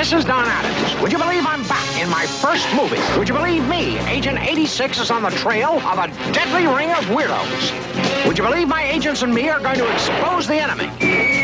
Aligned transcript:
This 0.00 0.14
is 0.14 0.24
Don 0.24 0.46
Adams. 0.46 1.02
Would 1.02 1.12
you 1.12 1.18
believe 1.18 1.44
I'm 1.44 1.62
back 1.68 2.00
in 2.00 2.08
my 2.08 2.24
first 2.24 2.66
movie? 2.74 2.96
Would 3.18 3.28
you 3.28 3.34
believe 3.34 3.68
me? 3.68 3.98
Agent 4.08 4.38
86 4.40 4.98
is 4.98 5.10
on 5.10 5.22
the 5.22 5.28
trail 5.28 5.72
of 5.72 5.98
a 5.98 6.06
deadly 6.32 6.66
ring 6.66 6.88
of 6.88 7.04
weirdos. 7.12 8.26
Would 8.26 8.38
you 8.38 8.44
believe 8.44 8.66
my 8.66 8.82
agents 8.82 9.20
and 9.20 9.34
me 9.34 9.50
are 9.50 9.60
going 9.60 9.76
to 9.76 9.92
expose 9.92 10.46
the 10.46 10.54
enemy? 10.54 10.86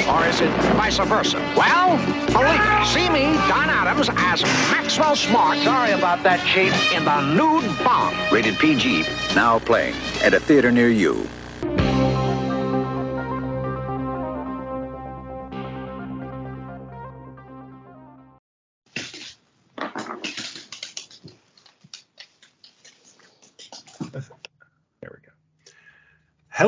Or 0.09 0.25
is 0.25 0.41
it 0.41 0.49
vice 0.73 0.97
versa? 0.97 1.37
Well, 1.55 1.99
believe 2.29 2.59
me. 2.59 2.87
See 2.87 3.11
me, 3.11 3.37
Don 3.47 3.69
Adams, 3.69 4.09
as 4.17 4.43
Maxwell 4.73 5.17
Smart. 5.17 5.59
Sorry 5.59 5.91
about 5.91 6.23
that, 6.23 6.41
Chief. 6.47 6.73
In 6.95 7.05
the 7.05 7.21
nude 7.35 7.85
bomb. 7.85 8.15
Rated 8.33 8.57
PG. 8.57 9.03
Now 9.35 9.59
playing 9.59 9.97
at 10.23 10.33
a 10.33 10.41
theater 10.41 10.73
near 10.73 10.89
you. 10.89 11.29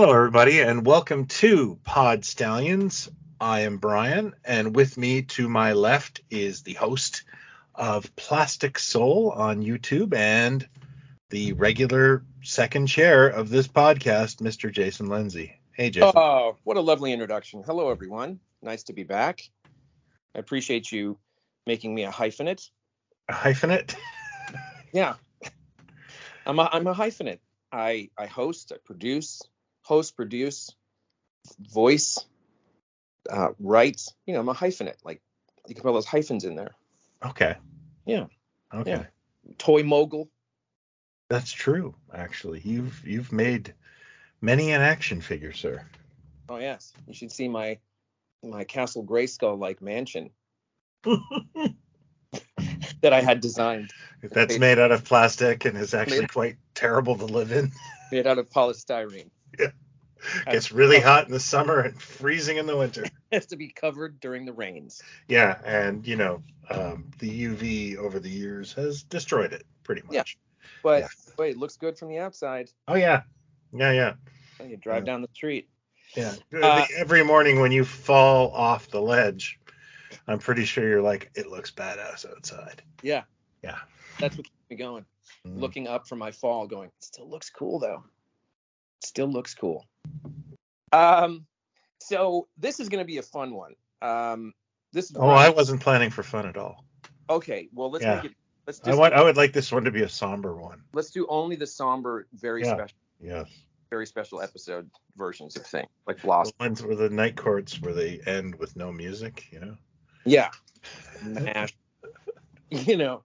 Hello, 0.01 0.13
everybody, 0.13 0.61
and 0.61 0.87
welcome 0.87 1.27
to 1.27 1.77
Pod 1.83 2.25
Stallions. 2.25 3.11
I 3.41 3.63
am 3.63 3.79
Brian, 3.79 4.37
and 4.45 4.77
with 4.77 4.97
me 4.97 5.23
to 5.23 5.49
my 5.49 5.73
left 5.73 6.21
is 6.31 6.63
the 6.63 6.75
host 6.75 7.25
of 7.75 8.15
Plastic 8.15 8.79
Soul 8.79 9.33
on 9.33 9.61
YouTube 9.61 10.15
and 10.15 10.69
the 11.31 11.55
regular 11.55 12.23
second 12.45 12.87
chair 12.87 13.27
of 13.27 13.51
this 13.51 13.67
podcast, 13.67 14.37
Mr. 14.37 14.71
Jason 14.71 15.09
Lindsay. 15.09 15.59
Hey, 15.73 15.91
Jason. 15.91 16.13
Oh, 16.15 16.57
what 16.63 16.77
a 16.77 16.81
lovely 16.81 17.13
introduction. 17.13 17.65
Hello, 17.65 17.91
everyone. 17.91 18.39
Nice 18.63 18.85
to 18.85 18.93
be 18.93 19.03
back. 19.03 19.41
I 20.33 20.39
appreciate 20.39 20.93
you 20.93 21.19
making 21.67 21.93
me 21.93 22.05
a 22.05 22.13
hyphenate. 22.13 22.71
A 23.29 23.33
hyphenate? 23.33 23.97
Yeah. 24.93 25.15
I'm 26.47 26.61
a, 26.61 26.71
I'm 26.73 26.87
a 26.87 26.95
hyphenate. 26.95 27.41
I, 27.73 28.11
I 28.17 28.27
host, 28.27 28.71
I 28.73 28.79
produce, 28.85 29.43
host, 29.89 30.17
produce, 30.17 30.71
voice, 31.73 32.19
uh, 33.29 33.49
write. 33.59 34.03
You 34.27 34.35
know, 34.35 34.41
I'm 34.41 34.49
a 34.51 34.55
hyphenate. 34.55 35.03
Like, 35.03 35.23
you 35.67 35.75
can 35.75 35.83
put 35.83 35.89
all 35.89 35.95
those 35.95 36.07
hyphens 36.07 36.45
in 36.45 36.55
there. 36.55 36.77
Okay. 37.25 37.57
Yeah. 38.05 38.27
Okay. 38.73 38.91
Yeah. 38.91 39.05
Toy 39.57 39.83
mogul. 39.83 40.29
That's 41.31 41.51
true, 41.51 41.95
actually. 42.15 42.61
You've 42.65 43.03
you've 43.07 43.33
made 43.33 43.75
many 44.41 44.73
an 44.73 44.83
action 44.83 45.21
figure, 45.21 45.53
sir. 45.53 45.85
Oh, 46.49 46.59
yes. 46.59 46.93
You 47.07 47.15
should 47.15 47.33
see 47.33 47.49
my 47.49 47.79
my 48.43 48.65
Castle 48.65 49.05
Grayskull 49.05 49.59
like 49.59 49.83
mansion 49.83 50.31
that 51.03 51.75
I 53.13 53.21
had 53.21 53.41
designed. 53.41 53.91
That's 54.23 54.59
made 54.59 54.79
out 54.79 54.93
of 54.93 55.05
plastic 55.05 55.65
and 55.65 55.79
is 55.79 55.95
actually 56.03 56.27
quite 56.27 56.57
terrible 56.75 57.17
to 57.17 57.25
live 57.25 57.53
in. 57.53 57.73
made 58.13 58.27
out 58.27 58.39
of 58.39 58.51
polystyrene. 58.51 59.31
Gets 60.47 60.73
really 60.73 60.99
hot 61.01 61.27
in 61.27 61.33
the 61.33 61.41
summer 61.41 61.81
and 61.81 62.01
freezing 62.01 62.57
in 62.57 62.67
the 62.67 62.77
winter. 62.77 63.05
Has 63.33 63.47
to 63.47 63.57
be 63.57 63.69
covered 63.69 64.19
during 64.21 64.45
the 64.47 64.53
rains. 64.53 65.01
Yeah, 65.29 65.59
and 65.65 66.07
you 66.07 66.17
know, 66.17 66.43
um, 66.71 67.11
the 67.19 67.45
UV 67.45 67.97
over 67.97 68.19
the 68.19 68.29
years 68.31 68.73
has 68.73 69.03
destroyed 69.03 69.53
it 69.53 69.65
pretty 69.85 70.03
much. 70.03 70.15
Yeah. 70.15 70.23
But 70.83 71.01
Yeah. 71.03 71.09
wait, 71.39 71.51
it 71.53 71.57
looks 71.59 71.77
good 71.77 71.99
from 71.99 72.09
the 72.09 72.19
outside. 72.19 72.71
Oh 72.89 72.95
yeah, 72.97 73.23
yeah, 73.73 73.93
yeah, 73.93 74.15
You 74.67 74.77
drive 74.77 75.03
Yeah. 75.03 75.13
down 75.13 75.23
the 75.23 75.29
street. 75.35 75.69
yeah. 76.17 76.35
Uh, 76.53 76.85
Every 76.97 77.23
morning 77.23 77.61
when 77.61 77.71
you 77.71 77.85
fall 77.85 78.51
off 78.51 78.89
the 78.89 79.01
ledge, 79.01 79.61
I'm 80.27 80.39
pretty 80.39 80.65
sure 80.65 80.89
you're 80.89 81.03
like, 81.03 81.31
it 81.35 81.47
looks 81.49 81.71
badass 81.71 82.29
outside. 82.29 82.83
Yeah, 83.03 83.23
Yeah. 83.63 83.79
that's 84.19 84.37
what 84.37 84.47
keeps 84.47 84.71
me 84.71 84.77
going. 84.77 85.05
Mm. 85.47 85.61
Looking 85.61 85.87
up 85.87 86.09
from 86.09 86.19
my 86.19 86.33
fall, 86.33 86.67
going, 86.67 86.89
it 86.89 87.05
still 87.05 87.29
looks 87.29 87.51
cool 87.51 87.79
though. 87.79 88.03
Still 89.03 89.29
looks 89.29 89.55
cool. 89.55 89.85
Um, 90.93 91.47
so 92.01 92.49
this 92.57 92.81
is 92.81 92.89
going 92.89 93.03
to 93.03 93.07
be 93.07 93.19
a 93.19 93.23
fun 93.23 93.55
one. 93.55 93.75
Um, 94.03 94.53
this 94.93 95.11
is 95.11 95.17
Oh, 95.19 95.29
I 95.29 95.51
wasn't 95.51 95.81
planning 95.81 96.11
for 96.11 96.23
fun 96.23 96.47
at 96.47 96.57
all. 96.57 96.85
okay. 97.31 97.69
Well, 97.73 97.91
let's 97.91 98.05
Yeah. 98.05 98.17
make 98.17 98.25
it. 98.27 98.33
Let's 98.67 98.81
I 98.83 98.91
just 98.91 98.99
want. 98.99 99.15
I 99.15 99.23
would 99.23 99.37
like 99.37 99.53
this 99.53 99.73
one 99.73 99.85
to 99.85 99.91
be 99.91 100.03
a 100.03 100.09
somber 100.09 100.55
one. 100.55 100.83
let's 100.93 101.11
do 101.11 101.27
only 101.29 101.57
the 101.57 101.67
somber, 101.67 102.27
very 102.35 102.63
Yeah. 102.63 102.75
special, 102.75 102.99
Yes. 103.21 103.49
very 103.91 104.07
special 104.07 104.41
episode 104.43 104.91
versions 105.17 105.57
of 105.57 105.67
things 105.67 105.89
like 106.07 106.21
The 106.21 106.53
ones 106.61 106.83
where 106.83 106.97
the 106.97 107.09
night 107.11 107.37
courts 107.37 107.81
where 107.81 107.95
they 107.95 108.21
end 108.27 108.55
with 108.57 108.77
no 108.77 108.93
music, 108.93 109.47
you 109.51 109.61
know. 109.61 109.77
Yeah. 110.25 110.51
Mash. 111.23 111.75
you 112.71 112.97
know. 112.97 113.25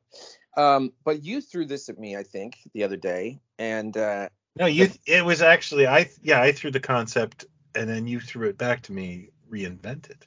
Um, 0.56 0.94
but 1.04 1.24
you 1.24 1.42
threw 1.42 1.66
this 1.66 1.90
at 1.90 1.98
me, 1.98 2.16
I 2.16 2.24
think, 2.24 2.58
the 2.74 2.84
other 2.84 2.98
day, 2.98 3.42
and 3.58 3.96
uh, 3.98 4.30
No, 4.56 4.66
you. 4.66 4.90
It 5.06 5.26
was 5.26 5.42
actually 5.42 5.88
I. 5.88 6.10
Yeah, 6.22 6.42
I 6.42 6.52
threw 6.52 6.72
the 6.72 6.80
concept, 6.80 7.46
and 7.76 7.90
then 7.90 8.08
you 8.08 8.20
threw 8.20 8.48
it 8.50 8.58
back 8.58 8.82
to 8.84 8.92
me, 8.94 9.30
reinvented. 9.52 10.22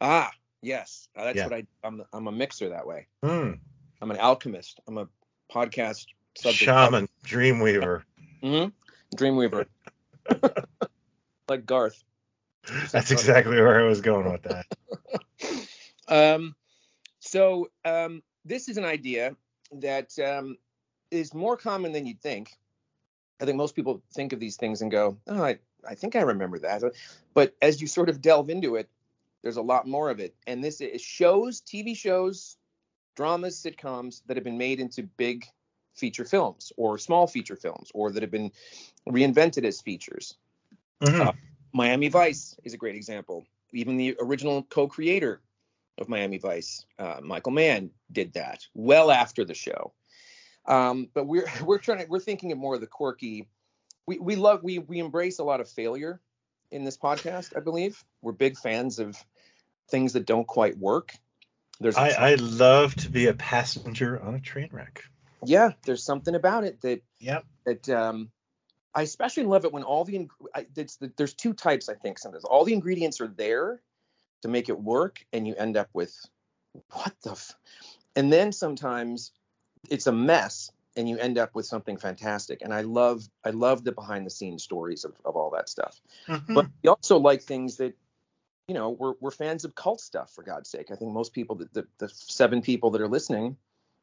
ah, 0.00 0.30
yes, 0.62 1.08
uh, 1.16 1.24
that's 1.24 1.36
Yeah. 1.36 1.44
what 1.46 1.54
I. 1.54 1.66
I'm. 1.82 2.02
I'm 2.12 2.26
a 2.28 2.32
mixer 2.32 2.68
that 2.70 2.86
way. 2.86 3.06
Hmm. 3.24 3.52
I'm 4.00 4.10
an 4.12 4.18
alchemist. 4.18 4.80
I'm 4.86 4.98
a 4.98 5.08
podcast 5.52 6.06
subject. 6.36 6.62
Shaman, 6.62 7.08
Dreamweaver. 7.24 8.02
hmm 8.42 8.66
Dreamweaver. 9.16 9.66
like 11.48 11.66
Garth. 11.66 12.02
That's 12.92 13.10
exactly 13.10 13.56
where 13.60 13.80
I 13.80 13.88
was 13.88 14.00
going 14.02 14.30
with 14.30 14.42
that. 14.42 14.66
Um, 16.10 16.54
so 17.20 17.68
um, 17.84 18.22
this 18.46 18.70
is 18.70 18.78
an 18.78 18.84
idea 18.86 19.36
that 19.72 20.18
um, 20.18 20.56
is 21.10 21.34
more 21.34 21.54
common 21.58 21.92
than 21.92 22.06
you'd 22.06 22.22
think. 22.22 22.50
I 23.40 23.44
think 23.44 23.56
most 23.56 23.76
people 23.76 24.02
think 24.12 24.32
of 24.32 24.40
these 24.40 24.56
things 24.56 24.82
and 24.82 24.90
go, 24.90 25.16
"Oh, 25.26 25.42
I, 25.42 25.58
I 25.88 25.94
think 25.94 26.16
I 26.16 26.22
remember 26.22 26.58
that." 26.60 26.82
But 27.34 27.54
as 27.62 27.80
you 27.80 27.86
sort 27.86 28.08
of 28.08 28.20
delve 28.20 28.50
into 28.50 28.76
it, 28.76 28.88
there's 29.42 29.56
a 29.56 29.62
lot 29.62 29.86
more 29.86 30.10
of 30.10 30.20
it. 30.20 30.34
And 30.46 30.62
this 30.62 30.80
is 30.80 31.00
shows, 31.00 31.60
TV 31.60 31.96
shows, 31.96 32.56
dramas, 33.14 33.56
sitcoms 33.56 34.22
that 34.26 34.36
have 34.36 34.44
been 34.44 34.58
made 34.58 34.80
into 34.80 35.02
big 35.02 35.46
feature 35.94 36.24
films 36.24 36.72
or 36.76 36.98
small 36.98 37.26
feature 37.26 37.56
films 37.56 37.90
or 37.94 38.12
that 38.12 38.22
have 38.22 38.30
been 38.30 38.52
reinvented 39.08 39.64
as 39.64 39.80
features. 39.80 40.36
Mhm. 41.00 41.28
Uh, 41.28 41.32
Miami 41.72 42.08
Vice 42.08 42.56
is 42.64 42.74
a 42.74 42.76
great 42.76 42.94
example. 42.96 43.46
Even 43.72 43.96
the 43.96 44.16
original 44.20 44.62
co-creator 44.64 45.40
of 45.98 46.08
Miami 46.08 46.38
Vice, 46.38 46.86
uh, 46.98 47.20
Michael 47.22 47.52
Mann, 47.52 47.90
did 48.12 48.32
that 48.34 48.66
well 48.74 49.10
after 49.10 49.44
the 49.44 49.54
show. 49.54 49.92
Um, 50.68 51.08
but 51.12 51.26
we're 51.26 51.46
we're 51.64 51.78
trying 51.78 51.98
to 51.98 52.06
we're 52.08 52.20
thinking 52.20 52.52
of 52.52 52.58
more 52.58 52.74
of 52.74 52.80
the 52.80 52.86
quirky. 52.86 53.48
We 54.06 54.18
we 54.18 54.36
love 54.36 54.62
we 54.62 54.78
we 54.78 55.00
embrace 55.00 55.40
a 55.40 55.44
lot 55.44 55.60
of 55.60 55.68
failure 55.68 56.20
in 56.70 56.84
this 56.84 56.96
podcast. 56.96 57.56
I 57.56 57.60
believe 57.60 58.02
we're 58.22 58.32
big 58.32 58.56
fans 58.56 58.98
of 58.98 59.16
things 59.90 60.12
that 60.12 60.26
don't 60.26 60.46
quite 60.46 60.78
work. 60.78 61.12
There's 61.80 61.96
I, 61.96 62.10
I 62.10 62.34
love 62.34 62.94
to 62.96 63.10
be 63.10 63.26
a 63.26 63.34
passenger 63.34 64.20
on 64.20 64.34
a 64.34 64.40
train 64.40 64.68
wreck. 64.72 65.04
yeah, 65.44 65.70
there's 65.84 66.04
something 66.04 66.34
about 66.34 66.64
it 66.64 66.80
that 66.82 67.02
yeah 67.18 67.40
that 67.64 67.88
um, 67.88 68.30
I 68.94 69.02
especially 69.02 69.44
love 69.44 69.64
it 69.64 69.72
when 69.72 69.84
all 69.84 70.04
the, 70.04 70.28
I, 70.54 70.66
it's 70.76 70.96
the 70.96 71.12
there's 71.16 71.34
two 71.34 71.52
types 71.52 71.88
I 71.88 71.94
think 71.94 72.18
sometimes 72.18 72.44
all 72.44 72.64
the 72.64 72.72
ingredients 72.72 73.20
are 73.20 73.28
there 73.28 73.80
to 74.42 74.48
make 74.48 74.68
it 74.68 74.80
work 74.80 75.24
and 75.32 75.46
you 75.46 75.54
end 75.54 75.76
up 75.76 75.88
with 75.92 76.14
what 76.92 77.14
the 77.22 77.32
f-? 77.32 77.56
and 78.16 78.32
then 78.32 78.52
sometimes 78.52 79.32
it's 79.90 80.06
a 80.06 80.12
mess 80.12 80.70
and 80.96 81.08
you 81.08 81.18
end 81.18 81.38
up 81.38 81.54
with 81.54 81.66
something 81.66 81.96
fantastic 81.96 82.62
and 82.62 82.72
I 82.74 82.82
love 82.82 83.22
I 83.44 83.50
love 83.50 83.84
the 83.84 83.92
behind 83.92 84.26
the 84.26 84.30
scenes 84.30 84.62
stories 84.62 85.04
of, 85.04 85.14
of 85.24 85.36
all 85.36 85.50
that 85.50 85.68
stuff 85.68 86.00
Mhm. 86.28 86.54
but 86.54 86.66
we 86.82 86.88
also 86.88 87.18
like 87.18 87.42
things 87.42 87.76
that 87.76 87.94
you 88.68 88.74
know 88.74 88.90
we're, 88.90 89.14
we're 89.20 89.30
fans 89.30 89.64
of 89.64 89.74
cult 89.74 90.00
stuff 90.00 90.30
for 90.34 90.42
god's 90.42 90.68
sake 90.70 90.90
i 90.90 90.94
think 90.94 91.12
most 91.12 91.32
people 91.32 91.56
the, 91.56 91.68
the, 91.72 91.86
the 91.98 92.08
seven 92.08 92.62
people 92.62 92.90
that 92.90 93.00
are 93.00 93.08
listening 93.08 93.56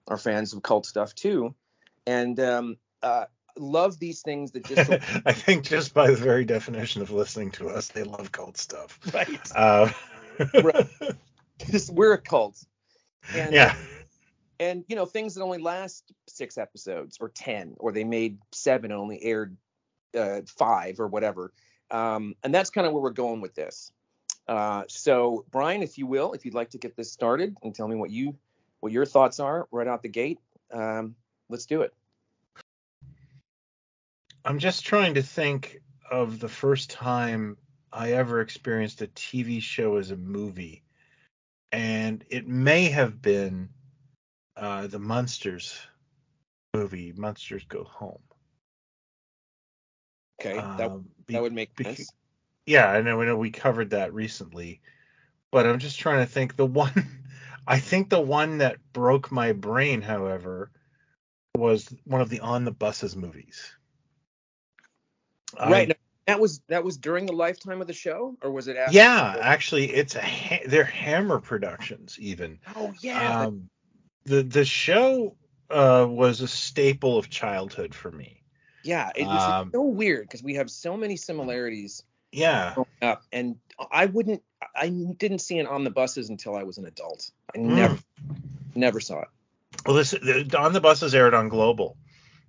are 0.07 0.17
fans 0.17 0.53
of 0.53 0.63
cult 0.63 0.85
stuff 0.85 1.13
too 1.15 1.53
and 2.07 2.39
um, 2.39 2.77
uh, 3.01 3.25
love 3.57 3.99
these 3.99 4.21
things 4.21 4.51
that 4.51 4.65
just 4.65 4.89
I 5.25 5.33
think 5.33 5.63
just 5.65 5.93
by 5.93 6.11
the 6.11 6.17
very 6.17 6.45
definition 6.45 7.01
of 7.01 7.09
listening 7.11 7.51
to 7.51 7.69
us, 7.69 7.87
they 7.87 8.03
love 8.03 8.31
cult 8.31 8.57
stuff. 8.57 8.99
right 9.13 9.51
Uh, 9.55 9.89
Right. 10.63 10.87
just 11.71 11.91
we're 11.93 12.13
a 12.13 12.21
cult 12.21 12.63
and 13.33 13.53
yeah. 13.53 13.75
And 14.59 14.83
you 14.87 14.95
know 14.95 15.05
things 15.05 15.35
that 15.35 15.41
only 15.41 15.57
last 15.57 16.11
six 16.27 16.57
episodes 16.57 17.17
or 17.19 17.29
ten 17.29 17.75
or 17.79 17.91
they 17.91 18.03
made 18.03 18.39
seven 18.51 18.91
and 18.91 18.99
only 18.99 19.23
aired 19.23 19.57
uh, 20.17 20.41
five 20.47 20.99
or 20.99 21.07
whatever. 21.07 21.51
Um, 21.91 22.35
and 22.43 22.53
that's 22.53 22.69
kind 22.69 22.87
of 22.87 22.93
where 22.93 23.01
we're 23.01 23.11
going 23.11 23.41
with 23.41 23.55
this. 23.55 23.91
Uh, 24.47 24.83
so 24.87 25.43
brian 25.49 25.81
if 25.81 25.97
you 25.97 26.05
will 26.05 26.33
if 26.33 26.45
you'd 26.45 26.53
like 26.53 26.69
to 26.69 26.77
get 26.77 26.95
this 26.95 27.11
started 27.11 27.55
and 27.63 27.73
tell 27.73 27.87
me 27.87 27.95
what 27.95 28.11
you 28.11 28.35
what 28.79 28.91
your 28.91 29.03
thoughts 29.03 29.39
are 29.39 29.67
right 29.71 29.87
out 29.87 30.03
the 30.03 30.07
gate 30.07 30.37
um, 30.71 31.15
let's 31.49 31.65
do 31.65 31.81
it. 31.81 31.93
I'm 34.43 34.59
just 34.59 34.85
trying 34.85 35.15
to 35.15 35.23
think 35.23 35.81
of 36.09 36.39
the 36.39 36.49
first 36.49 36.91
time 36.91 37.57
I 37.91 38.11
ever 38.11 38.41
experienced 38.41 39.01
a 39.01 39.07
TV 39.07 39.61
show 39.61 39.97
as 39.97 40.11
a 40.11 40.17
movie. 40.17 40.83
and 41.71 42.23
it 42.29 42.47
may 42.47 42.85
have 42.85 43.21
been 43.21 43.69
uh, 44.57 44.87
the 44.87 44.99
Munsters 44.99 45.77
movie, 46.73 47.13
Munsters 47.15 47.65
Go 47.65 47.83
Home. 47.83 48.21
Okay, 50.39 50.57
that 50.77 50.89
Um, 50.89 51.05
that 51.27 51.41
would 51.41 51.53
make 51.53 51.69
sense. 51.81 52.13
Yeah, 52.65 52.89
I 52.89 53.01
know, 53.01 53.21
I 53.21 53.25
know 53.25 53.37
we 53.37 53.51
covered 53.51 53.91
that 53.91 54.13
recently, 54.13 54.81
but 55.51 55.65
I'm 55.65 55.79
just 55.79 55.99
trying 55.99 56.25
to 56.25 56.31
think. 56.31 56.55
The 56.55 56.65
one, 56.65 56.91
I 57.67 57.79
think 57.79 58.09
the 58.09 58.21
one 58.21 58.59
that 58.59 58.77
broke 58.93 59.31
my 59.31 59.53
brain, 59.53 60.01
however, 60.01 60.71
was 61.55 61.87
one 62.05 62.21
of 62.21 62.29
the 62.29 62.41
On 62.41 62.65
the 62.65 62.71
Buses 62.71 63.15
movies. 63.15 63.75
Right. 65.57 65.87
no, 65.89 65.95
that 66.27 66.39
was 66.39 66.61
that 66.67 66.83
was 66.83 66.97
during 66.97 67.25
the 67.27 67.33
lifetime 67.33 67.81
of 67.81 67.87
the 67.87 67.93
show, 67.93 68.35
or 68.41 68.51
was 68.51 68.67
it 68.67 68.77
after? 68.77 68.93
yeah, 68.93 69.37
actually, 69.39 69.93
it's 69.93 70.15
a 70.15 70.21
ha- 70.21 70.63
they're 70.65 70.83
Hammer 70.83 71.39
Productions 71.39 72.17
even. 72.19 72.59
Oh 72.75 72.93
yeah. 72.99 73.43
Um, 73.43 73.69
the 74.25 74.43
the 74.43 74.65
show 74.65 75.35
uh, 75.69 76.05
was 76.07 76.41
a 76.41 76.47
staple 76.47 77.17
of 77.17 77.29
childhood 77.29 77.93
for 77.93 78.11
me. 78.11 78.41
yeah. 78.83 79.11
It 79.15 79.27
was 79.27 79.43
um, 79.43 79.71
so 79.73 79.81
weird 79.83 80.23
because 80.23 80.43
we 80.43 80.55
have 80.55 80.69
so 80.69 80.97
many 80.97 81.15
similarities 81.15 82.03
Yeah, 82.31 82.73
growing 82.75 82.87
up, 83.01 83.23
and 83.31 83.57
I 83.91 84.05
wouldn't. 84.05 84.41
I 84.75 84.89
didn't 84.89 85.39
see 85.39 85.59
it 85.59 85.67
on 85.67 85.83
the 85.83 85.89
buses 85.89 86.29
until 86.29 86.55
I 86.55 86.63
was 86.63 86.77
an 86.77 86.85
adult. 86.85 87.29
I 87.53 87.59
Mm. 87.59 87.75
never, 87.75 87.97
never 88.75 88.99
saw 88.99 89.21
it. 89.21 89.27
Well, 89.85 89.95
this 89.95 90.11
the, 90.11 90.55
on 90.57 90.73
the 90.73 90.81
buses 90.81 91.13
aired 91.13 91.33
on 91.33 91.49
Global 91.49 91.97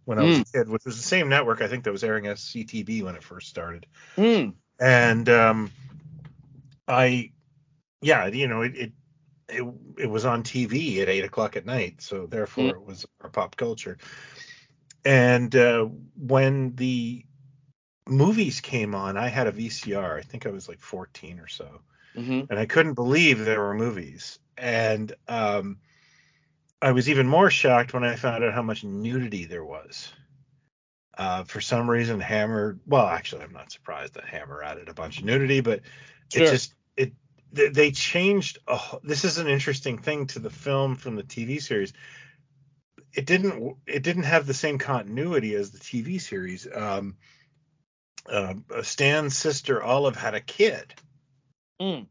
when 0.05 0.19
I 0.19 0.23
was 0.23 0.39
a 0.39 0.45
kid, 0.45 0.69
which 0.69 0.85
was 0.85 0.97
the 0.97 1.03
same 1.03 1.29
network 1.29 1.61
I 1.61 1.69
think 1.69 1.85
that 1.85 1.93
was 1.93 2.05
airing 2.05 2.27
as 2.27 2.41
CTV 2.41 3.03
when 3.03 3.17
it 3.17 3.23
first 3.23 3.49
started. 3.49 3.87
Hmm. 4.15 4.51
And 4.81 5.29
um, 5.29 5.71
I, 6.87 7.33
yeah, 8.01 8.27
you 8.27 8.47
know, 8.49 8.63
it, 8.63 8.77
it 8.77 8.93
it 9.49 9.65
it 9.99 10.07
was 10.07 10.25
on 10.25 10.43
TV 10.43 11.01
at 11.01 11.09
eight 11.09 11.25
o'clock 11.25 11.57
at 11.57 11.67
night, 11.67 12.03
so 12.03 12.27
therefore 12.27 12.77
it 12.77 12.85
was 12.85 13.07
our 13.23 13.31
pop 13.31 13.57
culture. 13.57 13.99
And 15.05 15.55
uh, 15.55 15.85
when 16.17 16.75
the 16.77 17.25
movies 18.09 18.61
came 18.61 18.95
on, 18.95 19.17
I 19.17 19.29
had 19.29 19.47
a 19.47 19.53
VCR. 19.53 20.19
I 20.19 20.23
think 20.23 20.47
I 20.47 20.51
was 20.51 20.69
like 20.69 20.81
14 20.81 21.41
or 21.41 21.49
so 21.49 21.83
hmm 22.17 22.41
and 22.49 22.59
I 22.59 22.67
couldn't 22.67 22.95
believe 22.95 23.45
there 23.45 23.61
were 23.61 23.75
movies. 23.75 24.39
And 24.57 25.15
um, 25.29 25.79
I 26.81 26.93
was 26.93 27.09
even 27.09 27.27
more 27.27 27.51
shocked 27.51 27.95
when 27.95 28.05
I 28.05 28.17
found 28.17 28.45
out 28.45 28.55
how 28.55 28.63
much 28.63 28.85
nudity 28.85 29.45
there 29.47 29.65
was. 29.65 30.13
Uh, 31.19 31.45
for 31.45 31.61
some 31.61 31.89
reason, 31.91 32.21
Hammer. 32.21 32.79
Well, 32.87 33.07
actually, 33.07 33.43
I'm 33.43 33.53
not 33.53 33.73
surprised 33.73 34.15
that 34.15 34.27
Hammer 34.27 34.63
added 34.63 34.89
a 34.89 34.95
bunch 34.95 35.19
of 35.19 35.25
nudity, 35.25 35.61
but 35.61 35.81
it 36.35 36.47
Sure. 36.47 36.51
just 36.51 36.75
it 36.75 36.75
they, 36.75 36.76
they 37.53 37.91
changed. 37.91 38.59
A, 38.67 38.79
this 39.03 39.25
is 39.25 39.39
an 39.39 39.49
interesting 39.49 39.99
thing 39.99 40.27
to 40.29 40.39
the 40.39 40.51
film 40.51 40.97
from 40.97 41.17
the 41.17 41.23
TV 41.23 41.61
series. 41.63 41.93
It 43.13 43.27
didn't 43.27 43.77
it 43.87 44.03
didn't 44.03 44.25
have 44.25 44.47
the 44.47 44.55
same 44.55 44.79
continuity 44.79 45.55
as 45.55 45.71
the 45.71 45.79
TV 45.79 46.21
series. 46.21 46.67
Um, 46.73 47.17
uh, 48.31 48.55
Stan's 48.83 49.37
sister 49.37 49.83
Olive 49.83 50.17
had 50.17 50.35
a 50.35 50.41
kid 50.41 50.93
Mm. 51.81 52.07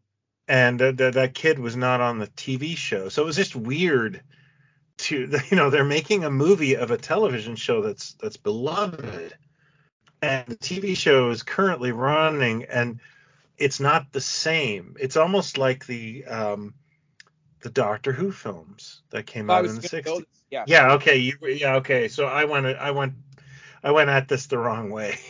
and 0.48 0.82
uh, 0.82 0.92
th- 0.92 1.16
that 1.16 1.34
kid 1.34 1.58
was 1.60 1.76
not 1.76 2.02
on 2.02 2.20
the 2.20 2.28
TV 2.28 2.78
show. 2.78 3.10
So 3.10 3.24
it 3.24 3.26
was 3.26 3.36
just 3.36 3.56
weird 3.56 4.22
to 4.98 5.30
you 5.50 5.58
know 5.58 5.70
they're 5.70 5.84
making 5.84 6.24
a 6.24 6.30
movie 6.30 6.76
of 6.76 6.92
a 6.92 6.98
television 6.98 7.56
show 7.56 7.82
that's 7.82 8.14
that's 8.14 8.38
beloved, 8.38 9.34
and 10.22 10.48
the 10.48 10.56
TV 10.56 10.96
show 10.96 11.30
is 11.32 11.44
currently 11.44 11.92
running, 11.92 12.66
and 12.66 13.00
it's 13.57 13.80
not 13.80 14.12
the 14.12 14.22
same. 14.22 14.96
It's 15.00 15.18
almost 15.18 15.57
like 15.57 15.86
the 15.86 16.25
um 16.25 16.74
the 17.62 17.69
Doctor 17.69 18.12
Who 18.12 18.31
films 18.31 19.02
that 19.10 19.25
came 19.25 19.50
I 19.50 19.56
out 19.57 19.66
in 19.66 19.75
the 19.75 19.81
sixties. 19.81 20.25
yeah. 20.52 20.66
Yeah. 20.68 20.94
Okay. 20.94 21.18
You. 21.18 21.38
Yeah. 21.42 21.75
Okay. 21.78 22.07
So 22.07 22.25
I 22.25 22.46
went. 22.46 22.66
I 22.66 22.92
went. 22.92 23.13
I 23.84 23.92
went 23.92 24.10
at 24.10 24.28
this 24.28 24.48
the 24.48 24.57
wrong 24.57 24.90
way. 24.90 25.18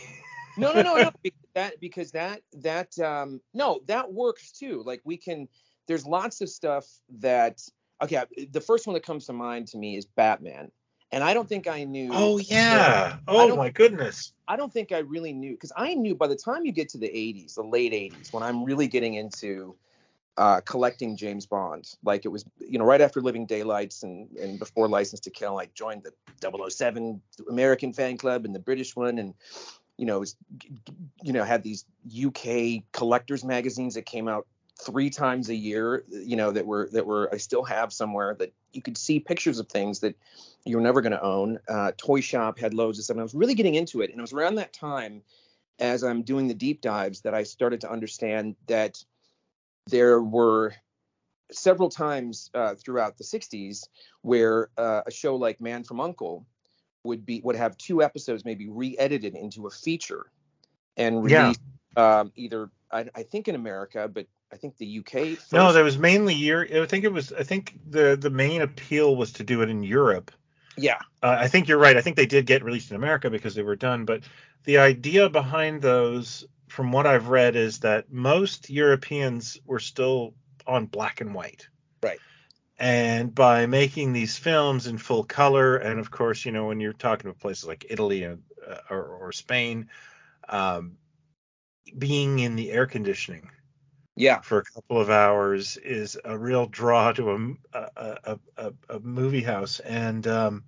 No, 0.58 0.72
no, 0.72 0.80
no, 0.80 0.96
no. 0.96 1.10
Because 1.22 1.48
that 1.54 1.80
because 1.80 2.12
that 2.12 2.40
that 2.54 2.98
um 2.98 3.42
no, 3.52 3.80
that 3.88 4.10
works 4.10 4.52
too. 4.52 4.82
Like 4.86 5.02
we 5.04 5.18
can 5.18 5.48
there's 5.86 6.06
lots 6.06 6.40
of 6.40 6.48
stuff 6.48 6.86
that 7.18 7.60
okay, 8.02 8.24
the 8.50 8.60
first 8.62 8.86
one 8.86 8.94
that 8.94 9.04
comes 9.04 9.26
to 9.26 9.34
mind 9.34 9.68
to 9.68 9.78
me 9.78 9.96
is 9.96 10.06
Batman. 10.06 10.70
And 11.12 11.22
I 11.22 11.34
don't 11.34 11.48
think 11.48 11.68
I 11.68 11.84
knew 11.84 12.10
Oh 12.12 12.38
yeah. 12.38 13.16
Oh 13.28 13.56
my 13.56 13.70
goodness. 13.70 14.32
I 14.48 14.56
don't 14.56 14.72
think 14.72 14.92
I 14.92 14.98
really 14.98 15.32
knew 15.32 15.52
because 15.52 15.72
I 15.76 15.94
knew 15.94 16.14
by 16.14 16.26
the 16.26 16.36
time 16.36 16.64
you 16.64 16.72
get 16.72 16.88
to 16.90 16.98
the 16.98 17.08
80s, 17.08 17.54
the 17.54 17.62
late 17.62 17.92
80s, 17.92 18.32
when 18.32 18.42
I'm 18.42 18.64
really 18.64 18.86
getting 18.86 19.14
into 19.14 19.76
uh, 20.36 20.60
collecting 20.60 21.16
James 21.16 21.46
Bond, 21.46 21.88
like 22.04 22.24
it 22.24 22.28
was, 22.28 22.44
you 22.58 22.78
know, 22.78 22.84
right 22.84 23.00
after 23.00 23.20
Living 23.20 23.46
Daylights 23.46 24.02
and, 24.02 24.30
and 24.36 24.58
before 24.58 24.88
License 24.88 25.20
to 25.20 25.30
Kill, 25.30 25.58
I 25.58 25.68
joined 25.74 26.04
the 26.04 26.70
007 26.70 27.20
American 27.48 27.92
fan 27.92 28.18
club 28.18 28.44
and 28.44 28.54
the 28.54 28.60
British 28.60 28.94
one, 28.94 29.18
and 29.18 29.34
you 29.96 30.04
know, 30.04 30.20
was, 30.20 30.36
you 31.22 31.32
know, 31.32 31.42
had 31.42 31.62
these 31.62 31.86
UK 32.06 32.82
collectors 32.92 33.44
magazines 33.44 33.94
that 33.94 34.04
came 34.04 34.28
out 34.28 34.46
three 34.78 35.10
times 35.10 35.48
a 35.48 35.54
year, 35.54 36.04
you 36.08 36.36
know, 36.36 36.50
that 36.52 36.66
were 36.66 36.88
that 36.92 37.06
were 37.06 37.28
I 37.32 37.38
still 37.38 37.64
have 37.64 37.92
somewhere 37.92 38.34
that 38.38 38.52
you 38.72 38.82
could 38.82 38.98
see 38.98 39.20
pictures 39.20 39.58
of 39.58 39.68
things 39.68 40.00
that 40.00 40.16
you 40.64 40.76
were 40.76 40.82
never 40.82 41.00
going 41.00 41.12
to 41.12 41.22
own. 41.22 41.58
Uh, 41.68 41.92
Toy 41.96 42.20
Shop 42.20 42.58
had 42.58 42.74
loads 42.74 42.98
of 42.98 43.04
stuff. 43.04 43.14
And 43.14 43.20
I 43.20 43.24
was 43.24 43.34
really 43.34 43.54
getting 43.54 43.74
into 43.74 44.02
it, 44.02 44.10
and 44.10 44.18
it 44.18 44.22
was 44.22 44.32
around 44.32 44.56
that 44.56 44.72
time, 44.72 45.22
as 45.78 46.04
I'm 46.04 46.22
doing 46.22 46.48
the 46.48 46.54
deep 46.54 46.80
dives, 46.80 47.22
that 47.22 47.34
I 47.34 47.44
started 47.44 47.80
to 47.82 47.90
understand 47.90 48.56
that 48.66 49.02
there 49.88 50.20
were 50.20 50.74
several 51.52 51.88
times 51.88 52.50
uh, 52.54 52.74
throughout 52.74 53.16
the 53.18 53.24
60s 53.24 53.84
where 54.22 54.68
uh, 54.76 55.02
a 55.06 55.10
show 55.10 55.36
like 55.36 55.60
Man 55.60 55.84
from 55.84 56.00
Uncle 56.00 56.44
would 57.04 57.24
be 57.24 57.40
would 57.44 57.56
have 57.56 57.78
two 57.78 58.02
episodes 58.02 58.44
maybe 58.44 58.68
re-edited 58.68 59.36
into 59.36 59.66
a 59.66 59.70
feature 59.70 60.26
and 60.96 61.24
Yeah. 61.24 61.46
released 61.46 61.60
um, 61.96 62.32
either 62.34 62.70
I, 62.90 63.06
I 63.14 63.22
think 63.22 63.48
in 63.48 63.54
America, 63.54 64.08
but 64.12 64.26
I 64.52 64.56
think 64.56 64.76
the 64.76 64.98
UK. 65.00 65.36
First. 65.36 65.52
No, 65.52 65.72
there 65.72 65.84
was 65.84 65.98
mainly 65.98 66.34
Europe. 66.34 66.70
I 66.72 66.86
think 66.86 67.04
it 67.04 67.12
was. 67.12 67.32
I 67.32 67.42
think 67.42 67.78
the 67.88 68.16
the 68.16 68.30
main 68.30 68.62
appeal 68.62 69.16
was 69.16 69.32
to 69.34 69.44
do 69.44 69.62
it 69.62 69.68
in 69.68 69.82
Europe. 69.82 70.30
yeah, 70.76 70.98
Uh, 71.22 71.36
I 71.38 71.48
think 71.48 71.68
you're 71.68 71.78
right. 71.78 71.96
I 71.96 72.00
think 72.00 72.16
they 72.16 72.26
did 72.26 72.46
get 72.46 72.64
released 72.64 72.90
in 72.90 72.96
America 72.96 73.30
because 73.30 73.54
they 73.54 73.62
were 73.62 73.76
done. 73.76 74.04
But 74.04 74.22
the 74.64 74.78
idea 74.78 75.28
behind 75.28 75.82
those, 75.82 76.44
from 76.68 76.92
what 76.92 77.06
I've 77.06 77.28
read, 77.28 77.56
is 77.56 77.80
that 77.80 78.12
most 78.12 78.70
Europeans 78.70 79.58
were 79.64 79.80
still 79.80 80.34
on 80.66 80.86
black 80.86 81.20
and 81.20 81.34
white. 81.34 81.68
Right. 82.02 82.18
And 82.78 83.34
by 83.34 83.66
making 83.66 84.12
these 84.12 84.36
films 84.36 84.86
in 84.86 84.98
full 84.98 85.24
color, 85.24 85.76
and 85.76 85.98
of 85.98 86.10
course, 86.10 86.44
you 86.44 86.52
know, 86.52 86.66
when 86.66 86.78
you're 86.78 86.92
talking 86.92 87.26
about 87.26 87.40
places 87.40 87.66
like 87.66 87.86
Italy 87.88 88.24
and, 88.24 88.42
uh, 88.68 88.76
or, 88.90 89.02
or 89.02 89.32
Spain, 89.32 89.88
um, 90.48 90.98
being 91.96 92.38
in 92.38 92.54
the 92.54 92.70
air 92.70 92.86
conditioning 92.86 93.50
yeah, 94.16 94.40
for 94.40 94.58
a 94.58 94.64
couple 94.64 95.00
of 95.00 95.10
hours 95.10 95.76
is 95.76 96.18
a 96.24 96.36
real 96.36 96.66
draw 96.66 97.12
to 97.12 97.30
a 97.30 97.78
a, 97.78 97.88
a, 97.96 98.38
a, 98.56 98.72
a 98.96 99.00
movie 99.00 99.42
house 99.42 99.80
and 99.80 100.26
um 100.26 100.64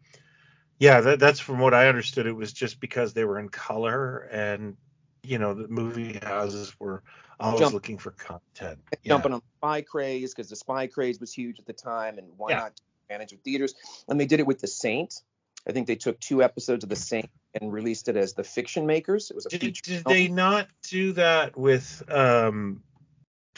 yeah 0.79 1.01
that, 1.01 1.19
that's 1.19 1.41
from 1.41 1.59
what 1.59 1.75
i 1.75 1.89
understood 1.89 2.27
it 2.27 2.33
was 2.33 2.53
just 2.53 2.79
because 2.81 3.15
they 3.15 3.25
were 3.25 3.39
in 3.39 3.49
color 3.49 4.19
and 4.31 4.77
you 5.23 5.39
know 5.39 5.55
the 5.55 5.69
movie 5.69 6.19
houses 6.23 6.75
were 6.79 7.03
always 7.41 7.61
Jump- 7.61 7.75
looking 7.75 7.99
for 7.99 8.11
content 8.13 8.79
yeah. 9.03 9.15
jumping 9.15 9.33
on 9.33 9.43
spy 9.59 9.83
craze 9.83 10.35
because 10.35 10.49
the 10.49 10.57
spy 10.57 10.87
craze 10.87 11.21
was 11.21 11.33
huge 11.33 11.59
at 11.59 11.67
the 11.67 11.73
time, 11.73 12.19
and 12.19 12.29
why 12.37 12.51
Yeah. 12.51 12.59
not 12.59 12.81
manage 13.09 13.33
with 13.33 13.43
theaters? 13.43 13.75
And 14.09 14.21
they 14.21 14.27
did 14.27 14.41
it 14.41 14.47
with 14.47 14.61
The 14.61 14.67
Saint. 14.67 15.23
I 15.67 15.73
think 15.73 15.87
they 15.87 15.97
took 15.97 16.21
two 16.21 16.43
episodes 16.43 16.85
of 16.85 16.91
The 16.91 16.97
Saint 16.97 17.31
and 17.55 17.73
released 17.73 18.09
it 18.09 18.17
as 18.17 18.35
The 18.35 18.45
Fiction 18.45 18.87
Makers. 18.87 19.31
It 19.31 19.35
was 19.35 19.47
a 19.47 19.51
did, 19.51 19.61
feature. 19.61 19.83
did 19.85 20.03
film. 20.03 20.15
they 20.15 20.29
not 20.29 20.69
do 20.89 21.13
that 21.13 21.57
with 21.57 22.03
um 22.09 22.83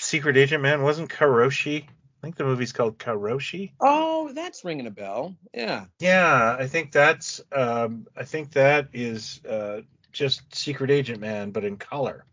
secret 0.01 0.37
agent 0.37 0.63
man 0.63 0.83
wasn't 0.83 1.11
Koroshi 1.11 1.85
i 1.85 1.89
think 2.23 2.37
the 2.37 2.45
movie's 2.45 2.73
called 2.73 2.99
Koroshi 2.99 3.73
Oh, 3.81 4.31
that's 4.35 4.65
ringing 4.65 4.87
a 4.87 4.91
bell. 4.91 5.37
Yeah. 5.55 5.87
Yeah, 6.01 6.57
I 6.59 6.67
think 6.67 6.93
that's 6.93 7.41
um 7.53 8.07
I 8.17 8.25
think 8.25 8.53
that 8.53 8.89
is 8.93 9.41
uh 9.49 9.81
just 10.13 10.55
Secret 10.55 10.91
Agent 10.91 11.21
Man 11.21 11.51
but 11.51 11.65
in 11.65 11.77
color. 11.77 12.25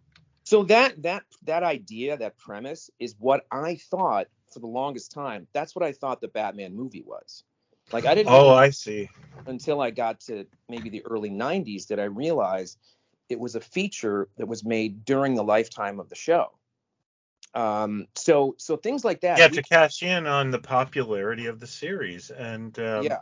So 0.43 0.63
that 0.63 1.01
that 1.03 1.23
that 1.43 1.63
idea, 1.63 2.17
that 2.17 2.37
premise, 2.37 2.89
is 2.99 3.15
what 3.19 3.45
I 3.51 3.75
thought 3.75 4.27
for 4.53 4.59
the 4.59 4.67
longest 4.67 5.11
time. 5.11 5.47
That's 5.53 5.75
what 5.75 5.85
I 5.85 5.91
thought 5.93 6.21
the 6.21 6.27
Batman 6.27 6.75
movie 6.75 7.03
was. 7.05 7.43
Like 7.91 8.05
I 8.05 8.15
didn't 8.15 8.33
Oh, 8.33 8.49
I 8.49 8.71
see. 8.71 9.09
until 9.45 9.79
I 9.81 9.91
got 9.91 10.19
to 10.21 10.45
maybe 10.67 10.89
the 10.89 11.05
early 11.05 11.29
90s 11.29 11.87
that 11.87 11.99
I 11.99 12.05
realized 12.05 12.77
it 13.29 13.39
was 13.39 13.55
a 13.55 13.61
feature 13.61 14.29
that 14.37 14.47
was 14.47 14.65
made 14.65 15.05
during 15.05 15.35
the 15.35 15.43
lifetime 15.43 15.99
of 15.99 16.09
the 16.09 16.15
show. 16.15 16.47
Um, 17.57 18.07
so 18.15 18.55
so 18.59 18.77
things 18.77 19.05
like 19.05 19.21
that. 19.21 19.45
Yeah, 19.45 19.47
we- 19.47 19.59
to 19.59 19.63
cash 19.63 20.03
in 20.03 20.27
on 20.27 20.51
the 20.51 20.59
popularity 20.59 21.45
of 21.47 21.59
the 21.59 21.67
series 21.67 22.29
and 22.31 22.77
um, 22.79 23.17
yeah. 23.17 23.21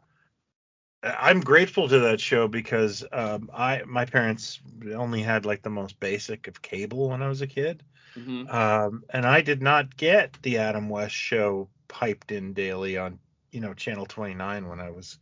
I'm 1.03 1.41
grateful 1.41 1.87
to 1.89 1.99
that 1.99 2.19
show 2.19 2.47
because 2.47 3.03
um 3.11 3.49
I 3.53 3.83
my 3.85 4.05
parents 4.05 4.59
only 4.93 5.21
had 5.21 5.45
like 5.45 5.61
the 5.61 5.69
most 5.69 5.99
basic 5.99 6.47
of 6.47 6.61
cable 6.61 7.09
when 7.09 7.21
I 7.21 7.27
was 7.27 7.41
a 7.41 7.47
kid. 7.47 7.83
mhm. 8.15 8.49
Um 8.49 9.03
and 9.09 9.25
I 9.25 9.41
did 9.41 9.61
not 9.61 9.95
get 9.97 10.37
the 10.43 10.57
Adam 10.59 10.89
West 10.89 11.15
show 11.15 11.69
piped 11.87 12.31
in 12.31 12.53
daily 12.53 12.97
on 12.97 13.19
you 13.51 13.61
know 13.61 13.73
channel 13.73 14.05
29 14.05 14.67
when 14.67 14.79
I 14.79 14.91
was 14.91 15.19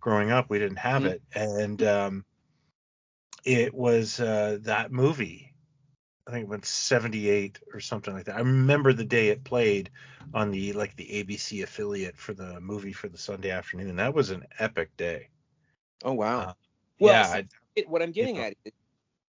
growing 0.00 0.30
up. 0.30 0.50
We 0.50 0.58
didn't 0.58 0.78
have 0.78 1.04
Mhm. 1.04 1.06
it, 1.06 1.22
and 1.34 1.82
um, 1.82 2.24
it 3.44 3.74
was 3.74 4.20
uh, 4.20 4.58
that 4.62 4.92
movie. 4.92 5.53
I 6.26 6.30
think 6.30 6.44
it 6.44 6.48
went 6.48 6.64
78 6.64 7.60
or 7.72 7.80
something 7.80 8.14
like 8.14 8.24
that. 8.26 8.36
I 8.36 8.40
remember 8.40 8.92
the 8.92 9.04
day 9.04 9.28
it 9.28 9.44
played 9.44 9.90
on 10.32 10.50
the 10.50 10.72
like 10.72 10.96
the 10.96 11.22
ABC 11.22 11.62
affiliate 11.62 12.16
for 12.16 12.32
the 12.32 12.60
movie 12.60 12.92
for 12.92 13.08
the 13.08 13.18
Sunday 13.18 13.50
afternoon. 13.50 13.90
and 13.90 13.98
That 13.98 14.14
was 14.14 14.30
an 14.30 14.44
epic 14.58 14.96
day. 14.96 15.28
Oh 16.02 16.14
wow. 16.14 16.40
Uh, 16.40 16.52
Well, 17.00 17.12
yeah, 17.12 17.22
so 17.24 17.38
I- 17.38 17.48
it, 17.76 17.88
what 17.88 18.02
I'm 18.02 18.12
getting 18.12 18.36
know. 18.36 18.42
at 18.42 18.54
is 18.64 18.72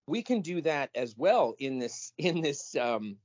we 0.08 0.22
can 0.22 0.42
do 0.42 0.62
that 0.62 0.90
as 0.96 1.16
well 1.18 1.56
in 1.60 1.80
this 1.80 2.14
in 2.18 2.42
this 2.42 2.76
um 2.76 3.18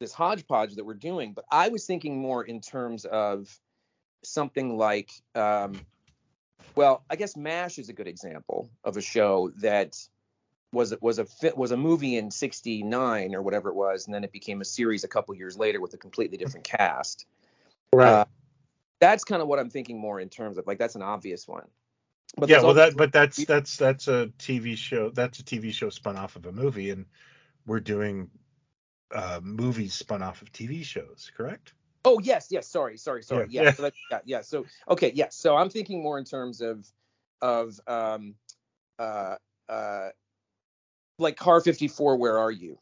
this 0.00 0.12
hodgepodge 0.12 0.74
that 0.74 0.84
we're 0.84 0.94
doing. 0.94 1.32
But 1.32 1.44
I 1.50 1.68
was 1.68 1.86
thinking 1.86 2.18
more 2.18 2.44
in 2.44 2.60
terms 2.60 3.04
of 3.04 3.48
something 4.24 4.76
like 4.76 5.10
um 5.34 5.80
well, 6.74 7.04
I 7.08 7.16
guess 7.16 7.36
MASH 7.36 7.78
is 7.78 7.88
a 7.88 7.92
good 7.94 8.08
example 8.08 8.68
of 8.84 8.96
a 8.96 9.00
show 9.00 9.50
that 9.60 9.96
was 10.76 10.94
was 11.00 11.18
a 11.18 11.24
fit 11.24 11.56
was 11.56 11.72
a 11.72 11.76
movie 11.76 12.16
in 12.16 12.30
69 12.30 13.34
or 13.34 13.42
whatever 13.42 13.70
it 13.70 13.74
was 13.74 14.06
and 14.06 14.14
then 14.14 14.22
it 14.22 14.32
became 14.32 14.60
a 14.60 14.64
series 14.64 15.02
a 15.02 15.08
couple 15.08 15.34
years 15.34 15.58
later 15.58 15.80
with 15.80 15.94
a 15.94 15.98
completely 15.98 16.36
different 16.36 16.64
cast. 16.64 17.26
Uh, 17.92 18.24
that's 19.00 19.24
kind 19.24 19.42
of 19.42 19.48
what 19.48 19.58
I'm 19.58 19.70
thinking 19.70 19.98
more 19.98 20.20
in 20.20 20.28
terms 20.28 20.58
of 20.58 20.66
like 20.66 20.78
that's 20.78 20.94
an 20.94 21.02
obvious 21.02 21.48
one. 21.48 21.66
But 22.36 22.48
yeah, 22.48 22.60
well, 22.60 22.74
that 22.74 22.96
but 22.96 23.12
that's 23.12 23.44
that's 23.44 23.76
that's 23.76 24.08
a 24.08 24.30
TV 24.38 24.76
show. 24.76 25.10
That's 25.10 25.38
a 25.38 25.44
TV 25.44 25.72
show 25.72 25.88
spun 25.88 26.16
off 26.16 26.36
of 26.36 26.44
a 26.44 26.52
movie, 26.52 26.90
and 26.90 27.06
we're 27.66 27.80
doing 27.80 28.30
uh, 29.14 29.40
movies 29.42 29.94
spun 29.94 30.22
off 30.22 30.42
of 30.42 30.52
TV 30.52 30.84
shows, 30.84 31.30
correct? 31.34 31.72
Oh 32.04 32.18
yes, 32.20 32.48
yes. 32.50 32.68
Sorry, 32.68 32.98
sorry, 32.98 33.22
sorry. 33.22 33.46
Yeah. 33.48 33.62
Yeah, 33.62 33.72
so 33.72 33.82
that's, 33.84 33.96
yeah, 34.10 34.20
yeah. 34.24 34.40
So 34.42 34.66
okay, 34.88 35.12
yes. 35.14 35.34
So 35.34 35.56
I'm 35.56 35.70
thinking 35.70 36.02
more 36.02 36.18
in 36.18 36.24
terms 36.24 36.60
of 36.60 36.86
of 37.40 37.78
um 37.86 38.34
uh 38.98 39.36
uh 39.68 40.08
like 41.18 41.36
Car 41.36 41.60
54. 41.60 42.16
Where 42.16 42.38
are 42.38 42.50
you? 42.50 42.78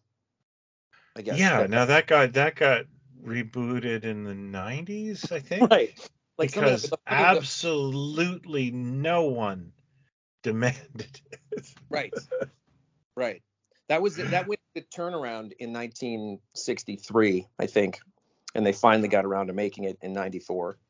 I 1.17 1.23
guess. 1.23 1.39
yeah. 1.39 1.61
That- 1.63 1.71
Now 1.71 1.85
that 1.87 2.07
got 2.07 2.33
that 2.35 2.55
got 2.57 2.87
rebooted 3.25 4.05
in 4.05 4.25
the 4.25 4.33
'90s, 4.35 5.31
I 5.33 5.41
think, 5.41 5.71
right. 5.71 6.09
Like 6.39 6.53
because 6.53 6.83
that- 6.83 6.89
something 6.89 6.99
that- 7.07 7.37
absolutely 7.37 8.71
no 8.73 9.25
one 9.27 9.73
demanded 10.43 11.21
it. 11.53 11.69
right, 11.89 12.13
right. 13.17 13.43
That 13.89 14.03
was 14.03 14.17
that 14.17 14.49
was 14.49 14.57
the 14.75 14.81
turnaround 14.83 15.53
in 15.59 15.73
1963, 15.73 17.47
I 17.59 17.67
think, 17.67 18.01
and 18.55 18.65
they 18.67 18.73
finally 18.73 19.09
got 19.09 19.25
around 19.25 19.49
to 19.49 19.53
making 19.53 19.85
it 19.85 19.99
in 20.03 20.13
'94. 20.13 20.79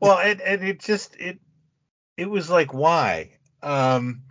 Well, 0.00 0.18
and 0.18 0.40
and 0.40 0.62
it 0.64 0.80
just 0.80 1.16
it 1.16 1.38
it 2.16 2.30
was 2.30 2.48
like 2.48 2.72
why? 2.72 3.32
Um 3.62 4.22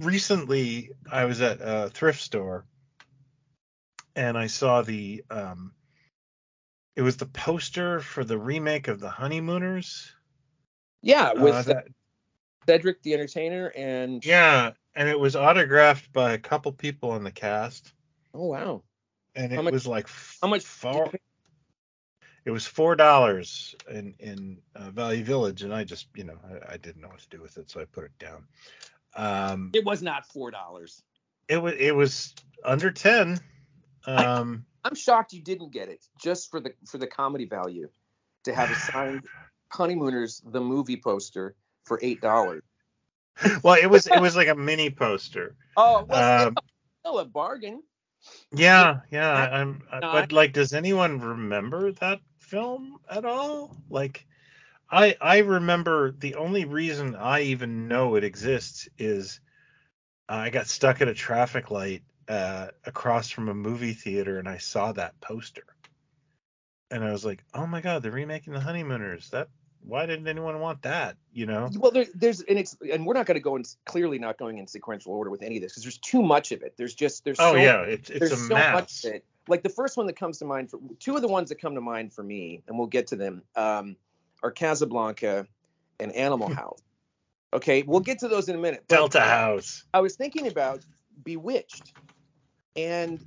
recently 0.00 0.90
I 1.10 1.24
was 1.26 1.40
at 1.40 1.58
a 1.60 1.90
thrift 1.90 2.20
store 2.20 2.64
and 4.16 4.36
I 4.36 4.46
saw 4.48 4.82
the 4.82 5.22
um 5.30 5.72
it 6.96 7.02
was 7.02 7.16
the 7.16 7.26
poster 7.26 8.00
for 8.00 8.24
the 8.24 8.38
remake 8.38 8.88
of 8.88 9.00
the 9.00 9.08
Honeymooners. 9.08 10.12
Yeah, 11.02 11.32
with 11.32 11.54
Uh, 11.54 11.62
that- 11.62 11.88
Cedric 12.66 13.02
the 13.02 13.14
Entertainer 13.14 13.72
and 13.76 14.24
yeah, 14.24 14.72
and 14.94 15.08
it 15.08 15.18
was 15.18 15.34
autographed 15.36 16.12
by 16.12 16.32
a 16.32 16.38
couple 16.38 16.72
people 16.72 17.16
in 17.16 17.24
the 17.24 17.30
cast 17.32 17.92
oh 18.34 18.46
wow, 18.46 18.82
and 19.34 19.52
How 19.52 19.60
it 19.60 19.64
much- 19.64 19.72
was 19.72 19.86
like 19.86 20.08
how 20.42 20.48
much? 20.48 20.64
four, 20.64 21.10
it 22.44 22.50
was 22.50 22.66
four 22.66 22.96
dollars 22.96 23.74
in 23.90 24.14
in 24.18 24.62
uh, 24.74 24.90
Value 24.90 25.24
Village, 25.24 25.62
and 25.62 25.74
I 25.74 25.84
just 25.84 26.08
you 26.14 26.24
know 26.24 26.38
I, 26.44 26.74
I 26.74 26.76
didn't 26.76 27.00
know 27.02 27.08
what 27.08 27.20
to 27.20 27.28
do 27.28 27.40
with 27.40 27.56
it, 27.58 27.70
so 27.70 27.80
I 27.80 27.84
put 27.86 28.04
it 28.04 28.18
down. 28.18 28.46
Um, 29.16 29.70
It 29.74 29.84
was 29.84 30.02
not 30.02 30.26
four 30.32 30.50
dollars. 30.50 31.02
it 31.48 31.56
was 31.58 31.74
it 31.78 31.94
was 31.94 32.34
under 32.64 32.90
ten. 32.90 33.38
Um, 34.06 34.64
I'm 34.84 34.94
shocked 34.94 35.32
you 35.32 35.42
didn't 35.42 35.72
get 35.72 35.88
it 35.88 36.04
just 36.22 36.50
for 36.50 36.60
the 36.60 36.72
for 36.86 36.98
the 36.98 37.06
comedy 37.06 37.44
value 37.44 37.88
to 38.44 38.54
have 38.54 38.70
a 38.70 38.74
signed 38.74 39.24
Honeymooners 39.72 40.42
the 40.44 40.60
movie 40.60 40.96
poster 40.96 41.54
for 41.84 41.98
eight 42.02 42.20
dollars. 42.20 42.62
well, 43.62 43.74
it 43.80 43.86
was 43.90 44.06
it 44.06 44.20
was 44.20 44.36
like 44.36 44.48
a 44.48 44.54
mini 44.68 44.90
poster. 44.90 45.56
Oh, 45.76 46.04
well, 46.08 46.48
Um, 46.48 46.56
still 47.02 47.18
a 47.18 47.24
bargain. 47.24 47.82
yeah, 48.52 49.00
yeah. 49.10 49.32
I'm, 49.32 49.82
I, 49.90 50.00
but 50.00 50.32
like, 50.32 50.52
does 50.52 50.72
anyone 50.74 51.20
remember 51.20 51.92
that 51.92 52.20
film 52.38 52.98
at 53.10 53.24
all? 53.24 53.76
Like, 53.88 54.26
I 54.90 55.16
I 55.20 55.38
remember 55.38 56.10
the 56.10 56.34
only 56.34 56.64
reason 56.64 57.14
I 57.14 57.42
even 57.42 57.88
know 57.88 58.16
it 58.16 58.24
exists 58.24 58.88
is 58.98 59.40
I 60.28 60.50
got 60.50 60.66
stuck 60.66 61.00
at 61.00 61.08
a 61.08 61.14
traffic 61.14 61.70
light 61.70 62.02
uh, 62.28 62.68
across 62.84 63.30
from 63.30 63.48
a 63.48 63.54
movie 63.54 63.92
theater 63.94 64.38
and 64.38 64.48
I 64.48 64.58
saw 64.58 64.92
that 64.92 65.20
poster, 65.20 65.64
and 66.90 67.04
I 67.04 67.12
was 67.12 67.24
like, 67.24 67.42
oh 67.54 67.66
my 67.66 67.80
god, 67.80 68.02
they're 68.02 68.12
remaking 68.12 68.52
the 68.52 68.60
Honeymooners. 68.60 69.30
That 69.30 69.48
why 69.82 70.06
didn't 70.06 70.28
anyone 70.28 70.60
want 70.60 70.82
that? 70.82 71.16
You 71.32 71.46
know? 71.46 71.70
Well, 71.74 71.90
there, 71.90 72.06
there's 72.14 72.42
and 72.42 72.58
it's 72.58 72.76
and 72.92 73.06
we're 73.06 73.14
not 73.14 73.26
going 73.26 73.36
to 73.36 73.42
go 73.42 73.56
in 73.56 73.64
clearly 73.86 74.18
not 74.18 74.38
going 74.38 74.58
in 74.58 74.66
sequential 74.66 75.12
order 75.12 75.30
with 75.30 75.42
any 75.42 75.56
of 75.56 75.62
this 75.62 75.72
because 75.72 75.84
there's 75.84 75.98
too 75.98 76.22
much 76.22 76.52
of 76.52 76.62
it. 76.62 76.74
There's 76.76 76.94
just 76.94 77.24
there's 77.24 77.38
Oh 77.40 77.52
so, 77.52 77.58
yeah, 77.58 77.82
it's 77.82 78.10
it's 78.10 78.32
a 78.32 78.36
so 78.36 78.54
mess. 78.54 78.74
much 78.74 79.04
of 79.04 79.14
it. 79.14 79.24
Like 79.48 79.62
the 79.62 79.68
first 79.70 79.96
one 79.96 80.06
that 80.06 80.16
comes 80.16 80.38
to 80.38 80.44
mind 80.44 80.70
for 80.70 80.78
two 80.98 81.16
of 81.16 81.22
the 81.22 81.28
ones 81.28 81.48
that 81.48 81.60
come 81.60 81.74
to 81.74 81.80
mind 81.80 82.12
for 82.12 82.22
me, 82.22 82.62
and 82.68 82.78
we'll 82.78 82.88
get 82.88 83.08
to 83.08 83.16
them, 83.16 83.42
um, 83.56 83.96
are 84.42 84.50
Casablanca 84.50 85.46
and 85.98 86.12
Animal 86.12 86.48
House. 86.54 86.80
Okay, 87.52 87.82
we'll 87.82 88.00
get 88.00 88.20
to 88.20 88.28
those 88.28 88.48
in 88.48 88.54
a 88.54 88.58
minute. 88.58 88.84
but- 88.88 88.94
Delta 88.94 89.20
House. 89.20 89.84
I 89.92 90.00
was 90.00 90.16
thinking 90.16 90.46
about 90.46 90.84
Bewitched, 91.24 91.92
and 92.76 93.20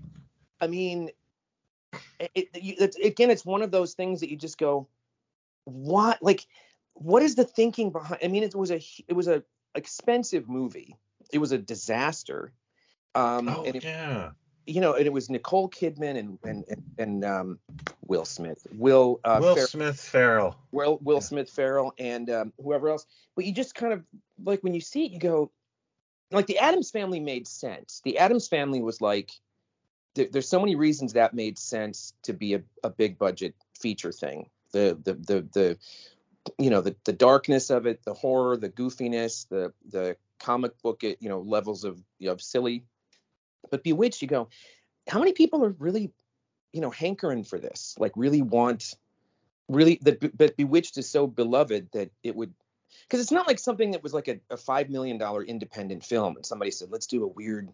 I 0.62 0.68
mean, 0.68 1.10
it, 2.20 2.50
it, 2.54 2.96
again, 3.04 3.30
it's 3.30 3.46
one 3.46 3.62
of 3.62 3.70
those 3.72 3.94
things 3.94 4.22
that 4.22 4.32
you 4.32 4.38
just 4.38 4.58
go, 4.58 4.88
what? 5.66 6.24
Like, 6.24 6.48
what 6.94 7.22
is 7.22 7.36
the 7.36 7.44
thinking 7.44 7.92
behind? 7.92 8.20
I 8.24 8.28
mean, 8.30 8.44
it 8.44 8.56
was 8.56 8.72
a 8.72 8.82
it 9.08 9.14
was 9.14 9.28
a 9.28 9.44
expensive 9.76 10.48
movie. 10.48 10.96
It 11.32 11.40
was 11.40 11.52
a 11.52 11.58
disaster. 11.58 12.54
Um, 13.16 13.48
Oh 13.50 13.64
and 13.66 13.76
it, 13.76 13.84
yeah. 13.84 14.32
You 14.66 14.80
know, 14.80 14.94
and 14.94 15.06
it 15.06 15.12
was 15.12 15.30
Nicole 15.30 15.70
Kidman 15.70 16.18
and 16.18 16.40
and 16.44 16.64
and, 16.70 16.84
and 16.98 17.26
um, 17.26 17.60
Will 18.08 18.26
Smith, 18.26 18.66
Will 18.74 19.20
uh, 19.24 19.40
Will 19.42 19.56
Fer- 19.56 19.68
Smith 19.68 20.00
Ferrell. 20.00 20.56
Will 20.72 21.00
Will 21.02 21.18
Yeah. 21.18 21.22
Smith 21.22 21.50
Ferrell 21.50 21.94
and 21.98 22.30
um, 22.30 22.54
whoever 22.62 22.90
else. 22.90 23.06
But 23.36 23.46
you 23.46 23.54
just 23.54 23.76
kind 23.76 23.94
of 23.94 24.04
like 24.44 24.64
when 24.64 24.74
you 24.74 24.82
see 24.82 25.06
it, 25.06 25.12
you 25.12 25.20
go, 25.20 25.52
like 26.32 26.48
the 26.48 26.60
Addams 26.60 26.92
family 26.92 27.20
made 27.20 27.48
sense. 27.48 28.02
The 28.04 28.20
Addams 28.20 28.48
family 28.48 28.82
was 28.82 29.02
like, 29.02 29.32
there, 30.16 30.28
there's 30.32 30.48
so 30.48 30.60
many 30.60 30.76
reasons 30.76 31.14
that 31.14 31.34
made 31.34 31.58
sense 31.58 32.14
to 32.24 32.34
be 32.34 32.54
a, 32.54 32.64
a 32.84 32.90
big 32.90 33.18
budget 33.18 33.56
feature 33.80 34.12
thing. 34.12 34.50
The 34.72 34.98
the 35.04 35.14
the 35.14 35.48
the 35.54 35.78
you 36.58 36.70
know 36.70 36.82
the 36.82 36.96
the 37.06 37.14
darkness 37.14 37.70
of 37.70 37.86
it, 37.86 38.04
the 38.04 38.14
horror, 38.14 38.58
the 38.58 38.70
goofiness, 38.70 39.48
the 39.50 39.74
the 39.90 40.18
comic 40.40 40.82
book 40.82 41.04
you 41.04 41.30
know 41.30 41.42
levels 41.42 41.84
of 41.84 42.02
of 42.26 42.42
silly. 42.42 42.86
But 43.72 43.84
Bewitched, 43.84 44.22
you 44.22 44.28
go, 44.28 44.50
how 45.08 45.20
many 45.20 45.34
people 45.34 45.64
are 45.64 45.76
really 45.80 46.12
you 46.72 46.82
know 46.82 46.90
hankering 46.90 47.44
for 47.44 47.60
this? 47.60 47.96
Like 47.98 48.12
really 48.16 48.42
want 48.42 48.96
really 49.70 50.00
that 50.02 50.38
but 50.38 50.58
bewitched 50.58 50.98
is 50.98 51.10
so 51.10 51.28
beloved 51.28 51.90
that 51.94 52.12
it 52.22 52.36
would 52.36 52.54
because 53.04 53.22
it's 53.22 53.32
not 53.32 53.48
like 53.48 53.60
something 53.60 53.92
that 53.92 54.04
was 54.04 54.14
like 54.14 54.28
a, 54.28 54.40
a 54.50 54.58
five 54.58 54.90
million 54.90 55.18
dollar 55.18 55.44
independent 55.44 56.04
film 56.04 56.36
and 56.36 56.46
somebody 56.46 56.72
said 56.72 56.92
let's 56.92 57.08
do 57.08 57.24
a 57.24 57.28
weird 57.28 57.70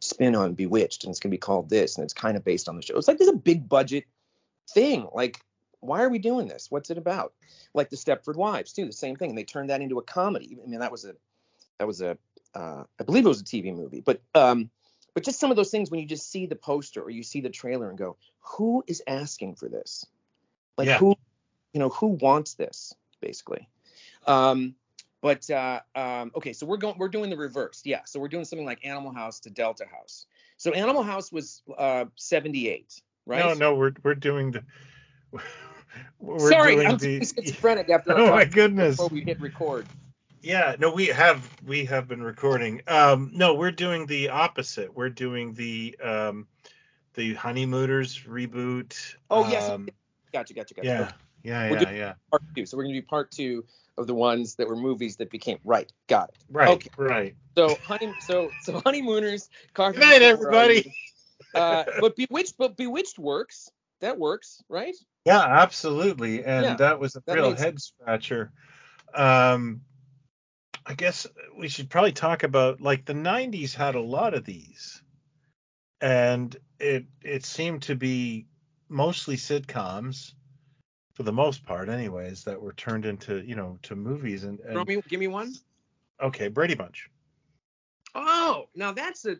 spin 0.00 0.34
on 0.34 0.54
bewitched 0.54 1.04
and 1.04 1.10
it's 1.10 1.20
going 1.20 1.30
to 1.30 1.34
be 1.34 1.38
called 1.38 1.68
this 1.68 1.96
and 1.96 2.04
it's 2.04 2.14
kind 2.14 2.36
of 2.36 2.44
based 2.44 2.68
on 2.68 2.76
the 2.76 2.82
show. 2.82 2.96
It's 2.96 3.08
like 3.08 3.18
there's 3.18 3.30
a 3.30 3.36
big 3.36 3.68
budget 3.68 4.04
thing. 4.70 5.08
Like 5.12 5.40
why 5.80 6.02
are 6.02 6.08
we 6.08 6.18
doing 6.18 6.46
this? 6.46 6.70
What's 6.70 6.90
it 6.90 6.98
about? 6.98 7.32
Like 7.74 7.90
the 7.90 7.96
stepford 7.96 8.36
wives 8.36 8.72
too 8.72 8.86
the 8.86 8.92
same 8.92 9.16
thing. 9.16 9.30
And 9.30 9.38
they 9.38 9.44
turned 9.44 9.70
that 9.70 9.80
into 9.80 9.98
a 9.98 10.02
comedy. 10.02 10.56
I 10.62 10.68
mean 10.68 10.80
that 10.80 10.92
was 10.92 11.04
a 11.04 11.14
that 11.78 11.86
was 11.86 12.00
a 12.00 12.16
uh, 12.54 12.84
i 13.00 13.04
believe 13.04 13.24
it 13.24 13.28
was 13.28 13.40
a 13.40 13.44
tv 13.44 13.74
movie 13.74 14.02
but 14.02 14.20
um 14.34 14.70
but 15.14 15.24
just 15.24 15.38
some 15.40 15.50
of 15.50 15.56
those 15.56 15.70
things 15.70 15.90
when 15.90 16.00
you 16.00 16.06
just 16.06 16.30
see 16.30 16.46
the 16.46 16.56
poster 16.56 17.02
or 17.02 17.10
you 17.10 17.22
see 17.22 17.40
the 17.40 17.50
trailer 17.50 17.88
and 17.88 17.98
go 17.98 18.16
who 18.40 18.82
is 18.86 19.02
asking 19.06 19.54
for 19.54 19.68
this 19.68 20.06
like 20.78 20.88
Yeah. 20.88 20.98
who 20.98 21.16
you 21.72 21.80
know 21.80 21.88
who 21.90 22.08
wants 22.08 22.54
this 22.54 22.94
basically 23.20 23.68
um 24.26 24.74
but 25.20 25.48
uh 25.50 25.80
um 25.94 26.32
okay 26.34 26.52
so 26.52 26.66
we're 26.66 26.76
going 26.76 26.96
we're 26.98 27.08
doing 27.08 27.30
the 27.30 27.36
reverse 27.36 27.82
yeah 27.84 28.00
so 28.04 28.18
we're 28.20 28.28
doing 28.28 28.44
something 28.44 28.66
like 28.66 28.84
animal 28.84 29.12
house 29.12 29.40
to 29.40 29.50
delta 29.50 29.84
house 29.90 30.26
so 30.56 30.72
animal 30.72 31.02
house 31.02 31.30
was 31.32 31.62
uh 31.78 32.04
78 32.16 33.00
right 33.26 33.38
No, 33.40 33.54
no, 33.54 33.74
we're 33.74 33.92
we're 34.02 34.14
doing 34.14 34.52
the. 34.52 34.64
We're 36.18 36.50
sorry 36.50 36.76
doing 36.76 36.88
i'm 36.88 36.96
the, 36.96 37.20
schizophrenic 37.20 37.90
after 37.90 38.12
Oh 38.18 38.30
my 38.30 38.44
goodness. 38.44 38.96
before 38.96 39.08
we 39.08 39.20
hit 39.22 39.40
record 39.40 39.86
Yeah, 40.42 40.74
no, 40.78 40.90
we 40.90 41.06
have 41.06 41.48
we 41.64 41.84
have 41.84 42.08
been 42.08 42.22
recording. 42.22 42.82
Um, 42.88 43.30
no, 43.32 43.54
we're 43.54 43.70
doing 43.70 44.06
the 44.06 44.30
opposite. 44.30 44.92
We're 44.92 45.08
doing 45.08 45.54
the 45.54 45.96
um, 46.02 46.48
the 47.14 47.34
Honeymooners 47.34 48.24
reboot. 48.24 49.14
Oh, 49.30 49.48
yes. 49.48 49.70
Um, 49.70 49.88
gotcha, 50.32 50.52
gotcha, 50.52 50.74
gotcha. 50.74 50.88
Yeah, 50.88 51.12
yeah, 51.44 51.72
yeah, 51.72 51.90
yeah. 51.92 52.14
Part 52.30 52.42
two. 52.56 52.66
So 52.66 52.76
we're 52.76 52.82
gonna 52.82 52.94
do 52.94 53.02
part 53.02 53.30
two 53.30 53.64
of 53.96 54.08
the 54.08 54.14
ones 54.14 54.56
that 54.56 54.66
were 54.66 54.74
movies 54.74 55.16
that 55.16 55.30
became 55.30 55.58
right. 55.64 55.90
Got 56.08 56.30
it. 56.30 56.38
Right, 56.50 56.68
Okay. 56.70 56.90
right. 56.96 57.36
So 57.56 57.76
honey, 57.86 58.12
so 58.26 58.50
so 58.62 58.80
honeymooners. 58.84 59.48
Car 59.74 59.92
Good 59.92 60.00
night, 60.00 60.22
everybody. 60.22 60.92
Uh, 61.54 61.84
but 62.00 62.16
Bewitched, 62.16 62.54
but 62.58 62.76
Bewitched 62.76 63.18
works. 63.18 63.70
That 64.00 64.18
works, 64.18 64.60
right? 64.68 64.96
Yeah, 65.24 65.38
absolutely. 65.38 66.44
And 66.44 66.64
Yeah, 66.64 66.74
that 66.76 66.98
was 66.98 67.14
a 67.14 67.22
that 67.26 67.36
real 67.36 67.54
head 67.54 67.80
scratcher. 67.80 68.50
Um, 69.14 69.82
I 70.84 70.94
guess 70.94 71.26
we 71.56 71.68
should 71.68 71.90
probably 71.90 72.12
talk 72.12 72.42
about 72.42 72.80
like 72.80 73.04
the 73.04 73.14
90s 73.14 73.74
had 73.74 73.94
a 73.94 74.00
lot 74.00 74.34
of 74.34 74.44
these. 74.44 75.02
And 76.00 76.56
it 76.80 77.06
it 77.22 77.44
seemed 77.44 77.82
to 77.82 77.94
be 77.94 78.46
mostly 78.88 79.36
sitcoms 79.36 80.34
for 81.14 81.22
the 81.22 81.32
most 81.32 81.64
part 81.64 81.88
anyways 81.88 82.44
that 82.44 82.60
were 82.60 82.72
turned 82.72 83.04
into, 83.06 83.40
you 83.44 83.54
know, 83.54 83.78
to 83.82 83.94
movies 83.94 84.44
and, 84.44 84.60
and 84.60 84.86
me, 84.86 85.00
give 85.08 85.20
me 85.20 85.28
one. 85.28 85.52
okay, 86.20 86.48
Brady 86.48 86.74
Bunch. 86.74 87.08
Oh, 88.14 88.64
now 88.74 88.92
that's 88.92 89.24
a 89.26 89.36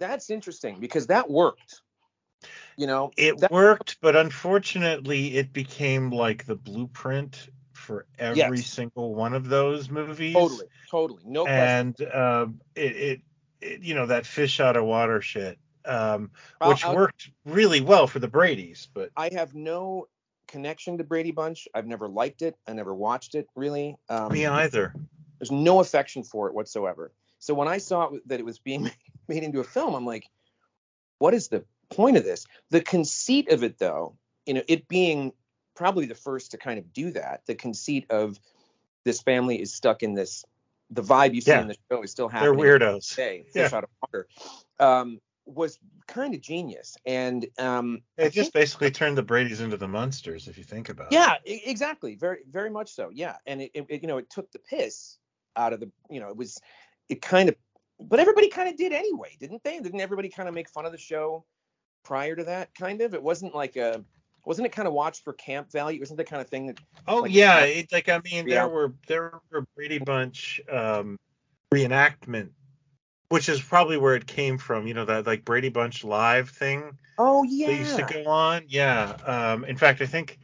that's 0.00 0.30
interesting 0.30 0.80
because 0.80 1.08
that 1.08 1.28
worked. 1.28 1.82
You 2.76 2.86
know, 2.86 3.10
It 3.16 3.38
that, 3.38 3.50
worked, 3.50 3.98
but 4.00 4.14
unfortunately 4.16 5.36
it 5.36 5.52
became 5.52 6.10
like 6.10 6.46
the 6.46 6.54
blueprint 6.54 7.48
for 7.88 8.04
every 8.18 8.36
Yes. 8.58 8.66
single 8.66 9.14
one 9.14 9.32
of 9.32 9.48
those 9.48 9.88
movies. 9.88 10.34
totally, 10.34 10.66
totally, 10.90 11.22
no 11.24 11.44
question. 11.44 11.94
and 12.06 12.14
um, 12.14 12.60
it, 12.74 12.96
it, 12.96 13.20
it, 13.62 13.82
you 13.82 13.94
know, 13.94 14.04
that 14.06 14.26
fish 14.26 14.60
out 14.60 14.76
of 14.76 14.84
water 14.84 15.22
shit, 15.22 15.58
um, 15.86 16.30
I'll- 16.60 16.68
which 16.68 16.84
I'll- 16.84 16.94
worked 16.94 17.30
really 17.46 17.80
well 17.80 18.06
for 18.06 18.18
the 18.18 18.28
Brady's, 18.28 18.88
but 18.92 19.10
I 19.16 19.30
have 19.32 19.54
no 19.54 20.06
connection 20.48 20.98
to 20.98 21.04
Brady 21.04 21.30
Bunch. 21.32 21.66
I've 21.74 21.86
never 21.86 22.08
liked 22.08 22.42
it. 22.42 22.56
I 22.66 22.74
never 22.74 22.94
watched 22.94 23.34
it 23.34 23.48
really. 23.56 23.96
Um, 24.10 24.32
me 24.32 24.44
either. 24.46 24.94
There's 25.38 25.50
no 25.50 25.80
affection 25.80 26.24
for 26.24 26.48
it 26.48 26.54
whatsoever. 26.54 27.10
So 27.38 27.54
when 27.54 27.68
I 27.68 27.78
saw 27.78 28.10
it, 28.14 28.28
that 28.28 28.38
it 28.38 28.44
was 28.44 28.58
being 28.58 28.90
made 29.28 29.42
into 29.44 29.60
a 29.60 29.64
film, 29.64 29.94
I'm 29.94 30.04
like, 30.04 30.26
what 31.18 31.32
is 31.32 31.48
the 31.48 31.64
point 31.88 32.18
of 32.18 32.24
this? 32.24 32.44
The 32.68 32.82
conceit 32.82 33.50
of 33.50 33.64
it, 33.64 33.78
though, 33.78 34.16
you 34.44 34.52
know, 34.54 34.62
it 34.68 34.88
being 34.88 35.32
probably 35.78 36.06
the 36.06 36.14
first 36.14 36.50
to 36.50 36.58
kind 36.58 36.76
of 36.76 36.92
do 36.92 37.12
that, 37.12 37.42
the 37.46 37.54
conceit 37.54 38.04
of 38.10 38.38
this 39.04 39.22
family 39.22 39.62
is 39.62 39.72
stuck 39.72 40.02
in 40.02 40.12
this, 40.12 40.44
the 40.90 41.02
vibe 41.02 41.34
you 41.34 41.40
see 41.40 41.52
Yeah. 41.52 41.60
in 41.62 41.68
the 41.68 41.76
show 41.88 42.02
is 42.02 42.10
still 42.10 42.28
happening. 42.28 42.58
They're 42.60 42.78
weirdos. 42.80 43.10
Today, 43.10 43.44
Yeah. 43.54 43.70
out 43.72 43.84
of 43.84 43.90
water, 44.02 44.26
um, 44.80 45.20
was 45.46 45.78
kind 46.08 46.34
of 46.34 46.40
genius. 46.40 46.96
And 47.06 47.46
um, 47.58 48.02
It 48.16 48.30
just 48.30 48.52
think- 48.52 48.54
basically 48.54 48.90
turned 48.90 49.16
the 49.16 49.22
Brady's 49.22 49.60
into 49.60 49.76
the 49.76 49.86
Munsters, 49.86 50.48
if 50.48 50.58
you 50.58 50.64
think 50.64 50.88
about 50.88 51.12
it. 51.12 51.14
yeah, 51.14 51.36
exactly. 51.44 52.16
Very, 52.16 52.40
very 52.50 52.70
much 52.70 52.92
so. 52.92 53.10
Yeah, 53.12 53.36
and 53.46 53.62
it, 53.62 53.70
it, 53.74 54.02
you 54.02 54.08
know, 54.08 54.18
it 54.18 54.28
took 54.30 54.50
the 54.50 54.58
piss 54.58 55.16
out 55.54 55.72
of 55.72 55.78
the, 55.78 55.90
you 56.10 56.18
know, 56.18 56.28
it 56.28 56.36
was, 56.36 56.60
it 57.08 57.22
kind 57.22 57.48
of, 57.48 57.54
but 58.00 58.18
everybody 58.18 58.48
kind 58.48 58.68
of 58.68 58.76
did 58.76 58.92
anyway, 58.92 59.36
didn't 59.38 59.62
they? 59.62 59.78
Didn't 59.78 60.00
everybody 60.00 60.28
kind 60.28 60.48
of 60.48 60.54
make 60.56 60.68
fun 60.68 60.86
of 60.86 60.92
the 60.92 60.98
show 60.98 61.44
prior 62.04 62.34
to 62.34 62.42
that? 62.44 62.74
Kind 62.74 63.00
of. 63.00 63.14
It 63.14 63.22
wasn't 63.22 63.54
like 63.54 63.76
a, 63.76 64.04
wasn't 64.48 64.64
it 64.64 64.72
kind 64.72 64.88
of 64.88 64.94
watched 64.94 65.24
for 65.24 65.34
camp 65.34 65.70
value? 65.70 66.00
Wasn't 66.00 66.16
the 66.16 66.24
kind 66.24 66.40
of 66.40 66.48
thing 66.48 66.68
that? 66.68 66.78
Oh 67.06 67.20
Like, 67.20 67.34
yeah, 67.34 67.60
it, 67.60 67.92
like 67.92 68.08
I 68.08 68.18
mean, 68.24 68.48
yeah. 68.48 68.54
there 68.54 68.68
were 68.68 68.94
there 69.06 69.40
were 69.52 69.66
Brady 69.76 69.98
Bunch 69.98 70.58
um, 70.72 71.18
reenactment, 71.72 72.48
which 73.28 73.50
is 73.50 73.60
probably 73.60 73.98
where 73.98 74.14
it 74.14 74.26
came 74.26 74.56
from. 74.56 74.86
You 74.86 74.94
know 74.94 75.04
that 75.04 75.26
like 75.26 75.44
Brady 75.44 75.68
Bunch 75.68 76.02
live 76.02 76.48
thing. 76.48 76.96
Oh 77.18 77.42
yeah, 77.44 77.66
they 77.66 77.78
used 77.80 77.96
to 77.96 78.04
go 78.10 78.24
on. 78.30 78.62
Yeah. 78.68 79.16
Um, 79.26 79.66
in 79.66 79.76
fact, 79.76 80.00
I 80.00 80.06
think 80.06 80.38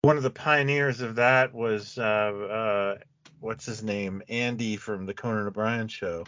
one 0.00 0.16
of 0.16 0.22
the 0.22 0.30
pioneers 0.30 1.02
of 1.02 1.16
that 1.16 1.52
was 1.52 1.98
uh, 1.98 2.02
uh, 2.02 2.96
what's 3.40 3.66
his 3.66 3.82
name, 3.82 4.22
Andy 4.30 4.76
from 4.76 5.04
the 5.04 5.12
Conan 5.12 5.46
O'Brien 5.46 5.88
show. 5.88 6.24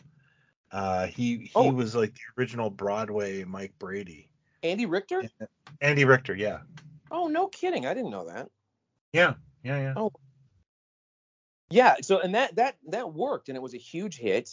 Uh, 0.71 1.07
he 1.07 1.39
he 1.39 1.51
Oh. 1.55 1.73
was 1.73 1.95
like 1.95 2.13
the 2.13 2.21
original 2.39 2.69
Broadway 2.69 3.43
Mike 3.45 3.73
Brady. 3.79 4.29
Andy 4.63 4.85
Richter. 4.85 5.23
Andy 5.81 6.05
Richter, 6.05 6.35
yeah, 6.35 6.59
Oh 7.11 7.29
no, 7.29 7.49
kidding! 7.49 7.87
I 7.87 7.95
didn't 7.95 8.11
know 8.11 8.27
that. 8.29 8.49
yeah, 9.13 9.35
yeah, 9.63 9.79
yeah. 9.79 9.95
Oh. 9.97 10.13
Yeah. 11.71 11.97
So 12.03 12.21
and 12.21 12.35
that 12.35 12.57
that 12.57 12.77
that 12.89 13.13
worked, 13.13 13.49
and 13.49 13.57
it 13.57 13.63
was 13.63 13.75
a 13.75 13.79
huge 13.79 14.17
hit, 14.17 14.51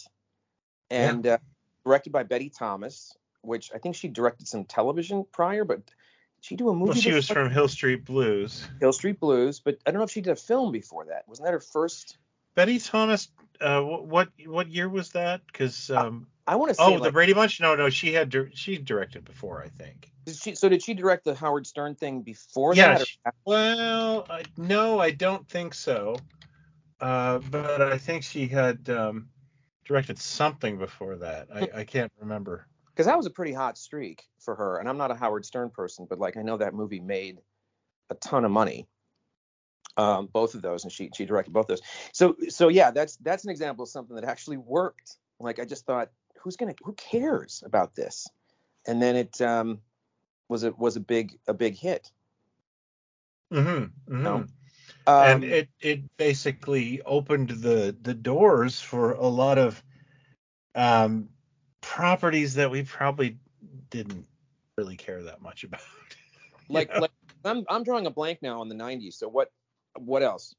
and 0.90 1.26
uh, 1.26 1.38
directed 1.84 2.10
by 2.10 2.22
Betty 2.22 2.50
Thomas, 2.50 3.16
which 3.42 3.70
I 3.74 3.78
think 3.78 3.96
she 3.96 4.08
directed 4.08 4.46
some 4.48 4.64
television 4.64 5.24
prior, 5.32 5.64
but 5.64 5.86
did 5.86 5.94
she 6.40 6.56
do 6.56 6.68
a 6.68 6.74
movie? 6.74 6.90
Well, 6.90 7.00
she 7.00 7.12
was 7.12 7.28
from 7.28 7.50
Hill 7.50 7.68
Street 7.68 8.04
Blues. 8.04 8.68
Hill 8.80 8.92
Street 8.92 9.18
Blues, 9.18 9.60
but 9.60 9.78
I 9.86 9.90
don't 9.90 9.98
know 9.98 10.04
if 10.04 10.10
she 10.10 10.20
did 10.20 10.32
a 10.32 10.36
film 10.36 10.72
before 10.72 11.06
that. 11.06 11.26
Wasn't 11.26 11.44
that 11.44 11.52
her 11.52 11.60
first? 11.60 12.18
Betty 12.54 12.78
Thomas. 12.78 13.28
Uh, 13.60 13.82
what 13.82 14.28
what 14.46 14.68
year 14.68 14.88
was 14.88 15.10
that? 15.12 15.40
Because 15.46 15.90
um, 15.90 16.28
I 16.48 16.56
want 16.56 16.70
to 16.70 16.74
say. 16.74 16.82
oh, 16.82 16.92
like, 16.94 17.02
the 17.02 17.12
Brady 17.12 17.34
Bunch. 17.34 17.60
No, 17.60 17.76
no, 17.76 17.90
she 17.90 18.12
had 18.14 18.34
she 18.54 18.78
directed 18.78 19.24
before, 19.24 19.62
I 19.62 19.68
think. 19.68 20.10
did 20.24 20.36
she, 20.36 20.54
so 20.54 20.68
did 20.68 20.82
she 20.82 20.94
direct 20.94 21.24
the 21.24 21.34
Howard 21.34 21.66
Stern 21.66 21.94
thing 21.94 22.22
before 22.22 22.74
Yeah, 22.74 22.94
that? 22.94 23.06
she- 23.06 23.18
Well, 23.44 24.26
I, 24.30 24.44
no, 24.56 24.98
I 24.98 25.10
don't 25.10 25.46
think 25.48 25.74
so. 25.74 26.16
Uh, 27.00 27.38
but 27.50 27.80
I 27.82 27.98
think 27.98 28.24
she 28.24 28.48
had 28.48 28.88
um, 28.90 29.28
directed 29.84 30.18
something 30.18 30.78
before 30.78 31.16
that. 31.16 31.48
I, 31.54 31.68
I 31.80 31.84
can't 31.84 32.10
remember. 32.18 32.66
because 32.94 33.06
that 33.06 33.16
was 33.16 33.26
a 33.26 33.30
pretty 33.30 33.52
hot 33.52 33.78
streak 33.78 34.24
for 34.40 34.56
her. 34.56 34.78
And 34.78 34.88
I'm 34.88 34.96
not 34.98 35.10
a 35.10 35.14
Howard 35.14 35.44
Stern 35.44 35.70
person, 35.70 36.06
but 36.08 36.18
like 36.18 36.36
I 36.36 36.42
know 36.42 36.56
that 36.56 36.74
movie 36.74 36.98
made 37.00 37.38
a 38.10 38.14
ton 38.16 38.44
of 38.44 38.50
money. 38.50 38.88
Um, 39.96 40.28
both 40.32 40.54
of 40.54 40.62
those, 40.62 40.84
and 40.84 40.92
she 40.92 41.10
she 41.14 41.24
directed 41.26 41.52
both 41.52 41.66
those. 41.66 41.82
So 42.12 42.36
so 42.48 42.68
yeah, 42.68 42.90
that's 42.92 43.16
that's 43.16 43.44
an 43.44 43.50
example 43.50 43.82
of 43.82 43.88
something 43.88 44.14
that 44.16 44.24
actually 44.24 44.56
worked. 44.56 45.16
Like 45.40 45.58
I 45.58 45.64
just 45.64 45.86
thought, 45.86 46.10
who's 46.42 46.56
gonna 46.56 46.74
who 46.82 46.92
cares 46.94 47.62
about 47.64 47.94
this? 47.94 48.28
And 48.86 49.02
then 49.02 49.16
it 49.16 49.40
um, 49.40 49.80
was 50.48 50.64
a 50.64 50.72
was 50.72 50.96
a 50.96 51.00
big 51.00 51.38
a 51.46 51.54
big 51.54 51.76
hit. 51.76 52.10
Mm-hmm, 53.52 54.14
mm-hmm. 54.14 54.26
Um, 54.26 54.46
and 55.06 55.44
it 55.44 55.68
it 55.80 56.16
basically 56.16 57.02
opened 57.02 57.50
the 57.50 57.96
the 58.00 58.14
doors 58.14 58.80
for 58.80 59.12
a 59.12 59.26
lot 59.26 59.58
of 59.58 59.82
um, 60.74 61.30
properties 61.80 62.54
that 62.54 62.70
we 62.70 62.82
probably 62.82 63.38
didn't 63.90 64.26
really 64.76 64.96
care 64.96 65.22
that 65.24 65.42
much 65.42 65.64
about. 65.64 65.80
Like 66.70 66.92
know? 66.92 67.00
like 67.00 67.12
I'm 67.46 67.64
I'm 67.70 67.82
drawing 67.82 68.04
a 68.04 68.10
blank 68.10 68.40
now 68.42 68.60
on 68.60 68.68
the 68.68 68.74
90s. 68.74 69.14
So 69.14 69.26
what 69.26 69.50
what 69.96 70.22
else? 70.22 70.54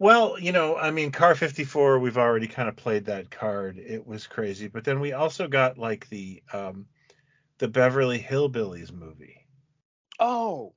Well, 0.00 0.40
you 0.40 0.52
know, 0.52 0.76
I 0.76 0.90
mean, 0.90 1.12
Car 1.12 1.34
54, 1.34 1.98
we've 1.98 2.16
already 2.16 2.46
kind 2.46 2.70
of 2.70 2.74
played 2.74 3.04
that 3.04 3.30
card. 3.30 3.76
It 3.76 4.06
was 4.06 4.26
crazy. 4.26 4.66
But 4.66 4.82
then 4.82 4.98
we 4.98 5.12
also 5.12 5.46
got 5.46 5.76
like 5.76 6.08
the 6.08 6.42
um 6.54 6.86
the 7.58 7.68
Beverly 7.68 8.18
Hillbillies 8.18 8.90
movie. 8.90 9.46
Oh, 10.18 10.74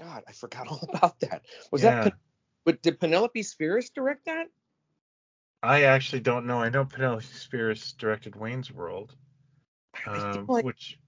God, 0.00 0.24
I 0.26 0.32
forgot 0.32 0.68
all 0.68 0.80
about 0.88 1.20
that. 1.20 1.42
Was 1.70 1.82
Yeah. 1.82 2.04
that? 2.04 2.14
But 2.64 2.80
did 2.80 2.98
Penelope 2.98 3.42
Spheeris 3.42 3.90
direct 3.90 4.24
that? 4.24 4.46
I 5.62 5.82
actually 5.82 6.20
don't 6.20 6.46
know. 6.46 6.62
I 6.62 6.70
know 6.70 6.86
Penelope 6.86 7.26
Spheeris 7.26 7.92
directed 7.92 8.36
Wayne's 8.36 8.72
World, 8.72 9.14
um, 10.06 10.46
like 10.48 10.64
which 10.64 10.98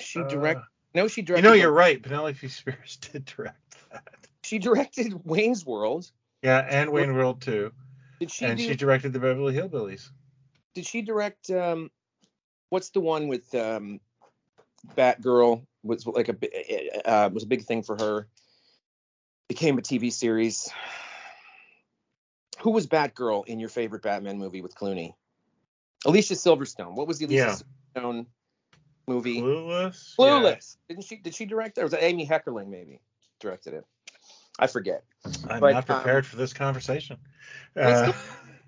she 0.00 0.18
uh, 0.18 0.24
direct. 0.24 0.62
No, 0.92 1.06
she 1.06 1.22
directed 1.22 1.44
You 1.44 1.50
know, 1.50 1.54
you're 1.54 1.70
right. 1.70 2.02
Penelope 2.02 2.48
Spheeris 2.48 2.96
did 3.12 3.26
direct 3.26 3.76
that. 3.92 4.26
She 4.42 4.58
directed 4.58 5.24
Wayne's 5.24 5.64
World. 5.64 6.10
Yeah, 6.42 6.58
and 6.68 6.92
Wayne 6.92 7.14
World 7.14 7.40
too. 7.40 7.72
Did 8.20 8.30
she 8.30 8.44
and 8.44 8.58
do? 8.58 8.64
she 8.64 8.74
directed 8.74 9.12
the 9.12 9.20
Beverly 9.20 9.54
Hillbillies. 9.54 10.10
did 10.74 10.86
she 10.86 11.02
direct? 11.02 11.50
Um, 11.50 11.90
what's 12.70 12.90
the 12.90 13.00
one 13.00 13.28
with 13.28 13.52
um, 13.54 14.00
Batgirl? 14.96 15.64
Was 15.82 16.06
like 16.06 16.28
a 16.28 16.32
bi- 16.32 16.90
uh, 17.04 17.30
was 17.32 17.44
a 17.44 17.46
big 17.46 17.64
thing 17.64 17.82
for 17.82 17.96
her. 17.96 18.28
Became 19.48 19.78
a 19.78 19.82
TV 19.82 20.12
series. 20.12 20.70
Who 22.60 22.70
was 22.72 22.86
Batgirl 22.86 23.46
in 23.46 23.60
your 23.60 23.68
favorite 23.68 24.02
Batman 24.02 24.38
movie 24.38 24.60
with 24.60 24.74
Clooney? 24.74 25.14
Alicia 26.04 26.34
Silverstone. 26.34 26.94
What 26.94 27.06
was 27.06 27.18
the 27.18 27.26
Alicia 27.26 27.64
Silverstone 27.96 28.26
movie? 29.06 29.40
Clueless. 29.40 30.16
Clueless. 30.18 30.76
Didn't 30.88 31.04
she? 31.04 31.16
Did 31.16 31.34
she 31.34 31.46
direct 31.46 31.76
that? 31.76 31.82
Or 31.82 31.84
was 31.84 31.92
it 31.94 32.02
Amy 32.02 32.26
Heckerling 32.26 32.68
maybe 32.68 33.00
directed 33.40 33.74
it? 33.74 33.84
I 34.58 34.66
forget. 34.66 35.04
I'm 35.48 35.60
But, 35.60 35.72
not 35.72 35.86
prepared 35.86 36.26
for 36.26 36.36
this 36.36 36.52
conversation. 36.52 37.18
Uh, 37.76 38.12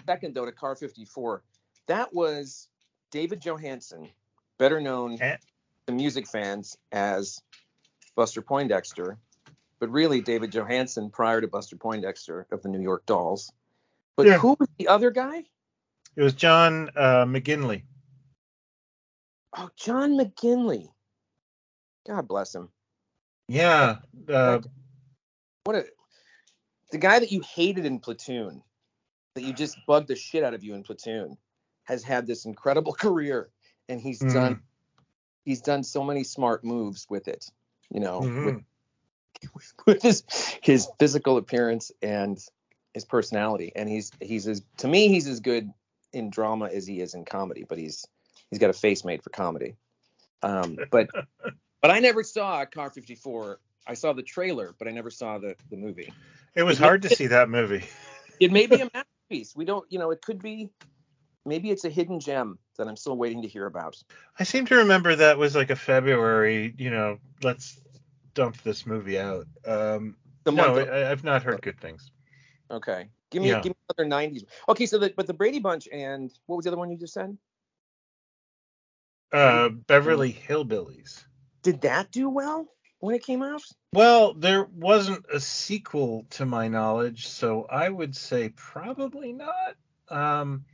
second 0.06 0.34
though 0.34 0.46
to 0.46 0.52
Car 0.52 0.76
54. 0.76 1.42
That 1.86 2.14
was 2.14 2.68
David 3.10 3.40
Johansen, 3.40 4.08
better 4.58 4.80
known 4.80 5.20
Eh. 5.20 5.36
to 5.86 5.92
music 5.92 6.26
fans 6.28 6.76
as 6.92 7.42
Buster 8.14 8.42
Poindexter, 8.42 9.18
but 9.80 9.88
really 9.90 10.20
David 10.20 10.52
Johansen 10.52 11.10
prior 11.10 11.40
to 11.40 11.48
Buster 11.48 11.76
Poindexter 11.76 12.46
of 12.52 12.62
the 12.62 12.68
New 12.68 12.80
York 12.82 13.04
Dolls. 13.06 13.52
But 14.16 14.26
Yeah. 14.26 14.38
who 14.38 14.56
was 14.58 14.68
the 14.78 14.88
other 14.88 15.10
guy? 15.10 15.44
it 16.16 16.22
was 16.22 16.34
John 16.34 16.90
uh, 16.96 17.24
McGinley. 17.24 17.84
Oh, 19.56 19.70
John 19.76 20.12
McGinley. 20.18 20.88
God 22.06 22.28
bless 22.28 22.54
him. 22.54 22.68
Yeah. 23.48 23.98
Uh, 24.28 24.60
What 25.64 25.76
a 25.76 25.84
the 26.90 26.98
guy 26.98 27.18
that 27.18 27.30
you 27.30 27.40
hated 27.40 27.84
in 27.84 28.00
Platoon, 28.00 28.62
that 29.34 29.42
you 29.42 29.52
just 29.52 29.76
bugged 29.86 30.08
the 30.08 30.16
shit 30.16 30.42
out 30.42 30.54
of 30.54 30.64
you 30.64 30.74
in 30.74 30.82
Platoon, 30.82 31.36
has 31.84 32.02
had 32.02 32.26
this 32.26 32.44
incredible 32.44 32.92
career, 33.00 33.50
and 33.88 34.00
he's 34.00 34.20
Mhm. 34.20 34.32
done 34.32 34.62
he's 35.44 35.60
done 35.60 35.82
so 35.82 36.04
many 36.04 36.24
smart 36.24 36.64
moves 36.64 37.06
with 37.08 37.28
it. 37.28 37.50
You 37.90 38.00
know, 38.00 38.20
mhm. 38.20 38.64
with, 39.54 39.74
with 39.86 40.02
his 40.02 40.24
his 40.62 40.88
physical 40.98 41.36
appearance 41.36 41.92
and 42.02 42.38
his 42.94 43.04
personality, 43.04 43.72
and 43.76 43.88
he's 43.88 44.10
he's 44.20 44.48
as 44.48 44.62
to 44.78 44.88
me 44.88 45.08
he's 45.08 45.28
as 45.28 45.40
good 45.40 45.70
in 46.12 46.30
drama 46.30 46.66
as 46.66 46.86
he 46.86 47.00
is 47.00 47.14
in 47.14 47.24
comedy, 47.24 47.64
but 47.68 47.78
he's 47.78 48.06
he's 48.50 48.58
got 48.58 48.70
a 48.70 48.74
face 48.74 49.04
made 49.04 49.22
for 49.22 49.30
comedy. 49.30 49.76
Um, 50.42 50.78
but 50.90 51.08
but 51.82 51.90
I 51.90 52.00
never 52.00 52.22
saw 52.22 52.64
Car 52.64 52.90
54. 52.90 53.60
I 53.86 53.94
saw 53.94 54.12
the 54.12 54.22
trailer, 54.22 54.74
but 54.78 54.88
I 54.88 54.90
never 54.90 55.10
saw 55.10 55.38
the 55.38 55.56
the 55.70 55.76
movie. 55.76 56.12
It 56.54 56.62
was 56.62 56.78
hard 56.78 57.02
to 57.02 57.08
see 57.08 57.28
that 57.28 57.48
movie. 57.48 57.84
It 58.40 58.52
may 58.52 58.66
be 58.66 58.80
a 58.80 58.88
masterpiece. 58.94 59.54
We 59.54 59.66
don't, 59.66 59.84
you 59.90 59.98
know, 59.98 60.10
it 60.10 60.22
could 60.22 60.40
be. 60.42 60.70
Maybe 61.44 61.70
it's 61.70 61.84
a 61.84 61.90
hidden 61.90 62.20
gem 62.20 62.58
that 62.78 62.88
I'm 62.88 62.96
still 62.96 63.16
waiting 63.16 63.42
to 63.42 63.48
hear 63.48 63.66
about. 63.66 63.96
I 64.38 64.44
seem 64.44 64.64
to 64.66 64.76
remember 64.76 65.14
that 65.16 65.36
was 65.36 65.54
like 65.54 65.68
a 65.68 65.76
February, 65.76 66.74
you 66.78 66.90
know, 66.90 67.18
let's 67.42 67.78
dump 68.34 68.62
this 68.62 68.86
movie 68.86 69.18
out. 69.18 69.46
Um, 69.66 70.16
no, 70.46 70.78
I, 70.78 71.10
I've 71.10 71.24
not 71.24 71.42
heard 71.42 71.60
good 71.62 71.80
things. 71.80 72.10
okay, 72.70 73.08
give 73.30 73.42
me 73.42 73.50
Yeah. 73.50 73.60
give 73.60 73.72
me 73.72 73.76
another 73.98 74.08
'90s. 74.08 74.44
Okay, 74.68 74.86
so 74.86 74.98
the 74.98 75.12
but 75.16 75.26
the 75.26 75.34
Brady 75.34 75.60
Bunch 75.60 75.88
and 75.92 76.30
what 76.46 76.56
was 76.56 76.64
the 76.64 76.70
other 76.70 76.78
one 76.78 76.90
you 76.90 76.98
just 76.98 77.14
said? 77.14 77.36
Uh, 79.32 79.68
Beverly 79.68 80.32
Hillbillies. 80.32 81.24
Did 81.62 81.82
that 81.82 82.10
do 82.10 82.28
well 82.28 82.66
when 83.00 83.14
it 83.14 83.24
came 83.24 83.42
out? 83.42 83.62
Well, 83.92 84.34
there 84.34 84.64
wasn't 84.64 85.26
a 85.32 85.40
sequel 85.40 86.26
to 86.30 86.46
my 86.46 86.68
knowledge, 86.68 87.28
so 87.28 87.66
I 87.70 87.88
would 87.88 88.14
say 88.16 88.50
probably 88.50 89.32
not. 89.32 89.74
Um, 90.08 90.64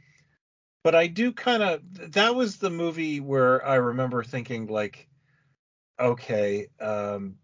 but 0.85 0.95
I 0.95 1.07
do 1.07 1.33
kind 1.33 1.63
of 1.63 1.81
that 2.13 2.35
was 2.35 2.59
the 2.59 2.71
movie 2.71 3.21
where 3.21 3.67
I 3.67 3.77
remember 3.77 4.23
thinking 4.23 4.67
like, 4.67 5.09
okay, 5.99 6.69
um, 6.81 7.37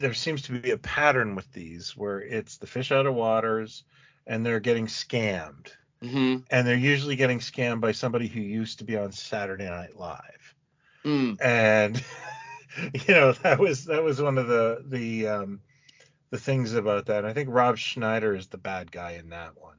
there 0.00 0.14
seems 0.14 0.42
to 0.42 0.52
be 0.58 0.70
a 0.70 0.78
pattern 0.78 1.34
with 1.34 1.52
these 1.52 1.96
where 1.96 2.20
it's 2.20 2.56
the 2.56 2.66
fish 2.66 2.90
out 2.90 3.06
of 3.06 3.14
waters 3.14 3.84
and 4.26 4.44
they're 4.44 4.60
getting 4.60 4.86
scammed. 4.86 5.68
Mm-hmm. 6.02 6.38
And 6.50 6.66
they're 6.66 6.76
usually 6.76 7.16
getting 7.16 7.40
scammed 7.40 7.80
by 7.80 7.92
somebody 7.92 8.26
who 8.26 8.40
used 8.40 8.78
to 8.78 8.84
be 8.84 8.96
on 8.96 9.12
Saturday 9.12 9.68
Night 9.68 9.96
Live 9.98 10.54
Mm. 11.04 11.40
and 11.40 12.04
you 13.06 13.14
know 13.14 13.32
that 13.32 13.58
was 13.58 13.84
that 13.86 14.02
was 14.02 14.20
one 14.20 14.38
of 14.38 14.46
the 14.46 14.84
the 14.86 15.26
um 15.28 15.60
the 16.30 16.38
things 16.38 16.74
about 16.74 17.06
that. 17.06 17.24
I 17.24 17.32
think 17.32 17.48
rob 17.50 17.76
schneider 17.76 18.34
is 18.34 18.48
the 18.48 18.58
bad 18.58 18.92
guy 18.92 19.12
in 19.12 19.30
that 19.30 19.60
one. 19.60 19.78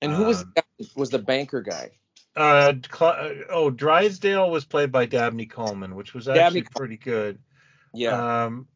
And 0.00 0.12
who 0.12 0.24
was 0.24 0.42
Um, 0.42 0.52
the 0.54 0.88
was 0.94 1.10
the 1.10 1.18
banker 1.18 1.62
guy? 1.62 1.92
uh 2.36 2.74
Cl- 2.92 3.10
uh, 3.18 3.30
oh 3.50 3.70
drysdale 3.70 4.50
was 4.50 4.64
played 4.66 4.92
by 4.92 5.06
dabney 5.06 5.46
coleman 5.46 5.94
which 5.94 6.12
was 6.12 6.28
actually 6.28 6.60
Dabney 6.60 6.68
pretty 6.76 6.96
good. 6.98 7.38
Yeah, 7.94 8.44
um 8.44 8.68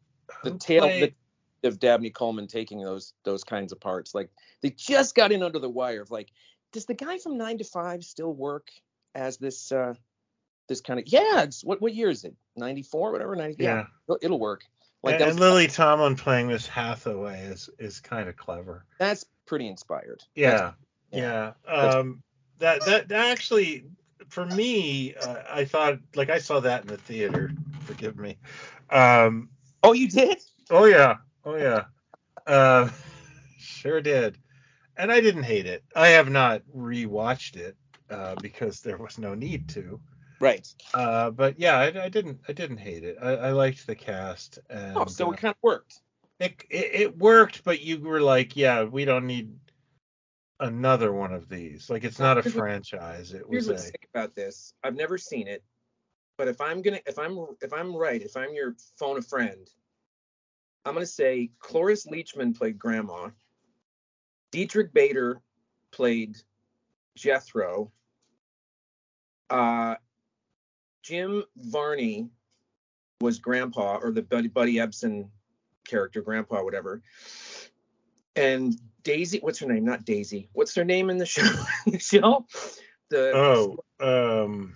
the 0.43 0.57
tale 0.57 0.87
played- 0.87 1.15
of 1.63 1.77
Dabney 1.77 2.09
Coleman 2.09 2.47
taking 2.47 2.81
those 2.81 3.13
those 3.23 3.43
kinds 3.43 3.71
of 3.71 3.79
parts. 3.79 4.15
Like 4.15 4.31
they 4.61 4.71
just 4.71 5.13
got 5.13 5.31
in 5.31 5.43
under 5.43 5.59
the 5.59 5.69
wire 5.69 6.01
of 6.01 6.09
like, 6.09 6.31
does 6.71 6.87
the 6.87 6.95
guy 6.95 7.19
from 7.19 7.37
Nine 7.37 7.59
to 7.59 7.63
Five 7.63 8.03
still 8.03 8.33
work 8.33 8.71
as 9.13 9.37
this 9.37 9.71
uh 9.71 9.93
this 10.71 10.81
kind 10.81 10.99
of 10.99 11.05
yeah? 11.07 11.43
It's, 11.43 11.63
what 11.63 11.81
what 11.81 11.93
year 11.93 12.09
is 12.09 12.23
it? 12.23 12.33
Ninety 12.55 12.81
four, 12.81 13.11
whatever. 13.11 13.35
90, 13.35 13.61
yeah, 13.61 13.75
yeah, 13.75 13.85
it'll, 14.07 14.19
it'll 14.21 14.39
work. 14.39 14.63
Like 15.03 15.19
and, 15.19 15.31
and 15.31 15.39
lily 15.39 15.67
tomlin 15.67 16.15
playing 16.15 16.47
this 16.47 16.67
hathaway 16.67 17.41
is 17.41 17.69
is 17.79 17.99
kind 17.99 18.29
of 18.29 18.37
clever 18.37 18.85
that's 18.99 19.25
pretty 19.47 19.67
inspired. 19.67 20.23
yeah 20.35 20.73
yeah. 21.11 21.53
yeah 21.67 21.73
um 21.73 22.21
that 22.59 22.85
that, 22.85 23.07
that 23.09 23.31
actually 23.31 23.85
for 24.29 24.45
me 24.45 25.15
uh, 25.15 25.37
i 25.49 25.65
thought 25.65 25.97
like 26.15 26.29
i 26.29 26.37
saw 26.37 26.59
that 26.59 26.83
in 26.83 26.87
the 26.87 26.97
theater 26.97 27.51
forgive 27.81 28.15
me 28.17 28.37
um 28.91 29.49
Oh, 29.83 29.93
you 29.93 30.07
did? 30.07 30.37
oh 30.69 30.85
yeah 30.85 31.17
oh 31.45 31.55
yeah 31.55 31.85
uh 32.45 32.87
sure 33.57 34.01
did 34.01 34.37
and 34.95 35.11
i 35.11 35.19
didn't 35.19 35.43
hate 35.43 35.65
it 35.65 35.83
i 35.95 36.09
have 36.09 36.29
not 36.29 36.61
rewatched 36.77 37.55
it 37.55 37.75
uh 38.11 38.35
because 38.39 38.81
there 38.81 38.97
was 38.97 39.17
no 39.17 39.33
need 39.33 39.67
to 39.69 39.99
Right. 40.41 40.67
uh 40.93 41.29
but 41.29 41.59
yeah 41.59 41.77
i, 41.77 42.03
I 42.05 42.09
didn't 42.09 42.39
i 42.49 42.53
didn't 42.53 42.77
hate 42.77 43.03
it 43.03 43.17
i, 43.21 43.29
I 43.35 43.51
liked 43.51 43.85
the 43.87 43.95
cast 43.95 44.59
and 44.69 44.97
Oh, 44.97 45.05
so 45.05 45.29
uh, 45.29 45.31
it 45.31 45.37
kind 45.37 45.51
of 45.53 45.63
worked. 45.63 46.01
it, 46.39 46.63
it 46.69 46.89
it 47.01 47.17
worked, 47.17 47.63
but 47.63 47.81
you 47.81 47.99
were 47.99 48.19
like, 48.19 48.57
yeah, 48.57 48.83
we 48.83 49.05
don't 49.05 49.27
need 49.27 49.53
another 50.59 51.13
one 51.13 51.33
of 51.33 51.47
these. 51.47 51.89
Like 51.89 52.03
it's 52.03 52.19
not 52.19 52.37
a 52.39 52.43
franchise. 52.43 53.33
It 53.33 53.47
Here's 53.49 53.65
was 53.65 53.67
a 53.67 53.71
what's 53.73 53.83
sick 53.83 54.07
about 54.13 54.35
this. 54.35 54.73
I've 54.83 54.95
never 54.95 55.17
seen 55.17 55.47
it, 55.47 55.63
but 56.37 56.47
if 56.47 56.59
I'm 56.59 56.81
gonna, 56.81 56.99
if 57.05 57.19
I'm, 57.19 57.37
if 57.61 57.71
I'm 57.73 57.95
right, 57.95 58.21
if 58.21 58.35
I'm 58.35 58.53
your 58.53 58.75
phone 58.97 59.17
a 59.17 59.21
friend, 59.21 59.69
I'm 60.85 60.93
gonna 60.95 61.05
say 61.05 61.51
Cloris 61.59 62.07
Leachman 62.07 62.57
played 62.57 62.79
Grandma, 62.79 63.29
Diedrich 64.51 64.93
Bader 64.93 65.41
played 65.91 66.37
Jethro, 67.15 67.91
uh, 69.51 69.95
Jim 71.01 71.43
Varney 71.57 72.29
was 73.19 73.39
Grandpa 73.39 73.97
or 74.01 74.11
the 74.11 74.21
Buddy 74.21 74.47
Buddy 74.47 74.75
Ebsen 74.75 75.29
character, 75.87 76.21
Grandpa, 76.21 76.63
whatever, 76.63 77.01
and 78.35 78.73
Daisy, 79.03 79.39
what's 79.39 79.59
her 79.59 79.67
name? 79.67 79.83
Not 79.83 80.05
Daisy. 80.05 80.49
What's 80.53 80.75
her 80.75 80.85
name 80.85 81.09
in 81.09 81.17
the 81.17 81.25
show? 81.27 81.41
the 81.87 81.99
show? 81.99 82.45
The 83.09 83.33
oh 83.35 83.77
um 83.99 84.75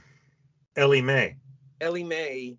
Ellie 0.76 1.02
Mae. 1.02 1.38
Ellie 1.80 2.04
Mae. 2.04 2.58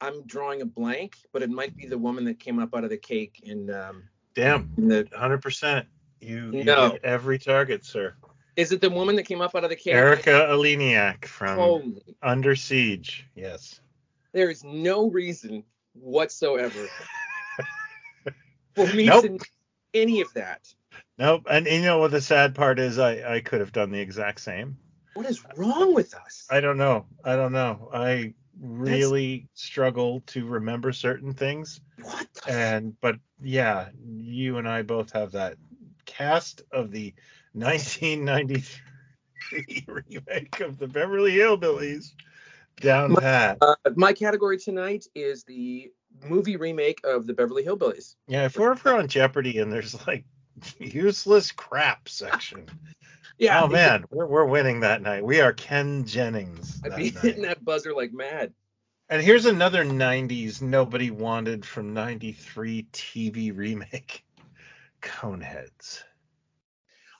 I'm 0.00 0.24
drawing 0.26 0.62
a 0.62 0.66
blank, 0.66 1.16
but 1.32 1.42
it 1.42 1.50
might 1.50 1.76
be 1.76 1.86
the 1.86 1.98
woman 1.98 2.24
that 2.26 2.38
came 2.38 2.60
up 2.60 2.74
out 2.74 2.84
of 2.84 2.90
the 2.90 2.96
cake 2.96 3.40
in, 3.42 3.68
um, 3.70 4.04
Damn, 4.34 4.72
in 4.78 4.86
the. 4.88 5.08
hundred 5.12 5.42
percent. 5.42 5.86
You, 6.20 6.52
you 6.52 6.62
No. 6.64 6.90
hit 6.90 7.00
every 7.04 7.38
target, 7.38 7.84
sir. 7.84 8.14
Is 8.58 8.72
it 8.72 8.80
the 8.80 8.90
woman 8.90 9.14
that 9.14 9.22
came 9.22 9.40
up 9.40 9.54
out 9.54 9.62
of 9.62 9.70
the 9.70 9.76
cake? 9.76 9.94
Erika 9.94 10.48
Eleniak 10.50 11.26
from 11.26 11.56
Holy, 11.58 12.02
Under 12.20 12.56
Siege. 12.56 13.24
Yes. 13.36 13.80
there 14.32 14.50
is 14.50 14.64
no 14.64 15.08
reason 15.08 15.62
whatsoever 15.92 16.88
for 18.74 18.88
me 18.88 19.06
Nope. 19.06 19.24
to 19.24 19.38
any 19.94 20.22
of 20.22 20.34
that. 20.34 20.74
Nope. 21.18 21.46
And 21.48 21.68
you 21.68 21.82
know 21.82 21.98
what 21.98 22.10
the 22.10 22.20
sad 22.20 22.56
part 22.56 22.80
is? 22.80 22.98
I 22.98 23.36
I 23.36 23.40
could 23.40 23.60
have 23.60 23.70
done 23.70 23.92
the 23.92 24.00
exact 24.00 24.40
same. 24.40 24.76
What 25.14 25.26
is 25.26 25.44
wrong 25.56 25.94
with 25.94 26.12
us? 26.16 26.44
I 26.50 26.58
don't 26.58 26.78
know. 26.78 27.06
I 27.24 27.36
don't 27.36 27.52
know. 27.52 27.90
I 27.94 28.34
really 28.60 29.46
struggle 29.54 30.20
to 30.26 30.44
remember 30.44 30.92
certain 30.92 31.32
things. 31.32 31.80
what? 32.02 32.26
And 32.48 33.00
but 33.00 33.20
yeah 33.40 33.90
you 34.04 34.56
and 34.56 34.68
i 34.68 34.82
both 34.82 35.12
have 35.12 35.30
that 35.30 35.56
cast 36.06 36.62
of 36.72 36.90
the 36.90 37.14
1993 37.58 39.84
remake 39.86 40.60
of 40.60 40.78
the 40.78 40.86
beverly 40.86 41.32
hillbillies 41.36 42.12
down 42.80 43.14
pat 43.16 43.58
uh, 43.60 43.74
my 43.96 44.12
category 44.12 44.58
tonight 44.58 45.06
is 45.14 45.44
the 45.44 45.90
movie 46.28 46.56
remake 46.56 47.00
of 47.04 47.26
the 47.26 47.34
Beverly 47.34 47.62
Hillbillies. 47.64 48.14
yeah 48.26 48.44
if 48.46 48.56
we're 48.58 48.72
ever 48.72 48.94
on 48.94 49.08
jeopardy 49.08 49.58
and 49.58 49.72
there's 49.72 49.94
like 50.06 50.24
useless 50.78 51.52
crap 51.52 52.08
section 52.08 52.66
Yeah. 53.38 53.62
oh 53.62 53.68
man 53.68 54.04
we're, 54.10 54.26
we're 54.26 54.44
winning 54.46 54.80
that 54.80 55.00
night 55.00 55.24
we 55.24 55.40
are 55.40 55.52
ken 55.52 56.04
jennings 56.04 56.80
I'd 56.84 56.96
be 56.96 57.10
night. 57.12 57.22
hitting 57.22 57.42
that 57.42 57.64
buzzer 57.64 57.94
like 57.94 58.12
mad. 58.12 58.52
and 59.08 59.22
here's 59.22 59.46
another 59.46 59.84
90s 59.84 60.60
nobody 60.60 61.12
wanted 61.12 61.64
from 61.64 61.94
93 61.94 62.88
tv 62.92 63.56
remake 63.56 64.24
coneheads 65.02 66.02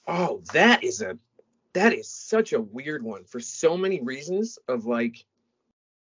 Oh, 0.08 0.42
that 0.54 0.82
is 0.82 1.02
a 1.02 1.18
that 1.74 1.92
is 1.92 2.08
such 2.08 2.54
a 2.54 2.60
weird 2.60 3.02
one 3.02 3.24
for 3.24 3.40
so 3.40 3.76
many 3.76 4.00
reasons 4.00 4.58
of 4.66 4.86
like 4.86 5.24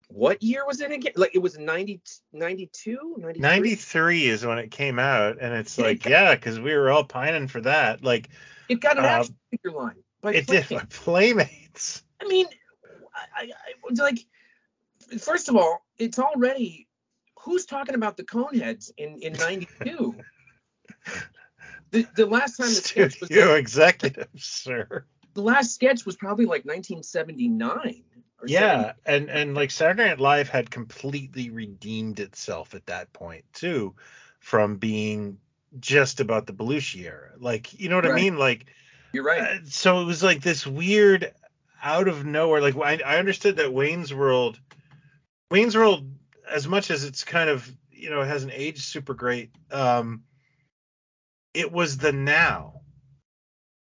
what 0.08 0.42
year 0.42 0.66
was 0.66 0.80
it 0.80 0.92
again? 0.92 1.12
Like 1.18 1.36
it 1.36 1.40
was 1.40 1.58
90 1.58 2.00
92, 2.32 3.16
93? 3.18 3.42
93 3.42 4.28
is 4.28 4.46
when 4.46 4.58
it 4.58 4.72
came 4.72 4.98
out 4.98 5.40
and 5.42 5.54
it's 5.54 5.78
like 5.78 6.06
yeah 6.06 6.34
because 6.34 6.58
we 6.58 6.74
were 6.74 6.90
all 6.90 7.04
pining 7.04 7.50
for 7.50 7.60
that 7.62 8.02
like 8.02 8.30
It 8.70 8.80
got 8.80 8.98
an 8.98 9.04
uh, 9.04 9.08
action 9.08 9.36
figure 9.52 9.72
line. 9.78 9.96
By 10.22 10.34
it 10.34 10.48
did 10.48 10.64
Playmates. 10.64 10.98
playmates 11.04 12.04
I 12.22 12.28
mean, 12.28 12.48
I, 13.36 13.44
I, 13.44 13.52
I 13.90 14.04
like 14.04 14.26
first 15.20 15.50
of 15.50 15.58
all, 15.58 15.86
it's 15.98 16.18
already 16.18 16.88
who's 17.40 17.66
talking 17.66 17.96
about 17.96 18.16
the 18.16 18.24
Coneheads 18.24 18.92
in 18.98 19.20
in 19.22 19.34
92? 19.34 20.16
The, 21.92 22.06
the 22.16 22.26
last 22.26 22.58
time 22.58 22.68
the 22.68 22.74
sketch 22.82 23.22
was 23.22 23.30
executive 23.32 24.28
sir 24.36 25.06
the 25.38 25.44
last 25.44 25.76
sketch 25.76 26.04
was 26.04 26.16
probably 26.16 26.46
like 26.46 26.66
1979. 26.66 28.04
or 28.42 28.48
Yeah, 28.48 28.94
and 29.06 29.30
and 29.30 29.54
like 29.54 29.70
Saturday 29.70 30.10
Night 30.10 30.20
Live 30.20 30.50
had 30.50 30.72
completely 30.72 31.52
redeemed 31.52 32.20
itself 32.20 32.74
at 32.74 32.88
that 32.88 33.14
point 33.14 33.46
too, 33.54 33.94
from 34.40 34.78
being 34.78 35.38
just 35.80 36.22
about 36.22 36.48
the 36.48 36.54
Belushi 36.54 37.06
era. 37.06 37.34
Like, 37.38 37.80
you 37.80 37.88
know 37.88 37.98
what 37.98 38.08
I 38.08 38.16
mean? 38.16 38.38
Like, 38.38 38.66
You're 39.14 39.24
right. 39.24 39.42
uh, 39.42 39.58
so 39.66 40.02
it 40.02 40.06
was 40.06 40.24
like 40.24 40.42
this 40.42 40.66
weird 40.66 41.32
out 41.84 42.08
of 42.08 42.26
nowhere. 42.26 42.60
Like, 42.60 42.76
I, 42.76 43.00
I 43.06 43.20
understood 43.20 43.58
that 43.58 43.72
Wayne's 43.72 44.12
World, 44.12 44.60
Wayne's 45.52 45.78
World, 45.78 46.10
as 46.50 46.68
much 46.68 46.90
as 46.90 47.04
it's 47.04 47.24
kind 47.24 47.52
of 47.52 47.72
you 47.92 48.10
know 48.10 48.22
it 48.22 48.28
hasn't 48.28 48.54
aged 48.56 48.82
super 48.82 49.14
great, 49.14 49.52
um, 49.72 50.24
it 51.58 51.72
was 51.72 51.98
the 51.98 52.12
now. 52.12 52.82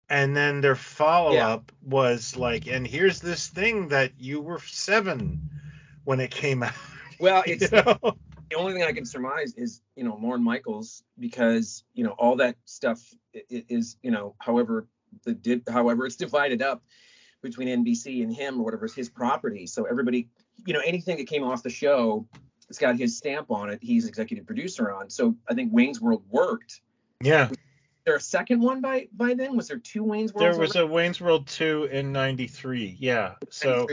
And 0.10 0.36
then 0.36 0.62
their 0.62 0.76
follow 0.76 1.36
up 1.36 1.74
was 1.84 2.38
like, 2.38 2.66
and 2.66 2.88
here's 2.88 3.20
this 3.20 3.48
thing 3.48 3.90
that 3.90 4.14
you 4.18 4.40
were 4.40 4.60
seven 4.60 5.50
when 6.06 6.22
it 6.22 6.32
came 6.32 6.64
out. 6.64 6.72
well, 7.20 7.44
you 7.46 7.58
it's 7.60 7.70
know? 7.70 7.98
the 8.02 8.56
only 8.56 8.72
thing 8.72 8.84
I 8.84 8.94
can 8.94 9.06
surmise 9.06 9.54
is, 9.56 9.82
you 9.98 10.06
know, 10.06 10.18
Lorne 10.22 10.42
Michaels, 10.42 11.04
because 11.20 11.84
you 11.94 12.06
know 12.06 12.12
all 12.12 12.38
that 12.38 12.56
stuff 12.64 13.04
is, 13.34 13.98
you 14.02 14.12
know, 14.12 14.34
however 14.40 14.88
the 15.26 15.34
did, 15.34 15.64
however 15.70 16.06
it's 16.06 16.16
divided 16.28 16.62
up 16.62 16.82
between 17.42 17.68
NBC 17.68 18.24
and 18.24 18.34
him 18.34 18.62
or 18.62 18.64
whatever 18.64 18.86
is 18.86 18.96
his 18.96 19.10
property. 19.10 19.68
So 19.68 19.84
everybody, 19.84 20.30
you 20.66 20.74
know, 20.74 20.82
anything 20.86 21.18
that 21.18 21.28
came 21.28 21.44
off 21.44 21.64
the 21.64 21.70
show, 21.70 22.26
it's 22.70 22.80
got 22.80 22.98
his 22.98 23.18
stamp 23.18 23.52
on 23.52 23.70
it. 23.70 23.80
He's 23.82 24.08
executive 24.08 24.46
producer 24.46 24.90
on. 24.90 25.10
So 25.10 25.36
I 25.50 25.54
think 25.54 25.74
Wayne's 25.74 26.00
World 26.00 26.24
worked. 26.30 26.80
Yeah. 27.22 27.50
There 28.06 28.16
a 28.16 28.22
second 28.22 28.62
one 28.62 28.82
by 28.82 29.08
by 29.12 29.34
then? 29.34 29.58
Was 29.58 29.68
there 29.68 29.80
two 29.80 30.04
Wayne's 30.04 30.34
Worlds? 30.34 30.56
There 30.56 30.62
was 30.62 30.76
a 30.76 30.88
Wayne's 30.88 31.20
World 31.20 31.48
2 31.48 31.90
in 31.92 32.14
93. 32.14 32.96
Yeah. 33.00 33.34
So 33.50 33.88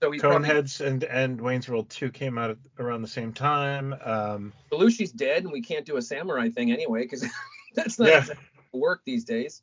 so 0.00 0.10
he's 0.12 0.20
probably, 0.20 0.48
Coneheads 0.48 0.84
and 0.84 1.02
and 1.04 1.40
Wayne's 1.40 1.68
World 1.68 1.90
2 1.90 2.10
came 2.10 2.38
out 2.38 2.56
around 2.78 3.02
the 3.02 3.08
same 3.08 3.32
time. 3.32 3.94
Um, 4.04 4.52
Belushi's 4.70 5.10
dead, 5.10 5.44
and 5.44 5.52
we 5.52 5.62
can't 5.62 5.84
do 5.84 5.96
a 5.96 6.02
samurai 6.02 6.48
thing 6.48 6.70
anyway 6.70 7.02
because 7.02 7.24
that's 7.74 7.98
not 7.98 8.08
Yeah. 8.08 8.18
exactly 8.18 8.46
work 8.72 9.02
these 9.04 9.24
days. 9.24 9.62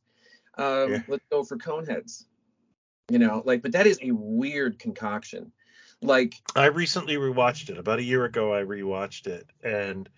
Um, 0.57 0.91
Yeah. 0.91 1.01
Let's 1.07 1.23
go 1.29 1.43
for 1.43 1.57
Coneheads. 1.57 2.25
You 3.09 3.19
know, 3.19 3.41
like, 3.45 3.61
but 3.61 3.73
that 3.73 3.85
is 3.85 3.99
a 4.01 4.11
weird 4.11 4.79
concoction. 4.79 5.51
Like, 6.01 6.35
I 6.55 6.65
recently 6.67 7.15
rewatched 7.15 7.69
it. 7.69 7.77
About 7.77 7.99
a 7.99 8.03
year 8.03 8.25
ago, 8.25 8.53
I 8.53 8.63
rewatched 8.63 9.27
it, 9.27 9.49
and 9.63 10.09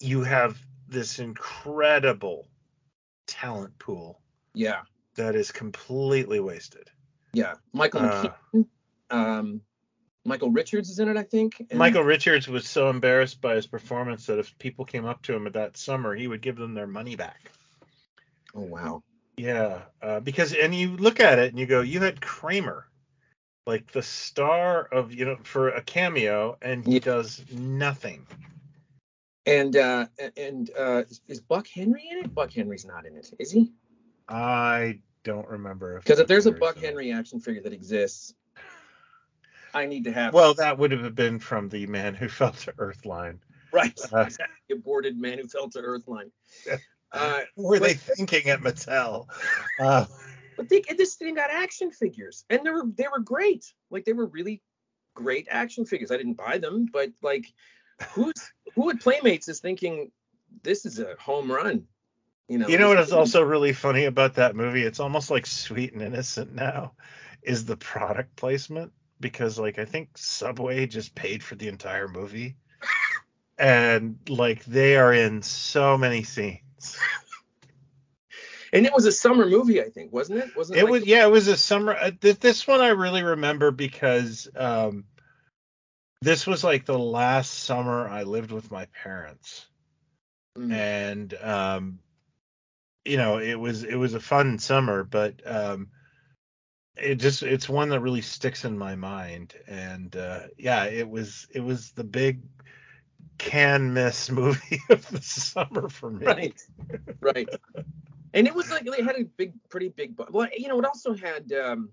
you 0.00 0.22
have 0.22 0.58
this 0.88 1.18
incredible 1.18 2.48
talent 3.26 3.78
pool 3.78 4.20
yeah, 4.54 4.80
that 5.16 5.34
is 5.34 5.52
completely 5.52 6.40
wasted. 6.40 6.90
yeah. 7.32 7.54
Michael 7.72 8.00
Uh, 8.00 8.32
McKean, 8.54 8.66
um, 9.10 9.60
Michael 10.24 10.50
Richards 10.50 10.90
is 10.90 10.98
in 10.98 11.08
it, 11.08 11.16
I 11.16 11.22
think. 11.22 11.60
and- 11.70 11.78
Michael 11.78 12.02
Richards 12.02 12.48
was 12.48 12.68
so 12.68 12.88
embarrassed 12.90 13.40
by 13.40 13.54
his 13.54 13.66
performance 13.66 14.26
that 14.26 14.38
if 14.38 14.56
people 14.58 14.84
came 14.84 15.04
up 15.04 15.22
to 15.22 15.34
him 15.34 15.46
at 15.46 15.52
that 15.54 15.76
summer, 15.76 16.14
he 16.14 16.26
would 16.26 16.42
give 16.42 16.56
them 16.56 16.74
their 16.74 16.86
money 16.86 17.16
back. 17.16 17.50
Oh 18.54 18.62
wow. 18.62 19.02
Yeah, 19.36 19.82
uh, 20.02 20.20
because 20.20 20.52
and 20.54 20.74
you 20.74 20.96
look 20.96 21.20
at 21.20 21.38
it 21.38 21.50
and 21.50 21.58
you 21.60 21.66
go, 21.66 21.80
you 21.82 22.00
had 22.00 22.20
Kramer, 22.20 22.88
like 23.66 23.92
the 23.92 24.02
star 24.02 24.82
of 24.82 25.12
you 25.14 25.24
know 25.26 25.36
for 25.44 25.68
a 25.68 25.82
cameo, 25.82 26.56
and 26.60 26.84
he 26.84 26.94
Yeah. 26.94 26.98
does 27.00 27.44
nothing. 27.52 28.26
And 29.48 29.76
uh, 29.76 30.06
and 30.36 30.70
uh, 30.78 31.04
is- 31.28 31.40
Buck 31.40 31.66
Henry 31.68 32.08
in 32.10 32.18
it? 32.18 32.34
Buck 32.34 32.52
Henry's 32.52 32.84
not 32.84 33.06
in 33.06 33.16
it, 33.16 33.32
is 33.38 33.50
he? 33.50 33.72
I 34.28 35.00
don't 35.24 35.48
remember 35.48 35.98
Because 35.98 36.18
if 36.18 36.26
there's 36.26 36.46
a 36.46 36.52
Buck. 36.52 36.76
Henry 36.78 37.12
action 37.12 37.40
figure 37.40 37.62
that 37.62 37.72
exists, 37.72 38.34
I 39.74 39.86
need 39.86 40.04
to 40.04 40.12
have. 40.12 40.34
Well, 40.34 40.54
that 40.54 40.78
would 40.78 40.92
have 40.92 41.14
been 41.14 41.38
from 41.38 41.68
the 41.68 41.86
Man 41.86 42.14
Who 42.14 42.28
Fell 42.28 42.52
to 42.52 42.74
Earth 42.78 43.06
line. 43.06 43.40
right. 43.72 43.98
uh, 44.12 44.20
exactly. 44.20 44.54
Aborted 44.70 45.18
man 45.18 45.38
who 45.38 45.48
fell 45.48 45.68
to 45.70 45.78
Earth 45.80 46.06
line. 46.08 46.30
Uh, 47.10 47.40
were 47.56 47.78
they 47.78 47.94
thinking 47.94 48.50
at 48.50 48.60
Mattel? 48.60 49.26
Uh, 49.80 50.04
But 50.58 50.68
they, 50.68 50.82
this 50.98 51.14
thing 51.14 51.36
got 51.36 51.50
action 51.50 51.90
figures, 51.90 52.44
and 52.50 52.60
they 52.66 52.68
were 52.70 52.84
they 52.94 53.06
were 53.10 53.20
great. 53.20 53.72
Like 53.90 54.04
they 54.04 54.12
were 54.12 54.26
really 54.26 54.60
great 55.14 55.46
action 55.50 55.86
figures. 55.86 56.10
I 56.10 56.18
didn't 56.18 56.34
buy 56.34 56.58
them, 56.58 56.84
but 56.92 57.10
like, 57.22 57.46
who's 58.10 58.52
who 58.74 58.90
at 58.90 59.00
Playmates 59.00 59.48
is 59.48 59.60
thinking 59.60 60.10
this 60.62 60.86
is 60.86 60.98
a 60.98 61.14
home 61.18 61.50
run? 61.50 61.86
You 62.48 62.58
know. 62.58 62.68
you 62.68 62.78
know 62.78 62.88
what 62.88 62.98
is 63.00 63.12
also 63.12 63.42
really 63.42 63.74
funny 63.74 64.06
about 64.06 64.36
that 64.36 64.56
movie? 64.56 64.82
It's 64.82 65.00
almost 65.00 65.30
like 65.30 65.44
Sweet 65.44 65.92
and 65.92 66.00
Innocent 66.00 66.54
now, 66.54 66.92
is 67.42 67.66
the 67.66 67.76
product 67.76 68.36
placement 68.36 68.92
because 69.20 69.58
like 69.58 69.78
I 69.78 69.84
think 69.84 70.16
Subway 70.16 70.86
just 70.86 71.14
paid 71.14 71.42
for 71.42 71.56
the 71.56 71.68
entire 71.68 72.08
movie, 72.08 72.56
and 73.58 74.18
like 74.28 74.64
they 74.64 74.96
are 74.96 75.12
in 75.12 75.42
so 75.42 75.98
many 75.98 76.22
scenes. 76.22 76.96
And 78.72 78.84
it 78.84 78.92
was 78.92 79.06
a 79.06 79.12
summer 79.12 79.46
movie, 79.46 79.80
I 79.80 79.88
think, 79.88 80.12
wasn't 80.12 80.40
it? 80.40 80.54
Wasn't 80.56 80.78
It 80.78 80.84
like- 80.84 80.90
was 80.92 81.06
yeah, 81.06 81.24
it 81.26 81.30
was 81.30 81.48
a 81.48 81.56
summer. 81.56 81.92
Uh, 81.94 82.10
th- 82.20 82.38
this 82.38 82.66
one 82.66 82.80
I 82.80 82.88
really 82.88 83.22
remember 83.22 83.70
because 83.70 84.48
um, 84.54 85.04
this 86.20 86.46
was 86.46 86.64
like 86.64 86.84
the 86.84 86.98
last 86.98 87.50
summer 87.50 88.08
I 88.08 88.24
lived 88.24 88.52
with 88.52 88.70
my 88.70 88.86
parents. 89.02 89.66
Mm. 90.56 90.72
and 90.72 91.34
um 91.34 91.98
you 93.04 93.16
know 93.16 93.38
it 93.38 93.54
was 93.54 93.84
it 93.84 93.94
was 93.94 94.14
a 94.14 94.20
fun 94.20 94.58
summer 94.58 95.04
but 95.04 95.40
um 95.46 95.88
it 96.96 97.16
just 97.16 97.44
it's 97.44 97.68
one 97.68 97.90
that 97.90 98.00
really 98.00 98.22
sticks 98.22 98.64
in 98.64 98.76
my 98.76 98.96
mind 98.96 99.54
and 99.68 100.16
uh 100.16 100.40
yeah 100.56 100.86
it 100.86 101.08
was 101.08 101.46
it 101.54 101.60
was 101.60 101.92
the 101.92 102.02
big 102.02 102.42
can 103.36 103.92
miss 103.92 104.30
movie 104.32 104.80
of 104.90 105.08
the 105.10 105.20
summer 105.22 105.88
for 105.88 106.10
me 106.10 106.26
right, 106.26 106.60
right. 107.20 107.48
And 108.34 108.46
it 108.46 108.54
was 108.54 108.70
like 108.70 108.84
they 108.84 109.02
had 109.02 109.16
a 109.16 109.24
big, 109.24 109.52
pretty 109.70 109.88
big. 109.88 110.14
Well, 110.30 110.48
you 110.56 110.68
know, 110.68 110.78
it 110.78 110.84
also 110.84 111.14
had. 111.14 111.50
um 111.52 111.90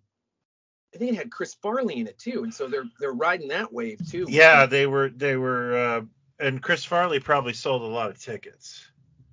I 0.96 0.98
think 0.98 1.12
it 1.12 1.18
had 1.18 1.32
Chris 1.32 1.54
Farley 1.56 2.00
in 2.00 2.08
it 2.08 2.18
too, 2.18 2.44
and 2.44 2.54
so 2.54 2.68
they're 2.68 2.86
they're 3.00 3.12
riding 3.14 3.50
that 3.50 3.72
wave 3.74 4.02
too. 4.08 4.26
yeah 4.30 4.66
they 4.66 4.88
were 4.88 5.10
they 5.10 5.36
were 5.36 5.76
uh 5.78 6.02
and 6.40 6.62
chris 6.62 6.84
farley 6.84 7.20
probably 7.20 7.54
sold 7.54 7.82
a 7.82 7.86
lot 7.86 8.10
of 8.10 8.20
tickets 8.20 8.86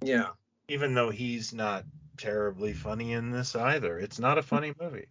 Yeah. 0.04 0.28
even 0.68 0.94
though 0.94 1.10
he's 1.10 1.52
not 1.52 1.84
terribly 2.16 2.72
funny 2.72 3.12
in 3.12 3.30
this 3.30 3.56
either 3.56 3.98
it's 3.98 4.18
not 4.20 4.38
a 4.38 4.42
funny 4.42 4.72
movie 4.80 5.06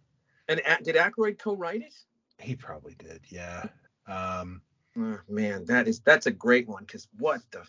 And 0.48 0.60
A- 0.66 0.82
did 0.82 0.96
Aykroyd 0.96 1.38
co-write 1.38 1.82
it? 1.82 1.94
he 2.38 2.54
probably 2.56 2.94
did 2.94 3.20
yeah 3.28 3.64
um 4.06 4.62
Oh, 4.96 5.18
man, 5.28 5.64
that 5.66 5.88
is 5.88 6.00
that's 6.00 6.26
a 6.26 6.30
great 6.30 6.68
one 6.68 6.84
because 6.84 7.08
what 7.18 7.40
the 7.50 7.60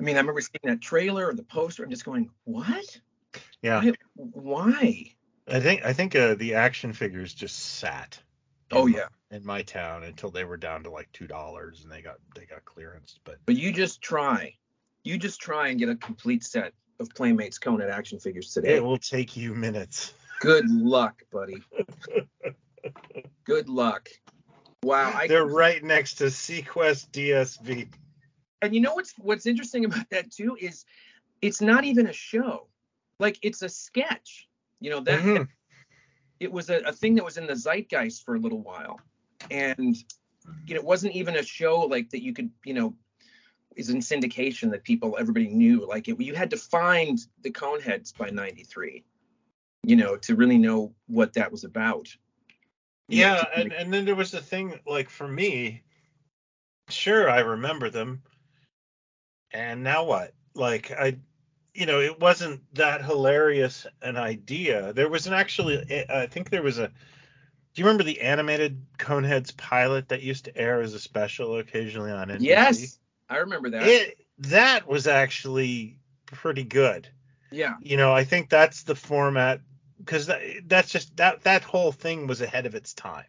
I 0.00 0.02
mean, 0.02 0.16
I 0.16 0.20
remember 0.20 0.40
seeing 0.40 0.60
that 0.64 0.80
trailer 0.80 1.28
or 1.28 1.34
the 1.34 1.44
poster 1.44 1.82
and 1.84 1.92
just 1.92 2.04
going, 2.04 2.30
What? 2.44 2.84
yeah 3.62 3.80
Why? 3.80 3.92
Why? 4.16 5.14
I 5.46 5.60
think 5.60 5.84
I 5.84 5.92
think 5.92 6.16
uh, 6.16 6.34
the 6.34 6.54
action 6.54 6.92
figures 6.92 7.34
just 7.34 7.58
sat. 7.58 8.18
Oh 8.72 8.86
yeah. 8.86 9.08
In 9.30 9.44
my 9.44 9.62
town 9.62 10.04
until 10.04 10.30
they 10.30 10.44
were 10.44 10.56
down 10.56 10.84
to 10.84 10.90
like 10.90 11.10
two 11.12 11.26
dollars 11.26 11.82
and 11.82 11.92
they 11.92 12.02
got 12.02 12.16
they 12.34 12.46
got 12.46 12.64
clearance. 12.64 13.18
But 13.24 13.38
But 13.46 13.56
you 13.56 13.72
just 13.72 14.00
try. 14.00 14.56
You 15.02 15.18
just 15.18 15.40
try 15.40 15.68
and 15.68 15.78
get 15.78 15.88
a 15.88 15.96
complete 15.96 16.44
set 16.44 16.72
of 16.98 17.10
Playmates 17.10 17.58
Conan 17.58 17.90
action 17.90 18.18
figures 18.18 18.52
today. 18.52 18.76
it 18.76 18.84
will 18.84 18.98
take 18.98 19.36
you 19.36 19.54
minutes. 19.54 20.14
Good 20.40 20.70
luck, 20.70 21.22
buddy. 21.30 21.62
Good 23.44 23.68
luck. 23.68 24.08
Wow. 24.82 25.12
I 25.14 25.26
They're 25.26 25.46
right 25.46 25.82
next 25.82 26.14
to 26.16 26.24
SeaQuest 26.24 27.10
DSV. 27.10 27.88
and 28.62 28.74
you 28.74 28.80
know 28.80 28.94
what's 28.94 29.12
what's 29.18 29.46
interesting 29.46 29.84
about 29.84 30.08
that 30.10 30.30
too 30.30 30.56
is 30.58 30.84
it's 31.42 31.60
not 31.60 31.84
even 31.84 32.06
a 32.06 32.12
show. 32.12 32.68
Like 33.20 33.38
it's 33.42 33.62
a 33.62 33.68
sketch. 33.68 34.48
You 34.84 34.90
know, 34.90 35.00
that 35.00 35.18
Mhm. 35.20 35.48
it 36.40 36.52
was 36.52 36.68
a, 36.68 36.80
a 36.80 36.92
thing 36.92 37.14
that 37.14 37.24
was 37.24 37.38
in 37.38 37.46
the 37.46 37.56
zeitgeist 37.56 38.22
for 38.22 38.34
a 38.34 38.38
little 38.38 38.60
while 38.60 39.00
and 39.50 39.96
you 40.66 40.74
know 40.74 40.80
it 40.80 40.84
wasn't 40.84 41.14
even 41.14 41.36
a 41.36 41.42
show 41.42 41.80
like 41.80 42.10
that 42.10 42.22
you 42.22 42.34
could 42.34 42.50
you 42.64 42.74
know 42.74 42.94
is 43.76 43.88
in 43.88 44.00
syndication 44.00 44.70
that 44.70 44.84
people 44.84 45.16
everybody 45.18 45.48
knew 45.48 45.86
like 45.86 46.06
it, 46.08 46.20
you 46.20 46.34
had 46.34 46.50
to 46.50 46.58
find 46.58 47.18
the 47.42 47.50
coneheads 47.50 48.14
by 48.14 48.28
93 48.28 49.02
you 49.84 49.96
know 49.96 50.16
to 50.18 50.36
really 50.36 50.58
know 50.58 50.94
what 51.06 51.32
that 51.32 51.50
was 51.50 51.64
about 51.64 52.14
You 53.08 53.22
know, 53.22 53.28
Yeah, 53.28 53.44
to- 53.44 53.56
and 53.56 53.72
and 53.72 53.94
then 53.94 54.04
there 54.04 54.14
was 54.14 54.32
the 54.32 54.42
thing 54.42 54.80
like 54.86 55.08
for 55.08 55.26
me, 55.26 55.82
sure 56.90 57.30
I 57.30 57.40
remember 57.40 57.88
them, 57.88 58.22
and 59.50 59.82
now 59.82 60.04
what? 60.04 60.34
Like 60.54 60.90
I, 60.90 61.16
you 61.74 61.86
know, 61.86 62.00
it 62.00 62.20
wasn't 62.20 62.62
that 62.74 63.04
hilarious 63.04 63.86
an 64.00 64.16
idea. 64.16 64.92
There 64.92 65.08
was 65.08 65.26
an 65.26 65.34
actually, 65.34 66.04
I 66.08 66.26
think 66.26 66.50
there 66.50 66.62
was 66.62 66.78
a. 66.78 66.86
Do 66.88 67.82
you 67.82 67.84
remember 67.86 68.04
the 68.04 68.20
animated 68.20 68.80
Coneheads 68.98 69.56
pilot 69.56 70.08
that 70.08 70.22
used 70.22 70.44
to 70.44 70.56
air 70.56 70.80
as 70.80 70.94
a 70.94 71.00
special 71.00 71.58
occasionally 71.58 72.12
on 72.12 72.28
NBC? 72.28 72.40
yes 72.40 72.98
i 73.28 73.38
remember 73.38 73.70
that 73.70 73.82
It 73.88 74.18
that 74.38 74.86
was 74.86 75.06
actually 75.06 75.98
pretty 76.26 76.64
good 76.64 77.08
yeah 77.50 77.74
you 77.80 77.96
know 77.96 78.12
i 78.12 78.24
think 78.24 78.48
that's 78.48 78.82
the 78.82 78.94
format 78.94 79.60
because 79.98 80.26
that, 80.26 80.40
that's 80.66 80.90
just 80.90 81.16
that 81.16 81.42
that 81.42 81.62
whole 81.62 81.92
thing 81.92 82.26
was 82.26 82.40
ahead 82.40 82.66
of 82.66 82.74
its 82.74 82.94
time 82.94 83.24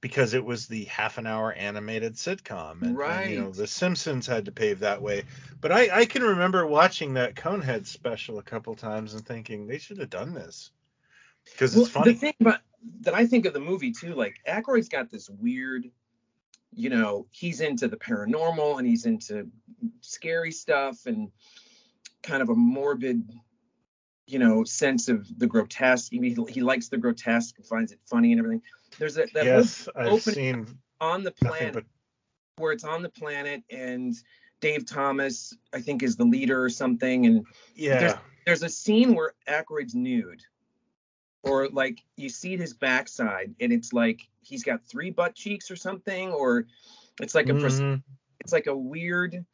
because 0.00 0.34
it 0.34 0.44
was 0.44 0.66
the 0.66 0.84
half 0.84 1.18
an 1.18 1.26
hour 1.26 1.52
animated 1.52 2.14
sitcom. 2.14 2.82
And, 2.82 2.98
and, 2.98 3.30
you 3.30 3.40
know, 3.40 3.50
The 3.50 3.66
Simpsons 3.66 4.26
had 4.26 4.44
to 4.44 4.52
pave 4.52 4.80
that 4.80 5.02
way. 5.02 5.24
But 5.60 5.72
I, 5.72 6.00
I 6.00 6.04
can 6.04 6.22
remember 6.22 6.66
watching 6.66 7.14
that 7.14 7.34
Conehead 7.34 7.86
special 7.86 8.38
a 8.38 8.42
couple 8.42 8.74
times 8.76 9.14
and 9.14 9.26
thinking 9.26 9.66
they 9.66 9.78
should 9.78 9.98
have 9.98 10.10
done 10.10 10.34
this. 10.34 10.70
Because 11.44 11.74
Well, 11.74 11.84
it's 11.84 11.92
funny. 11.92 12.12
The 12.12 12.18
thing 12.18 12.34
about 12.40 12.60
that 13.00 13.14
I 13.14 13.26
think 13.26 13.46
of 13.46 13.54
the 13.54 13.60
movie 13.60 13.92
too, 13.92 14.14
like 14.14 14.36
Aykroyd's 14.46 14.88
got 14.88 15.10
this 15.10 15.28
weird, 15.28 15.90
you 16.72 16.90
know, 16.90 17.26
he's 17.30 17.60
into 17.60 17.88
the 17.88 17.96
paranormal 17.96 18.78
and 18.78 18.86
he's 18.86 19.04
into 19.04 19.48
scary 20.00 20.52
stuff 20.52 21.06
and 21.06 21.30
kind 22.22 22.42
of 22.42 22.50
a 22.50 22.54
morbid, 22.54 23.28
you 24.28 24.38
know, 24.38 24.62
sense 24.62 25.08
of 25.08 25.26
the 25.38 25.46
grotesque. 25.46 26.12
He, 26.12 26.36
he 26.48 26.60
likes 26.60 26.88
the 26.88 26.98
grotesque 26.98 27.56
and 27.56 27.66
finds 27.66 27.92
it 27.92 27.98
funny 28.06 28.32
and 28.32 28.38
everything. 28.38 28.62
There's 28.98 29.14
that, 29.14 29.32
that 29.32 29.44
yes, 29.44 29.88
I've 29.96 30.08
opening 30.08 30.66
seen 30.66 30.78
on 31.00 31.24
the 31.24 31.32
planet 31.32 31.74
but 31.74 31.84
where 32.56 32.72
it's 32.72 32.84
on 32.84 33.02
the 33.02 33.08
planet 33.08 33.62
and 33.70 34.14
Dave 34.60 34.86
Thomas, 34.86 35.56
I 35.72 35.80
think, 35.80 36.02
is 36.02 36.16
the 36.16 36.24
leader 36.24 36.62
or 36.62 36.68
something. 36.68 37.26
And 37.26 37.46
yeah. 37.74 38.18
there's 38.44 38.62
a 38.62 38.68
scene 38.68 39.14
where 39.14 39.34
Aykroyd's 39.48 39.94
nude, 39.94 40.42
or 41.42 41.68
like 41.68 42.00
you 42.16 42.28
see 42.28 42.56
his 42.56 42.74
backside, 42.74 43.54
and 43.60 43.72
it's 43.72 43.92
like 43.92 44.28
he's 44.40 44.64
got 44.64 44.84
three 44.84 45.10
butt 45.10 45.34
cheeks 45.34 45.70
or 45.70 45.76
something, 45.76 46.32
or 46.32 46.66
it's 47.20 47.34
like 47.34 47.48
a 47.48 47.52
Mhm. 47.52 48.02
it's 48.40 48.52
like 48.52 48.66
a 48.66 48.76
weird. 48.76 49.44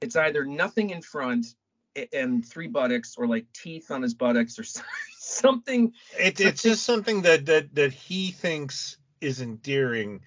It's 0.00 0.16
either 0.16 0.44
nothing 0.44 0.90
in 0.90 1.02
front 1.02 1.46
a- 1.46 1.63
and 2.12 2.44
three 2.44 2.68
buttocks, 2.68 3.16
or 3.16 3.26
like 3.26 3.46
teeth 3.52 3.90
on 3.90 4.02
his 4.02 4.14
buttocks, 4.14 4.58
or 4.58 4.64
something. 5.18 5.92
It, 6.18 6.40
it's 6.40 6.62
just 6.62 6.84
something 6.84 7.22
that, 7.22 7.46
that 7.46 7.74
that 7.74 7.92
he 7.92 8.30
thinks 8.30 8.96
is 9.20 9.40
endearing 9.40 10.22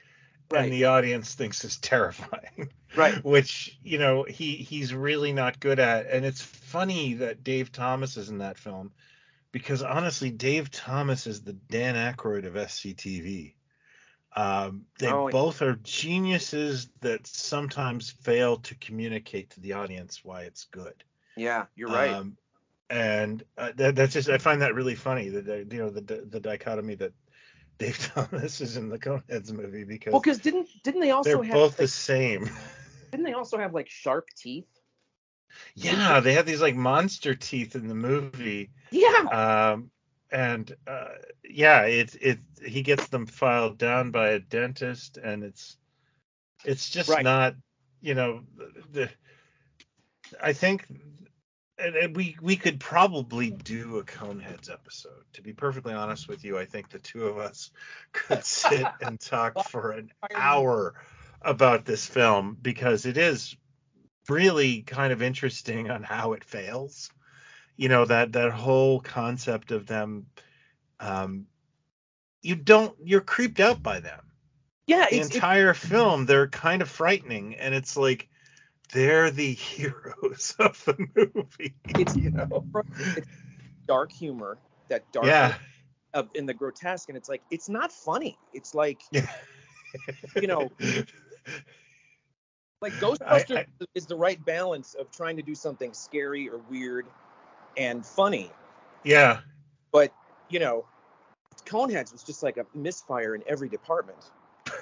Right. 0.49 0.63
and 0.63 0.71
the 0.71 0.85
audience 0.85 1.33
thinks 1.35 1.63
is 1.65 1.77
terrifying. 1.77 2.71
Right. 2.95 3.15
Which, 3.23 3.77
you 3.83 3.97
know, 3.99 4.23
he 4.23 4.55
he's 4.55 4.93
really 4.93 5.33
not 5.33 5.59
good 5.59 5.79
at. 5.79 6.07
And 6.07 6.25
it's 6.25 6.41
funny 6.41 7.15
that 7.15 7.43
Dave 7.43 7.71
Thomas 7.71 8.17
is 8.17 8.29
in 8.29 8.37
that 8.39 8.57
film 8.57 8.91
because 9.51 9.83
honestly, 9.83 10.31
Dave 10.31 10.71
Thomas 10.71 11.27
is 11.27 11.41
the 11.43 11.53
Dan 11.53 11.95
Aykroyd 11.95 12.45
of 12.45 12.53
SCTV. 12.53 13.55
Um, 14.35 14.85
they 14.99 15.11
Oh, 15.11 15.29
both 15.29 15.61
are 15.61 15.75
geniuses 15.75 16.89
that 17.01 17.25
sometimes 17.27 18.11
fail 18.11 18.57
to 18.57 18.75
communicate 18.75 19.49
to 19.51 19.59
the 19.59 19.73
audience 19.73 20.23
why 20.23 20.43
it's 20.43 20.65
good. 20.65 21.03
Yeah, 21.37 21.67
you're 21.75 21.89
right. 21.89 22.17
Um, 22.17 22.37
and 22.89 23.43
uh, 23.57 23.71
that, 23.77 23.95
that's 23.95 24.13
just 24.13 24.29
I 24.29 24.37
find 24.37 24.61
that 24.61 24.75
really 24.75 24.95
funny 24.95 25.29
that 25.29 25.71
you 25.71 25.79
know 25.79 25.89
the 25.89 26.01
the 26.01 26.39
dichotomy 26.39 26.95
that 26.95 27.13
Dave 27.77 27.97
Thomas 28.13 28.61
is 28.61 28.77
in 28.77 28.89
the 28.89 28.99
Coneheads 28.99 29.51
movie 29.51 29.83
because 29.85 30.13
well, 30.13 30.21
because 30.21 30.39
didn't 30.39 30.69
didn't 30.83 31.01
they 31.01 31.11
also 31.11 31.41
they're 31.41 31.41
have 31.41 31.59
both 31.59 31.77
the 31.77 31.87
same. 31.87 32.49
didn't 33.11 33.25
they 33.25 33.33
also 33.33 33.57
have 33.57 33.73
like 33.73 33.89
sharp 33.89 34.27
teeth? 34.35 34.67
Yeah, 35.75 36.19
they 36.21 36.33
have 36.33 36.45
these 36.45 36.61
like 36.61 36.75
monster 36.75 37.35
teeth 37.35 37.75
in 37.75 37.87
the 37.87 37.95
movie. 37.95 38.71
Yeah. 38.91 39.29
Um, 39.31 39.91
and 40.31 40.75
uh, 40.87 41.09
yeah, 41.43 41.83
it 41.83 42.15
it 42.21 42.39
he 42.65 42.81
gets 42.81 43.07
them 43.07 43.25
filed 43.27 43.77
down 43.77 44.11
by 44.11 44.29
a 44.29 44.39
dentist, 44.39 45.17
and 45.17 45.43
it's 45.43 45.77
it's 46.65 46.89
just 46.89 47.09
Right. 47.09 47.23
not 47.23 47.55
you 48.01 48.15
know 48.15 48.43
the 48.91 49.09
I 50.41 50.53
think 50.53 50.85
and, 51.79 52.15
we 52.15 52.37
we 52.41 52.55
could 52.55 52.79
probably 52.79 53.51
do 53.51 53.97
a 53.97 54.03
Coneheads 54.03 54.71
episode. 54.71 55.23
To 55.33 55.41
be 55.41 55.53
perfectly 55.53 55.93
honest 55.93 56.27
with 56.27 56.43
you, 56.43 56.57
I 56.57 56.65
think 56.65 56.89
the 56.89 56.99
two 56.99 57.27
of 57.27 57.37
us 57.37 57.71
could 58.11 58.43
sit 58.43 58.85
and 59.01 59.19
talk 59.19 59.69
for 59.69 59.91
an 59.91 60.11
hour 60.33 60.95
about 61.41 61.85
this 61.85 62.05
film 62.05 62.57
because 62.61 63.05
it 63.05 63.17
is 63.17 63.55
really 64.27 64.81
kind 64.81 65.13
of 65.13 65.21
interesting 65.21 65.89
on 65.89 66.03
how 66.03 66.33
it 66.33 66.43
fails. 66.43 67.11
You 67.75 67.89
know 67.89 68.05
that 68.05 68.33
that 68.33 68.51
whole 68.51 68.99
concept 68.99 69.71
of 69.71 69.85
them 69.85 70.25
um 70.99 71.45
you 72.41 72.55
don't 72.55 72.95
you're 73.03 73.21
creeped 73.21 73.59
out 73.59 73.83
by 73.83 73.99
them 73.99 74.21
yeah, 74.87 75.07
the 75.11 75.19
entire 75.19 75.73
film 75.73 76.25
they're 76.25 76.47
kind 76.47 76.81
of 76.81 76.89
frightening 76.89 77.55
and 77.55 77.75
it's 77.75 77.97
like 77.97 78.29
they're 78.91 79.31
the 79.31 79.53
heroes 79.53 80.55
of 80.59 80.83
the 80.85 81.07
movie 81.15 81.75
It's- 81.89 82.15
you 82.15 82.31
know? 82.31 82.65
it's 83.15 83.27
dark 83.87 84.11
humor, 84.11 84.57
that 84.89 85.11
dark 85.11 85.25
yeah. 85.27 85.55
of 86.13 86.29
in 86.35 86.45
the 86.45 86.53
grotesque, 86.53 87.09
and 87.09 87.17
it's 87.17 87.29
like 87.29 87.41
it's 87.51 87.69
not 87.69 87.91
funny. 87.91 88.37
It's 88.53 88.73
like 88.75 89.01
yeah. 89.11 89.27
You 90.35 90.47
know, 90.47 90.71
like 92.81 92.93
I- 92.93 92.99
Ghostbusters 92.99 93.57
I- 93.57 93.85
is 93.95 94.05
the 94.05 94.15
right 94.15 94.43
balance 94.43 94.93
of 94.93 95.11
trying 95.11 95.37
to 95.37 95.43
do 95.43 95.55
something 95.55 95.93
scary 95.93 96.49
or 96.49 96.57
weird 96.69 97.05
and 97.75 98.05
funny, 98.05 98.51
yeah. 99.03 99.39
But 99.91 100.11
you 100.49 100.59
know, 100.59 100.85
Coneheads 101.65 102.11
was 102.11 102.23
just 102.23 102.43
like 102.43 102.57
a 102.57 102.65
misfire 102.73 103.35
in 103.35 103.43
every 103.47 103.69
department. 103.69 104.19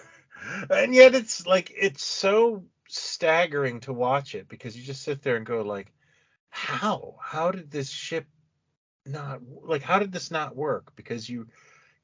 and 0.70 0.94
yet 0.94 1.16
it's 1.16 1.46
like 1.46 1.72
it's 1.76 2.04
so 2.04 2.64
staggering 2.88 3.80
to 3.82 3.94
watch 3.94 4.36
it 4.36 4.48
because 4.48 4.78
you 4.78 4.84
just 4.84 5.04
sit 5.04 5.22
there 5.22 5.38
and 5.38 5.46
go 5.46 5.62
like 5.62 5.92
how? 6.50 7.16
How 7.22 7.52
did 7.52 7.70
this 7.70 7.90
ship 7.90 8.26
not 9.06 9.42
like 9.64 9.82
how 9.82 10.00
did 10.00 10.12
this 10.12 10.32
not 10.32 10.56
work? 10.56 10.96
Because 10.96 11.30
you 11.30 11.48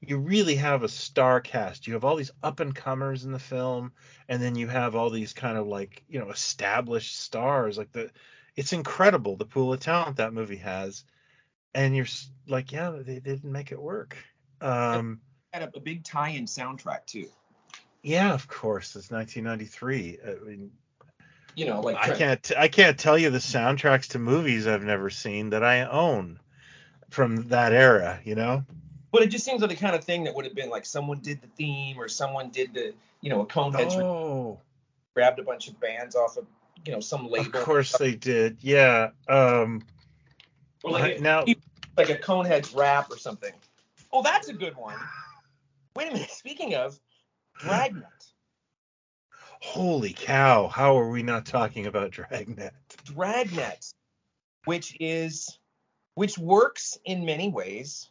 you 0.02 0.18
really 0.18 0.56
have 0.56 0.84
a 0.84 0.90
star 0.90 1.40
cast. 1.40 1.88
You 1.88 1.94
have 1.94 2.04
all 2.04 2.16
these 2.16 2.32
up 2.44 2.60
and 2.60 2.76
comers 2.76 3.24
in 3.24 3.32
the 3.32 3.40
film 3.40 3.94
and 4.28 4.42
then 4.42 4.56
you 4.56 4.68
have 4.68 4.96
all 4.96 5.10
these 5.10 5.34
kind 5.34 5.58
of 5.58 5.68
like 5.68 6.04
you 6.08 6.20
know 6.20 6.30
established 6.30 7.20
stars. 7.20 7.78
Like 7.78 7.92
the 7.92 8.12
it's 8.56 8.74
incredible 8.74 9.38
the 9.38 9.46
pool 9.46 9.72
of 9.74 9.80
talent 9.80 10.18
that 10.18 10.34
movie 10.34 10.58
has. 10.58 11.06
And 11.74 11.96
you're 11.96 12.08
like 12.48 12.72
yeah 12.72 12.92
they, 12.92 13.20
they 13.20 13.20
didn't 13.20 13.52
make 13.52 13.72
it 13.72 13.82
work. 13.82 14.18
Um 14.60 15.22
Had 15.54 15.64
a, 15.64 15.78
a 15.78 15.80
big 15.80 16.04
tie-in 16.04 16.46
soundtrack 16.46 17.06
too. 17.06 17.30
Yeah 18.04 18.34
of 18.34 18.48
course 18.48 18.96
it's 18.96 19.12
1993 19.12 20.20
i 20.26 20.46
mean 20.46 20.72
You 21.56 21.66
know, 21.66 21.82
like 21.82 21.98
I 21.98 22.16
can't 22.16 22.52
I 22.58 22.68
can't 22.70 22.98
tell 22.98 23.18
you 23.18 23.30
the 23.30 23.40
soundtracks 23.40 24.10
to 24.12 24.20
movies 24.20 24.68
I've 24.68 24.84
never 24.86 25.10
seen 25.10 25.50
that 25.52 25.64
I 25.64 25.84
own 25.86 26.40
from 27.10 27.50
that 27.50 27.74
era, 27.74 28.20
you 28.24 28.36
know? 28.36 28.64
But 29.12 29.24
it 29.24 29.28
just 29.28 29.44
seems 29.44 29.60
like 29.60 29.70
the 29.70 29.76
kind 29.76 29.94
of 29.94 30.04
thing 30.06 30.24
that 30.24 30.34
would 30.36 30.46
have 30.46 30.56
been 30.56 30.70
like 30.70 30.86
someone 30.86 31.20
did 31.20 31.42
the 31.42 31.48
theme 31.48 32.00
or 32.00 32.08
someone 32.08 32.52
did 32.52 32.74
the, 32.74 32.94
you 33.20 33.30
know, 33.30 33.42
a 33.42 33.46
Coneheads 33.46 34.02
Oh, 34.02 34.60
grabbed 35.14 35.40
a 35.40 35.44
bunch 35.44 35.68
of 35.68 35.78
bands 35.82 36.16
off 36.16 36.38
of, 36.38 36.46
you 36.86 36.94
know, 36.94 37.02
some 37.02 37.28
label. 37.30 37.48
of 37.48 37.66
course 37.66 37.98
they 37.98 38.16
did. 38.16 38.60
Yeah. 38.62 39.10
Um 39.28 39.82
Or 40.84 40.92
like, 40.92 41.18
a- 41.18 41.22
now 41.22 41.44
like 41.98 42.10
a 42.10 42.16
Coneheads 42.16 42.74
rap 42.74 43.12
or 43.12 43.18
something. 43.18 43.54
Oh, 44.14 44.24
that's 44.24 44.48
a 44.48 44.54
good 44.54 44.78
one. 44.78 44.96
Wait 45.98 46.08
a 46.10 46.14
minute. 46.14 46.32
Speaking 46.32 46.76
of 46.76 46.98
Dragnet, 47.62 48.04
holy 49.60 50.14
cow, 50.14 50.68
how 50.68 50.98
are 50.98 51.10
we 51.10 51.24
not 51.24 51.46
talking 51.46 51.86
about 51.88 52.12
Dragnet? 52.12 52.74
Dragnet, 53.06 53.94
which 54.66 54.96
is 55.00 55.58
which 56.16 56.38
works 56.38 56.98
in 57.06 57.26
many 57.26 57.50
ways 57.50 58.10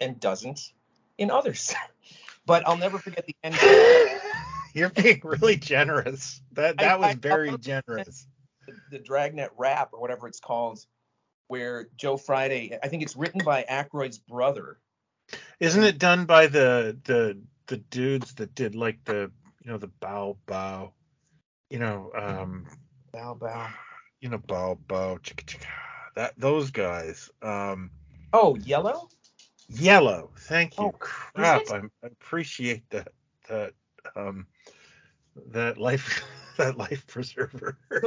and 0.00 0.18
doesn't 0.20 0.72
in 1.18 1.30
others. 1.30 1.74
but 2.46 2.66
I'll 2.66 2.76
never 2.76 2.98
forget 2.98 3.26
the 3.26 3.36
end. 3.42 3.56
You're 4.74 4.90
being 4.90 5.20
really 5.24 5.56
generous. 5.56 6.40
That 6.52 6.76
I- 6.78 6.82
that 6.84 6.98
was 7.00 7.08
I- 7.10 7.14
very 7.14 7.56
generous. 7.58 8.26
the, 8.66 8.74
the 8.90 8.98
Dragnet 8.98 9.50
rap 9.56 9.90
or 9.92 10.00
whatever 10.00 10.26
it's 10.28 10.40
called, 10.40 10.84
where 11.48 11.88
Joe 11.96 12.16
Friday, 12.16 12.78
I 12.82 12.88
think 12.88 13.02
it's 13.02 13.16
written 13.16 13.42
by 13.44 13.64
Aykroyd's 13.68 14.18
brother. 14.18 14.78
Isn't 15.60 15.84
it 15.84 15.98
done 15.98 16.24
by 16.24 16.48
the 16.48 16.98
the 17.04 17.40
the 17.70 17.76
dudes 17.78 18.34
that 18.34 18.54
did 18.56 18.74
like 18.74 19.02
the 19.04 19.30
you 19.64 19.70
know 19.70 19.78
the 19.78 19.86
bow 19.86 20.36
bow, 20.46 20.92
you 21.70 21.78
know 21.78 22.10
um 22.16 22.66
Bow 23.12 23.34
bow. 23.34 23.68
you 24.20 24.28
know 24.28 24.38
bow 24.38 24.76
bow 24.88 25.16
chicka 25.22 25.44
chicka 25.44 25.66
that 26.16 26.34
those 26.36 26.70
guys 26.70 27.30
um 27.42 27.90
Oh, 28.32 28.56
Yello? 28.56 29.08
Yello 29.72 30.30
thank 30.36 30.78
you 30.78 30.86
Oh, 30.86 30.92
crap? 30.98 31.62
I, 31.70 31.76
I 31.76 32.06
appreciate 32.06 32.82
that 32.90 33.12
that 33.48 33.72
um 34.16 34.46
that 35.52 35.78
life 35.78 36.24
that 36.58 36.76
life 36.76 37.06
preserver 37.06 37.78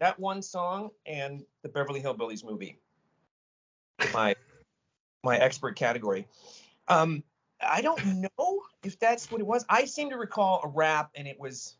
That 0.00 0.18
one 0.18 0.42
song 0.42 0.90
and 1.06 1.44
the 1.62 1.68
Beverly 1.68 2.00
Hillbillies 2.02 2.44
movie. 2.44 2.78
My 4.14 4.34
my 5.22 5.36
expert 5.36 5.76
category. 5.76 6.26
Um, 6.88 7.22
I 7.62 7.82
don't 7.82 8.04
know 8.06 8.62
if 8.82 8.98
that's 8.98 9.30
what 9.30 9.40
it 9.40 9.46
was. 9.46 9.64
I 9.68 9.84
seem 9.84 10.10
to 10.10 10.16
recall 10.16 10.60
a 10.64 10.68
rap, 10.68 11.10
and 11.14 11.26
it 11.28 11.38
was 11.38 11.76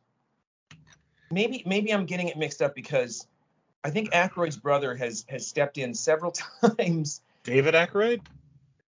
maybe 1.31 1.63
maybe 1.67 1.93
I'm 1.93 2.07
getting 2.07 2.29
it 2.29 2.37
mixed 2.37 2.61
up 2.63 2.75
because 2.75 3.27
I 3.85 3.91
think 3.91 4.11
Aykroyd's 4.13 4.57
brother 4.57 4.95
has 4.97 5.25
has 5.29 5.47
stepped 5.47 5.79
in 5.79 5.95
several 5.95 6.33
times. 6.77 7.23
David 7.45 7.75
Aykroyd 7.75 8.21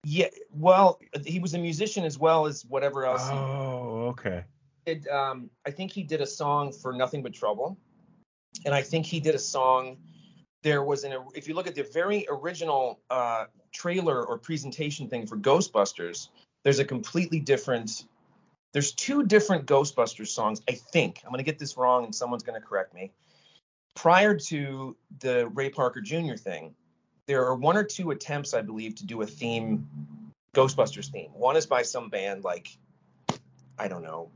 Yeah, 0.05 0.27
well, 0.53 0.99
he 1.25 1.39
was 1.39 1.55
a 1.55 1.59
musician 1.59 2.05
as 2.05 2.19
well 2.19 2.47
as 2.47 2.65
whatever 2.65 3.05
else. 3.07 3.23
Oh, 3.25 4.09
okay. 4.09 4.45
did. 4.85 5.07
Um, 5.09 5.51
I 5.65 5.71
think 5.71 5.93
he 5.93 6.03
did 6.03 6.21
a 6.21 6.27
song 6.27 6.73
for 6.73 6.93
Nothing 6.93 7.23
But 7.23 7.35
Trouble, 7.35 7.79
and 8.65 8.75
I 8.75 8.83
think 8.83 9.07
he 9.07 9.21
did 9.21 9.35
a 9.35 9.39
song. 9.39 9.99
There 10.63 10.83
was 10.83 11.05
an 11.05 11.15
if 11.35 11.47
you 11.47 11.55
look 11.55 11.67
at 11.67 11.75
the 11.75 11.85
very 11.93 12.27
original 12.29 13.01
uh, 13.11 13.47
trailer 13.73 14.25
or 14.25 14.39
presentation 14.39 15.09
thing 15.09 15.27
for 15.27 15.37
Ghostbusters, 15.37 16.29
there's 16.65 16.79
a 16.79 16.85
completely 16.85 17.41
different. 17.41 18.05
There's 18.73 18.93
two 18.93 19.25
different 19.25 19.67
Ghostbusters 19.67 20.29
songs. 20.29 20.63
I 20.69 20.73
think 20.73 21.21
I'm 21.25 21.31
gonna 21.31 21.43
get 21.43 21.59
this 21.59 21.77
wrong, 21.77 22.05
and 22.05 22.15
someone's 22.15 22.43
gonna 22.43 22.61
correct 22.61 22.95
me. 22.95 23.13
Prior 23.95 24.39
to 24.39 24.97
the 25.21 25.49
Ray 25.49 25.69
Parker 25.69 26.01
Jr. 26.01 26.35
thing, 26.35 26.75
there 27.27 27.45
are 27.47 27.55
one 27.55 27.77
or 27.77 27.85
two 27.85 28.11
attempts, 28.11 28.55
I 28.55 28.63
believe, 28.63 28.95
to 28.97 29.07
do 29.07 29.23
a 29.23 29.27
theme, 29.27 29.87
Ghostbusters 30.55 31.11
theme. 31.11 31.31
One 31.35 31.57
is 31.57 31.67
by 31.67 31.83
some 31.83 32.09
band 32.09 32.45
like, 32.45 32.69
I 33.79 33.89
don't 33.89 34.03
know, 34.03 34.31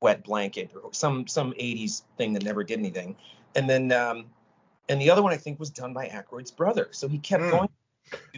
Wet 0.00 0.24
Blanket 0.24 0.70
or 0.82 0.92
some 0.92 1.26
some 1.26 1.52
80s 1.52 2.02
thing 2.18 2.34
that 2.34 2.42
never 2.42 2.64
did 2.64 2.78
anything. 2.78 3.16
And 3.54 3.70
then 3.70 3.92
um, 3.92 4.26
and 4.88 5.00
the 5.00 5.10
other 5.10 5.22
one 5.22 5.32
I 5.32 5.36
think 5.36 5.58
was 5.58 5.70
done 5.70 5.92
by 5.92 6.08
Aykroyd's 6.08 6.50
brother. 6.50 6.88
So 6.90 7.08
he 7.08 7.18
kept 7.18 7.44
Hmm. 7.44 7.50
going. 7.50 7.68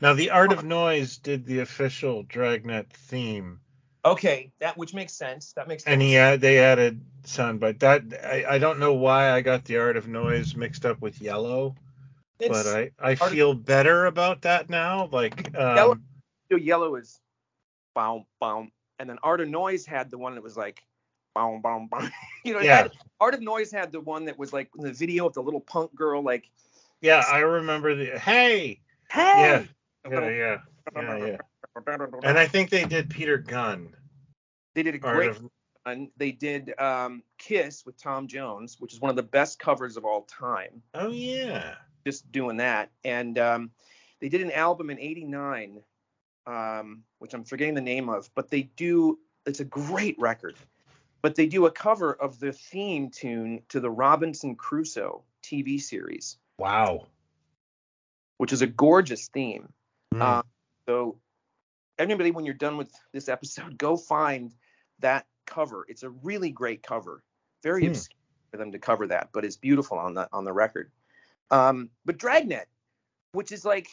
Now, 0.03 0.15
the 0.15 0.31
Art 0.31 0.53
of 0.53 0.65
Noise 0.65 1.19
did 1.19 1.47
the 1.47 1.61
official 1.61 2.23
Dragnet 2.23 2.91
theme, 2.93 3.61
Okay, 4.05 4.53
that 4.61 4.77
which 4.77 4.95
makes 4.95 5.13
sense. 5.15 5.53
That 5.55 5.67
makes 5.67 5.83
sense. 5.83 5.93
and 5.93 6.01
he 6.03 6.17
add, 6.17 6.41
they 6.41 6.59
added 6.61 7.01
sound, 7.25 7.59
but 7.59 7.81
that 7.81 8.03
I, 8.25 8.45
I 8.55 8.59
don't 8.59 8.79
know 8.79 8.95
why 8.95 9.31
I 9.33 9.41
got 9.41 9.65
the 9.65 9.79
Art 9.79 9.97
of 9.97 10.07
Noise 10.07 10.55
mixed 10.55 10.87
up 10.87 11.01
with 11.01 11.19
Yello, 11.19 11.75
It's- 12.39 12.65
but 12.65 12.67
I 12.77 12.91
I 13.01 13.17
Art 13.17 13.33
feel 13.33 13.53
better 13.55 14.07
about 14.07 14.43
that 14.43 14.71
now. 14.71 15.09
Like, 15.11 15.53
Yello- 15.53 15.93
um, 15.93 16.05
Yo, 16.51 16.59
Yello 16.59 17.01
is 17.01 17.21
boom 17.97 18.27
boom, 18.41 18.71
and 19.01 19.11
then 19.11 19.19
Art 19.25 19.41
of 19.41 19.49
Noise 19.49 19.85
had 19.87 20.11
the 20.11 20.19
one 20.19 20.35
that 20.37 20.43
was 20.45 20.57
like 20.57 20.85
boom 21.35 21.61
boom 21.63 21.89
boom. 21.89 22.11
you 22.45 22.55
know, 22.55 22.61
Yeah. 22.61 22.77
had, 22.77 22.93
Art 23.21 23.35
of 23.35 23.41
Noise 23.41 23.73
had 23.73 23.91
the 23.91 24.01
one 24.01 24.27
that 24.27 24.39
was 24.39 24.53
like 24.53 24.71
the 24.77 24.93
video 24.93 25.27
of 25.27 25.35
the 25.35 25.43
little 25.43 25.61
punk 25.61 25.95
girl 25.97 26.23
like, 26.23 26.49
yeah, 27.01 27.25
I 27.29 27.41
remember 27.41 27.95
the 27.97 28.19
hey, 28.19 28.81
hey. 29.11 29.67
yeah, 30.09 30.11
yeah, 30.11 30.59
yeah, 30.95 31.17
yeah. 31.27 31.37
And 32.23 32.39
I 32.39 32.47
think 32.47 32.71
they 32.71 32.85
did 32.85 33.11
Peter 33.11 33.37
Gunn. 33.39 33.95
they 34.75 34.83
did 34.83 34.95
a 34.95 34.99
great 34.99 35.31
of. 35.31 35.51
They 36.17 36.33
did 36.33 36.79
um, 36.81 37.23
Kiss 37.39 37.87
with 37.87 37.97
Tom 37.97 38.27
Jones, 38.27 38.77
which 38.81 38.93
is 38.93 39.01
one 39.01 39.11
of 39.11 39.17
the 39.17 39.23
best 39.23 39.59
covers 39.59 39.97
of 39.97 40.05
all 40.05 40.23
time. 40.23 40.83
Oh 40.95 41.11
yeah. 41.11 41.75
Just 42.05 42.31
doing 42.33 42.57
that, 42.59 42.91
and 43.05 43.39
um, 43.39 43.71
they 44.21 44.29
did 44.29 44.41
an 44.41 44.51
album 44.53 44.91
in 44.91 44.99
'89, 44.99 45.83
um, 46.47 47.03
which 47.19 47.35
I'm 47.35 47.45
forgetting 47.45 47.75
the 47.75 47.81
name 47.81 48.09
of, 48.09 48.31
but 48.35 48.51
they 48.51 48.63
do. 48.63 49.19
It's 49.45 49.61
a 49.61 49.65
great 49.65 50.17
record, 50.19 50.57
but 51.23 51.35
they 51.35 51.47
do 51.47 51.67
a 51.67 51.71
cover 51.71 52.15
of 52.15 52.41
the 52.41 52.53
theme 52.53 53.11
tune 53.11 53.63
to 53.69 53.81
the 53.81 53.91
Robinson 53.91 54.57
Crusoe 54.57 55.23
TV 55.43 55.81
series, 55.81 56.39
Wow. 56.59 57.07
Which 58.39 58.53
is 58.53 58.63
a 58.63 58.67
gorgeous 58.67 59.29
theme. 59.29 59.73
Uh, 60.21 60.43
so 60.89 61.19
everybody, 61.99 62.31
when 62.31 62.45
you're 62.45 62.55
done 62.55 62.77
with 62.77 62.91
this 63.13 63.29
episode, 63.29 63.77
go 63.79 63.97
find 63.97 64.55
that 65.01 65.27
cover. 65.47 65.85
It's 65.89 66.03
a 66.03 66.11
really 66.11 66.51
great 66.51 66.83
cover. 66.83 67.23
Very 67.63 67.83
Hmm. 67.85 67.91
obscure 67.91 68.17
for 68.51 68.57
them 68.59 68.73
to 68.73 68.79
cover 68.79 69.07
that, 69.09 69.31
but 69.33 69.45
it's 69.45 69.57
beautiful 69.57 69.99
on 69.99 70.15
the 70.15 70.29
on 70.33 70.45
the 70.45 70.53
record. 70.53 70.91
Um, 71.51 71.91
but 72.05 72.19
Dragnet, 72.19 72.67
which 73.33 73.53
is 73.53 73.65
like 73.65 73.89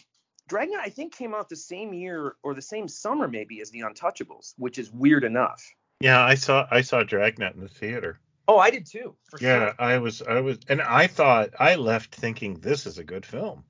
Dragnet, 0.48 0.80
I 0.80 0.90
think 0.90 1.16
came 1.16 1.34
out 1.34 1.50
the 1.50 1.56
same 1.56 1.94
year 1.94 2.36
or 2.44 2.54
the 2.54 2.62
same 2.62 2.88
summer 2.88 3.28
maybe 3.28 3.62
as 3.62 3.72
the 3.72 3.82
Untouchables, 3.82 4.54
which 4.58 4.78
is 4.78 4.92
weird 4.92 5.24
enough. 5.24 5.64
yeah, 6.00 6.22
I 6.24 6.36
saw 6.36 6.68
I 6.70 6.82
saw 6.82 7.04
Dragnet 7.04 7.56
in 7.56 7.62
the 7.62 7.68
theater. 7.68 8.20
Oh, 8.48 8.58
I 8.60 8.70
did 8.72 8.86
too. 8.86 9.16
For 9.30 9.40
Yeah, 9.42 9.68
sure. 9.68 9.76
I 9.80 9.98
was 10.00 10.22
I 10.22 10.42
was 10.42 10.60
and 10.68 10.82
I 10.82 11.08
thought 11.08 11.50
I 11.60 11.76
left 11.76 12.14
thinking 12.14 12.60
this 12.60 12.86
is 12.86 12.98
a 12.98 13.04
good 13.04 13.26
film. 13.26 13.64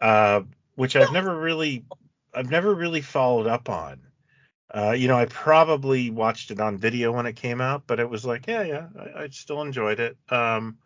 Uh 0.00 0.42
which 0.76 0.96
I've 0.96 1.12
never 1.12 1.38
really 1.38 1.84
I've 2.34 2.50
never 2.50 2.74
really 2.74 3.00
followed 3.00 3.46
up 3.46 3.68
on. 3.68 4.00
Uh, 4.72 4.92
you 4.92 5.08
know, 5.08 5.16
I 5.16 5.26
probably 5.26 6.10
watched 6.10 6.50
it 6.52 6.60
on 6.60 6.78
video 6.78 7.10
when 7.12 7.26
it 7.26 7.34
came 7.34 7.60
out, 7.60 7.82
but 7.88 7.98
it 7.98 8.08
was 8.08 8.24
like, 8.24 8.46
yeah, 8.46 8.62
yeah, 8.62 8.86
I, 8.96 9.22
I 9.24 9.28
still 9.30 9.62
enjoyed 9.62 9.98
it. 9.98 10.16
Um, 10.28 10.78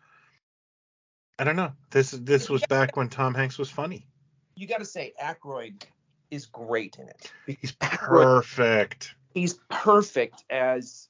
I 1.37 1.43
don't 1.43 1.55
know. 1.55 1.73
This 1.91 2.11
this 2.11 2.49
was 2.49 2.65
back 2.65 2.95
when 2.95 3.09
Tom 3.09 3.35
Hanks 3.35 3.57
was 3.57 3.69
funny. 3.69 4.07
You 4.55 4.67
got 4.67 4.79
to 4.79 4.85
say 4.85 5.13
Aykroyd 5.21 5.83
is 6.31 6.45
great 6.45 6.97
in 6.97 7.09
it. 7.09 7.31
He's 7.45 7.71
Aykroyd- 7.81 8.23
perfect. 8.23 9.13
He's 9.33 9.59
perfect 9.69 10.43
as 10.49 11.09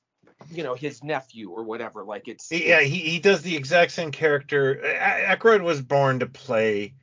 you 0.52 0.64
know 0.64 0.74
his 0.74 1.04
nephew 1.04 1.52
or 1.52 1.64
whatever. 1.64 2.04
Like 2.04 2.28
it's 2.28 2.52
Yeah, 2.52 2.82
he, 2.82 2.98
he 2.98 3.20
does 3.20 3.42
the 3.42 3.56
exact 3.56 3.92
same 3.92 4.12
character. 4.12 4.82
Aykroyd 4.84 5.64
was 5.64 5.82
born 5.82 6.20
to 6.20 6.26
play 6.26 6.94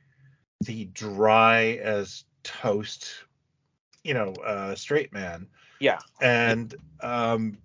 the 0.63 0.85
dry 0.85 1.79
as 1.81 2.23
toast, 2.43 3.07
you 4.03 4.13
know, 4.13 4.33
uh, 4.45 4.75
straight 4.75 5.13
man. 5.13 5.47
Yeah. 5.79 5.99
And 6.21 6.73
um, 7.01 7.57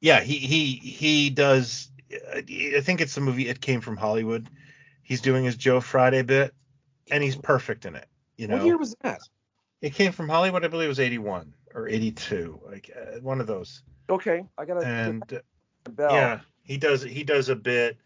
yeah, 0.00 0.20
he 0.20 0.36
he 0.36 0.74
he 0.74 1.30
does. 1.30 1.90
I 2.34 2.80
think 2.80 3.00
it's 3.00 3.14
the 3.14 3.20
movie 3.20 3.48
It 3.48 3.60
Came 3.60 3.80
from 3.80 3.96
Hollywood. 3.96 4.48
He's 5.02 5.20
doing 5.20 5.44
his 5.44 5.56
Joe 5.56 5.80
Friday 5.80 6.22
bit, 6.22 6.54
and 7.10 7.22
he's 7.22 7.36
perfect 7.36 7.84
in 7.86 7.94
it. 7.96 8.06
You 8.36 8.48
know, 8.48 8.56
What 8.56 8.66
year 8.66 8.78
was 8.78 8.94
that? 9.02 9.20
it 9.80 9.94
came 9.94 10.12
from 10.12 10.28
Hollywood. 10.28 10.64
I 10.64 10.68
believe 10.68 10.86
it 10.86 10.88
was 10.88 11.00
81 11.00 11.54
or 11.74 11.88
82, 11.88 12.60
like 12.66 12.90
uh, 12.96 13.20
one 13.20 13.40
of 13.40 13.46
those. 13.46 13.82
Okay, 14.08 14.44
I 14.58 14.64
gotta 14.64 14.84
And 14.86 15.40
bell. 15.90 16.12
yeah, 16.12 16.40
he 16.64 16.76
does. 16.76 17.02
He 17.02 17.22
does 17.22 17.48
a 17.48 17.56
bit 17.56 17.96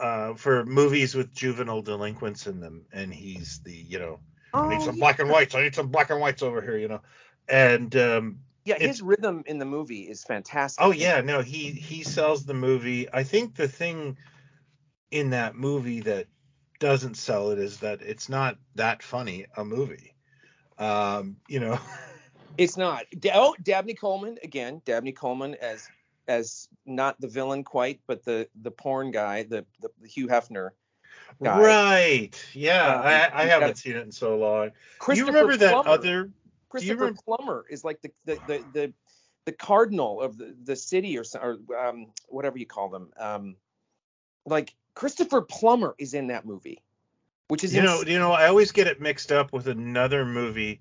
uh, 0.00 0.34
for 0.34 0.64
movies 0.64 1.14
with 1.14 1.34
juvenile 1.34 1.82
delinquents 1.82 2.46
in 2.46 2.60
them, 2.60 2.86
and 2.92 3.12
he's 3.12 3.60
the 3.64 3.72
you 3.74 3.98
know 3.98 4.20
I 4.54 4.68
need 4.68 4.80
Oh, 4.80 4.84
some 4.84 4.94
yeah. 4.96 5.00
black 5.00 5.18
and 5.20 5.30
whites. 5.30 5.54
I 5.54 5.62
need 5.62 5.74
some 5.74 5.88
black 5.88 6.10
and 6.10 6.20
whites 6.20 6.42
over 6.42 6.60
here, 6.60 6.76
you 6.76 6.88
know. 6.88 7.00
And 7.48 7.94
um, 7.96 8.38
Yeah, 8.64 8.78
his 8.78 9.02
rhythm 9.02 9.42
in 9.46 9.58
the 9.58 9.64
movie 9.64 10.02
is 10.02 10.24
fantastic. 10.24 10.84
oh 10.84 10.92
yeah, 10.92 11.20
no, 11.20 11.40
he 11.40 11.70
he 11.70 12.02
sells 12.02 12.44
the 12.44 12.54
movie. 12.54 13.12
I 13.12 13.22
think 13.24 13.54
the 13.54 13.68
thing 13.68 14.16
in 15.10 15.30
that 15.30 15.54
movie 15.54 16.00
that 16.00 16.26
doesn't 16.78 17.16
sell 17.16 17.50
it 17.50 17.58
is 17.58 17.80
that 17.80 18.00
it's 18.02 18.28
not 18.28 18.56
that 18.76 19.02
funny 19.02 19.46
a 19.56 19.64
movie. 19.64 20.14
Um, 20.78 21.36
you 21.48 21.60
know, 21.60 21.78
It's 22.58 22.76
not. 22.76 23.04
Oh, 23.32 23.54
Dabney 23.62 23.94
Coleman 23.94 24.38
again. 24.42 24.82
Dabney 24.84 25.12
Coleman 25.12 25.54
as 25.54 25.88
as 26.28 26.68
not 26.86 27.20
the 27.20 27.28
villain 27.28 27.64
quite, 27.64 28.00
but 28.06 28.24
the 28.24 28.48
the 28.60 28.70
porn 28.70 29.10
guy, 29.10 29.42
the 29.44 29.64
the, 29.80 29.88
the 30.00 30.08
Hugh 30.08 30.28
Hefner. 30.28 30.70
Guy. 31.42 31.60
right? 31.60 32.46
Yeah, 32.54 32.86
Uh, 32.86 33.02
I, 33.32 33.42
I 33.42 33.46
haven't 33.46 33.76
seen 33.78 33.96
it 33.96 34.02
in 34.02 34.12
so 34.12 34.36
long. 34.36 34.66
You 34.66 34.70
Christopher 34.98 35.26
remember 35.32 35.56
that 35.58 35.72
Plummer. 35.72 35.88
other? 35.88 36.30
Christopher 36.68 36.94
remember- 37.00 37.20
Plummer 37.24 37.64
is 37.70 37.84
like 37.84 38.00
the 38.02 38.10
the 38.24 38.34
the 38.46 38.64
the, 38.72 38.92
the 39.46 39.52
cardinal 39.52 40.20
of 40.20 40.36
the, 40.38 40.54
the 40.64 40.76
city 40.76 41.18
or, 41.18 41.24
or 41.40 41.58
um 41.78 42.06
whatever 42.28 42.58
you 42.58 42.66
call 42.66 42.88
them. 42.88 43.10
Um, 43.18 43.56
like 44.46 44.74
Christopher 44.94 45.40
Plummer 45.42 45.94
is 45.98 46.14
in 46.14 46.28
that 46.28 46.44
movie, 46.46 46.82
which 47.48 47.64
is 47.64 47.74
You 47.74 47.82
know, 47.82 48.02
you 48.02 48.18
know, 48.18 48.32
I 48.32 48.48
always 48.48 48.72
get 48.72 48.86
it 48.86 49.00
mixed 49.00 49.30
up 49.32 49.52
with 49.52 49.68
another 49.68 50.24
movie 50.24 50.80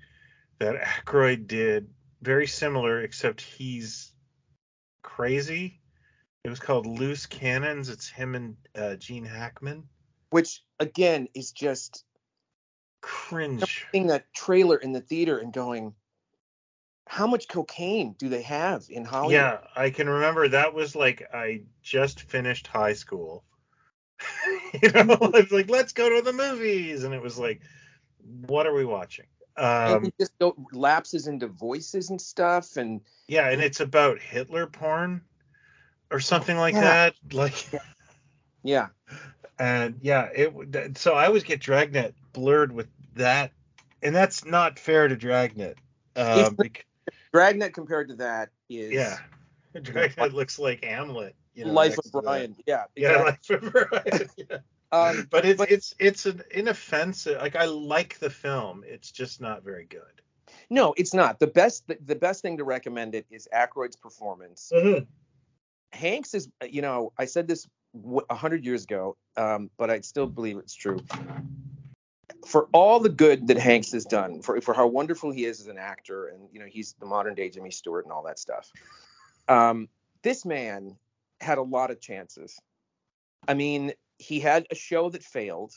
that 0.59 0.75
Aykroyd 0.81 1.47
did, 1.47 1.89
very 2.21 2.47
similar, 2.47 3.01
except 3.01 3.41
he's 3.41 4.09
crazy. 5.01 5.79
It 6.43 6.49
was 6.49 6.59
called 6.59 6.85
Loose 6.85 7.25
Cannons. 7.25 7.89
It's 7.89 8.07
him 8.07 8.35
and 8.35 8.57
uh, 8.75 8.95
Gene 8.95 9.25
Hackman. 9.25 9.83
which 10.29 10.63
again 10.79 11.27
is 11.33 11.51
just 11.51 12.05
Cringe. 13.01 13.87
seeing 13.91 14.07
that 14.07 14.33
trailer 14.33 14.77
in 14.77 14.93
the 14.93 15.01
theater 15.01 15.37
and 15.37 15.53
going, 15.53 15.93
how 17.07 17.27
much 17.27 17.47
cocaine 17.47 18.15
do 18.19 18.29
they 18.29 18.43
have 18.43 18.85
in 18.89 19.03
Hollywood? 19.03 19.33
Yeah, 19.33 19.57
I 19.75 19.89
can 19.89 20.07
remember 20.07 20.47
that 20.49 20.73
was 20.73 20.95
like 20.95 21.27
I 21.33 21.63
just 21.81 22.21
finished 22.21 22.67
high 22.67 22.93
school. 22.93 23.43
you 24.81 24.91
know, 24.91 25.17
it's 25.33 25.51
like 25.51 25.69
let's 25.69 25.93
go 25.93 26.09
to 26.15 26.21
the 26.21 26.33
movies, 26.33 27.03
and 27.03 27.13
it 27.13 27.21
was 27.21 27.37
like, 27.37 27.61
what 28.47 28.67
are 28.67 28.73
we 28.73 28.85
watching? 28.85 29.25
And 29.60 29.93
Um, 29.95 30.03
he 30.05 30.14
just 30.20 30.34
lapses 30.72 31.28
into 31.28 31.47
voices 31.47 32.10
and 32.10 32.20
stuff, 32.22 32.78
and 32.78 33.01
yeah, 33.28 33.49
and 33.49 33.62
it's 33.62 33.80
about 33.80 34.20
Hitler 34.20 34.68
porn 34.68 35.22
or 36.12 36.20
something 36.20 36.57
like 36.57 36.74
Yeah. 36.74 36.82
that. 36.82 37.14
Like. 37.34 37.68
yeah, 38.64 38.88
and 39.60 39.99
yeah 40.01 40.30
it 40.36 40.53
would- 40.53 40.97
so 40.97 41.14
i 41.14 41.26
always 41.26 41.43
get 41.43 41.60
dragnet 41.62 42.14
blurred 42.34 42.72
with 42.74 42.88
that 43.16 43.51
and 44.01 44.14
that's 44.16 44.43
not 44.45 44.78
fair 44.80 45.07
to 45.07 45.16
dragnet 45.16 45.78
um, 46.16 46.26
It's- 46.39 46.53
bec- 46.53 46.86
Dragnet 47.34 47.74
compared 47.74 48.10
to 48.10 48.16
that 48.16 48.49
is 48.70 48.91
yeah 48.91 49.18
dragnet 49.82 50.34
looks 50.34 50.60
like 50.60 50.84
hamlet 50.84 51.36
you 51.55 51.66
know, 51.66 51.72
Life 51.74 51.97
of. 51.97 52.22
Brian. 52.24 52.55
Yeah, 52.66 52.84
yeah 52.95 53.22
life 53.24 53.49
of 53.49 53.62
brian 53.72 54.30
yeah. 54.38 54.57
Um, 54.91 55.27
but 55.31 55.45
it's 55.45 55.57
but- 55.57 55.71
it's 55.71 55.93
it's 55.99 56.25
an 56.25 56.41
inoffensive 56.51 57.39
like 57.41 57.55
i 57.55 57.65
like 57.65 58.17
the 58.19 58.29
film 58.29 58.83
it's 58.87 59.11
just 59.11 59.39
not 59.41 59.63
very 59.63 59.85
good 59.85 60.21
No, 60.69 60.93
it's 60.97 61.13
not. 61.13 61.39
The 61.39 61.47
best 61.47 61.87
the, 61.87 61.97
the 62.05 62.15
best 62.15 62.41
thing 62.41 62.57
to 62.57 62.63
recommend 62.63 63.15
it 63.15 63.25
is 63.29 63.47
Aykroyd's 63.53 63.95
performance. 63.95 64.71
Hanks 65.91 66.33
is, 66.33 66.49
you 66.67 66.81
know, 66.81 67.11
I 67.17 67.25
said 67.25 67.47
this 67.47 67.67
a 68.29 68.35
hundred 68.35 68.63
years 68.65 68.83
ago, 68.83 69.15
um, 69.37 69.69
but 69.77 69.89
I 69.89 70.01
still 70.01 70.27
believe 70.27 70.57
it's 70.57 70.75
true. 70.75 70.99
For 72.45 72.67
all 72.71 72.99
the 72.99 73.09
good 73.09 73.47
that 73.47 73.57
Hanks 73.57 73.91
has 73.93 74.05
done, 74.05 74.41
for 74.41 74.61
for 74.61 74.73
how 74.73 74.87
wonderful 74.87 75.31
he 75.31 75.45
is 75.45 75.59
as 75.61 75.67
an 75.67 75.77
actor, 75.77 76.27
and 76.27 76.47
you 76.51 76.59
know, 76.59 76.67
he's 76.67 76.93
the 76.99 77.05
modern 77.05 77.35
day 77.35 77.49
Jimmy 77.49 77.71
Stewart 77.71 78.05
and 78.05 78.11
all 78.13 78.23
that 78.23 78.37
stuff. 78.39 78.71
Um, 79.47 79.89
this 80.21 80.45
man 80.45 80.95
had 81.41 81.57
a 81.57 81.63
lot 81.63 81.89
of 81.91 81.99
chances. 81.99 82.59
I 83.47 83.53
mean, 83.55 83.93
he 84.20 84.39
had 84.39 84.67
a 84.70 84.76
show 84.76 85.09
that 85.09 85.24
failed, 85.24 85.74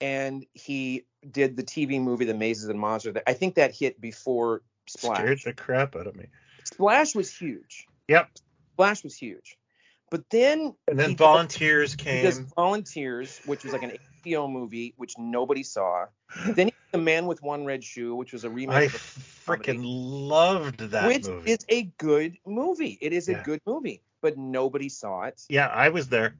and 0.00 0.44
he 0.52 1.06
did 1.30 1.56
the 1.56 1.62
TV 1.62 2.00
movie 2.00 2.24
The 2.26 2.34
Mazes 2.34 2.68
and 2.68 2.78
Monsters. 2.78 3.16
I 3.26 3.32
think 3.32 3.54
that 3.54 3.74
hit 3.74 4.00
before 4.00 4.62
Splash. 4.88 5.18
Scared 5.18 5.40
the 5.44 5.52
crap 5.54 5.96
out 5.96 6.06
of 6.06 6.16
me. 6.16 6.26
Splash 6.64 7.14
was 7.14 7.34
huge. 7.34 7.86
Yep. 8.08 8.28
Splash 8.74 9.04
was 9.04 9.16
huge. 9.16 9.56
But 10.10 10.28
then 10.28 10.74
And 10.88 10.98
then 10.98 11.10
he 11.10 11.14
volunteers 11.16 11.94
does, 11.96 12.04
came. 12.04 12.26
he 12.26 12.46
Volunteers, 12.56 13.40
which 13.46 13.64
was 13.64 13.72
like 13.72 13.82
an 13.82 13.92
HBO 14.24 14.50
movie, 14.50 14.92
which 14.96 15.14
nobody 15.16 15.62
saw. 15.62 16.06
then 16.44 16.66
he 16.66 16.72
did 16.72 16.74
The 16.92 16.98
Man 16.98 17.26
with 17.26 17.40
One 17.42 17.64
Red 17.64 17.82
Shoe, 17.84 18.14
which 18.16 18.32
was 18.32 18.44
a 18.44 18.50
remake 18.50 18.76
I 18.76 18.82
of 18.82 18.94
a 18.94 19.46
comedy, 19.46 19.78
freaking 19.78 19.82
loved 19.84 20.80
that 20.90 21.06
which 21.06 21.26
movie. 21.26 21.52
is 21.52 21.64
a 21.68 21.84
good 21.98 22.36
movie. 22.44 22.98
It 23.00 23.12
is 23.12 23.28
Yeah. 23.28 23.40
a 23.40 23.44
good 23.44 23.60
movie, 23.66 24.02
but 24.20 24.36
nobody 24.36 24.88
saw 24.88 25.22
it. 25.22 25.40
yeah, 25.48 25.68
I 25.68 25.88
was 25.90 26.08
there. 26.08 26.34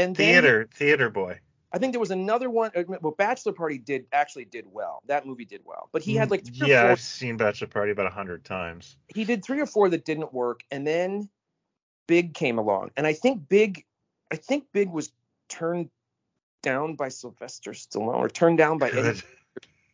And 0.00 0.16
then 0.16 0.32
Theater, 0.42 0.68
theater 0.74 1.10
boy. 1.10 1.38
I 1.72 1.78
think 1.78 1.92
there 1.92 2.00
was 2.00 2.10
another 2.10 2.50
one. 2.50 2.72
uh, 2.74 2.82
Well, 3.00 3.14
Bachelor 3.16 3.52
Party 3.52 3.78
did 3.78 4.06
actually 4.12 4.44
did 4.44 4.64
well. 4.72 5.00
That 5.06 5.24
movie 5.26 5.44
did 5.44 5.60
well, 5.64 5.88
but 5.92 6.02
he 6.02 6.14
had 6.16 6.30
like 6.30 6.44
three 6.44 6.66
or 6.66 6.70
yeah, 6.70 6.82
four 6.82 6.90
I've 6.90 7.00
seen 7.00 7.36
Bachelor 7.36 7.68
Party 7.68 7.92
about 7.92 8.06
a 8.06 8.10
hundred 8.10 8.44
times. 8.44 8.96
he 9.14 9.24
did 9.24 9.44
three 9.44 9.60
or 9.60 9.66
four 9.66 9.88
that 9.90 10.04
didn't 10.04 10.32
work, 10.32 10.60
and 10.70 10.84
then 10.86 11.28
Big 12.08 12.34
came 12.34 12.58
along, 12.58 12.90
and 12.96 13.06
I 13.06 13.12
think 13.12 13.48
Big, 13.48 13.84
I 14.32 14.36
think 14.36 14.64
Big 14.72 14.90
was 14.90 15.12
turned 15.48 15.90
down 16.62 16.94
by 16.96 17.08
Sylvester 17.08 17.70
Stallone 17.72 18.16
or 18.16 18.28
turned 18.28 18.58
down 18.58 18.78
by 18.78 18.88
Eddie. 18.90 19.02
Good. 19.02 19.22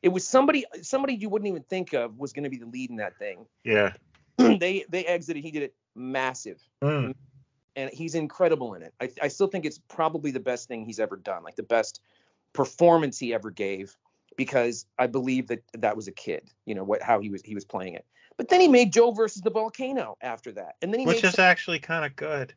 It 0.03 0.09
was 0.11 0.27
somebody 0.27 0.65
somebody 0.83 1.15
you 1.15 1.29
wouldn't 1.29 1.49
even 1.49 1.63
think 1.65 1.93
of 1.93 2.17
was 2.17 2.33
going 2.33 2.45
to 2.45 2.51
be 2.51 2.57
the 2.59 2.67
lead 2.67 2.91
in 2.91 2.97
that 2.97 3.19
thing. 3.19 3.45
Yeah. 3.65 3.93
they 4.39 4.85
they 4.89 5.05
exited. 5.05 5.43
He 5.43 5.51
did 5.51 5.63
it 5.65 5.75
massive, 5.95 6.61
Mm. 6.83 7.15
And 7.77 7.91
he's 7.93 8.15
incredible 8.15 8.75
in 8.75 8.83
it. 8.83 8.95
I 9.01 9.11
I 9.23 9.29
still 9.29 9.47
think 9.47 9.65
it's 9.65 9.79
probably 9.79 10.31
the 10.33 10.41
best 10.41 10.67
thing 10.69 10.85
he's 10.85 10.99
ever 10.99 11.17
done, 11.17 11.45
like 11.45 11.57
the 11.57 11.63
best 11.63 12.01
performance 12.53 13.19
he 13.19 13.35
ever 13.35 13.51
gave, 13.51 13.97
because 14.37 14.87
I 14.99 15.07
believe 15.07 15.49
that 15.49 15.63
that 15.75 15.97
was 15.97 16.09
a 16.09 16.13
kid. 16.13 16.51
You 16.65 16.75
know 16.75 16.85
what 16.85 17.03
how 17.03 17.21
he 17.21 17.31
was 17.31 17.43
he 17.43 17.55
was 17.55 17.65
playing 17.65 17.95
it. 17.95 18.05
But 18.37 18.49
then 18.49 18.61
he 18.61 18.69
made 18.69 18.93
Joe 18.93 19.13
versus 19.13 19.43
the 19.43 19.51
volcano 19.51 20.17
after 20.21 20.53
that, 20.53 20.77
and 20.83 20.93
then 20.93 21.01
he 21.01 21.07
Which 21.07 21.25
is 21.25 21.39
actually 21.39 21.79
kind 21.79 22.05
of 22.05 22.17
good. 22.17 22.53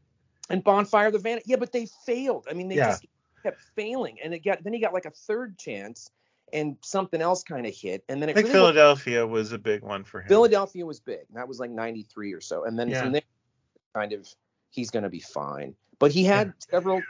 and 0.49 0.63
Bonfire 0.63 1.07
of 1.07 1.13
the 1.13 1.19
Vanities. 1.19 1.47
Yeah, 1.47 1.57
but 1.57 1.71
they 1.71 1.85
failed. 2.05 2.47
I 2.49 2.53
mean, 2.53 2.67
they 2.69 2.75
Yeah. 2.75 2.87
just 2.91 3.05
kept 3.43 3.61
failing, 3.75 4.17
and 4.23 4.33
it 4.33 4.39
got 4.39 4.63
then 4.63 4.73
he 4.73 4.79
got 4.79 4.93
like 4.93 5.05
a 5.05 5.11
third 5.11 5.57
chance, 5.57 6.09
and 6.51 6.75
something 6.83 7.21
else 7.21 7.43
kind 7.43 7.65
of 7.65 7.73
hit, 7.75 8.03
and 8.09 8.21
then 8.21 8.27
I 8.29 8.31
it 8.31 8.35
think 8.35 8.47
really 8.47 8.59
was- 8.59 8.63
Philadelphia 8.71 9.27
was 9.27 9.51
a 9.53 9.57
big 9.57 9.83
one 9.83 10.03
for 10.03 10.21
him. 10.21 10.27
Philadelphia 10.27 10.85
was 10.85 10.99
big. 10.99 11.25
That 11.33 11.47
was 11.47 11.59
like 11.59 11.69
'93 11.71 12.33
or 12.33 12.41
so, 12.41 12.63
and 12.65 12.77
then 12.77 12.89
Yeah. 12.89 13.01
from 13.03 13.11
there, 13.13 13.21
kind 13.93 14.11
of, 14.13 14.27
he's 14.69 14.91
gonna 14.91 15.09
be 15.09 15.19
fine. 15.19 15.75
But 15.99 16.11
he 16.11 16.23
had 16.23 16.53
several 16.71 17.01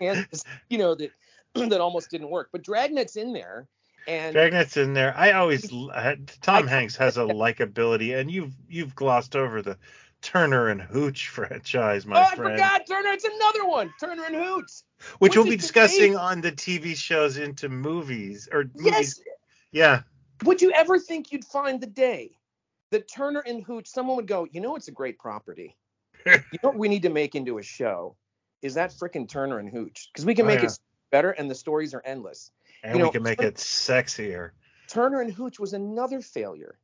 chances, 0.00 0.44
you 0.70 0.78
know, 0.78 0.94
that 0.94 1.10
that 1.54 1.80
almost 1.80 2.10
didn't 2.10 2.30
work. 2.30 2.48
But 2.52 2.62
Dragnet's 2.62 3.16
in 3.16 3.32
there, 3.32 3.68
and 4.06 4.34
Dragnet's 4.34 4.76
in 4.76 4.94
there. 4.94 5.14
I 5.16 5.32
always 5.32 5.70
had- 5.94 6.32
Tom 6.40 6.66
I- 6.66 6.70
Hanks 6.70 6.96
has 6.96 7.16
a 7.16 7.20
likability, 7.24 8.18
and 8.18 8.30
you've 8.30 8.54
you've 8.68 8.94
glossed 8.94 9.36
over 9.36 9.62
the 9.62 9.76
Turner 10.20 10.68
and 10.68 10.80
Hooch 10.80 11.28
franchise, 11.28 12.04
oh, 12.06 12.10
my 12.10 12.20
I 12.22 12.34
friend, 12.34 12.52
forgot 12.54 12.86
Turner. 12.88 13.10
It's 13.10 13.24
another 13.24 13.66
one. 13.66 13.92
Turner 14.00 14.24
and 14.24 14.34
Hooch. 14.34 14.70
which 15.18 15.36
we'll 15.36 15.44
be 15.44 15.56
discussing 15.56 16.16
on 16.16 16.40
the 16.40 16.50
TV 16.52 16.96
shows 16.96 17.36
into 17.36 17.68
movies 17.68 18.48
or 18.50 18.64
movies. 18.74 18.92
Yes. 18.92 19.20
Yeah, 19.70 20.00
Would 20.44 20.62
you 20.62 20.72
ever 20.72 20.98
think 20.98 21.30
you'd 21.30 21.44
find 21.44 21.78
the 21.80 21.86
day 21.86 22.30
that 22.90 23.06
Turner 23.06 23.44
and 23.46 23.62
Hooch, 23.62 23.86
someone 23.86 24.16
would 24.16 24.26
go, 24.26 24.46
you 24.50 24.62
know, 24.62 24.76
it's 24.76 24.88
a 24.88 24.92
great 24.92 25.18
property. 25.18 25.76
you 26.52 26.58
know 26.62 26.70
what 26.70 26.78
we 26.78 26.88
need 26.88 27.02
to 27.02 27.10
make 27.10 27.34
into 27.34 27.58
a 27.58 27.62
show 27.62 28.16
is 28.62 28.74
that 28.74 28.90
frickin' 28.90 29.28
Turner 29.28 29.58
and 29.58 29.68
Hooch 29.68 30.08
because 30.12 30.24
we 30.26 30.34
can 30.34 30.44
Oh, 30.44 30.48
make 30.48 30.60
yeah. 30.62 30.66
it 30.68 30.78
better 31.10 31.30
and 31.30 31.50
the 31.50 31.54
stories 31.54 31.94
are 31.94 32.02
endless. 32.04 32.50
and 32.82 32.94
You 32.94 32.98
we 32.98 33.06
know, 33.06 33.12
can 33.12 33.22
make 33.22 33.40
it 33.42 33.54
sexier. 33.56 34.50
Turner 34.88 35.20
and 35.20 35.32
Hooch 35.32 35.58
was 35.60 35.72
another 35.74 36.20
failure. 36.20 36.78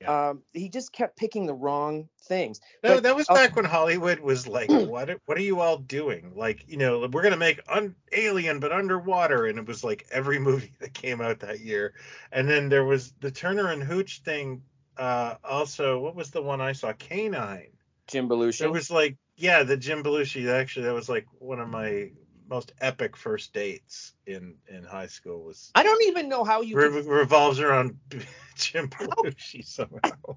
Yeah. 0.00 0.28
Um, 0.28 0.42
he 0.52 0.68
just 0.68 0.92
kept 0.92 1.16
picking 1.16 1.46
the 1.46 1.54
wrong 1.54 2.10
things. 2.24 2.60
That, 2.82 2.96
But 2.96 3.02
that 3.04 3.16
was 3.16 3.28
I'll- 3.30 3.36
back 3.36 3.56
when 3.56 3.64
Hollywood 3.64 4.20
was 4.20 4.46
like, 4.46 4.68
what 4.70 5.08
are- 5.08 5.18
what 5.24 5.38
are 5.38 5.42
you 5.42 5.60
all 5.60 5.78
doing? 5.78 6.32
Like, 6.36 6.64
you 6.68 6.76
know, 6.76 7.08
we're 7.10 7.22
gonna 7.22 7.36
make 7.38 7.60
un- 7.66 7.94
Alien 8.12 8.60
but 8.60 8.72
underwater, 8.72 9.46
and 9.46 9.58
it 9.58 9.66
was 9.66 9.82
like 9.82 10.06
every 10.12 10.38
movie 10.48 10.72
that 10.80 10.92
came 10.92 11.20
out 11.22 11.40
that 11.40 11.60
year. 11.60 11.94
And 12.30 12.46
then 12.48 12.68
there 12.68 12.84
was 12.84 13.12
the 13.20 13.30
Turner 13.30 13.70
and 13.70 13.82
Hooch 13.82 14.20
thing. 14.20 14.62
Uh, 14.98 15.36
also, 15.42 15.98
what 15.98 16.14
was 16.14 16.30
the 16.30 16.42
one 16.42 16.60
I 16.60 16.72
saw? 16.72 16.92
Canine. 16.92 17.68
Jim 18.08 18.28
Belushi. 18.28 18.62
It 18.62 18.70
was 18.70 18.90
like, 18.90 19.16
yeah, 19.36 19.62
the 19.62 19.76
Jim 19.76 20.02
Belushi. 20.02 20.48
Actually, 20.50 20.86
that 20.86 20.94
was 20.94 21.08
like 21.08 21.26
one 21.38 21.60
of 21.60 21.68
my 21.68 22.10
most 22.48 22.72
epic 22.80 23.16
first 23.16 23.52
dates 23.52 24.12
in 24.26 24.54
in 24.68 24.84
high 24.84 25.08
school. 25.08 25.42
Was 25.42 25.70
I 25.74 25.82
don't 25.82 26.02
even 26.04 26.28
know 26.28 26.44
how 26.44 26.62
you. 26.62 26.76
re- 26.76 26.88
Could, 26.88 27.06
revolves 27.06 27.60
around 27.60 27.98
Jim 28.56 28.88
Belushi 28.88 29.64
somehow. 29.64 30.36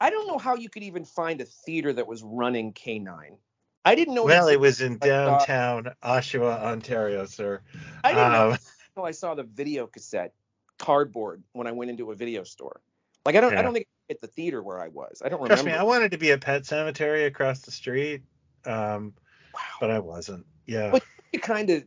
I 0.00 0.10
don't 0.10 0.26
know 0.26 0.38
how 0.38 0.54
you 0.54 0.70
could 0.70 0.82
even 0.82 1.04
find 1.04 1.40
a 1.40 1.44
theater 1.44 1.92
that 1.92 2.06
was 2.06 2.22
running 2.22 2.72
K9. 2.72 3.36
I 3.84 3.94
didn't 3.94 4.14
know. 4.14 4.24
Well, 4.24 4.48
it 4.48 4.60
was 4.60 4.80
in 4.80 4.98
downtown 4.98 5.90
Oshawa, 6.02 6.62
Ontario, 6.62 7.26
sir. 7.26 7.60
I 8.04 8.12
didn't 8.12 8.32
know 8.32 8.50
Um, 8.52 8.58
until 8.90 9.04
I 9.04 9.10
saw 9.10 9.34
the 9.34 9.42
video 9.42 9.86
cassette 9.86 10.32
cardboard 10.78 11.42
when 11.52 11.66
I 11.66 11.72
went 11.72 11.90
into 11.90 12.10
a 12.10 12.14
video 12.14 12.44
store. 12.44 12.80
Like 13.24 13.36
I 13.36 13.40
don't. 13.40 13.52
Yeah. 13.52 13.58
I 13.58 13.62
don't 13.62 13.74
think 13.74 13.86
at 14.10 14.20
the 14.20 14.26
theater 14.26 14.62
where 14.62 14.80
I 14.80 14.88
was. 14.88 15.22
I 15.24 15.28
don't 15.28 15.38
Trust 15.46 15.62
remember. 15.62 15.70
me, 15.70 15.80
I 15.80 15.84
wanted 15.84 16.10
to 16.10 16.18
be 16.18 16.30
a 16.30 16.38
pet 16.38 16.66
cemetery 16.66 17.24
across 17.24 17.60
the 17.60 17.70
street, 17.70 18.22
um, 18.66 19.14
wow. 19.54 19.60
but 19.80 19.90
I 19.90 20.00
wasn't. 20.00 20.44
Yeah. 20.66 20.90
But- 20.90 21.04
you 21.32 21.38
kind 21.38 21.70
of 21.70 21.84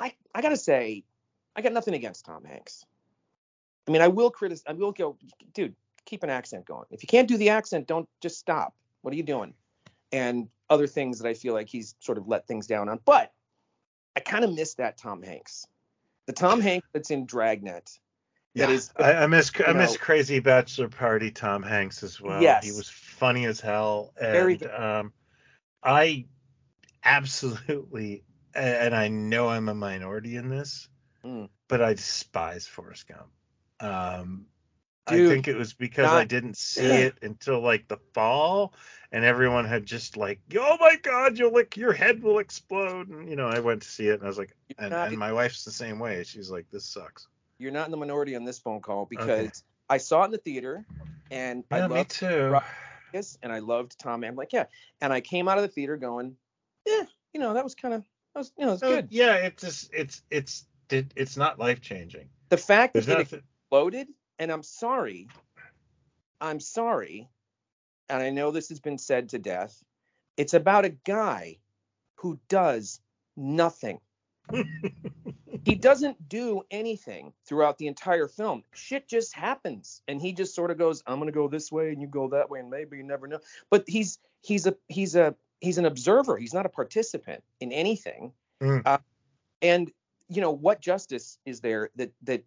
I 0.00 0.14
I 0.34 0.42
gotta 0.42 0.56
say, 0.56 1.04
I 1.54 1.62
got 1.62 1.72
nothing 1.72 1.94
against 1.94 2.24
Tom 2.24 2.44
Hanks. 2.44 2.84
I 3.86 3.90
mean, 3.90 4.02
I 4.02 4.08
will 4.08 4.30
criticize. 4.30 4.64
I 4.66 4.72
will 4.72 4.92
go, 4.92 5.16
dude. 5.54 5.74
Keep 6.04 6.24
an 6.24 6.30
accent 6.30 6.66
going. 6.66 6.86
If 6.90 7.04
you 7.04 7.06
can't 7.06 7.28
do 7.28 7.36
the 7.36 7.50
accent, 7.50 7.86
don't 7.86 8.08
just 8.20 8.36
stop. 8.36 8.74
What 9.02 9.14
are 9.14 9.16
you 9.16 9.22
doing? 9.22 9.54
And 10.10 10.48
other 10.68 10.88
things 10.88 11.20
that 11.20 11.28
I 11.28 11.34
feel 11.34 11.54
like 11.54 11.68
he's 11.68 11.94
sort 12.00 12.18
of 12.18 12.26
let 12.26 12.48
things 12.48 12.66
down 12.66 12.88
on. 12.88 12.98
But 13.04 13.32
I 14.16 14.20
kind 14.20 14.44
of 14.44 14.52
miss 14.52 14.74
that 14.74 14.96
Tom 14.96 15.22
Hanks. 15.22 15.64
The 16.26 16.32
Tom 16.32 16.60
Hanks 16.60 16.88
that's 16.92 17.12
in 17.12 17.24
Dragnet. 17.24 18.00
Yeah. 18.54 18.66
That 18.66 18.72
is, 18.72 18.92
I, 18.96 19.12
I 19.14 19.26
miss 19.26 19.50
I 19.66 19.70
you 19.70 19.76
miss 19.76 19.96
Crazy 19.96 20.38
Bachelor 20.40 20.88
Party 20.88 21.30
Tom 21.30 21.62
Hanks 21.62 22.02
as 22.02 22.20
well. 22.20 22.42
Yes. 22.42 22.64
He 22.64 22.72
was 22.72 22.88
funny 22.88 23.46
as 23.46 23.60
hell. 23.60 24.12
And 24.20 24.32
Very 24.32 24.56
good. 24.56 24.70
um 24.70 25.12
I 25.82 26.26
absolutely 27.04 28.24
and 28.54 28.94
I 28.94 29.08
know 29.08 29.48
I'm 29.48 29.68
a 29.68 29.74
minority 29.74 30.36
in 30.36 30.48
this, 30.48 30.88
Mm. 31.24 31.48
but 31.68 31.80
I 31.80 31.94
despise 31.94 32.66
Forrest 32.66 33.06
Gump. 33.08 33.30
Um 33.80 34.46
I 35.06 35.16
think 35.16 35.48
it 35.48 35.56
was 35.56 35.72
because 35.74 36.10
I 36.10 36.24
didn't 36.24 36.56
see 36.56 36.82
it 36.86 37.14
until 37.22 37.60
like 37.60 37.88
the 37.88 37.96
fall, 38.14 38.72
and 39.10 39.24
everyone 39.24 39.64
had 39.64 39.84
just 39.84 40.16
like, 40.16 40.40
"Oh 40.56 40.76
my 40.78 40.94
God, 41.02 41.36
you'll 41.36 41.52
like 41.52 41.76
your 41.76 41.92
head 41.92 42.22
will 42.22 42.38
explode." 42.38 43.08
And 43.08 43.28
you 43.28 43.34
know, 43.34 43.48
I 43.48 43.58
went 43.58 43.82
to 43.82 43.88
see 43.88 44.06
it, 44.06 44.14
and 44.14 44.22
I 44.22 44.28
was 44.28 44.38
like, 44.38 44.54
and, 44.78 44.90
not- 44.90 45.08
and 45.08 45.18
my 45.18 45.32
wife's 45.32 45.64
the 45.64 45.72
same 45.72 45.98
way. 45.98 46.22
She's 46.22 46.50
like, 46.50 46.66
"This 46.70 46.84
sucks." 46.86 47.26
You're 47.62 47.72
not 47.72 47.86
in 47.86 47.90
the 47.92 47.96
minority 47.96 48.34
on 48.36 48.44
this 48.44 48.58
phone 48.58 48.80
call 48.80 49.06
because 49.06 49.30
Okay. 49.30 49.50
I 49.88 49.98
saw 49.98 50.22
it 50.22 50.26
in 50.26 50.30
the 50.32 50.38
theater 50.38 50.84
and 51.30 51.64
I 51.70 51.78
Yeah, 51.78 51.88
me 51.88 51.94
loved 51.94 52.10
too. 52.10 52.48
Rock- 52.48 52.66
this 53.12 53.38
and 53.42 53.52
I 53.52 53.60
loved 53.60 53.98
Tom. 53.98 54.24
I'm 54.24 54.36
like, 54.36 54.52
yeah. 54.52 54.64
And 55.00 55.12
I 55.12 55.20
came 55.20 55.48
out 55.48 55.58
of 55.58 55.62
the 55.62 55.68
theater 55.68 55.96
going, 55.96 56.36
yeah, 56.86 57.04
you 57.32 57.40
know, 57.40 57.54
that 57.54 57.64
was 57.64 57.74
kind 57.74 57.94
of, 57.94 58.02
that 58.34 58.40
was, 58.40 58.52
you 58.58 58.66
know, 58.66 58.72
it's 58.72 58.80
So, 58.80 58.88
uh, 58.88 58.96
good. 58.96 59.08
Yeah, 59.10 59.34
it's 59.36 59.62
just 59.62 59.90
it's 59.92 60.22
it's 60.30 60.66
it, 60.90 61.12
it's 61.16 61.36
not 61.36 61.58
life 61.58 61.80
changing. 61.80 62.28
The 62.48 62.56
fact 62.56 62.94
There's 62.94 63.06
that 63.06 63.12
it 63.12 63.18
nothing. 63.18 63.42
exploded, 63.66 64.08
and 64.38 64.50
I'm 64.50 64.62
sorry, 64.62 65.28
I'm 66.40 66.58
sorry, 66.60 67.28
and 68.08 68.22
I 68.22 68.30
know 68.30 68.50
this 68.50 68.70
has 68.70 68.80
been 68.80 68.98
said 68.98 69.28
to 69.30 69.38
death. 69.38 69.82
It's 70.36 70.54
about 70.54 70.84
a 70.84 70.90
guy 70.90 71.58
who 72.16 72.40
does 72.48 73.00
nothing. 73.36 74.00
he 75.64 75.74
doesn't 75.74 76.28
do 76.28 76.62
anything 76.70 77.32
throughout 77.46 77.78
the 77.78 77.86
entire 77.86 78.28
film. 78.28 78.64
Shit 78.74 79.08
just 79.08 79.34
happens, 79.34 80.02
and 80.08 80.20
he 80.20 80.32
just 80.32 80.54
sort 80.54 80.70
of 80.70 80.78
goes, 80.78 81.02
"I'm 81.06 81.18
gonna 81.18 81.32
go 81.32 81.48
this 81.48 81.70
way, 81.70 81.92
and 81.92 82.00
you 82.00 82.08
go 82.08 82.28
that 82.28 82.50
way, 82.50 82.60
and 82.60 82.70
maybe 82.70 82.96
you 82.96 83.02
never 83.02 83.26
know." 83.26 83.38
But 83.70 83.84
he's 83.86 84.18
he's 84.42 84.66
a 84.66 84.76
he's 84.88 85.16
a 85.16 85.34
he's 85.60 85.78
an 85.78 85.86
observer. 85.86 86.36
He's 86.36 86.54
not 86.54 86.66
a 86.66 86.70
participant 86.70 87.42
in 87.60 87.72
anything. 87.72 88.32
Mm. 88.60 88.82
Uh, 88.84 88.98
and 89.60 89.90
you 90.28 90.40
know 90.40 90.50
what 90.50 90.80
justice 90.80 91.38
is 91.44 91.60
there 91.60 91.90
that 91.96 92.12
that 92.22 92.44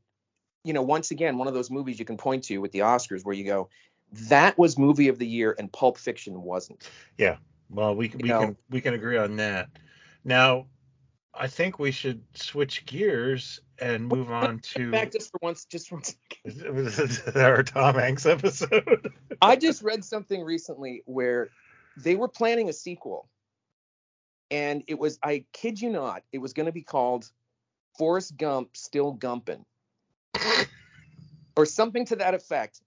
you 0.65 0.73
know, 0.73 0.81
once 0.81 1.11
again, 1.11 1.37
one 1.37 1.47
of 1.47 1.53
those 1.53 1.69
movies 1.69 1.99
you 1.99 2.05
can 2.05 2.17
point 2.17 2.43
to 2.45 2.57
with 2.57 2.71
the 2.71 2.79
Oscars 2.79 3.23
where 3.23 3.35
you 3.35 3.45
go, 3.45 3.69
that 4.11 4.57
was 4.57 4.79
movie 4.79 5.07
of 5.07 5.19
the 5.19 5.27
year 5.27 5.55
and 5.59 5.71
Pulp 5.71 5.97
Fiction 5.97 6.41
wasn't. 6.41 6.89
Yeah. 7.19 7.37
Well, 7.69 7.95
we, 7.95 8.09
You 8.09 8.17
we 8.21 8.29
know. 8.29 8.39
can 8.39 8.57
we 8.69 8.81
can 8.81 8.93
agree 8.95 9.17
on 9.17 9.35
that. 9.37 9.69
Now, 10.23 10.65
I 11.37 11.47
think 11.47 11.79
we 11.79 11.91
should 11.91 12.23
switch 12.33 12.85
gears 12.85 13.59
and 13.77 14.07
move 14.07 14.31
on 14.31 14.59
to 14.59 14.91
Back 14.91 15.11
just 15.11 15.31
for 15.31 15.39
once, 15.41 15.65
just 15.65 15.89
for 15.89 15.95
one 15.95 16.03
second. 16.03 17.35
our 17.35 17.63
Tom 17.63 17.95
Hanks 17.95 18.25
episode. 18.25 19.13
I 19.41 19.55
just 19.57 19.83
read 19.83 20.05
something 20.05 20.41
recently 20.41 21.03
where 21.05 21.49
they 21.97 22.15
were 22.15 22.29
planning 22.29 22.69
a 22.69 22.73
sequel, 22.73 23.27
and 24.49 24.83
it 24.87 24.97
was 24.97 25.19
I 25.21 25.45
kid 25.51 25.81
you 25.81 25.89
not, 25.89 26.23
it 26.31 26.37
was 26.37 26.53
going 26.53 26.67
to 26.67 26.71
be 26.71 26.83
called 26.83 27.29
Forrest 27.97 28.37
Gump 28.37 28.77
Still 28.77 29.15
Gumpin', 29.15 29.65
or 31.57 31.65
something 31.65 32.05
to 32.05 32.15
that 32.17 32.33
effect. 32.33 32.81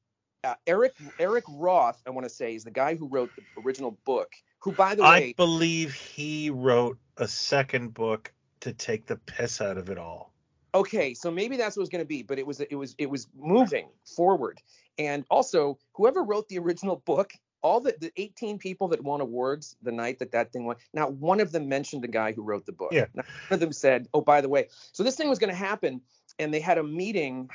Uh, 0.45 0.55
Eric 0.67 0.95
Eric 1.19 1.45
Roth, 1.51 2.01
I 2.07 2.11
want 2.11 2.25
to 2.25 2.35
say, 2.35 2.55
is 2.55 2.65
the 2.65 2.71
guy 2.71 2.95
who 2.95 3.09
wrote 3.09 3.31
the 3.37 3.61
original 3.63 3.99
book. 4.07 4.33
Who, 4.61 4.73
by 4.73 4.95
the 4.95 5.03
way, 5.03 5.09
I 5.09 5.35
believe 5.37 5.95
he 5.95 6.51
wrote 6.51 6.99
a 7.17 7.29
second 7.29 7.95
book 7.95 8.33
to 8.69 8.75
take 8.75 9.07
the 9.07 9.17
piss 9.17 9.61
out 9.61 9.79
of 9.79 9.91
it 9.91 9.99
all. 9.99 10.33
okay, 10.75 11.15
so 11.15 11.31
maybe 11.31 11.57
that's 11.57 11.77
what 11.77 11.81
it 11.81 11.89
was 11.89 11.89
going 11.89 12.05
to 12.05 12.09
be, 12.09 12.23
but 12.23 12.39
it 12.39 12.47
was 12.47 12.61
it 12.61 12.75
was 12.75 12.95
it 12.99 13.11
was 13.11 13.27
moving 13.37 13.89
forward, 14.17 14.61
and 14.99 15.25
also 15.31 15.79
whoever 15.95 16.23
wrote 16.23 16.49
the 16.49 16.59
original 16.59 16.97
book, 16.97 17.33
all 17.63 17.81
the, 17.81 17.95
the 18.01 18.13
18 18.17 18.59
people 18.59 18.89
that 18.89 19.03
won 19.03 19.21
awards 19.21 19.77
the 19.83 19.93
night 19.93 20.19
that 20.21 20.33
that 20.33 20.53
thing 20.53 20.65
won, 20.65 20.77
not 20.93 21.13
one 21.13 21.41
of 21.41 21.51
them 21.53 21.69
mentioned 21.69 22.03
the 22.03 22.09
guy 22.09 22.33
who 22.33 22.43
wrote 22.43 22.67
the 22.67 22.73
book. 22.73 22.93
Yeah. 22.93 23.07
Not 23.15 23.27
one 23.49 23.57
of 23.57 23.61
them 23.61 23.73
said, 23.73 24.07
oh, 24.15 24.21
by 24.21 24.41
the 24.41 24.49
way, 24.49 24.69
so 24.93 25.03
this 25.03 25.17
thing 25.17 25.29
was 25.29 25.39
going 25.39 25.51
to 25.51 25.57
happen, 25.57 26.03
and 26.39 26.53
they 26.53 26.61
had 26.61 26.79
a 26.79 26.85
meeting 26.85 27.49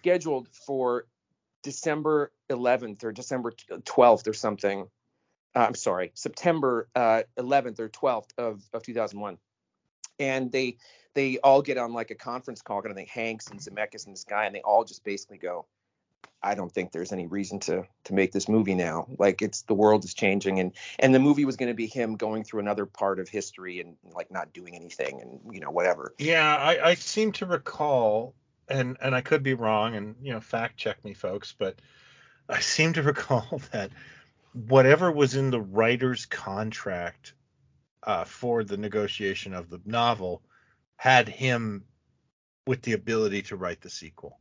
scheduled 0.00 0.48
for 0.66 1.06
December 1.62 2.30
11th 2.50 3.02
or 3.04 3.12
December 3.12 3.52
12th 3.70 4.28
or 4.28 4.34
something. 4.34 4.86
Uh, 5.56 5.66
I'm 5.66 5.74
sorry, 5.74 6.12
September 6.14 6.88
uh, 6.94 7.22
11th 7.38 7.80
or 7.80 7.88
12th 7.88 8.30
of, 8.36 8.62
of 8.72 8.82
2001. 8.82 9.38
And 10.18 10.50
they 10.50 10.76
they 11.14 11.38
all 11.38 11.62
get 11.62 11.78
on 11.78 11.92
like 11.92 12.10
a 12.10 12.14
conference 12.14 12.62
call, 12.62 12.80
and 12.82 12.92
I 12.92 12.94
think 12.94 13.08
Hanks 13.08 13.48
and 13.48 13.60
Zemeckis 13.60 14.06
and 14.06 14.14
this 14.14 14.24
guy, 14.24 14.46
and 14.46 14.54
they 14.54 14.60
all 14.60 14.84
just 14.84 15.04
basically 15.04 15.38
go, 15.38 15.66
I 16.42 16.54
don't 16.54 16.70
think 16.70 16.92
there's 16.92 17.12
any 17.12 17.26
reason 17.26 17.58
to 17.60 17.84
to 18.04 18.14
make 18.14 18.32
this 18.32 18.48
movie 18.48 18.74
now. 18.74 19.08
Like 19.18 19.42
it's 19.42 19.62
the 19.62 19.74
world 19.74 20.04
is 20.04 20.14
changing, 20.14 20.60
and 20.60 20.72
and 20.98 21.14
the 21.14 21.18
movie 21.18 21.44
was 21.44 21.56
going 21.56 21.70
to 21.70 21.74
be 21.74 21.86
him 21.86 22.16
going 22.16 22.44
through 22.44 22.60
another 22.60 22.86
part 22.86 23.18
of 23.18 23.28
history 23.28 23.80
and 23.80 23.96
like 24.14 24.30
not 24.30 24.52
doing 24.52 24.76
anything 24.76 25.20
and 25.20 25.54
you 25.54 25.60
know 25.60 25.70
whatever. 25.70 26.14
Yeah, 26.18 26.56
I, 26.56 26.90
I 26.90 26.94
seem 26.94 27.32
to 27.32 27.46
recall, 27.46 28.34
and 28.68 28.96
and 29.00 29.14
I 29.14 29.20
could 29.20 29.42
be 29.42 29.54
wrong, 29.54 29.96
and 29.96 30.14
you 30.22 30.32
know, 30.32 30.40
fact 30.40 30.76
check 30.76 31.04
me, 31.04 31.14
folks, 31.14 31.54
but 31.58 31.80
I 32.48 32.60
seem 32.60 32.92
to 32.92 33.02
recall 33.14 33.60
that 33.72 33.90
whatever 34.52 35.10
was 35.10 35.34
in 35.34 35.50
the 35.50 35.60
writer's 35.60 36.26
contract 36.26 37.34
uh, 38.08 38.24
for 38.24 38.64
the 38.64 38.78
negotiation 38.78 39.54
of 39.54 39.70
the 39.70 39.80
novel 39.86 40.42
had 40.96 41.28
him 41.28 41.84
with 42.66 42.82
the 42.82 42.94
ability 42.94 43.42
to 43.42 43.56
write 43.56 43.82
the 43.82 43.90
sequel, 43.90 44.40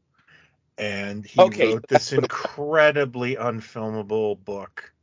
and 0.78 1.26
he 1.26 1.50
Okay, 1.50 1.52
wrote 1.52 1.88
this 1.88 2.14
incredibly 2.14 3.36
unfilmable 3.36 4.44
book. 4.44 4.94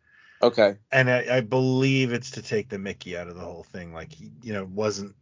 Okay. 0.43 0.77
And 0.93 1.11
I, 1.11 1.39
I 1.39 1.41
believe 1.43 2.13
it's 2.13 2.33
to 2.33 2.43
take 2.43 2.71
the 2.71 2.79
Mickey 2.79 3.19
out 3.19 3.29
of 3.29 3.37
the 3.37 3.43
whole 3.43 3.65
thing. 3.65 3.93
Like 3.93 4.13
he, 4.13 4.33
you 4.43 4.55
know, 4.55 4.65
wasn't 4.65 5.15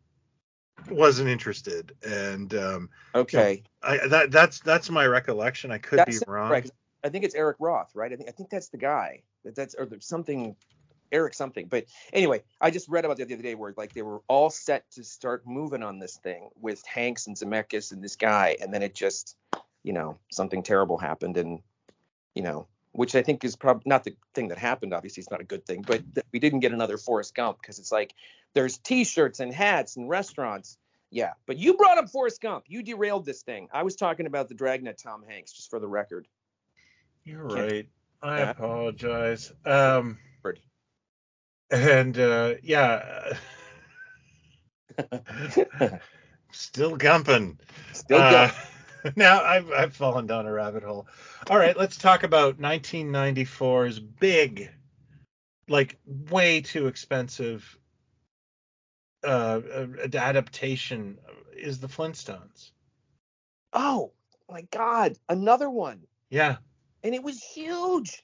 wasn't 0.90 1.28
interested, 1.30 1.94
and 2.04 2.54
um, 2.54 2.90
Okay. 3.14 3.64
I 3.82 4.06
that 4.08 4.30
that's 4.30 4.60
that's 4.60 4.90
my 4.90 5.06
recollection. 5.06 5.72
I 5.72 5.78
could 5.78 5.98
That's 5.98 6.06
be 6.06 6.18
wrong. 6.26 6.64
I 7.04 7.08
think 7.10 7.24
it's 7.24 7.34
Eric 7.34 7.56
Roth, 7.60 7.90
right? 7.94 8.12
I 8.12 8.16
think 8.16 8.28
I 8.28 8.32
think 8.32 8.50
that's 8.50 8.68
the 8.68 8.78
guy. 8.78 9.22
That 9.44 9.56
that's 9.56 9.74
or 9.74 9.88
something 10.00 10.56
Eric 11.12 11.34
something. 11.34 11.66
But 11.66 11.84
anyway, 12.12 12.42
I 12.60 12.70
just 12.70 12.88
read 12.88 13.04
about 13.04 13.18
that 13.18 13.28
the 13.28 13.34
other 13.34 13.42
day 13.42 13.54
where 13.54 13.74
like 13.76 13.92
they 13.92 14.02
were 14.02 14.22
all 14.26 14.50
set 14.50 14.90
to 14.92 15.04
start 15.04 15.46
moving 15.46 15.82
on 15.82 15.98
this 15.98 16.16
thing 16.16 16.48
with 16.60 16.84
Hanks 16.86 17.26
and 17.26 17.36
Zemeckis 17.36 17.92
and 17.92 18.02
this 18.02 18.16
guy, 18.16 18.56
and 18.60 18.72
then 18.72 18.82
it 18.82 18.94
just, 18.94 19.36
you 19.82 19.92
know, 19.92 20.18
something 20.30 20.62
terrible 20.62 20.98
happened, 20.98 21.36
and 21.36 21.60
you 22.34 22.42
know, 22.42 22.66
which 22.92 23.14
I 23.14 23.22
think 23.22 23.44
is 23.44 23.56
probably 23.56 23.82
not 23.86 24.04
the 24.04 24.16
thing 24.34 24.48
that 24.48 24.58
happened. 24.58 24.94
Obviously, 24.94 25.20
it's 25.20 25.30
not 25.30 25.40
a 25.40 25.44
good 25.44 25.66
thing, 25.66 25.82
but 25.82 26.02
we 26.32 26.38
didn't 26.38 26.60
get 26.60 26.72
another 26.72 26.96
Forrest 26.96 27.34
Gump 27.34 27.60
because 27.60 27.78
it's 27.78 27.92
like 27.92 28.14
there's 28.54 28.78
T-shirts 28.78 29.40
and 29.40 29.52
hats 29.52 29.96
and 29.96 30.08
restaurants. 30.08 30.78
Yeah, 31.10 31.32
but 31.46 31.58
you 31.58 31.74
brought 31.74 31.98
up 31.98 32.08
Forrest 32.08 32.40
Gump. 32.40 32.64
You 32.68 32.82
derailed 32.82 33.26
this 33.26 33.42
thing. 33.42 33.68
I 33.70 33.82
was 33.82 33.96
talking 33.96 34.24
about 34.24 34.48
the 34.48 34.54
Dragnet 34.54 34.96
Tom 34.96 35.22
Hanks, 35.28 35.52
just 35.52 35.68
for 35.68 35.78
the 35.78 35.88
record. 35.88 36.26
You're 37.24 37.44
right. 37.44 37.86
I 38.22 38.40
apologize. 38.40 39.52
Um. 39.64 40.18
And 41.72 42.18
uh, 42.18 42.54
yeah, 42.62 43.32
still 46.52 46.96
gumping. 46.96 47.58
Still 47.92 48.18
Uh, 48.18 48.50
now 49.16 49.42
I've 49.42 49.72
I've 49.72 49.96
fallen 49.96 50.26
down 50.26 50.46
a 50.46 50.52
rabbit 50.52 50.82
hole. 50.84 51.08
All 51.50 51.58
right, 51.58 51.76
let's 51.76 51.96
talk 51.96 52.22
about 52.22 52.60
1994's 52.60 53.98
big, 53.98 54.70
like 55.68 55.98
way 56.30 56.60
too 56.60 56.86
expensive 56.86 57.78
uh, 59.24 59.60
uh, 59.74 59.86
adaptation 60.14 61.18
is 61.56 61.80
the 61.80 61.88
Flintstones. 61.88 62.70
Oh 63.72 64.12
my 64.50 64.62
God, 64.70 65.16
another 65.28 65.70
one, 65.70 66.02
Yeah, 66.28 66.56
and 67.02 67.14
it 67.14 67.22
was 67.22 67.42
huge. 67.42 68.22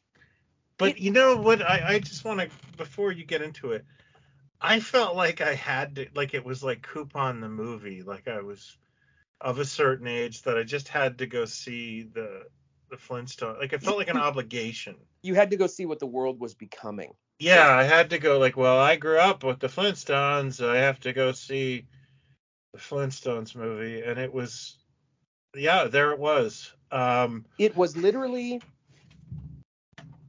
But 0.78 0.90
It- 0.90 0.98
you 0.98 1.10
know 1.10 1.36
what? 1.36 1.60
I 1.62 1.94
I 1.94 1.98
just 1.98 2.24
want 2.24 2.40
to 2.40 2.48
before 2.76 3.12
you 3.12 3.24
get 3.24 3.42
into 3.42 3.72
it. 3.72 3.84
I 4.60 4.80
felt 4.80 5.14
like 5.14 5.40
I 5.40 5.54
had 5.54 5.96
to 5.96 6.08
like 6.14 6.34
it 6.34 6.44
was 6.44 6.62
like 6.62 6.82
coupon 6.82 7.40
the 7.40 7.48
movie, 7.48 8.02
like 8.02 8.26
I 8.28 8.40
was 8.40 8.76
of 9.40 9.58
a 9.58 9.64
certain 9.64 10.08
age 10.08 10.42
that 10.42 10.58
I 10.58 10.64
just 10.64 10.88
had 10.88 11.18
to 11.18 11.26
go 11.26 11.44
see 11.44 12.02
the 12.02 12.46
the 12.90 12.96
Flintstone. 12.96 13.58
Like 13.58 13.72
it 13.72 13.82
felt 13.82 13.98
like 13.98 14.08
an 14.08 14.16
obligation. 14.16 14.96
You 15.22 15.34
had 15.34 15.50
to 15.50 15.56
go 15.56 15.66
see 15.66 15.86
what 15.86 15.98
the 16.00 16.06
world 16.06 16.40
was 16.40 16.54
becoming. 16.54 17.14
Yeah, 17.38 17.68
I 17.68 17.84
had 17.84 18.10
to 18.10 18.18
go 18.18 18.38
like, 18.38 18.56
well, 18.56 18.78
I 18.78 18.96
grew 18.96 19.18
up 19.18 19.44
with 19.44 19.60
the 19.60 19.68
Flintstones. 19.68 20.66
I 20.66 20.78
have 20.78 20.98
to 21.00 21.12
go 21.12 21.30
see 21.32 21.86
the 22.72 22.78
Flintstones 22.80 23.54
movie, 23.54 24.02
and 24.02 24.18
it 24.18 24.32
was, 24.32 24.76
yeah, 25.54 25.84
there 25.84 26.10
it 26.12 26.18
was. 26.18 26.72
Um, 26.90 27.46
It 27.58 27.76
was 27.76 27.96
literally 27.96 28.60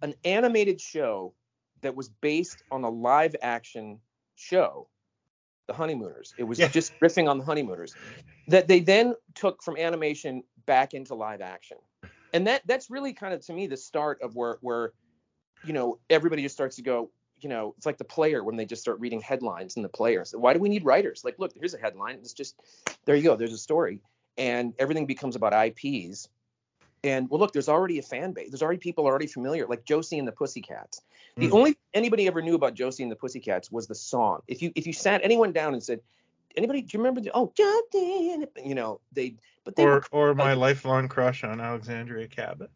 an 0.02 0.16
animated 0.24 0.80
show 0.82 1.34
that 1.82 1.96
was 1.96 2.10
based 2.10 2.64
on 2.72 2.84
a 2.84 2.90
live 2.90 3.36
action 3.42 4.00
show, 4.36 4.88
The 5.68 5.74
Honeymooners. 5.74 6.34
It 6.38 6.44
was 6.44 6.60
Yeah. 6.60 6.68
just 6.68 7.00
riffing 7.00 7.30
on 7.30 7.38
The 7.38 7.46
Honeymooners 7.46 7.96
that 8.48 8.68
they 8.68 8.80
then 8.80 9.16
took 9.36 9.64
from 9.64 9.78
animation 9.78 10.44
back 10.66 10.94
into 10.94 11.16
live 11.16 11.42
action. 11.42 11.78
And 12.34 12.48
that 12.48 12.62
that's 12.66 12.90
really 12.90 13.14
kind 13.14 13.34
of 13.34 13.46
to 13.46 13.54
me 13.54 13.68
the 13.68 13.78
start 13.78 14.22
of 14.22 14.36
where 14.36 14.58
where 14.62 14.94
you 15.64 15.74
know 15.74 16.00
everybody 16.10 16.44
just 16.44 16.56
starts 16.56 16.76
to 16.78 16.82
go, 16.82 17.12
you 17.40 17.50
know, 17.50 17.74
it's 17.78 17.86
like 17.86 17.98
the 17.98 18.04
player 18.04 18.44
when 18.44 18.56
they 18.56 18.66
just 18.66 18.82
start 18.82 19.00
reading 19.00 19.22
headlines 19.22 19.78
in 19.78 19.84
the 19.84 19.90
player. 19.90 20.26
So 20.26 20.38
why 20.40 20.54
do 20.54 20.60
we 20.60 20.70
need 20.70 20.86
writers? 20.86 21.24
Like, 21.24 21.40
look, 21.40 21.54
here's 21.56 21.74
a 21.74 21.80
headline. 21.80 22.16
It's 22.16 22.34
just 22.34 22.56
there 23.06 23.16
you 23.16 23.24
go. 23.24 23.36
There's 23.36 23.54
a 23.54 23.58
story, 23.58 24.02
and 24.38 24.74
everything 24.80 25.06
becomes 25.06 25.36
about 25.36 25.54
IPs. 25.54 26.30
And 27.04 27.30
well, 27.30 27.40
look, 27.40 27.54
there's 27.54 27.70
already 27.70 27.98
a 28.00 28.02
fan 28.02 28.34
base. 28.34 28.50
There's 28.52 28.62
already 28.62 28.80
people 28.80 29.06
already 29.06 29.28
familiar, 29.28 29.66
like 29.68 29.86
Josie 29.86 30.20
and 30.20 30.28
the 30.28 30.34
Pussycats. 30.34 31.02
The 31.38 31.48
Hmm. 31.48 31.56
only 31.56 31.78
anybody 31.94 32.28
ever 32.28 32.42
knew 32.42 32.56
about 32.56 32.74
Josie 32.74 33.04
and 33.04 33.12
the 33.12 33.16
Pussycats 33.16 33.72
was 33.72 33.88
the 33.88 33.96
song. 33.96 34.42
If 34.48 34.62
you 34.62 34.72
if 34.76 34.86
you 34.86 34.94
sat 34.94 35.22
anyone 35.24 35.54
down 35.54 35.74
and 35.74 35.82
said, 35.82 36.02
anybody, 36.58 36.82
do 36.82 36.90
you 36.92 37.00
remember? 37.00 37.22
The, 37.22 37.32
oh, 37.34 37.54
Josie, 37.56 38.46
you 38.66 38.76
know 38.76 39.00
they, 39.14 39.36
but 39.64 39.76
they 39.78 39.86
were 39.86 40.04
or 40.12 40.30
or 40.30 40.34
my 40.36 40.54
lifelong 40.54 41.08
crush 41.08 41.44
on 41.46 41.62
Alexandra 41.62 42.28
Cabot. 42.28 42.70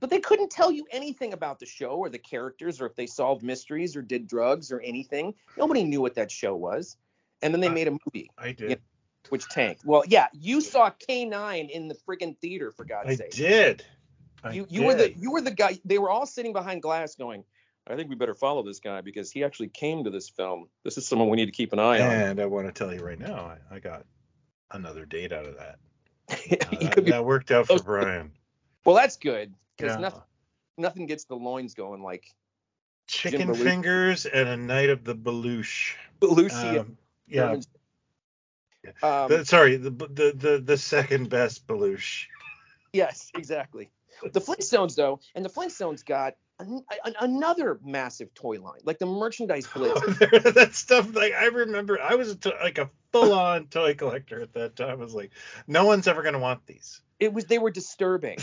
but 0.00 0.10
they 0.10 0.18
couldn't 0.20 0.50
tell 0.50 0.72
you 0.72 0.86
anything 0.90 1.32
about 1.32 1.60
the 1.60 1.66
show 1.66 1.90
or 1.90 2.08
the 2.08 2.18
characters 2.18 2.80
or 2.80 2.86
if 2.86 2.96
they 2.96 3.06
solved 3.06 3.42
mysteries 3.44 3.94
or 3.94 4.02
did 4.02 4.26
drugs 4.26 4.72
or 4.72 4.80
anything. 4.80 5.34
Nobody 5.56 5.84
knew 5.84 6.00
what 6.00 6.14
that 6.14 6.30
show 6.32 6.56
was. 6.56 6.96
And 7.42 7.54
then 7.54 7.60
they 7.60 7.68
Uh, 7.68 7.72
made 7.72 7.88
a 7.88 7.92
movie 7.92 8.30
I 8.36 8.52
did. 8.52 8.70
Yeah. 8.70 8.76
Which 9.28 9.48
tanked. 9.48 9.84
Well, 9.84 10.02
yeah, 10.06 10.28
you 10.32 10.60
saw 10.60 10.90
K9 10.90 11.70
in 11.70 11.88
the 11.88 11.94
friggin' 11.94 12.38
theater 12.38 12.72
for 12.72 12.84
God's 12.84 13.10
I 13.10 13.14
sake. 13.16 13.30
did. 13.30 13.84
I 14.42 14.52
you 14.52 14.66
you 14.70 14.84
were 14.84 14.94
the 14.94 15.12
you 15.16 15.30
were 15.32 15.42
the 15.42 15.50
guy. 15.50 15.78
They 15.84 15.98
were 15.98 16.10
all 16.10 16.26
sitting 16.26 16.52
behind 16.52 16.82
glass 16.82 17.14
going. 17.14 17.44
I 17.86 17.96
think 17.96 18.08
we 18.08 18.14
better 18.14 18.34
follow 18.34 18.62
this 18.62 18.78
guy 18.78 19.00
because 19.00 19.32
he 19.32 19.42
actually 19.42 19.68
came 19.68 20.04
to 20.04 20.10
this 20.10 20.28
film. 20.28 20.68
This 20.84 20.96
is 20.96 21.06
someone 21.06 21.28
we 21.28 21.36
need 21.36 21.46
to 21.46 21.52
keep 21.52 21.72
an 21.72 21.78
eye 21.78 22.00
on. 22.00 22.10
And 22.12 22.40
I 22.40 22.46
want 22.46 22.66
to 22.66 22.72
tell 22.72 22.94
you 22.94 23.00
right 23.00 23.18
now, 23.18 23.52
I, 23.70 23.76
I 23.76 23.78
got 23.80 24.04
another 24.70 25.04
date 25.04 25.32
out 25.32 25.44
of 25.46 25.56
that. 25.58 25.78
Uh, 26.72 26.94
that, 26.94 27.04
that 27.06 27.24
worked 27.24 27.50
out 27.50 27.66
for 27.66 27.82
Brian. 27.82 28.30
well, 28.84 28.94
that's 28.94 29.16
good 29.16 29.52
because 29.76 29.96
Yeah. 29.96 30.00
nothing 30.02 30.22
nothing 30.78 31.06
gets 31.06 31.24
the 31.24 31.34
loins 31.34 31.74
going 31.74 32.02
like 32.02 32.24
Chicken 33.08 33.52
fingers 33.54 34.24
and 34.24 34.48
a 34.48 34.56
night 34.56 34.88
of 34.88 35.02
the 35.04 35.14
Belushi. 35.16 35.94
Lucy. 36.22 36.54
Um, 36.54 36.96
yeah. 37.26 37.56
Um, 39.02 39.28
the- 39.28 39.44
sorry, 39.44 39.76
the, 39.76 39.90
the 39.90 40.32
the 40.34 40.62
the 40.64 40.78
second 40.78 41.28
best 41.30 41.66
Belushi. 41.66 42.24
Yes, 42.92 43.30
exactly. 43.36 43.90
The 44.32 44.40
Flintstones, 44.40 44.96
though, 44.96 45.20
and 45.34 45.44
the 45.44 45.48
Flintstones 45.48 46.04
got 46.04 46.34
an, 46.58 46.84
an, 47.04 47.14
another 47.20 47.78
massive 47.84 48.34
toy 48.34 48.60
line, 48.60 48.80
like 48.84 48.98
the 48.98 49.06
merchandise 49.06 49.66
blitz. 49.74 50.00
that 50.18 50.70
stuff 50.72 51.14
like 51.14 51.32
I 51.32 51.46
remember 51.46 51.98
I 52.00 52.16
was 52.16 52.30
a 52.30 52.36
to- 52.36 52.56
like 52.62 52.78
a 52.78 52.90
full 53.12 53.32
on 53.32 53.66
toy 53.68 53.94
collector 53.94 54.42
at 54.42 54.52
that 54.54 54.76
time. 54.76 54.90
I 55.00 55.04
was 55.04 55.14
like, 55.14 55.30
no 55.66 55.84
one's 55.86 56.08
ever 56.08 56.22
gonna 56.22 56.38
want 56.38 56.66
these. 56.66 57.00
It 57.18 57.32
was 57.32 57.44
they 57.46 57.58
were 57.58 57.70
disturbing 57.70 58.38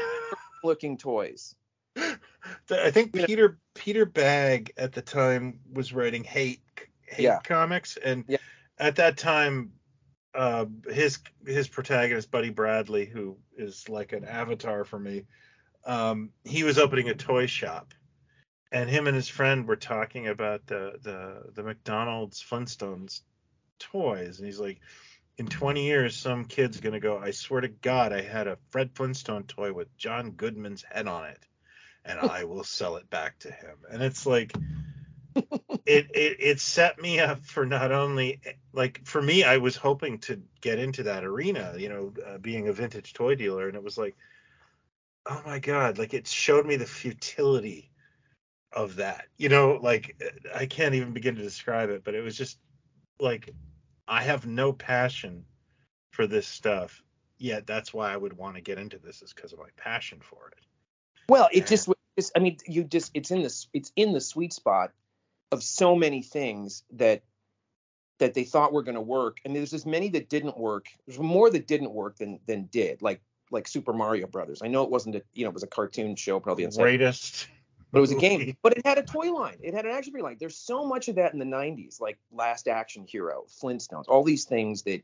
looking 0.64 0.96
toys. 0.98 1.54
I 1.96 2.90
think. 2.90 3.12
Peter 3.12 3.58
Peter 3.74 4.06
Bagge 4.06 4.70
at 4.76 4.92
the 4.92 5.02
time 5.02 5.60
was 5.72 5.92
writing 5.92 6.24
hate 6.24 6.60
hate 7.06 7.24
Yeah. 7.24 7.40
comics, 7.42 7.96
and 7.96 8.24
Yeah. 8.28 8.38
At 8.80 8.96
that 8.96 9.16
time, 9.16 9.72
uh, 10.34 10.66
his 10.88 11.18
his 11.46 11.68
protagonist 11.68 12.30
Buddy 12.30 12.50
Bradley, 12.50 13.04
who 13.04 13.36
is 13.56 13.88
like 13.88 14.12
an 14.12 14.24
avatar 14.24 14.84
for 14.84 14.98
me, 14.98 15.26
um, 15.84 16.30
he 16.44 16.64
was 16.64 16.78
opening 16.78 17.08
a 17.08 17.14
toy 17.14 17.46
shop, 17.46 17.94
and 18.72 18.88
him 18.88 19.06
and 19.06 19.14
his 19.14 19.28
friend 19.28 19.66
were 19.66 19.76
talking 19.76 20.26
about 20.28 20.66
the 20.66 20.98
the 21.02 21.52
the 21.54 21.62
McDonald's 21.62 22.42
Flintstones 22.42 23.20
toys, 23.78 24.38
and 24.38 24.46
he's 24.46 24.60
like. 24.60 24.80
In 25.38 25.46
20 25.46 25.86
years, 25.86 26.16
some 26.16 26.44
kid's 26.44 26.80
gonna 26.80 27.00
go. 27.00 27.16
I 27.16 27.30
swear 27.30 27.62
to 27.62 27.68
God, 27.68 28.12
I 28.12 28.20
had 28.20 28.46
a 28.46 28.58
Fred 28.68 28.90
Flintstone 28.94 29.44
toy 29.44 29.72
with 29.72 29.96
John 29.96 30.32
Goodman's 30.32 30.82
head 30.82 31.06
on 31.06 31.28
it 31.28 31.46
and 32.04 32.18
I 32.30 32.44
will 32.44 32.64
sell 32.64 32.96
it 32.96 33.08
back 33.10 33.38
to 33.40 33.50
him. 33.50 33.76
And 33.90 34.02
it's 34.02 34.26
like 34.26 34.52
it, 35.36 36.06
it 36.14 36.36
it 36.40 36.60
set 36.60 37.00
me 37.00 37.20
up 37.20 37.44
for 37.44 37.66
not 37.66 37.92
only 37.92 38.40
like 38.72 39.00
for 39.04 39.20
me 39.22 39.44
I 39.44 39.58
was 39.58 39.76
hoping 39.76 40.18
to 40.20 40.40
get 40.60 40.78
into 40.78 41.04
that 41.04 41.24
arena, 41.24 41.74
you 41.76 41.88
know, 41.88 42.12
uh, 42.26 42.38
being 42.38 42.68
a 42.68 42.72
vintage 42.72 43.12
toy 43.12 43.34
dealer 43.34 43.66
and 43.68 43.76
it 43.76 43.82
was 43.82 43.98
like 43.98 44.16
oh 45.26 45.42
my 45.44 45.58
god, 45.58 45.98
like 45.98 46.14
it 46.14 46.26
showed 46.26 46.66
me 46.66 46.76
the 46.76 46.86
futility 46.86 47.90
of 48.72 48.96
that. 48.96 49.26
You 49.36 49.48
know, 49.48 49.78
like 49.82 50.20
I 50.54 50.66
can't 50.66 50.94
even 50.94 51.12
begin 51.12 51.36
to 51.36 51.42
describe 51.42 51.90
it, 51.90 52.04
but 52.04 52.14
it 52.14 52.22
was 52.22 52.36
just 52.36 52.58
like 53.18 53.50
I 54.08 54.22
have 54.22 54.46
no 54.46 54.72
passion 54.72 55.44
for 56.12 56.26
this 56.26 56.46
stuff. 56.46 57.02
Yet 57.38 57.66
that's 57.66 57.94
why 57.94 58.12
I 58.12 58.16
would 58.16 58.34
want 58.34 58.56
to 58.56 58.60
get 58.60 58.78
into 58.78 58.98
this 58.98 59.22
is 59.22 59.32
because 59.32 59.52
of 59.52 59.58
my 59.58 59.68
passion 59.76 60.20
for 60.20 60.48
it. 60.48 60.58
Well, 61.28 61.48
it 61.52 61.60
Yeah. 61.60 61.64
just 61.64 61.88
it's, 62.16 62.30
I 62.36 62.40
mean, 62.40 62.58
you 62.66 62.84
just 62.84 63.12
it's 63.14 63.30
in 63.30 63.42
this 63.42 63.68
it's 63.72 63.92
in 63.96 64.12
the 64.12 64.20
sweet 64.20 64.52
spot 64.52 64.92
of 65.52 65.62
so 65.62 65.96
many 65.96 66.22
things 66.22 66.84
that 66.92 67.22
that 68.18 68.34
they 68.34 68.44
thought 68.44 68.72
were 68.72 68.82
going 68.82 68.96
to 68.96 69.00
work, 69.00 69.38
and 69.44 69.56
there's 69.56 69.72
as 69.72 69.86
many 69.86 70.10
that 70.10 70.28
didn't 70.28 70.58
work. 70.58 70.88
There's 71.06 71.18
more 71.18 71.50
that 71.50 71.66
didn't 71.66 71.92
work 71.92 72.16
than 72.18 72.40
than 72.46 72.64
did, 72.66 73.02
like 73.02 73.20
like 73.50 73.66
Super 73.66 73.92
Mario 73.92 74.26
Brothers. 74.26 74.60
I 74.62 74.68
know 74.68 74.82
it 74.82 74.90
wasn't 74.90 75.16
a 75.16 75.22
you 75.32 75.44
know 75.44 75.50
it 75.50 75.54
was 75.54 75.62
a 75.62 75.68
cartoon 75.68 76.16
show 76.16 76.40
probably 76.40 76.64
inside, 76.64 76.82
Greatest 76.82 77.48
but 77.92 77.98
it 77.98 78.00
was 78.00 78.12
a 78.12 78.16
game. 78.16 78.56
But 78.62 78.76
it 78.76 78.86
had 78.86 78.98
a 78.98 79.02
toy 79.02 79.32
line. 79.32 79.58
It 79.60 79.74
had 79.74 79.84
an 79.84 79.92
action 79.92 80.12
figure 80.12 80.24
line. 80.24 80.36
There's 80.38 80.56
so 80.56 80.86
much 80.86 81.08
of 81.08 81.16
that 81.16 81.32
in 81.32 81.38
the 81.38 81.44
90s, 81.44 82.00
like 82.00 82.18
Last 82.32 82.68
Action 82.68 83.04
Hero, 83.06 83.44
Flintstones, 83.62 84.04
all 84.08 84.22
these 84.22 84.44
things 84.44 84.82
that, 84.82 85.02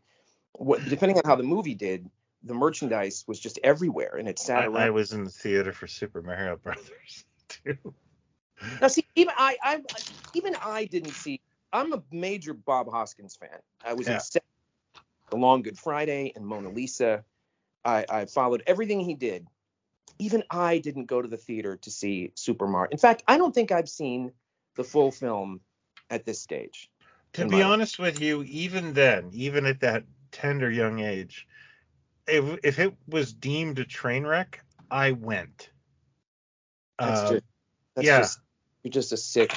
what, 0.53 0.85
depending 0.89 1.17
on 1.17 1.23
how 1.25 1.37
the 1.37 1.43
movie 1.43 1.75
did, 1.75 2.09
the 2.45 2.55
merchandise 2.55 3.25
was 3.27 3.41
just 3.41 3.59
everywhere, 3.65 4.17
and 4.17 4.29
it 4.29 4.39
sat 4.39 4.63
I, 4.63 4.67
around. 4.67 4.77
I 4.77 4.91
was 4.91 5.13
in 5.13 5.25
the 5.25 5.31
theater 5.31 5.73
for 5.73 5.87
Super 5.87 6.23
Mario 6.23 6.57
Brothers 6.57 7.25
too. 7.49 7.77
Now, 8.81 8.89
see, 8.89 9.05
even 9.15 9.35
I, 9.37 9.57
I, 9.63 9.83
even 10.35 10.55
I 10.57 10.85
didn't 10.87 11.13
see. 11.13 11.41
I'm 11.73 11.93
a 11.93 12.03
major 12.11 12.55
Bob 12.55 12.91
Hoskins 12.91 13.37
fan. 13.37 13.59
I 13.85 13.95
was 13.95 14.07
Yeah. 14.07 14.21
in 14.35 14.41
The 15.31 15.37
Long 15.37 15.63
Good 15.63 15.79
Friday 15.79 16.33
and 16.35 16.47
Mona 16.47 16.71
Lisa. 16.71 17.25
I, 17.85 18.05
I 18.09 18.25
followed 18.27 18.63
everything 18.67 19.01
he 19.01 19.15
did. 19.15 19.47
Even 20.19 20.45
I 20.51 20.79
didn't 20.79 21.07
go 21.07 21.21
to 21.21 21.29
the 21.29 21.37
theater 21.37 21.77
to 21.77 21.91
see 21.91 22.33
Super 22.35 22.67
Mario. 22.67 22.91
In 22.91 22.99
fact, 22.99 23.23
I 23.29 23.37
don't 23.39 23.55
think 23.55 23.71
I've 23.71 23.89
seen 23.89 24.33
the 24.77 24.85
full 24.85 25.11
film 25.11 25.61
at 26.09 26.25
this 26.25 26.41
stage. 26.41 26.91
To 27.35 27.47
be 27.47 27.63
honest 27.63 27.99
with 27.99 28.21
you, 28.21 28.43
even 28.45 28.95
then, 28.95 29.31
even 29.35 29.67
at 29.67 29.81
that 29.81 30.05
tender 30.33 30.71
young 30.71 31.01
age, 31.01 31.47
if 32.27 32.59
if 32.65 32.79
it 32.79 32.95
was 33.07 33.35
deemed 33.35 33.79
a 33.79 33.85
train 33.85 34.25
wreck, 34.25 34.65
I 34.91 35.13
went. 35.13 35.69
That's 36.99 37.21
Uh, 37.21 37.33
just, 37.33 37.45
that's 37.95 38.07
yeah. 38.07 38.19
just, 38.21 38.41
you're 38.87 38.93
just 38.93 39.11
a 39.11 39.17
sick. 39.17 39.53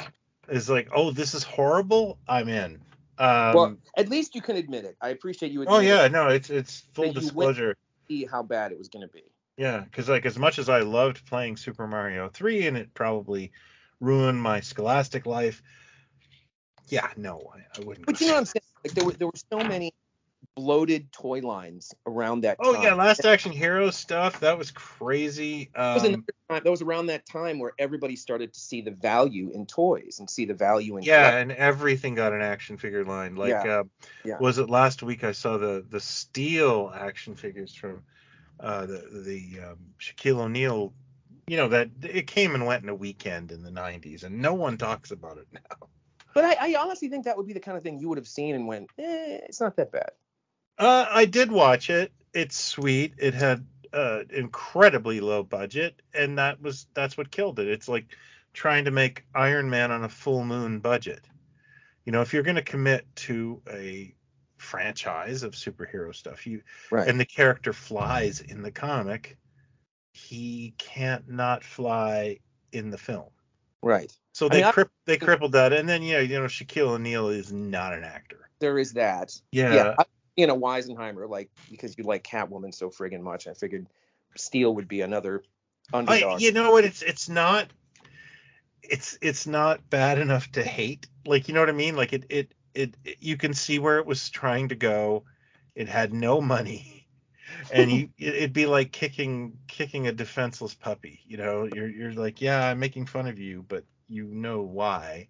It's 0.48 0.70
like, 0.70 0.90
oh, 0.92 1.12
this 1.12 1.36
is 1.36 1.44
horrible. 1.44 2.18
I'm 2.28 2.50
in. 2.50 2.82
Um, 3.20 3.54
well, 3.54 3.78
at 3.96 4.10
least 4.10 4.34
you 4.34 4.42
can 4.42 4.56
admit 4.56 4.86
it. 4.86 4.98
I 5.00 5.10
appreciate 5.10 5.52
you. 5.52 5.66
oh 5.68 5.80
yeah, 5.80 6.08
no, 6.08 6.30
it's 6.30 6.50
it's 6.50 6.80
full 6.94 7.14
disclosure. 7.14 7.76
see 8.08 8.26
how 8.26 8.42
bad 8.42 8.72
it 8.72 8.80
was 8.80 8.88
going 8.90 9.08
to 9.08 9.14
be. 9.14 9.22
Yeah, 9.56 9.82
because 9.82 10.10
like 10.10 10.26
as 10.26 10.40
much 10.40 10.58
as 10.58 10.68
I 10.68 10.80
loved 10.80 11.28
playing 11.28 11.58
Super 11.58 11.86
Mario 11.86 12.28
3 12.30 12.66
and 12.66 12.78
it 12.78 12.92
probably 12.96 13.52
ruined 14.00 14.42
my 14.42 14.62
scholastic 14.62 15.28
life, 15.28 15.62
yeah, 16.88 17.10
no, 17.16 17.52
I, 17.54 17.80
I 17.80 17.86
wouldn't. 17.86 18.08
But 18.08 18.20
you 18.20 18.28
know 18.28 18.34
what 18.34 18.40
I'm 18.40 18.46
saying? 18.46 18.64
Like 18.84 18.94
there 18.96 19.06
were 19.06 19.12
there 19.12 19.28
were 19.28 19.34
so 19.52 19.60
many 19.60 19.94
bloated 20.60 21.12
toy 21.12 21.40
lines 21.40 21.94
around 22.06 22.42
that 22.42 22.60
Oh 22.60 22.74
time. 22.74 22.84
yeah, 22.84 22.94
Last 22.94 23.26
Action 23.26 23.52
Hero 23.52 23.90
stuff 23.92 24.42
that 24.42 24.58
was 24.58 24.72
crazy. 24.72 25.70
That 25.74 25.94
was, 25.96 26.04
Um, 26.04 26.26
time, 26.50 26.62
that 26.64 26.70
was 26.70 26.82
around 26.82 27.08
that 27.08 27.26
time 27.26 27.60
where 27.60 27.72
everybody 27.80 28.16
started 28.16 28.54
to 28.54 28.60
see 28.60 28.82
the 28.82 28.92
value 28.92 29.52
in 29.54 29.66
toys 29.66 30.18
and 30.20 30.30
see 30.30 30.46
the 30.46 30.54
value 30.54 30.98
in 30.98 31.06
yeah, 31.06 31.38
and 31.38 31.52
everything 31.52 32.16
got 32.16 32.34
an 32.34 32.42
action 32.42 32.78
figure 32.78 33.06
line. 33.06 33.36
Like, 33.36 33.52
Yeah, 33.52 33.80
uh, 33.80 33.84
yeah. 34.26 34.38
was 34.40 34.58
it 34.58 34.70
last 34.70 35.02
week 35.02 35.24
I 35.24 35.32
saw 35.32 35.58
the 35.58 35.86
the 35.90 36.02
steel 36.02 36.92
action 36.94 37.36
figures 37.36 37.74
from 37.74 38.04
uh, 38.60 38.86
the 38.86 39.24
the 39.26 39.60
um, 39.70 39.78
Shaquille 40.00 40.40
O'Neal. 40.40 40.94
You 41.48 41.58
know 41.58 41.70
that 41.70 41.90
it 42.04 42.28
came 42.28 42.54
and 42.54 42.66
went 42.66 42.84
in 42.84 42.90
a 42.90 42.96
weekend 42.96 43.52
in 43.52 43.64
the 43.64 43.72
'90s, 43.72 44.24
and 44.24 44.42
no 44.42 44.54
one 44.54 44.78
talks 44.78 45.12
about 45.12 45.38
it 45.38 45.48
now. 45.54 45.88
But 46.34 46.46
I, 46.46 46.74
I 46.74 46.76
honestly 46.80 47.10
think 47.10 47.26
that 47.26 47.38
would 47.38 47.48
be 47.48 47.54
the 47.54 47.60
kind 47.60 47.76
of 47.76 47.84
thing 47.84 48.00
you 48.00 48.10
would 48.10 48.18
have 48.18 48.28
seen 48.28 48.56
and 48.56 48.68
went, 48.68 48.90
eh, 49.00 49.40
it's 49.48 49.60
not 49.60 49.76
that 49.78 49.92
bad. 49.92 50.12
Uh, 50.80 51.06
I 51.10 51.26
did 51.26 51.52
watch 51.52 51.90
it. 51.90 52.12
It's 52.34 52.58
sweet. 52.58 53.14
It 53.18 53.34
had 53.34 53.66
uh, 53.94 54.22
incredibly 54.30 55.20
low 55.20 55.44
budget, 55.44 56.02
and 56.14 56.38
that 56.38 56.62
was 56.62 56.88
that's 56.94 57.18
what 57.18 57.32
killed 57.32 57.60
it. 57.60 57.68
It's 57.68 57.88
like 57.90 58.06
trying 58.54 58.86
to 58.86 58.92
make 58.92 59.26
Iron 59.36 59.70
Man 59.70 59.92
on 59.92 60.04
a 60.06 60.10
full 60.10 60.44
moon 60.46 60.80
budget. 60.80 61.26
You 62.06 62.12
know, 62.14 62.22
if 62.22 62.34
you're 62.34 62.44
going 62.44 62.56
to 62.56 62.62
commit 62.62 63.06
to 63.18 63.62
a 63.70 64.14
franchise 64.58 65.44
of 65.44 65.54
superhero 65.54 66.14
stuff, 66.16 66.48
you 66.48 66.62
Right. 66.92 67.08
and 67.08 67.20
the 67.20 67.26
character 67.26 67.74
flies 67.74 68.42
in 68.42 68.62
the 68.62 68.72
comic, 68.72 69.38
he 70.14 70.74
can't 70.78 71.30
not 71.30 71.64
fly 71.64 72.40
in 72.72 72.90
the 72.90 72.98
film. 72.98 73.30
right. 73.82 74.12
So 74.34 74.46
I 74.46 74.50
they 74.50 74.56
mean, 74.58 74.66
I- 74.66 74.72
crip- 74.72 74.92
they 75.06 75.18
crippled 75.18 75.52
that, 75.54 75.74
and 75.74 75.90
then 75.90 76.02
yeah, 76.04 76.20
you 76.20 76.40
know, 76.40 76.46
Shaquille 76.46 76.90
O'Neal 76.90 77.28
is 77.30 77.52
not 77.52 77.94
an 77.94 78.04
actor. 78.06 78.50
There 78.60 78.78
is 78.80 78.94
that. 78.94 79.38
Yeah, 79.52 79.74
Yeah. 79.74 79.96
I, 79.98 80.04
you 80.40 80.48
know, 80.48 80.58
Weisenheimer, 80.58 81.30
like 81.30 81.50
because 81.70 81.98
you 81.98 82.06
like 82.06 82.24
Catwoman 82.24 82.74
so 82.74 82.90
friggin' 82.90 83.20
much, 83.20 83.46
I 83.46 83.54
figured 83.54 83.88
Steel 84.38 84.74
would 84.76 84.88
be 84.88 85.02
another 85.02 85.44
I, 85.94 85.98
underdog. 85.98 86.42
you 86.42 86.54
know 86.54 86.72
what? 86.72 86.86
It's 86.86 87.02
it's 87.02 87.28
not 87.28 87.68
it's 88.82 89.18
it's 89.22 89.46
not 89.46 89.90
bad 89.90 90.18
enough 90.18 90.50
to 90.54 90.64
hate. 90.64 91.08
Like 91.26 91.50
you 91.50 91.54
know 91.54 91.60
what 91.60 91.68
I 91.68 91.74
mean? 91.74 91.98
Like 91.98 92.14
it 92.14 92.24
it 92.30 92.54
it, 92.74 92.96
it 93.04 93.18
you 93.20 93.36
can 93.36 93.54
see 93.54 93.80
where 93.80 94.00
it 94.00 94.06
was 94.06 94.30
trying 94.30 94.70
to 94.70 94.76
go. 94.76 95.26
It 95.76 95.90
had 95.90 96.14
no 96.14 96.40
money, 96.40 97.06
and 97.74 97.92
you 97.92 98.10
it, 98.18 98.36
it'd 98.36 98.54
be 98.54 98.66
like 98.66 98.94
kicking 98.94 99.58
kicking 99.68 100.08
a 100.08 100.14
defenseless 100.14 100.74
puppy. 100.74 101.20
You 101.28 101.36
know, 101.36 101.68
you're 101.76 101.90
you're 101.90 102.14
like, 102.14 102.40
yeah, 102.40 102.66
I'm 102.66 102.80
making 102.80 103.08
fun 103.08 103.28
of 103.28 103.40
you, 103.40 103.66
but 103.68 103.84
you 104.08 104.24
know 104.24 104.62
why. 104.62 105.28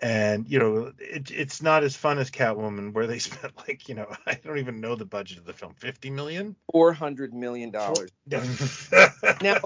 And 0.00 0.48
you 0.48 0.58
know, 0.60 0.92
it, 0.98 1.30
it's 1.30 1.60
not 1.60 1.82
as 1.82 1.96
fun 1.96 2.18
as 2.18 2.30
Catwoman, 2.30 2.92
where 2.92 3.06
they 3.06 3.18
spent 3.18 3.56
like, 3.66 3.88
you 3.88 3.94
know, 3.94 4.06
I 4.26 4.34
don't 4.34 4.58
even 4.58 4.80
know 4.80 4.94
the 4.94 5.04
budget 5.04 5.38
of 5.38 5.44
the 5.44 5.52
film, 5.52 5.74
fifty 5.74 6.10
million. 6.10 6.54
Four 6.72 6.92
hundred 6.92 7.34
million 7.34 7.70
dollars. 7.70 8.10
Now, 9.42 9.58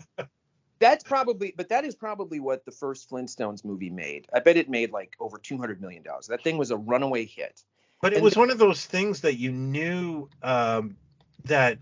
that's 0.78 1.05
probably, 1.05 1.55
but 1.57 1.68
that 1.68 1.85
is 1.85 1.95
probably 1.95 2.41
what 2.41 2.64
the 2.64 2.72
first 2.72 3.09
Flintstones 3.11 3.64
movie 3.64 3.91
made. 3.91 4.26
I 4.35 4.41
bet 4.41 4.57
it 4.57 4.68
made 4.68 4.91
like 4.91 5.14
over 5.20 5.39
two 5.39 5.59
hundred 5.59 5.80
million 5.80 6.03
dollars. 6.03 6.26
That 6.28 6.43
thing 6.43 6.59
was 6.59 6.70
a 6.70 6.76
runaway 6.76 7.24
hit. 7.26 7.62
But 8.01 8.12
it 8.12 8.16
And 8.16 8.24
was 8.24 8.35
the- 8.35 8.41
one 8.41 8.51
of 8.51 8.59
those 8.59 8.85
things 8.85 9.20
that 9.20 9.35
you 9.37 9.53
knew 9.53 10.28
um, 10.43 10.97
that 11.45 11.78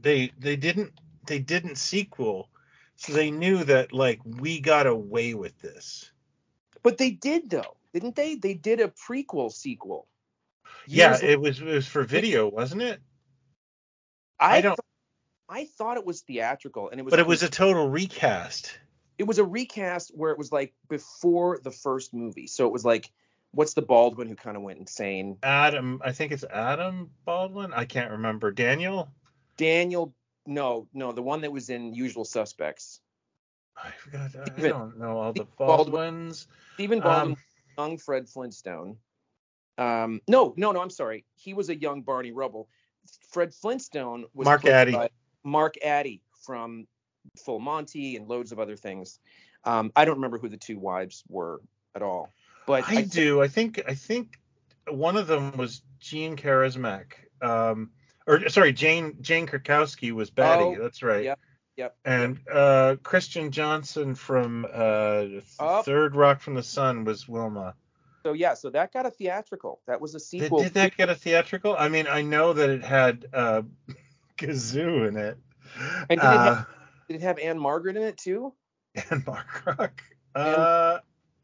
they 0.00 0.32
they 0.38 0.56
didn't 0.56 0.92
they 1.26 1.38
didn't 1.38 1.76
sequel, 1.76 2.48
so 2.96 3.12
they 3.12 3.30
knew 3.30 3.62
that 3.64 3.92
like 3.92 4.20
we 4.24 4.60
got 4.60 4.86
away 4.86 5.34
with 5.34 5.58
this. 5.60 6.10
But 6.82 6.98
they 6.98 7.10
did 7.12 7.48
though, 7.48 7.76
didn't 7.92 8.16
they? 8.16 8.34
They 8.36 8.54
did 8.54 8.80
a 8.80 8.88
prequel 8.88 9.52
sequel. 9.52 10.06
Yeah, 10.86 11.18
it 11.22 11.40
was 11.40 11.60
it 11.60 11.64
was 11.66 11.86
for 11.86 12.04
video, 12.04 12.48
wasn't 12.48 12.82
it? 12.82 13.00
I, 14.40 14.56
I 14.58 14.60
don't- 14.60 14.76
thought- 14.76 14.84
I 15.48 15.66
thought 15.66 15.98
it 15.98 16.06
was 16.06 16.22
theatrical, 16.22 16.88
and 16.90 16.98
it 16.98 17.02
was. 17.04 17.10
But 17.12 17.20
it 17.20 17.26
was 17.26 17.42
a 17.42 17.48
total 17.50 17.88
recast. 17.88 18.78
it 19.18 19.24
was 19.24 19.38
a 19.38 19.44
recast 19.44 20.10
where 20.14 20.30
it 20.32 20.38
was 20.38 20.50
like 20.50 20.72
before 20.88 21.58
the 21.62 21.70
first 21.70 22.14
movie. 22.14 22.46
So 22.46 22.66
it 22.66 22.72
was 22.72 22.84
like, 22.86 23.10
what's 23.50 23.74
the 23.74 23.82
Baldwin 23.82 24.28
who 24.28 24.34
kind 24.34 24.56
of 24.56 24.62
went 24.62 24.78
insane? 24.78 25.36
Adam, 25.42 26.00
I 26.02 26.12
think 26.12 26.32
it's 26.32 26.44
Adam 26.44 27.10
Baldwin. 27.26 27.74
I 27.74 27.84
can't 27.84 28.12
remember. 28.12 28.50
Daniel. 28.50 29.10
Daniel 29.58 30.14
no, 30.46 30.88
no, 30.94 31.12
the 31.12 31.22
one 31.22 31.42
that 31.42 31.52
was 31.52 31.68
in 31.68 31.94
Usual 31.94 32.24
Suspects. 32.24 33.00
I 33.76 33.90
forgot. 33.98 34.30
I 34.56 34.60
don't 34.68 34.98
know 34.98 35.18
all 35.18 35.32
the 35.34 35.44
Baldwin. 35.44 35.92
Baldwins. 35.92 36.46
Stephen 36.74 37.00
Baldwin, 37.00 37.32
Um, 37.32 37.36
young 37.76 37.98
Fred 37.98 38.28
Flintstone. 38.28 38.96
Um, 39.78 40.20
no, 40.28 40.54
no, 40.56 40.72
no. 40.72 40.80
I'm 40.80 40.90
sorry. 40.90 41.24
He 41.34 41.54
was 41.54 41.68
a 41.68 41.76
young 41.76 42.02
Barney 42.02 42.32
Rubble. 42.32 42.68
Fred 43.30 43.54
Flintstone 43.54 44.26
was 44.34 44.44
Mark 44.44 44.64
Addy. 44.64 44.96
Mark 45.44 45.74
Addy 45.84 46.22
from 46.44 46.86
Full 47.44 47.58
Monty 47.58 48.16
and 48.16 48.28
loads 48.28 48.52
of 48.52 48.58
other 48.58 48.76
things. 48.76 49.18
Um, 49.64 49.92
I 49.96 50.04
don't 50.04 50.16
remember 50.16 50.38
who 50.38 50.48
the 50.48 50.56
two 50.56 50.78
wives 50.78 51.22
were 51.28 51.60
at 51.94 52.02
all, 52.02 52.30
but 52.66 52.88
I 52.88 53.02
do. 53.02 53.42
I 53.42 53.48
think. 53.48 53.82
I 53.86 53.94
think 53.94 54.38
one 54.88 55.16
of 55.16 55.26
them 55.26 55.56
was 55.56 55.82
Jean 56.00 56.36
Charismac. 56.36 57.12
Um, 57.40 57.90
or 58.26 58.48
sorry, 58.48 58.72
Jane 58.72 59.16
Jane 59.20 59.46
Krakowski 59.46 60.12
was 60.12 60.30
Batty. 60.30 60.64
Oh, 60.64 60.76
That's 60.80 61.02
right. 61.02 61.24
yep, 61.24 61.38
yep. 61.76 61.96
And 62.04 62.38
uh, 62.52 62.96
Kristen 63.02 63.50
Johnston 63.50 64.14
from 64.14 64.64
uh, 64.72 65.24
Oh. 65.60 65.82
Third 65.82 66.14
Rock 66.16 66.40
from 66.40 66.54
the 66.54 66.62
Sun 66.62 67.04
was 67.04 67.28
Wilma. 67.28 67.74
So 68.24 68.32
yeah, 68.34 68.54
so 68.54 68.70
that 68.70 68.92
got 68.92 69.04
a 69.06 69.10
theatrical. 69.10 69.80
That 69.86 70.00
was 70.00 70.14
a 70.14 70.18
Did, 70.18 70.24
sequel. 70.24 70.62
did 70.62 70.74
that 70.74 70.96
get 70.96 71.08
a 71.08 71.14
theatrical? 71.14 71.74
I 71.76 71.88
mean, 71.88 72.06
I 72.06 72.22
know 72.22 72.52
that 72.52 72.70
it 72.70 72.84
had 72.84 73.26
uh, 73.32 73.62
Gazoo 74.38 75.08
in 75.08 75.16
it. 75.16 75.38
And 76.08 76.08
did 76.08 76.18
it 76.18 76.24
uh, 76.24 76.54
have- 76.54 76.66
Did 77.08 77.16
it 77.16 77.22
have 77.22 77.38
Ann-Margret 77.38 77.96
in 77.96 78.02
it 78.02 78.16
too? 78.18 78.52
Ann-Margrock. 78.94 79.90
Uh, 80.34 80.98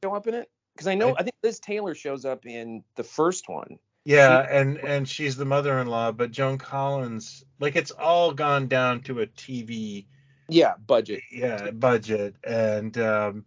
Show 0.04 0.14
up 0.14 0.26
in 0.26 0.34
it? 0.34 0.48
Because 0.74 0.86
I 0.86 0.94
know 0.94 1.10
I- 1.10 1.20
I 1.20 1.22
think 1.24 1.34
Liz 1.42 1.58
Taylor 1.60 1.94
shows 1.94 2.24
up 2.24 2.46
in 2.46 2.84
the 2.96 3.04
first 3.04 3.48
one. 3.48 3.78
yeah, 4.04 4.38
and 4.48 4.78
and 4.78 5.08
she's 5.08 5.36
the 5.36 5.44
mother-in-law, 5.44 6.12
but 6.12 6.30
Joan 6.30 6.56
Collins, 6.58 7.44
like 7.58 7.74
it's 7.76 7.90
all 7.90 8.32
gone 8.32 8.68
down 8.68 9.00
to 9.02 9.20
a 9.20 9.26
TV 9.26 10.06
Yeah, 10.48 10.74
budget. 10.86 11.22
yeah 11.30 11.70
budget 11.70 12.34
and 12.42 12.96
um 12.98 13.44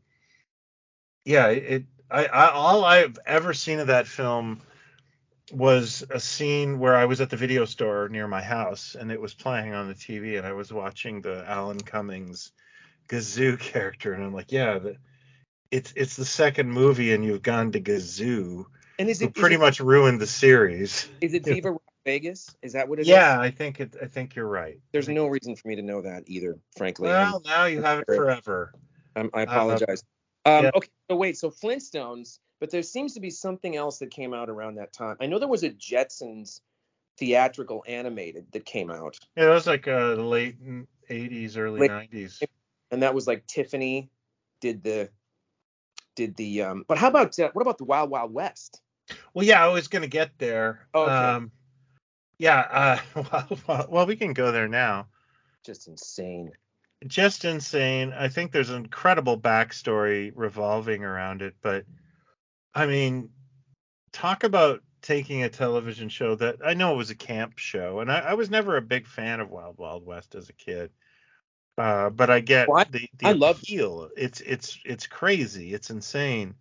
yeah 1.25 1.47
it 1.47 1.85
I, 2.09 2.25
I 2.25 2.49
all 2.51 2.83
i've 2.83 3.17
ever 3.25 3.53
seen 3.53 3.79
of 3.79 3.87
that 3.87 4.07
film 4.07 4.61
was 5.51 6.03
a 6.09 6.19
scene 6.19 6.79
where 6.79 6.95
i 6.95 7.05
was 7.05 7.21
at 7.21 7.29
the 7.29 7.37
video 7.37 7.65
store 7.65 8.07
near 8.09 8.27
my 8.27 8.41
house 8.41 8.95
and 8.99 9.11
it 9.11 9.19
was 9.19 9.33
playing 9.33 9.73
on 9.73 9.87
the 9.87 9.93
tv 9.93 10.37
and 10.37 10.45
i 10.47 10.53
was 10.53 10.71
watching 10.71 11.21
the 11.21 11.43
alan 11.47 11.79
cummings 11.79 12.51
gazoo 13.07 13.59
character 13.59 14.13
and 14.13 14.23
i'm 14.23 14.33
like 14.33 14.51
yeah 14.51 14.77
the, 14.77 14.95
it's 15.71 15.93
it's 15.95 16.15
the 16.15 16.25
second 16.25 16.71
movie 16.71 17.13
and 17.13 17.25
you've 17.25 17.41
gone 17.41 17.71
to 17.71 17.81
gazoo 17.81 18.65
And 18.99 19.09
is 19.09 19.21
it 19.21 19.33
pretty 19.33 19.57
much 19.57 19.79
ruined 19.79 20.21
the 20.21 20.27
series 20.27 21.09
is 21.21 21.33
it 21.33 21.43
Viva 21.45 21.71
Rock 21.71 21.80
Vegas? 22.05 22.55
Is 22.61 22.73
that 22.73 22.87
what 22.87 22.99
it 22.99 23.03
is? 23.03 23.07
yeah 23.07 23.39
i 23.39 23.49
think 23.51 23.79
it 23.79 23.95
i 24.01 24.05
think 24.05 24.35
you're 24.35 24.47
right 24.47 24.79
There's 24.91 25.07
no 25.09 25.27
reason 25.27 25.55
for 25.55 25.67
me 25.67 25.75
to 25.75 25.81
know 25.81 26.01
that 26.01 26.23
either, 26.27 26.57
frankly. 26.77 27.09
well 27.09 27.41
now 27.45 27.65
you 27.65 27.81
have 27.81 27.99
it 27.99 28.05
forever 28.07 28.73
I'm, 29.15 29.29
I 29.33 29.41
apologize. 29.43 30.03
Um, 30.45 30.51
Uh, 30.53 30.61
yeah. 30.63 30.71
Okay, 30.75 30.89
so 31.09 31.15
wait, 31.17 31.37
so 31.37 31.51
Flintstones, 31.51 32.39
but 32.59 32.71
there 32.71 32.81
seems 32.81 33.13
to 33.13 33.19
be 33.19 33.29
something 33.29 33.75
else 33.75 33.99
that 33.99 34.09
came 34.09 34.33
out 34.33 34.49
around 34.49 34.75
that 34.75 34.93
time. 34.93 35.17
I 35.19 35.25
know 35.27 35.37
there 35.37 35.47
was 35.49 35.63
a 35.63 35.69
Jetsons 35.69 36.61
theatrical 37.17 37.83
animated 37.87 38.45
that 38.53 38.65
came 38.65 38.89
out, 38.89 39.17
yeah 39.35 39.45
it 39.51 39.53
was 39.53 39.67
like 39.67 39.87
uh 39.87 40.15
the 40.15 40.23
late 40.23 40.55
80s 41.09 41.57
early 41.57 41.81
Late- 41.81 41.91
90s 41.91 42.41
and 42.91 43.03
that 43.03 43.13
was 43.13 43.27
like 43.27 43.45
Tiffany 43.47 44.09
did 44.61 44.83
the 44.83 45.09
did 46.15 46.35
the 46.35 46.61
um. 46.63 46.85
But 46.87 46.97
how 46.97 47.07
about 47.07 47.37
uh, 47.39 47.49
what 47.53 47.61
about 47.61 47.77
the 47.77 47.85
Wild 47.85 48.09
Wild 48.09 48.33
West? 48.33 48.81
Well, 49.33 49.45
yeah, 49.45 49.63
I 49.63 49.67
was 49.69 49.87
gonna 49.87 50.07
get 50.07 50.37
there. 50.37 50.87
Oh, 50.93 51.03
Okay. 51.03 51.13
Um, 51.13 51.51
yeah. 52.41 52.99
Uh, 53.15 53.45
well, 53.67 53.87
well, 53.89 54.05
we 54.07 54.15
can 54.15 54.33
go 54.33 54.51
there 54.51 54.67
now. 54.67 55.07
Just 55.63 55.87
insane. 55.87 56.51
Just 57.05 57.45
insane. 57.45 58.13
I 58.17 58.27
think 58.29 58.51
there's 58.51 58.69
an 58.71 58.83
incredible 58.83 59.39
backstory 59.39 60.31
revolving 60.35 61.03
around 61.03 61.41
it, 61.41 61.53
but 61.61 61.85
I 62.73 62.85
mean, 62.87 63.29
talk 64.11 64.43
about 64.43 64.81
taking 65.01 65.43
a 65.43 65.49
television 65.49 66.09
show 66.09 66.35
that 66.35 66.57
I 66.63 66.73
know 66.73 66.93
it 66.93 66.97
was 66.97 67.09
a 67.11 67.15
camp 67.15 67.57
show, 67.57 67.99
and 67.99 68.11
I, 68.11 68.19
I 68.19 68.33
was 68.33 68.49
never 68.49 68.77
a 68.77 68.81
big 68.81 69.07
fan 69.07 69.39
of 69.39 69.49
Wild 69.49 69.77
Wild 69.77 70.05
West 70.05 70.35
as 70.35 70.49
a 70.49 70.53
kid. 70.53 70.91
Uh, 71.77 72.09
but 72.09 72.29
I 72.29 72.39
get 72.39 72.67
Well, 72.67 72.77
I- 72.79 72.83
the, 72.91 73.09
the 73.19 73.27
I 73.27 73.31
love- 73.33 73.59
appeal. 73.61 74.09
It's 74.17 74.41
it's 74.41 74.79
it's 74.85 75.07
crazy. 75.07 75.73
It's 75.73 75.89
insane. 75.89 76.55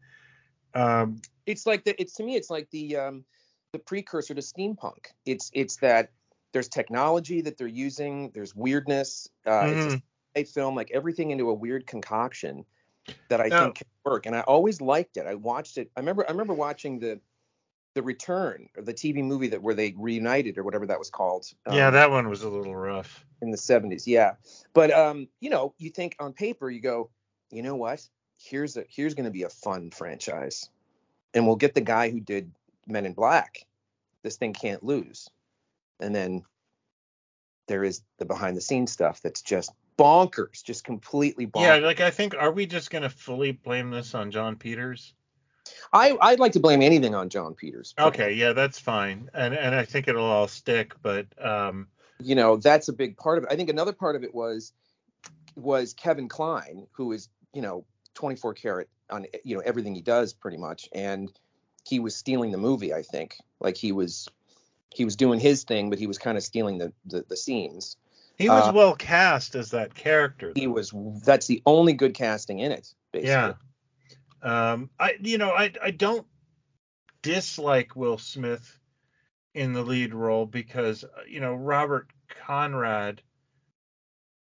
Um, 0.74 1.20
It's 1.46 1.66
like 1.66 1.84
the 1.84 2.00
it's 2.00 2.14
to 2.14 2.22
me 2.22 2.36
it's 2.36 2.48
like 2.50 2.68
the 2.70 2.96
um 2.96 3.24
the 3.72 3.78
precursor 3.78 4.34
to 4.34 4.40
steampunk. 4.40 5.06
It's 5.26 5.50
it's 5.54 5.76
that 5.76 6.10
there's 6.52 6.68
technology 6.68 7.40
that 7.42 7.56
they're 7.56 7.66
using. 7.66 8.30
There's 8.34 8.54
weirdness. 8.54 9.28
Uh, 9.46 9.66
It's 9.66 9.94
a 9.94 9.96
mhm. 9.96 10.02
a 10.36 10.44
film 10.44 10.74
like 10.74 10.90
everything 10.90 11.30
into 11.30 11.50
a 11.50 11.54
weird 11.54 11.86
concoction 11.86 12.64
that 13.28 13.40
I 13.40 13.48
Now- 13.48 13.64
think 13.64 13.76
can 13.76 13.86
work. 14.04 14.26
And 14.26 14.36
I 14.36 14.40
always 14.40 14.80
liked 14.80 15.16
it. 15.16 15.26
I 15.26 15.34
watched 15.34 15.78
it. 15.78 15.90
I 15.96 16.00
remember 16.00 16.24
I 16.26 16.30
remember 16.32 16.54
watching 16.54 16.98
the 16.98 17.20
the 17.94 18.02
return 18.04 18.68
or 18.76 18.82
the 18.84 18.94
TV 18.94 19.20
movie 19.22 19.48
that 19.48 19.60
where 19.62 19.74
they 19.74 19.92
reunited 19.98 20.56
or 20.58 20.62
whatever 20.62 20.86
that 20.86 20.98
was 20.98 21.10
called. 21.10 21.46
yeah, 21.72 21.88
um, 21.88 21.94
that 21.94 22.10
one 22.10 22.28
was 22.28 22.42
a 22.44 22.48
little 22.48 22.76
rough. 22.76 23.24
in 23.42 23.50
the 23.50 23.56
70s. 23.56 24.06
Yeah. 24.06 24.34
But 24.74 24.92
um, 24.92 25.28
you 25.40 25.50
know, 25.50 25.74
you 25.78 25.90
think 25.90 26.14
on 26.20 26.32
paper, 26.32 26.70
you 26.70 26.80
go, 26.80 27.10
you 27.50 27.62
know 27.62 27.74
what? 27.74 28.06
Here's 28.38 28.76
a 28.76 28.84
here's 28.88 29.14
going 29.14 29.24
to 29.24 29.30
be 29.32 29.42
a 29.42 29.48
fun 29.48 29.90
franchise, 29.90 30.68
and 31.34 31.46
we'll 31.46 31.56
get 31.56 31.74
the 31.74 31.80
guy 31.80 32.10
who 32.10 32.20
did 32.20 32.52
Men 32.90 33.06
in 33.06 33.12
Black. 33.12 33.64
This 34.22 34.36
thing 34.36 34.52
can't 34.52 34.82
lose. 34.82 35.28
And 36.00 36.14
then 36.14 36.42
there 37.68 37.84
is 37.84 38.02
the 38.18 38.24
behind 38.24 38.56
the 38.56 38.60
scenes 38.60 38.90
stuff 38.90 39.20
that's 39.22 39.42
just 39.42 39.72
bonkers, 39.98 40.62
just 40.62 40.84
completely 40.84 41.46
bonkers. 41.46 41.80
Yeah, 41.80 41.86
like 41.86 42.00
I 42.00 42.10
think 42.10 42.34
are 42.34 42.50
we 42.50 42.66
just 42.66 42.90
gonna 42.90 43.10
fully 43.10 43.52
blame 43.52 43.90
this 43.90 44.14
on 44.14 44.30
Jon 44.30 44.56
Peters? 44.56 45.14
I 45.92 46.16
I'd 46.20 46.40
like 46.40 46.52
to 46.52 46.60
blame 46.60 46.82
anything 46.82 47.14
on 47.14 47.28
Jon 47.28 47.54
Peters. 47.54 47.94
Okay, 47.98 48.32
yeah, 48.32 48.52
that's 48.52 48.78
fine, 48.78 49.30
and 49.34 49.54
and 49.54 49.74
I 49.74 49.84
think 49.84 50.08
it'll 50.08 50.24
all 50.24 50.48
stick. 50.48 50.94
But 51.02 51.26
um, 51.42 51.88
you 52.18 52.34
know 52.34 52.56
that's 52.56 52.88
a 52.88 52.92
big 52.92 53.16
part 53.16 53.38
of 53.38 53.44
it. 53.44 53.52
I 53.52 53.56
think 53.56 53.68
another 53.68 53.92
part 53.92 54.16
of 54.16 54.24
it 54.24 54.34
was 54.34 54.72
was 55.54 55.92
Kevin 55.94 56.28
Kline, 56.28 56.86
who 56.92 57.12
is 57.12 57.28
you 57.52 57.62
know 57.62 57.84
24 58.14 58.54
karat 58.54 58.88
on 59.10 59.26
you 59.44 59.56
know 59.56 59.62
everything 59.64 59.94
he 59.94 60.02
does 60.02 60.32
pretty 60.32 60.56
much, 60.56 60.88
and 60.92 61.30
he 61.86 62.00
was 62.00 62.14
stealing 62.16 62.50
the 62.52 62.58
movie. 62.58 62.92
I 62.94 63.02
think 63.02 63.36
like 63.60 63.76
he 63.76 63.92
was 63.92 64.28
he 64.92 65.04
was 65.04 65.16
doing 65.16 65.40
his 65.40 65.64
thing, 65.64 65.90
but 65.90 65.98
he 65.98 66.06
was 66.06 66.18
kind 66.18 66.36
of 66.36 66.44
stealing 66.44 66.78
the 66.78 66.92
the, 67.06 67.24
the 67.28 67.36
scenes. 67.36 67.96
he 68.36 68.48
was 68.48 68.68
Uh, 68.68 68.72
well 68.74 68.94
cast 68.94 69.54
as 69.54 69.70
that 69.70 69.94
character. 69.94 70.52
He 70.54 70.66
was 70.66 70.92
that's 71.24 71.46
the 71.46 71.62
only 71.66 71.92
good 71.92 72.14
casting 72.14 72.58
in 72.60 72.72
it. 72.72 72.92
Basically. 73.12 73.30
Yeah. 73.30 73.52
Um, 74.42 74.90
I 74.98 75.16
you 75.20 75.38
know 75.38 75.50
I 75.50 75.72
I 75.82 75.90
don't 75.90 76.26
dislike 77.22 77.94
Will 77.96 78.18
Smith 78.18 78.78
in 79.54 79.72
the 79.72 79.82
lead 79.82 80.14
role 80.14 80.46
because 80.46 81.04
uh, 81.04 81.08
you 81.28 81.40
know 81.40 81.54
Robert 81.54 82.08
Conrad 82.46 83.22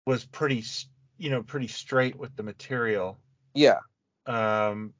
was 0.05 0.25
pretty 0.25 0.59
s- 0.59 0.87
you 1.17 1.29
know 1.29 1.43
pretty 1.43 1.67
straight 1.67 2.15
with 2.15 2.35
the 2.35 2.43
material. 2.43 3.17
Yeah. 3.53 3.79
Um, 4.25 4.93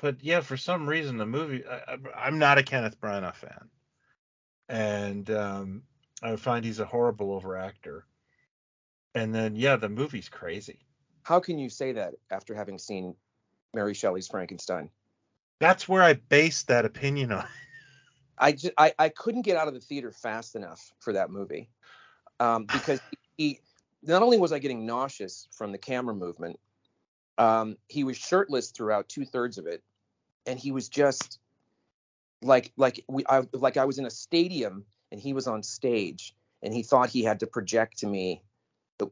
but 0.00 0.22
yeah, 0.22 0.40
for 0.40 0.56
some 0.56 0.88
reason 0.88 1.16
the 1.16 1.26
movie 1.26 1.64
I, 1.66 1.96
I'm 2.16 2.38
not 2.38 2.58
a 2.58 2.62
Kenneth 2.62 3.00
Branagh 3.00 3.34
fan, 3.34 3.68
and 4.68 5.30
um, 5.30 5.82
I 6.22 6.36
find 6.36 6.64
he's 6.64 6.80
a 6.80 6.84
horrible 6.84 7.40
overactor. 7.40 8.02
And 9.14 9.34
then 9.34 9.56
yeah, 9.56 9.76
the 9.76 9.88
movie's 9.88 10.28
crazy. 10.28 10.80
How 11.22 11.40
can 11.40 11.58
you 11.58 11.68
say 11.68 11.92
that 11.92 12.14
after 12.30 12.54
having 12.54 12.78
seen 12.78 13.14
Mary 13.74 13.94
Shelley's 13.94 14.28
Frankenstein? 14.28 14.90
That's 15.60 15.88
where 15.88 16.02
I 16.02 16.14
based 16.14 16.68
that 16.68 16.84
opinion 16.84 17.32
on. 17.32 17.46
I 18.38 18.52
just 18.52 18.72
I, 18.78 18.92
I 18.98 19.08
couldn't 19.08 19.42
get 19.42 19.56
out 19.56 19.68
of 19.68 19.74
the 19.74 19.80
theater 19.80 20.12
fast 20.12 20.54
enough 20.54 20.92
for 21.00 21.12
that 21.12 21.30
movie 21.30 21.70
um, 22.38 22.66
because 22.66 23.00
he 23.36 23.60
not 24.02 24.22
only 24.22 24.38
was 24.38 24.52
I 24.52 24.58
getting 24.58 24.86
nauseous 24.86 25.48
from 25.52 25.72
the 25.72 25.78
camera 25.78 26.14
movement, 26.14 26.58
um, 27.36 27.76
he 27.88 28.04
was 28.04 28.16
shirtless 28.16 28.70
throughout 28.70 29.08
two 29.08 29.24
thirds 29.24 29.58
of 29.58 29.66
it, 29.66 29.82
and 30.48 30.58
he 30.58 30.72
was 30.72 30.88
just 30.88 31.38
like 32.42 32.72
like 32.76 33.04
we 33.08 33.24
I, 33.28 33.42
like 33.52 33.76
I 33.76 33.84
was 33.84 33.98
in 33.98 34.06
a 34.06 34.10
stadium 34.10 34.84
and 35.12 35.20
he 35.20 35.32
was 35.32 35.46
on 35.46 35.62
stage 35.62 36.34
and 36.62 36.74
he 36.74 36.82
thought 36.82 37.10
he 37.10 37.22
had 37.22 37.40
to 37.40 37.46
project 37.46 37.98
to 37.98 38.06
me 38.06 38.42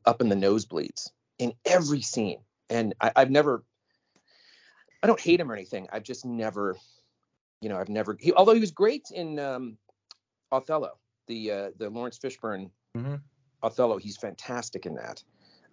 up 0.04 0.20
in 0.20 0.28
the 0.28 0.34
nosebleeds 0.34 1.10
in 1.38 1.52
every 1.64 2.00
scene, 2.00 2.40
and 2.68 2.94
I, 3.00 3.12
I've 3.14 3.30
never 3.30 3.62
I 5.02 5.06
don't 5.06 5.20
hate 5.20 5.38
him 5.38 5.52
or 5.52 5.54
anything. 5.54 5.86
I've 5.92 6.02
just 6.02 6.24
never 6.24 6.76
you 7.60 7.68
know, 7.68 7.78
I've 7.78 7.88
never. 7.88 8.16
He, 8.20 8.32
although 8.32 8.54
he 8.54 8.60
was 8.60 8.70
great 8.70 9.08
in 9.14 9.38
um, 9.38 9.78
Othello, 10.52 10.98
the 11.26 11.50
uh, 11.50 11.70
the 11.78 11.90
Laurence 11.90 12.18
Fishburne 12.18 12.70
Mhm. 12.96 13.20
Othello, 13.62 13.98
he's 13.98 14.16
fantastic 14.16 14.86
in 14.86 14.94
that. 14.94 15.22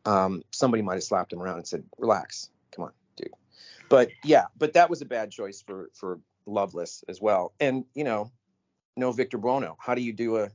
Um, 0.06 0.44
somebody 0.52 0.84
might 0.84 0.96
have 0.96 1.04
slapped 1.04 1.32
him 1.32 1.42
around 1.42 1.58
and 1.58 1.68
said, 1.68 1.84
"Relax, 1.98 2.50
come 2.72 2.86
on, 2.86 2.92
dude." 2.92 3.03
But 3.94 4.10
yeah, 4.24 4.46
but 4.58 4.74
that 4.74 4.90
was 4.90 5.04
a 5.04 5.06
bad 5.06 5.30
choice 5.30 5.62
for 5.62 5.92
for 5.94 6.20
Loveless 6.48 7.04
as 7.08 7.22
well. 7.22 7.54
And 7.60 7.86
you 7.94 8.04
know, 8.04 8.32
no 8.98 9.12
Victor 9.12 9.38
Buono. 9.38 9.78
How 9.80 9.94
do 9.94 10.02
you 10.02 10.14
do 10.14 10.38
a 10.38 10.50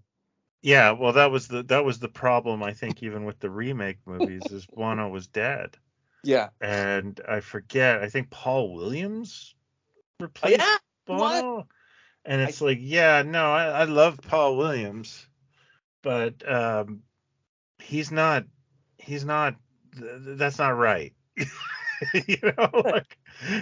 Yeah, 0.61 0.91
well, 0.93 1.13
that 1.13 1.31
was 1.31 1.47
the 1.47 1.63
that 1.65 1.85
was 1.85 2.01
the 2.01 2.09
problem. 2.09 2.65
I 2.65 2.73
think 2.73 3.05
even 3.05 3.25
with 3.25 3.39
the 3.39 3.49
remake 3.49 3.99
movies, 4.07 4.51
is 4.51 4.67
Buono 4.67 5.09
was 5.09 5.29
dead, 5.29 5.77
Yeah. 6.25 6.49
and 6.61 7.21
I 7.29 7.39
forget. 7.41 8.03
I 8.03 8.09
think 8.09 8.31
Paul 8.31 8.75
Williams 8.75 9.55
Oh, 10.43 10.49
replaced 10.49 10.59
yeah. 10.59 10.77
Buono, 11.07 11.69
and 12.25 12.43
it's 12.43 12.61
like, 12.61 12.79
yeah, 12.81 13.23
no, 13.23 13.53
I, 13.53 13.67
I 13.67 13.85
love 13.85 14.21
Paul 14.21 14.57
Williams, 14.57 15.29
but 16.03 16.49
um, 16.51 17.05
he's 17.79 18.11
not. 18.11 18.45
He's 18.99 19.25
not. 19.25 19.55
th- 19.97 20.25
th- 20.25 20.39
That's 20.39 20.59
not 20.59 20.71
right. 20.71 21.15
you 22.27 22.37
know, 22.43 22.71
like 22.85 23.19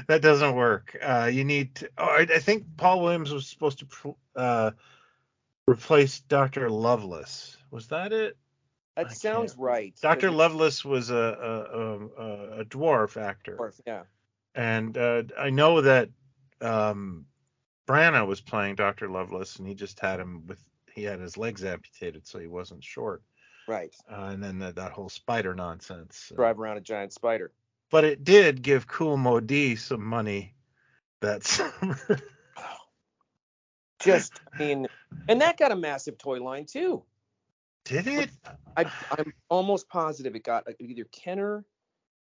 that 0.08 0.22
doesn't 0.22 0.54
work. 0.54 0.96
Uh, 1.02 1.30
you 1.32 1.44
need. 1.44 1.74
To, 1.76 1.90
oh, 1.98 2.04
I, 2.04 2.20
I 2.34 2.38
think 2.38 2.64
Paul 2.76 3.02
Williams 3.02 3.32
was 3.32 3.46
supposed 3.46 3.78
to 3.80 4.16
uh, 4.34 4.70
replace 5.68 6.20
Doctor 6.20 6.70
Loveless. 6.70 7.56
Was 7.70 7.88
that 7.88 8.12
it? 8.12 8.36
That 8.96 9.06
I 9.06 9.12
sounds 9.12 9.52
can't- 9.52 9.62
right. 9.62 9.94
Doctor 10.00 10.30
Loveless 10.30 10.84
was 10.84 11.10
a 11.10 11.16
a, 11.16 12.22
a, 12.22 12.60
a 12.60 12.64
dwarf 12.64 13.20
actor, 13.20 13.56
Dwarf, 13.56 13.80
Yeah. 13.86 14.02
and 14.54 14.96
uh, 14.96 15.24
I 15.38 15.50
know 15.50 15.80
that 15.82 16.08
um, 16.62 17.26
Branagh 17.86 18.26
was 18.26 18.40
playing 18.40 18.76
Doctor 18.76 19.08
Loveless, 19.10 19.56
and 19.56 19.68
he 19.68 19.74
just 19.74 20.00
had 20.00 20.18
him 20.18 20.46
with 20.46 20.58
he 20.94 21.02
had 21.04 21.20
his 21.20 21.36
legs 21.36 21.62
amputated, 21.62 22.26
so 22.26 22.38
he 22.38 22.46
wasn't 22.46 22.82
short. 22.82 23.22
Right. 23.68 23.94
Uh, 24.10 24.28
and 24.32 24.42
then 24.42 24.58
that, 24.60 24.76
that 24.76 24.92
whole 24.92 25.08
spider 25.08 25.54
nonsense. 25.54 26.32
Drive 26.34 26.58
around 26.58 26.76
a 26.78 26.80
giant 26.80 27.12
spider. 27.12 27.52
But 27.90 28.04
it 28.04 28.24
did 28.24 28.62
give 28.62 28.86
Cool 28.86 29.16
Modi 29.16 29.76
some 29.76 30.04
money 30.04 30.54
that 31.20 31.44
summer. 31.44 31.98
Just, 34.00 34.40
I 34.52 34.58
mean, 34.58 34.86
and 35.28 35.40
that 35.40 35.56
got 35.56 35.72
a 35.72 35.76
massive 35.76 36.18
toy 36.18 36.42
line 36.42 36.66
too. 36.66 37.02
did 37.84 38.06
it? 38.06 38.30
I, 38.76 38.86
I'm 39.10 39.32
almost 39.48 39.88
positive 39.88 40.34
it 40.34 40.44
got 40.44 40.64
either 40.78 41.04
Kenner 41.04 41.64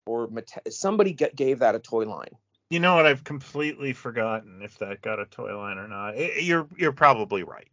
or 0.06 0.28
Mate- 0.28 0.52
somebody 0.70 1.14
get, 1.14 1.36
gave 1.36 1.60
that 1.60 1.76
a 1.76 1.80
toy 1.80 2.06
line. 2.06 2.36
You 2.70 2.80
know 2.80 2.96
what? 2.96 3.06
I've 3.06 3.24
completely 3.24 3.94
forgotten 3.94 4.62
if 4.62 4.78
that 4.80 5.02
got 5.02 5.20
a 5.20 5.26
toy 5.26 5.58
line 5.58 5.78
or 5.78 5.88
not. 5.88 6.16
I- 6.16 6.40
you're 6.40 6.68
you're 6.78 6.92
probably 6.92 7.44
right. 7.44 7.72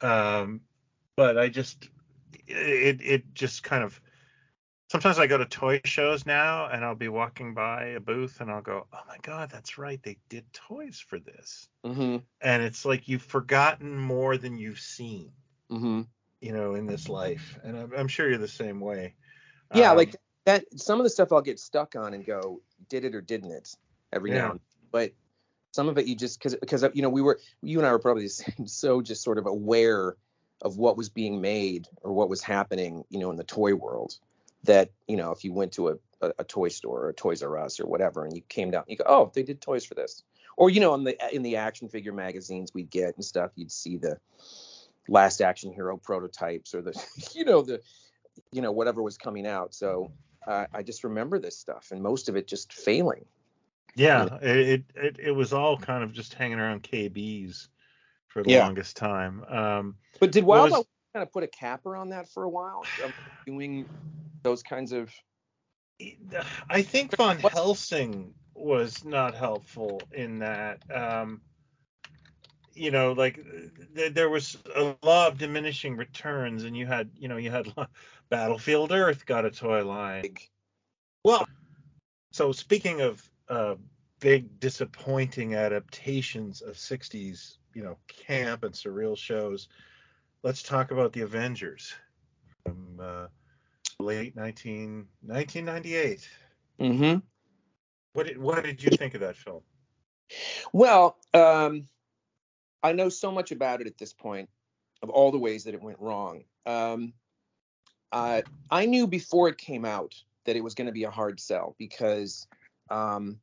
Um, 0.00 0.60
but 1.16 1.38
I 1.38 1.48
just 1.48 1.88
it 2.46 3.00
it 3.00 3.34
just 3.34 3.62
kind 3.62 3.82
of 3.82 4.00
sometimes 4.88 5.18
I 5.18 5.26
go 5.26 5.38
to 5.38 5.46
toy 5.46 5.80
shows 5.84 6.26
now 6.26 6.66
and 6.68 6.84
I'll 6.84 6.94
be 6.94 7.08
walking 7.08 7.54
by 7.54 7.86
a 7.86 8.00
booth 8.00 8.40
and 8.40 8.50
I'll 8.50 8.62
go, 8.62 8.86
oh 8.92 9.00
my 9.08 9.16
god, 9.22 9.50
that's 9.50 9.78
right, 9.78 10.00
they 10.02 10.18
did 10.28 10.44
toys 10.52 10.98
for 11.06 11.18
this. 11.18 11.68
Mm-hmm. 11.84 12.18
And 12.40 12.62
it's 12.62 12.84
like 12.84 13.08
you've 13.08 13.22
forgotten 13.22 13.96
more 13.98 14.36
than 14.36 14.58
you've 14.58 14.80
seen, 14.80 15.32
Mm-hmm. 15.70 16.02
you 16.40 16.52
know, 16.52 16.74
in 16.74 16.86
this 16.86 17.08
life. 17.08 17.58
And 17.64 17.76
I'm, 17.76 17.92
I'm 17.96 18.08
sure 18.08 18.28
you're 18.28 18.38
the 18.38 18.46
same 18.46 18.80
way. 18.80 19.14
Yeah, 19.74 19.90
Um, 19.90 19.96
like 19.96 20.14
that. 20.44 20.64
Some 20.78 21.00
of 21.00 21.04
the 21.04 21.10
stuff 21.10 21.32
I'll 21.32 21.42
get 21.42 21.58
stuck 21.58 21.96
on 21.96 22.14
and 22.14 22.24
go, 22.24 22.62
did 22.88 23.04
it 23.04 23.14
or 23.16 23.20
didn't 23.20 23.50
it? 23.50 23.74
Every 24.12 24.30
Yeah. 24.30 24.36
now 24.38 24.50
and 24.52 24.60
then. 24.60 24.88
But 24.92 25.12
some 25.72 25.88
of 25.88 25.98
it 25.98 26.06
you 26.06 26.14
just 26.14 26.38
because 26.38 26.54
because 26.54 26.84
you 26.94 27.02
know 27.02 27.10
we 27.10 27.20
were 27.20 27.38
you 27.62 27.78
and 27.78 27.86
I 27.86 27.90
were 27.92 27.98
probably 27.98 28.22
the 28.22 28.28
same, 28.30 28.66
so 28.66 29.02
just 29.02 29.22
sort 29.24 29.38
of 29.38 29.46
aware 29.46 30.16
of 30.62 30.78
what 30.78 30.96
was 30.96 31.08
being 31.10 31.40
made 31.40 31.86
or 32.02 32.12
what 32.12 32.28
was 32.30 32.40
happening, 32.42 33.04
you 33.10 33.18
know, 33.18 33.30
in 33.30 33.36
the 33.36 33.44
toy 33.44 33.74
world. 33.74 34.14
That 34.66 34.90
you 35.08 35.16
know, 35.16 35.32
if 35.32 35.44
you 35.44 35.52
went 35.52 35.72
to 35.72 35.88
a, 35.88 35.94
a, 36.20 36.32
a 36.40 36.44
toy 36.44 36.68
store 36.68 37.04
or 37.04 37.08
a 37.08 37.14
Toys 37.14 37.42
R 37.42 37.58
Us 37.58 37.80
or 37.80 37.86
whatever, 37.86 38.24
and 38.24 38.34
you 38.36 38.42
came 38.48 38.70
down, 38.70 38.84
you 38.86 38.96
go, 38.96 39.04
oh, 39.06 39.32
they 39.34 39.42
did 39.42 39.60
toys 39.60 39.84
for 39.84 39.94
this. 39.94 40.22
Or 40.56 40.70
you 40.70 40.80
know, 40.80 40.94
in 40.94 41.04
the 41.04 41.16
in 41.34 41.42
the 41.42 41.56
action 41.56 41.88
figure 41.88 42.12
magazines 42.12 42.72
we'd 42.74 42.90
get 42.90 43.16
and 43.16 43.24
stuff, 43.24 43.50
you'd 43.56 43.72
see 43.72 43.96
the 43.96 44.18
last 45.08 45.40
action 45.40 45.72
hero 45.72 45.96
prototypes 45.96 46.74
or 46.74 46.82
the 46.82 46.92
you 47.34 47.44
know 47.44 47.62
the 47.62 47.80
you 48.52 48.62
know 48.62 48.72
whatever 48.72 49.02
was 49.02 49.18
coming 49.18 49.46
out. 49.46 49.74
So 49.74 50.12
uh, 50.46 50.66
I 50.72 50.82
just 50.82 51.04
remember 51.04 51.38
this 51.38 51.58
stuff, 51.58 51.88
and 51.90 52.02
most 52.02 52.28
of 52.28 52.36
it 52.36 52.46
just 52.46 52.72
failing. 52.72 53.24
Yeah, 53.94 54.38
it, 54.42 54.84
it 54.94 55.16
it 55.18 55.30
was 55.30 55.52
all 55.52 55.78
kind 55.78 56.04
of 56.04 56.12
just 56.12 56.34
hanging 56.34 56.58
around 56.58 56.82
KBs 56.82 57.68
for 58.28 58.42
the 58.42 58.50
Yeah. 58.50 58.64
longest 58.64 58.96
time. 58.96 59.42
Um, 59.44 59.96
But 60.20 60.32
did 60.32 60.44
What 60.44 60.58
Wild 60.58 60.70
was- 60.72 60.86
kind 61.14 61.22
of 61.22 61.32
put 61.32 61.42
a 61.44 61.46
capper 61.48 61.96
on 61.96 62.10
that 62.10 62.28
for 62.28 62.42
a 62.42 62.48
while, 62.50 62.90
doing 63.46 63.88
those 64.46 64.62
kinds 64.62 64.92
of? 64.92 65.12
I 66.70 66.82
think 66.82 67.16
Van 67.16 67.38
Helsing 67.38 68.32
was 68.54 69.04
not 69.04 69.34
helpful 69.34 70.00
in 70.12 70.38
that. 70.38 70.78
Um, 70.94 71.40
you 72.74 72.92
know, 72.92 73.12
like 73.12 73.40
th- 73.96 74.14
there 74.14 74.28
was 74.28 74.56
a 74.74 74.94
law 75.02 75.26
of 75.26 75.38
diminishing 75.38 75.96
returns, 75.96 76.62
and 76.62 76.76
you 76.76 76.86
had, 76.86 77.10
you 77.18 77.26
know, 77.28 77.38
you 77.38 77.50
had 77.50 77.72
Battlefield 78.28 78.92
Earth 78.92 79.26
got 79.26 79.44
a 79.44 79.50
toy 79.50 79.84
line. 79.84 80.36
Well, 81.24 81.48
so 82.30 82.52
speaking 82.52 83.00
of 83.00 83.28
uh, 83.48 83.74
big 84.20 84.60
disappointing 84.60 85.54
adaptations 85.54 86.60
of 86.60 86.76
60s, 86.76 87.56
you 87.74 87.82
know, 87.82 87.96
camp 88.06 88.62
and 88.62 88.74
surreal 88.74 89.16
shows, 89.16 89.68
let's 90.44 90.62
talk 90.62 90.92
about 90.92 91.12
the 91.12 91.22
Avengers 91.22 91.94
from 92.64 93.00
uh, 93.02 93.26
late 93.98 94.36
19, 94.36 95.06
1998. 95.22 96.28
mm-hmm. 96.80 97.18
What 98.12 98.26
did, 98.26 98.38
what 98.38 98.64
did 98.64 98.82
you 98.82 98.90
think 98.96 99.14
of 99.14 99.20
that 99.20 99.36
film? 99.36 99.60
Well, 100.72 101.18
um, 101.34 101.88
I 102.82 102.92
know 102.92 103.08
so 103.08 103.30
much 103.30 103.52
about 103.52 103.80
it 103.80 103.86
at 103.86 103.98
this 103.98 104.12
point, 104.12 104.48
of 105.02 105.10
all 105.10 105.30
the 105.30 105.38
ways 105.38 105.64
that 105.64 105.74
it 105.74 105.82
went 105.82 105.98
wrong. 106.00 106.44
Um, 106.64 107.12
uh, 108.12 108.42
I 108.70 108.86
knew 108.86 109.06
before 109.06 109.48
it 109.48 109.58
came 109.58 109.84
out 109.84 110.14
that 110.46 110.56
it 110.56 110.64
was 110.64 110.74
going 110.74 110.86
to 110.86 110.92
be 110.92 111.04
a 111.04 111.10
hard 111.10 111.40
sell 111.40 111.74
because 111.78 112.46
um, 112.90 113.38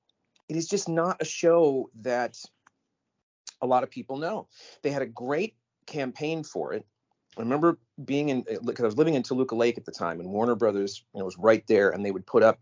it 0.49 0.55
is 0.55 0.67
just 0.67 0.89
not 0.89 1.21
a 1.21 1.25
show 1.25 1.89
that 2.01 2.37
a 3.61 3.67
lot 3.67 3.83
of 3.83 3.91
people 3.91 4.17
know. 4.17 4.47
They 4.81 4.91
had 4.91 5.01
a 5.01 5.07
great 5.07 5.55
campaign 5.85 6.43
for 6.43 6.73
it. 6.73 6.85
I 7.37 7.41
remember 7.41 7.77
being 8.03 8.29
in 8.29 8.45
because 8.65 8.83
I 8.83 8.87
was 8.87 8.97
living 8.97 9.15
in 9.15 9.23
Toluca 9.23 9.55
Lake 9.55 9.77
at 9.77 9.85
the 9.85 9.91
time, 9.91 10.19
and 10.19 10.29
Warner 10.29 10.55
Brothers 10.55 11.03
you 11.13 11.19
know, 11.19 11.25
was 11.25 11.37
right 11.37 11.65
there, 11.67 11.89
and 11.89 12.05
they 12.05 12.11
would 12.11 12.25
put 12.25 12.43
up 12.43 12.59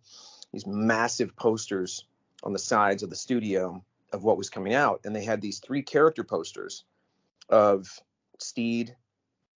these 0.54 0.66
massive 0.66 1.36
posters 1.36 2.06
on 2.44 2.54
the 2.54 2.60
sides 2.60 3.04
of 3.04 3.10
the 3.10 3.16
studio 3.16 3.84
of 4.14 4.24
what 4.24 4.38
was 4.38 4.50
coming 4.50 4.74
out, 4.74 5.02
and 5.06 5.16
they 5.16 5.24
had 5.24 5.42
these 5.42 5.60
three 5.60 5.82
character 5.82 6.24
posters 6.24 6.84
of 7.50 7.88
Steed 8.40 8.96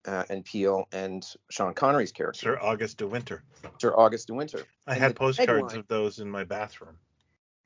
uh, 0.06 0.24
and 0.30 0.44
Peel 0.44 0.86
and 0.92 1.26
Sean 1.50 1.74
Connery's 1.74 2.12
character, 2.12 2.40
Sir 2.40 2.58
August 2.60 2.98
de 2.98 3.06
Winter. 3.06 3.42
Sir 3.80 3.94
August 3.96 4.28
de 4.28 4.34
Winter. 4.34 4.64
I 4.86 4.92
And 4.94 5.02
had 5.02 5.16
postcards 5.16 5.72
tagline- 5.72 5.78
of 5.78 5.88
those 5.88 6.18
in 6.18 6.30
my 6.30 6.44
bathroom. 6.44 6.96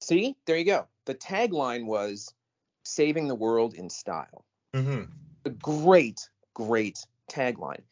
See, 0.01 0.35
there 0.47 0.57
you 0.57 0.65
go. 0.65 0.87
The 1.05 1.15
tagline 1.15 1.85
was 1.87 2.33
"Saving 2.85 3.29
the 3.29 3.35
World 3.35 3.75
in 3.75 3.91
Style." 3.91 4.45
hmm 4.75 5.03
a 5.45 5.51
great, 5.51 6.29
great 6.55 6.99
tagline, 7.31 7.83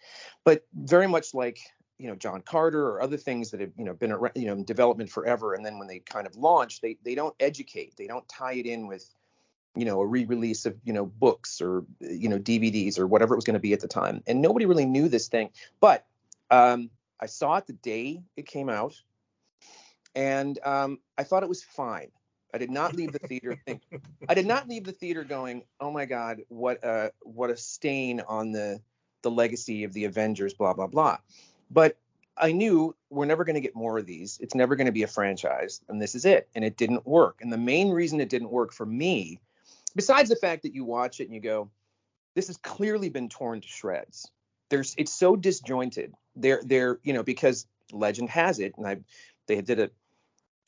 but 0.44 0.66
very 0.74 1.06
much 1.06 1.34
like 1.34 1.58
you 1.98 2.08
know 2.08 2.14
John 2.14 2.42
Carter 2.42 2.86
or 2.86 3.02
other 3.02 3.16
things 3.16 3.50
that 3.50 3.60
have 3.60 3.72
you 3.76 3.84
know 3.84 3.94
been 3.94 4.16
you 4.34 4.46
know 4.46 4.52
in 4.52 4.64
development 4.64 5.10
forever, 5.10 5.54
and 5.54 5.64
then 5.64 5.78
when 5.78 5.88
they 5.88 6.00
kind 6.00 6.26
of 6.26 6.36
launch, 6.36 6.80
they 6.80 6.96
they 7.04 7.14
don't 7.14 7.34
educate, 7.40 7.96
they 7.96 8.06
don't 8.06 8.28
tie 8.28 8.54
it 8.54 8.66
in 8.66 8.86
with 8.86 9.08
you 9.76 9.84
know 9.84 10.00
a 10.00 10.06
re-release 10.06 10.66
of 10.66 10.76
you 10.84 10.92
know 10.92 11.06
books 11.06 11.60
or 11.60 11.84
you 12.00 12.28
know 12.28 12.38
DVDs 12.38 12.98
or 12.98 13.06
whatever 13.06 13.34
it 13.34 13.38
was 13.38 13.44
going 13.44 13.54
to 13.54 13.60
be 13.60 13.72
at 13.72 13.80
the 13.80 13.88
time, 13.88 14.22
and 14.26 14.40
nobody 14.40 14.66
really 14.66 14.86
knew 14.86 15.08
this 15.08 15.28
thing. 15.28 15.50
But 15.80 16.06
um, 16.50 16.90
I 17.20 17.26
saw 17.26 17.56
it 17.56 17.66
the 17.66 17.72
day 17.74 18.22
it 18.36 18.46
came 18.46 18.68
out, 18.68 18.94
and 20.14 20.58
um, 20.64 20.98
I 21.16 21.24
thought 21.24 21.42
it 21.42 21.48
was 21.48 21.62
fine. 21.62 22.10
I 22.54 22.58
did 22.58 22.70
not 22.70 22.94
leave 22.94 23.12
the 23.12 23.18
theater 23.18 23.56
I 24.28 24.34
did 24.34 24.46
not 24.46 24.68
leave 24.68 24.84
the 24.84 24.92
theater 24.92 25.24
going, 25.24 25.64
"Oh 25.80 25.90
my 25.90 26.06
God, 26.06 26.42
what 26.48 26.82
a 26.84 27.12
what 27.22 27.50
a 27.50 27.56
stain 27.56 28.20
on 28.20 28.52
the 28.52 28.80
the 29.22 29.30
legacy 29.30 29.84
of 29.84 29.92
the 29.92 30.04
Avengers." 30.04 30.54
Blah 30.54 30.74
blah 30.74 30.86
blah. 30.86 31.18
But 31.70 31.96
I 32.36 32.52
knew 32.52 32.94
we're 33.10 33.26
never 33.26 33.44
going 33.44 33.54
to 33.54 33.60
get 33.60 33.74
more 33.74 33.98
of 33.98 34.06
these. 34.06 34.38
It's 34.40 34.54
never 34.54 34.76
going 34.76 34.86
to 34.86 34.92
be 34.92 35.02
a 35.02 35.08
franchise, 35.08 35.80
and 35.88 36.00
this 36.00 36.14
is 36.14 36.24
it. 36.24 36.48
And 36.54 36.64
it 36.64 36.76
didn't 36.76 37.06
work. 37.06 37.40
And 37.40 37.52
the 37.52 37.58
main 37.58 37.90
reason 37.90 38.20
it 38.20 38.28
didn't 38.28 38.50
work 38.50 38.72
for 38.72 38.86
me, 38.86 39.40
besides 39.94 40.28
the 40.28 40.36
fact 40.36 40.62
that 40.62 40.74
you 40.74 40.84
watch 40.84 41.20
it 41.20 41.24
and 41.24 41.34
you 41.34 41.40
go, 41.40 41.70
"This 42.34 42.46
has 42.46 42.56
clearly 42.56 43.08
been 43.08 43.28
torn 43.28 43.60
to 43.60 43.68
shreds." 43.68 44.30
There's 44.68 44.94
it's 44.98 45.12
so 45.12 45.36
disjointed. 45.36 46.14
They're 46.36 46.62
they're 46.64 46.98
you 47.02 47.12
know 47.12 47.22
because 47.22 47.66
legend 47.92 48.30
has 48.30 48.58
it, 48.60 48.74
and 48.76 48.86
I 48.86 48.98
they 49.46 49.60
did 49.60 49.80
a 49.80 49.90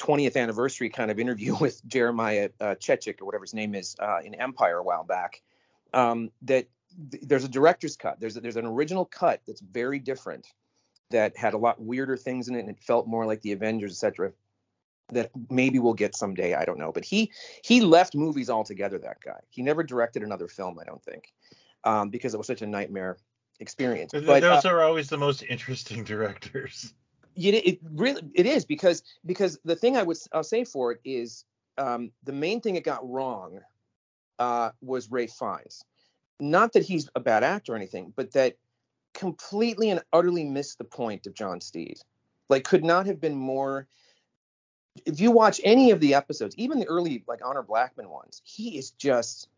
20th 0.01 0.37
anniversary 0.37 0.89
kind 0.89 1.11
of 1.11 1.19
interview 1.19 1.55
with 1.61 1.87
Jeremiah 1.87 2.51
uh, 2.61 2.75
Chechik 2.75 3.21
or 3.21 3.27
whatever 3.27 3.45
his 3.45 3.55
name 3.55 3.75
is 3.75 3.97
uh, 3.99 4.21
in 4.25 4.35
Empire 4.35 4.79
a 4.79 4.83
while 4.83 5.05
back. 5.05 5.43
Um, 5.93 6.31
that 6.43 6.67
th- 7.11 7.23
there's 7.27 7.45
a 7.45 7.49
director's 7.49 7.97
cut. 7.97 8.21
There's 8.21 8.37
a, 8.37 8.41
there's 8.41 8.57
an 8.57 8.67
original 8.67 9.05
cut 9.05 9.41
that's 9.47 9.61
very 9.61 9.99
different 9.99 10.47
that 11.11 11.37
had 11.37 11.55
a 11.55 11.59
lot 11.59 11.81
weirder 11.81 12.17
things 12.17 12.49
in 12.49 12.55
it 12.55 12.61
and 12.61 12.69
it 12.69 12.79
felt 12.81 13.07
more 13.07 13.27
like 13.27 13.43
the 13.43 13.53
Avengers, 13.53 13.93
etc. 13.93 14.33
That 15.13 15.31
maybe 15.51 15.79
we'll 15.79 15.95
get 15.95 16.15
someday. 16.15 16.55
I 16.55 16.65
don't 16.65 16.79
know. 16.79 16.93
But 16.93 17.05
he 17.05 17.33
he 17.65 17.81
left 17.81 18.15
movies 18.15 18.49
altogether. 18.49 18.99
That 18.99 19.21
guy. 19.21 19.41
He 19.49 19.63
never 19.63 19.83
directed 19.83 20.23
another 20.23 20.47
film. 20.47 20.79
I 20.79 20.85
don't 20.85 21.03
think 21.03 21.33
um, 21.85 22.11
because 22.11 22.35
it 22.35 22.39
was 22.39 22.47
such 22.47 22.63
a 22.63 22.67
nightmare. 22.67 23.17
experience. 23.59 24.13
But 24.13 24.41
Those 24.41 24.65
uh, 24.65 24.69
are 24.69 24.83
always 24.83 25.09
the 25.09 25.19
most 25.19 25.43
interesting 25.49 26.05
directors. 26.13 26.95
you, 27.35 27.53
it 27.53 27.79
really 27.93 28.23
it 28.35 28.47
is 28.47 28.65
because 28.65 29.03
because 29.25 29.59
the 29.65 29.77
thing 29.77 29.97
I 29.97 30.03
would 30.03 30.17
I'll 30.33 30.43
say 30.43 30.65
for 30.65 30.93
it 30.93 31.01
is 31.05 31.45
um, 31.79 32.11
the 32.25 32.33
main 32.33 32.61
thing 32.61 32.77
it 32.77 32.85
got 32.85 33.09
wrong 33.09 33.61
uh, 34.39 34.71
was 34.81 35.11
Ralph 35.11 35.31
Fiennes. 35.31 35.85
Not 36.41 36.73
that 36.73 36.85
he's 36.85 37.09
a 37.15 37.21
bad 37.21 37.45
actor 37.45 37.73
or 37.73 37.77
anything, 37.77 38.13
but 38.17 38.33
that 38.33 38.57
completely 39.15 39.91
and 39.91 40.03
utterly 40.13 40.45
missed 40.45 40.79
the 40.79 40.85
point 40.85 41.27
of 41.27 41.35
John 41.35 41.61
Steed. 41.61 41.99
Like, 42.49 42.65
could 42.65 42.85
not 42.85 43.07
have 43.07 43.21
been 43.21 43.35
more. 43.35 43.87
If 45.07 45.21
you 45.21 45.31
watch 45.31 45.61
any 45.65 45.91
of 45.91 46.01
the 46.01 46.15
episodes, 46.15 46.55
even 46.57 46.81
the 46.81 46.87
early 46.87 47.25
like 47.29 47.41
Honor 47.45 47.63
Blackman 47.63 48.09
ones, 48.09 48.43
he 48.45 48.77
is 48.77 48.91
just 48.93 49.49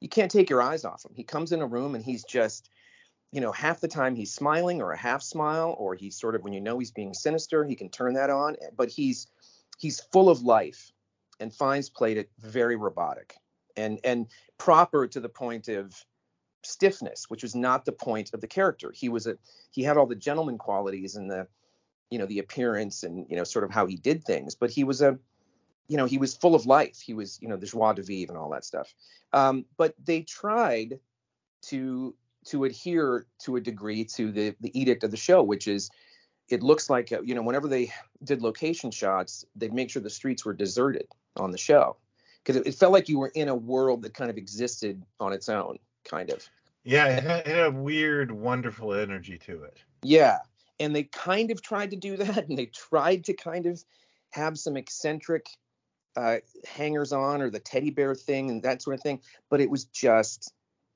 you 0.00 0.08
can't 0.08 0.30
take 0.30 0.50
your 0.50 0.62
eyes 0.62 0.84
off 0.84 1.04
him. 1.04 1.12
He 1.14 1.22
comes 1.22 1.52
in 1.52 1.60
a 1.60 1.66
room 1.66 1.94
and 1.94 2.02
he's 2.02 2.24
just, 2.24 2.70
you 3.32 3.40
know, 3.40 3.52
half 3.52 3.80
the 3.80 3.88
time 3.88 4.16
he's 4.16 4.32
smiling 4.32 4.80
or 4.80 4.92
a 4.92 4.96
half 4.96 5.22
smile, 5.22 5.76
or 5.78 5.94
he's 5.94 6.18
sort 6.18 6.34
of 6.34 6.42
when 6.42 6.52
you 6.52 6.60
know 6.60 6.78
he's 6.78 6.90
being 6.90 7.14
sinister, 7.14 7.64
he 7.64 7.76
can 7.76 7.90
turn 7.90 8.14
that 8.14 8.30
on. 8.30 8.56
But 8.76 8.88
he's 8.88 9.28
he's 9.78 10.00
full 10.00 10.28
of 10.28 10.42
life, 10.42 10.90
and 11.38 11.54
Fiennes 11.54 11.90
played 11.90 12.16
it 12.16 12.30
very 12.38 12.76
robotic 12.76 13.36
and 13.76 14.00
and 14.04 14.26
proper 14.58 15.06
to 15.06 15.20
the 15.20 15.28
point 15.28 15.68
of 15.68 16.04
stiffness, 16.62 17.26
which 17.28 17.42
was 17.42 17.54
not 17.54 17.84
the 17.84 17.92
point 17.92 18.30
of 18.32 18.40
the 18.40 18.46
character. 18.46 18.92
He 18.94 19.08
was 19.08 19.26
a 19.26 19.36
he 19.70 19.82
had 19.82 19.96
all 19.96 20.06
the 20.06 20.14
gentleman 20.14 20.58
qualities 20.58 21.16
and 21.16 21.30
the 21.30 21.46
you 22.10 22.18
know 22.18 22.26
the 22.26 22.38
appearance 22.38 23.02
and 23.02 23.26
you 23.28 23.36
know 23.36 23.44
sort 23.44 23.64
of 23.64 23.70
how 23.70 23.86
he 23.86 23.96
did 23.96 24.24
things, 24.24 24.54
but 24.54 24.70
he 24.70 24.84
was 24.84 25.02
a 25.02 25.18
you 25.88 25.96
know 25.96 26.06
he 26.06 26.18
was 26.18 26.34
full 26.34 26.54
of 26.54 26.66
life. 26.66 27.00
He 27.00 27.14
was 27.14 27.38
you 27.40 27.48
know 27.48 27.56
the 27.56 27.66
joie 27.66 27.92
de 27.92 28.02
vivre 28.02 28.32
and 28.32 28.40
all 28.40 28.50
that 28.50 28.64
stuff. 28.64 28.94
Um, 29.32 29.64
but 29.76 29.94
they 30.04 30.22
tried 30.22 30.98
to 31.62 32.14
to 32.46 32.64
adhere 32.64 33.26
to 33.40 33.56
a 33.56 33.60
degree 33.60 34.04
to 34.04 34.32
the 34.32 34.54
the 34.60 34.78
edict 34.78 35.04
of 35.04 35.10
the 35.10 35.16
show, 35.16 35.42
which 35.42 35.68
is 35.68 35.90
it 36.48 36.62
looks 36.62 36.90
like 36.90 37.12
uh, 37.12 37.22
you 37.22 37.34
know 37.34 37.42
whenever 37.42 37.68
they 37.68 37.92
did 38.24 38.42
location 38.42 38.90
shots, 38.90 39.44
they'd 39.56 39.72
make 39.72 39.90
sure 39.90 40.02
the 40.02 40.10
streets 40.10 40.44
were 40.44 40.54
deserted 40.54 41.06
on 41.36 41.52
the 41.52 41.58
show 41.58 41.96
because 42.42 42.56
it, 42.56 42.66
it 42.66 42.74
felt 42.74 42.92
like 42.92 43.08
you 43.08 43.18
were 43.18 43.32
in 43.34 43.48
a 43.48 43.54
world 43.54 44.02
that 44.02 44.14
kind 44.14 44.30
of 44.30 44.36
existed 44.36 45.02
on 45.20 45.32
its 45.32 45.48
own, 45.48 45.78
kind 46.04 46.30
of. 46.30 46.48
Yeah, 46.84 47.06
it 47.08 47.22
had, 47.22 47.46
it 47.46 47.46
had 47.46 47.66
a 47.66 47.70
weird, 47.70 48.30
wonderful 48.30 48.94
energy 48.94 49.38
to 49.38 49.64
it. 49.64 49.78
Yeah, 50.02 50.38
and 50.78 50.96
they 50.96 51.04
kind 51.04 51.50
of 51.50 51.62
tried 51.62 51.90
to 51.90 51.96
do 51.96 52.16
that, 52.18 52.48
and 52.48 52.58
they 52.58 52.66
tried 52.66 53.24
to 53.24 53.34
kind 53.34 53.66
of 53.66 53.82
have 54.30 54.58
some 54.58 54.76
eccentric 54.76 55.46
uh, 56.16 56.38
hangers 56.66 57.12
on 57.12 57.42
or 57.42 57.50
the 57.50 57.60
teddy 57.60 57.90
bear 57.90 58.14
thing 58.14 58.50
and 58.50 58.62
that 58.62 58.82
sort 58.82 58.94
of 58.94 59.02
thing, 59.02 59.20
but 59.48 59.60
it 59.60 59.70
was 59.70 59.84
just 59.84 60.52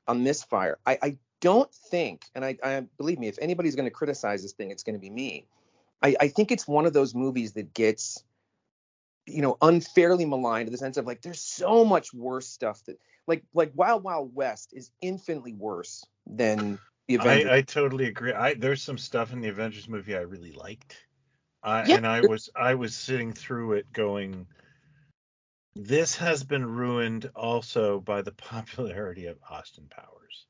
a 0.06 0.14
misfire. 0.14 0.78
I, 0.86 0.98
I 1.02 1.16
don't 1.40 1.72
think, 1.72 2.24
and 2.34 2.44
I, 2.44 2.56
I 2.62 2.80
believe 2.96 3.18
me, 3.18 3.28
if 3.28 3.38
anybody's 3.40 3.76
going 3.76 3.86
to 3.86 3.90
criticize 3.90 4.42
this 4.42 4.52
thing, 4.52 4.70
it's 4.70 4.82
going 4.82 4.94
to 4.94 5.00
be 5.00 5.10
me. 5.10 5.46
I, 6.02 6.16
I 6.20 6.28
think 6.28 6.50
it's 6.50 6.66
one 6.66 6.86
of 6.86 6.92
those 6.92 7.14
movies 7.14 7.52
that 7.52 7.74
gets, 7.74 8.24
you 9.26 9.42
know, 9.42 9.56
unfairly 9.62 10.24
maligned 10.24 10.68
in 10.68 10.72
the 10.72 10.78
sense 10.78 10.96
of 10.96 11.06
like 11.06 11.22
there's 11.22 11.40
so 11.40 11.84
much 11.84 12.12
worse 12.12 12.48
stuff 12.48 12.84
that 12.84 12.98
like 13.26 13.44
like 13.54 13.72
Wild 13.74 14.02
Wild 14.02 14.34
West 14.34 14.70
is 14.72 14.90
infinitely 15.00 15.54
worse 15.54 16.04
than 16.26 16.78
the 17.08 17.16
Avengers. 17.16 17.50
I, 17.50 17.56
I 17.56 17.62
totally 17.62 18.06
agree. 18.06 18.32
I 18.32 18.54
there's 18.54 18.82
some 18.82 18.98
stuff 18.98 19.32
in 19.32 19.40
the 19.40 19.48
Avengers 19.48 19.88
movie 19.88 20.16
I 20.16 20.20
really 20.20 20.52
liked, 20.52 20.96
uh, 21.62 21.84
Yeah. 21.86 21.96
and 21.96 22.06
I 22.06 22.22
was 22.22 22.50
I 22.54 22.74
was 22.74 22.94
sitting 22.94 23.32
through 23.32 23.74
it 23.74 23.92
going, 23.92 24.46
this 25.76 26.16
has 26.16 26.44
been 26.44 26.64
ruined 26.64 27.30
also 27.34 28.00
by 28.00 28.22
the 28.22 28.32
popularity 28.36 29.26
of 29.26 29.38
Austin 29.48 29.88
Powers. 29.90 30.46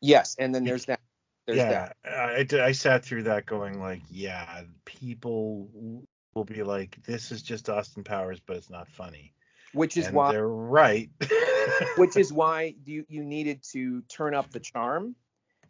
yes, 0.00 0.36
and 0.38 0.54
then 0.54 0.64
there's 0.64 0.86
that. 0.86 1.00
There's 1.46 1.58
yeah, 1.58 1.92
that. 2.04 2.56
I, 2.56 2.66
I 2.68 2.72
sat 2.72 3.04
through 3.04 3.24
that 3.24 3.46
going 3.46 3.80
like, 3.80 4.02
yeah, 4.08 4.62
people 4.84 6.04
will 6.34 6.44
be 6.44 6.62
like, 6.62 7.02
this 7.04 7.32
is 7.32 7.42
just 7.42 7.68
Austin 7.68 8.04
Powers, 8.04 8.40
but 8.40 8.56
it's 8.56 8.70
not 8.70 8.88
funny. 8.88 9.34
Which 9.74 9.96
is 9.96 10.06
and 10.06 10.16
why 10.16 10.32
they're 10.32 10.48
right. 10.48 11.10
which 11.96 12.16
is 12.16 12.32
why 12.32 12.74
you 12.84 13.04
you 13.08 13.24
needed 13.24 13.62
to 13.72 14.02
turn 14.02 14.34
up 14.34 14.50
the 14.50 14.60
charm 14.60 15.16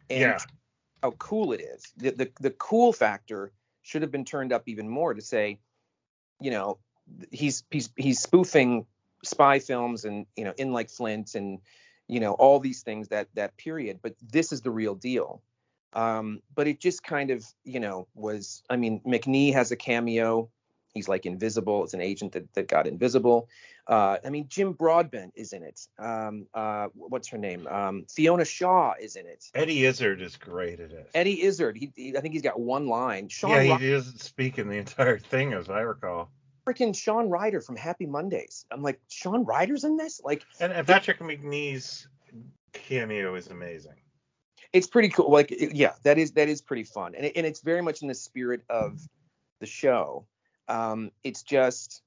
and 0.09 0.19
yeah, 0.19 0.39
how 1.01 1.11
cool 1.11 1.53
it 1.53 1.61
is. 1.61 1.91
The, 1.97 2.11
the 2.11 2.31
the 2.39 2.51
cool 2.51 2.93
factor 2.93 3.51
should 3.81 4.01
have 4.01 4.11
been 4.11 4.25
turned 4.25 4.53
up 4.53 4.63
even 4.67 4.89
more 4.89 5.13
to 5.13 5.21
say, 5.21 5.59
you 6.39 6.51
know, 6.51 6.79
he's 7.31 7.63
he's 7.69 7.89
he's 7.95 8.19
spoofing 8.19 8.85
spy 9.23 9.59
films 9.59 10.05
and 10.05 10.25
you 10.35 10.43
know 10.43 10.53
in 10.57 10.73
like 10.73 10.89
Flint 10.89 11.35
and 11.35 11.59
you 12.07 12.19
know 12.19 12.33
all 12.33 12.59
these 12.59 12.83
things 12.83 13.09
that 13.09 13.27
that 13.35 13.57
period, 13.57 13.99
but 14.01 14.15
this 14.21 14.51
is 14.51 14.61
the 14.61 14.71
real 14.71 14.95
deal. 14.95 15.41
Um, 15.93 16.41
but 16.55 16.67
it 16.67 16.79
just 16.79 17.03
kind 17.03 17.29
of 17.29 17.45
you 17.63 17.79
know 17.79 18.07
was 18.15 18.63
I 18.69 18.77
mean 18.77 19.01
Macnee 19.05 19.53
has 19.53 19.71
a 19.71 19.75
cameo. 19.75 20.49
He's 20.93 21.07
like 21.09 21.25
invisible. 21.25 21.83
It's 21.83 21.93
an 21.95 22.01
agent 22.01 22.33
that, 22.33 22.53
that 22.53 22.67
got 22.67 22.85
invisible. 22.87 23.49
Uh, 23.87 24.17
I 24.23 24.29
mean, 24.29 24.45
Jim 24.47 24.73
Broadbent 24.73 25.33
is 25.35 25.51
in 25.53 25.63
it. 25.63 25.81
Um, 25.97 26.45
uh, 26.53 26.87
what's 26.93 27.27
her 27.29 27.37
name? 27.37 27.67
Um, 27.67 28.05
Fiona 28.09 28.45
Shaw 28.45 28.93
is 29.01 29.15
in 29.15 29.25
it. 29.25 29.43
Eddie 29.55 29.85
Izzard 29.85 30.21
is 30.21 30.37
great 30.37 30.79
at 30.79 30.91
it. 30.91 31.09
Eddie 31.15 31.41
Izzard. 31.41 31.77
He, 31.77 31.91
he- 31.95 32.15
I 32.15 32.21
think 32.21 32.33
he's 32.33 32.43
got 32.43 32.59
one 32.59 32.87
line. 32.87 33.27
Sean 33.29 33.49
yeah, 33.65 33.71
Ry- 33.73 33.77
he 33.79 33.91
doesn't 33.91 34.19
speak 34.21 34.59
in 34.59 34.67
the 34.69 34.77
entire 34.77 35.17
thing, 35.17 35.53
as 35.53 35.67
I 35.69 35.79
recall. 35.81 36.29
freaking 36.67 36.95
Shaun 36.95 37.27
Ryder 37.29 37.59
from 37.61 37.75
Happy 37.75 38.05
Mondays. 38.05 38.65
I'm 38.71 38.83
like, 38.83 39.01
Shaun 39.09 39.43
Ryder's 39.45 39.83
in 39.83 39.97
this? 39.97 40.21
Like, 40.23 40.43
And, 40.59 40.71
and 40.71 40.85
Patrick 40.85 41.19
Macnee's 41.21 42.07
cameo 42.71 43.35
is 43.35 43.47
amazing. 43.47 43.95
it's 44.71 44.87
pretty 44.87 45.09
cool. 45.09 45.31
Like, 45.31 45.51
yeah, 45.73 45.93
that 46.03 46.17
is 46.19 46.31
that 46.33 46.49
is 46.49 46.61
pretty 46.61 46.83
fun, 46.83 47.15
and 47.15 47.25
it, 47.25 47.33
and 47.35 47.45
it's 47.45 47.61
very 47.61 47.81
much 47.81 48.01
in 48.03 48.07
the 48.07 48.15
spirit 48.15 48.61
of 48.69 48.99
the 49.59 49.65
show. 49.65 50.25
Um, 50.67 51.11
it's 51.23 51.43
just, 51.43 52.01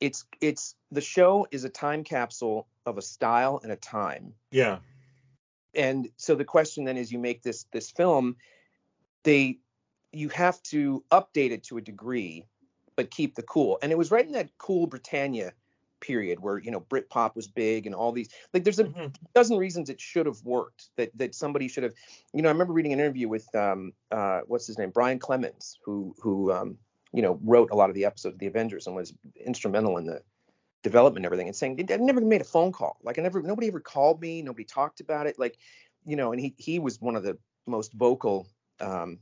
it's 0.00 0.24
it's 0.40 0.74
the 0.90 1.00
show 1.00 1.46
is 1.50 1.64
a 1.64 1.68
time 1.68 2.02
capsule 2.04 2.66
of 2.86 2.98
a 2.98 3.02
style 3.02 3.60
and 3.62 3.70
a 3.72 3.76
time. 3.76 4.34
Yeah. 4.50 4.78
and 5.74 6.08
so 6.16 6.34
the 6.34 6.44
question 6.44 6.84
then 6.84 6.96
is 6.96 7.10
you 7.12 7.18
make 7.18 7.42
this 7.42 7.64
this 7.72 7.90
film 7.90 8.36
they 9.24 9.58
you 10.12 10.28
have 10.28 10.62
to 10.64 11.02
update 11.10 11.50
it 11.52 11.62
to 11.64 11.78
a 11.78 11.80
degree 11.80 12.44
but 12.96 13.10
keep 13.10 13.34
the 13.34 13.42
cool 13.42 13.78
and 13.82 13.90
it 13.92 13.96
was 13.98 14.10
right 14.10 14.26
in 14.26 14.32
that 14.32 14.50
cool 14.58 14.86
britannia 14.86 15.52
period 16.00 16.40
where 16.40 16.58
you 16.58 16.70
know 16.70 16.80
britpop 16.80 17.34
was 17.36 17.46
big 17.48 17.86
and 17.86 17.94
all 17.94 18.12
these 18.12 18.28
like 18.52 18.64
there's 18.64 18.80
a 18.80 18.84
Mhm. 18.84 19.14
dozen 19.34 19.56
reasons 19.56 19.88
it 19.88 20.00
should 20.00 20.26
have 20.26 20.42
worked 20.44 20.88
that 20.96 21.10
that 21.16 21.34
somebody 21.34 21.68
should 21.68 21.84
have 21.84 21.94
you 22.34 22.42
know 22.42 22.48
i 22.48 22.52
remember 22.52 22.72
reading 22.74 22.92
an 22.92 22.98
interview 23.00 23.28
with 23.28 23.46
um 23.54 23.92
uh 24.10 24.40
what's 24.46 24.66
his 24.66 24.76
name 24.78 24.90
brian 24.90 25.18
clemens 25.20 25.78
who 25.84 26.14
who 26.18 26.52
um 26.52 26.76
you 27.12 27.22
know 27.22 27.38
wrote 27.44 27.70
a 27.70 27.74
lot 27.74 27.88
of 27.90 27.94
the 27.94 28.04
episodes 28.04 28.34
of 28.34 28.38
the 28.38 28.46
avengers 28.46 28.86
and 28.86 28.96
was 28.96 29.12
instrumental 29.44 29.98
in 29.98 30.06
the 30.06 30.22
development 30.82 31.18
and 31.18 31.26
everything 31.26 31.46
and 31.46 31.54
saying 31.56 31.78
i 31.92 31.96
never 31.96 32.20
made 32.20 32.40
a 32.40 32.44
phone 32.44 32.72
call. 32.72 32.96
Like 33.02 33.18
i 33.18 33.22
never 33.22 33.42
nobody 33.42 33.68
ever 33.68 33.80
called 33.80 34.20
me 34.20 34.42
nobody 34.42 34.64
talked 34.64 35.00
about 35.00 35.26
it. 35.26 35.38
Like 35.38 35.58
you 36.04 36.16
know 36.16 36.32
and 36.32 36.40
he 36.40 36.54
he 36.58 36.78
was 36.78 37.00
one 37.00 37.14
of 37.16 37.22
the 37.22 37.38
most 37.66 37.92
vocal 37.92 38.48
um 38.80 39.18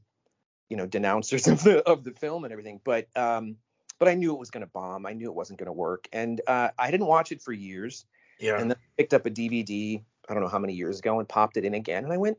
you 0.68 0.76
know 0.76 0.86
denouncers 0.86 1.46
of 1.52 1.62
the 1.62 1.82
of 1.86 2.04
the 2.04 2.12
film 2.12 2.44
and 2.44 2.52
everything 2.52 2.80
but 2.84 3.08
um 3.16 3.56
but 3.98 4.08
i 4.08 4.14
knew 4.14 4.32
it 4.32 4.38
was 4.38 4.50
going 4.50 4.62
to 4.62 4.70
bomb. 4.72 5.04
I 5.04 5.12
knew 5.12 5.26
it 5.26 5.34
wasn't 5.34 5.58
going 5.58 5.66
to 5.66 5.72
work. 5.72 6.08
And 6.12 6.40
uh 6.46 6.70
i 6.78 6.90
didn't 6.90 7.06
watch 7.06 7.32
it 7.32 7.42
for 7.42 7.52
years. 7.52 8.06
Yeah. 8.38 8.58
and 8.58 8.70
then 8.70 8.76
I 8.78 8.86
picked 8.96 9.12
up 9.12 9.26
a 9.26 9.30
dvd 9.30 10.02
i 10.28 10.32
don't 10.32 10.42
know 10.42 10.48
how 10.48 10.58
many 10.58 10.72
years 10.72 11.00
ago 11.00 11.18
and 11.18 11.28
popped 11.28 11.56
it 11.58 11.64
in 11.66 11.74
again 11.74 12.04
and 12.04 12.12
i 12.12 12.16
went 12.16 12.38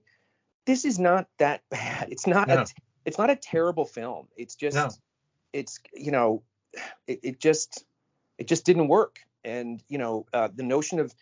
this 0.65 0.85
is 0.85 0.97
not 0.99 1.27
that 1.39 1.61
bad. 1.69 2.07
It's 2.11 2.25
not 2.27 2.47
No. 2.47 2.61
a 2.61 2.65
it's 3.05 3.17
not 3.17 3.29
a 3.29 3.35
terrible 3.35 3.85
film. 3.85 4.27
It's 4.37 4.55
just 4.55 4.75
No. 4.75 4.89
It's 5.53 5.79
you 5.93 6.11
know 6.11 6.43
it, 7.07 7.19
it 7.23 7.39
just 7.39 7.85
it 8.37 8.47
just 8.47 8.65
didn't 8.65 8.87
work. 8.87 9.19
And 9.43 9.81
you 9.89 9.97
know 9.97 10.25
uh, 10.33 10.49
the 10.53 10.63
notion 10.63 10.99
of 10.99 11.13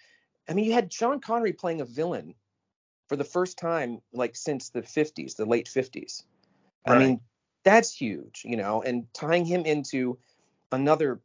i 0.49 0.53
mean 0.53 0.65
you 0.65 0.73
had 0.73 0.91
sean 0.91 1.21
connery 1.21 1.53
playing 1.53 1.79
a 1.79 1.85
villain 1.85 2.33
for 3.07 3.15
the 3.15 3.23
first 3.23 3.57
time 3.57 4.01
like 4.11 4.35
since 4.35 4.71
the 4.71 4.81
50s 4.81 5.37
the 5.37 5.45
late 5.45 5.67
50s 5.67 6.23
i 6.85 6.97
mean 6.97 7.21
that's 7.63 7.93
huge 7.93 8.41
you 8.43 8.57
know 8.57 8.81
and 8.81 9.05
tying 9.13 9.45
him 9.45 9.63
into 9.65 10.17
another 10.71 11.21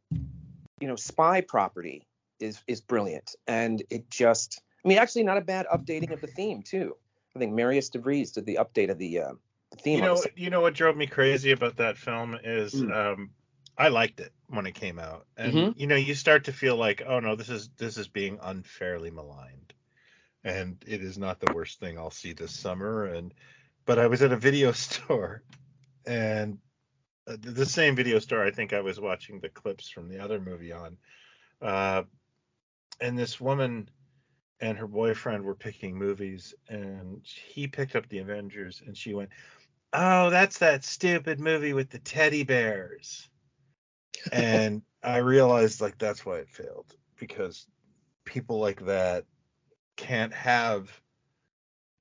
you 0.79 0.87
know 0.87 0.95
spy 0.95 1.41
property 1.41 2.07
is 2.39 2.61
is 2.67 2.81
brilliant. 2.81 3.35
And 3.47 3.83
it 3.89 4.09
just 4.09 4.61
i 4.83 4.87
mean 4.87 4.97
actually 4.97 5.23
not 5.23 5.37
a 5.37 5.41
bad 5.41 5.65
updating 5.73 6.11
of 6.11 6.21
the 6.21 6.27
theme 6.27 6.61
too. 6.61 6.95
I 7.35 7.39
think 7.39 7.53
marius 7.53 7.89
devries 7.89 8.33
did 8.33 8.45
the 8.45 8.59
update 8.61 8.89
of 8.89 8.97
the 8.97 9.19
uh 9.19 9.33
the 9.33 9.37
theme 9.81 9.97
you 9.97 10.01
know, 10.01 10.23
you 10.35 10.49
know 10.49 10.61
what 10.61 10.73
drove 10.73 10.95
me 10.95 11.07
crazy 11.07 11.51
about 11.51 11.77
that 11.77 11.97
film 11.97 12.37
is 12.43 12.73
Mm. 12.73 12.91
um, 12.93 13.29
I 13.77 13.89
liked 13.89 14.19
it 14.19 14.31
when 14.47 14.65
it 14.65 14.75
came 14.75 14.99
out, 14.99 15.25
and 15.37 15.53
Mhm. 15.53 15.73
you 15.77 15.87
know, 15.87 15.95
you 15.95 16.13
start 16.15 16.45
to 16.45 16.53
feel 16.53 16.77
like, 16.77 17.01
oh 17.05 17.19
no, 17.19 17.35
this 17.35 17.49
is 17.49 17.69
this 17.77 17.97
is 17.97 18.07
being 18.07 18.39
unfairly 18.41 19.11
maligned, 19.11 19.73
and 20.43 20.83
it 20.87 21.01
is 21.03 21.17
not 21.17 21.39
the 21.39 21.53
worst 21.53 21.79
thing 21.79 21.97
I'll 21.97 22.11
see 22.11 22.33
this 22.33 22.53
summer. 22.53 23.05
And 23.05 23.33
but 23.85 23.99
I 23.99 24.07
was 24.07 24.21
at 24.21 24.31
a 24.31 24.37
video 24.37 24.71
store, 24.73 25.43
and 26.05 26.59
uh, 27.27 27.37
the 27.39 27.51
the 27.51 27.65
same 27.65 27.95
video 27.95 28.19
store 28.19 28.43
I 28.43 28.51
think 28.51 28.71
I 28.73 28.81
was 28.81 28.99
watching 28.99 29.39
the 29.39 29.49
clips 29.49 29.89
from 29.89 30.07
the 30.07 30.19
other 30.19 30.39
movie 30.39 30.71
on, 30.71 30.97
uh, 31.61 32.03
and 33.01 33.17
this 33.17 33.41
woman 33.41 33.89
and 34.59 34.77
her 34.77 34.87
boyfriend 34.87 35.43
were 35.43 35.55
picking 35.55 35.97
movies, 35.97 36.53
and 36.69 37.21
he 37.23 37.67
picked 37.67 37.95
up 37.95 38.07
the 38.09 38.19
Avengers, 38.19 38.81
and 38.85 38.97
she 38.97 39.13
went, 39.13 39.29
"Oh, 39.93 40.29
that's 40.29 40.59
that 40.59 40.83
stupid 40.83 41.39
movie 41.39 41.73
with 41.73 41.89
the 41.89 41.99
teddy 41.99 42.43
bears." 42.43 43.29
and 44.31 44.81
I 45.03 45.17
realized 45.17 45.81
like 45.81 45.97
that's 45.97 46.25
why 46.25 46.37
it 46.37 46.49
failed 46.49 46.95
because 47.19 47.67
people 48.23 48.59
like 48.59 48.85
that 48.85 49.25
can't 49.95 50.33
have 50.33 50.89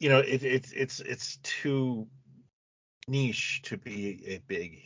you 0.00 0.08
know 0.08 0.20
it, 0.20 0.42
it's 0.42 0.72
it's 0.72 1.00
it's 1.00 1.36
too 1.42 2.06
niche 3.06 3.62
to 3.64 3.76
be 3.76 4.22
a 4.26 4.38
big 4.46 4.80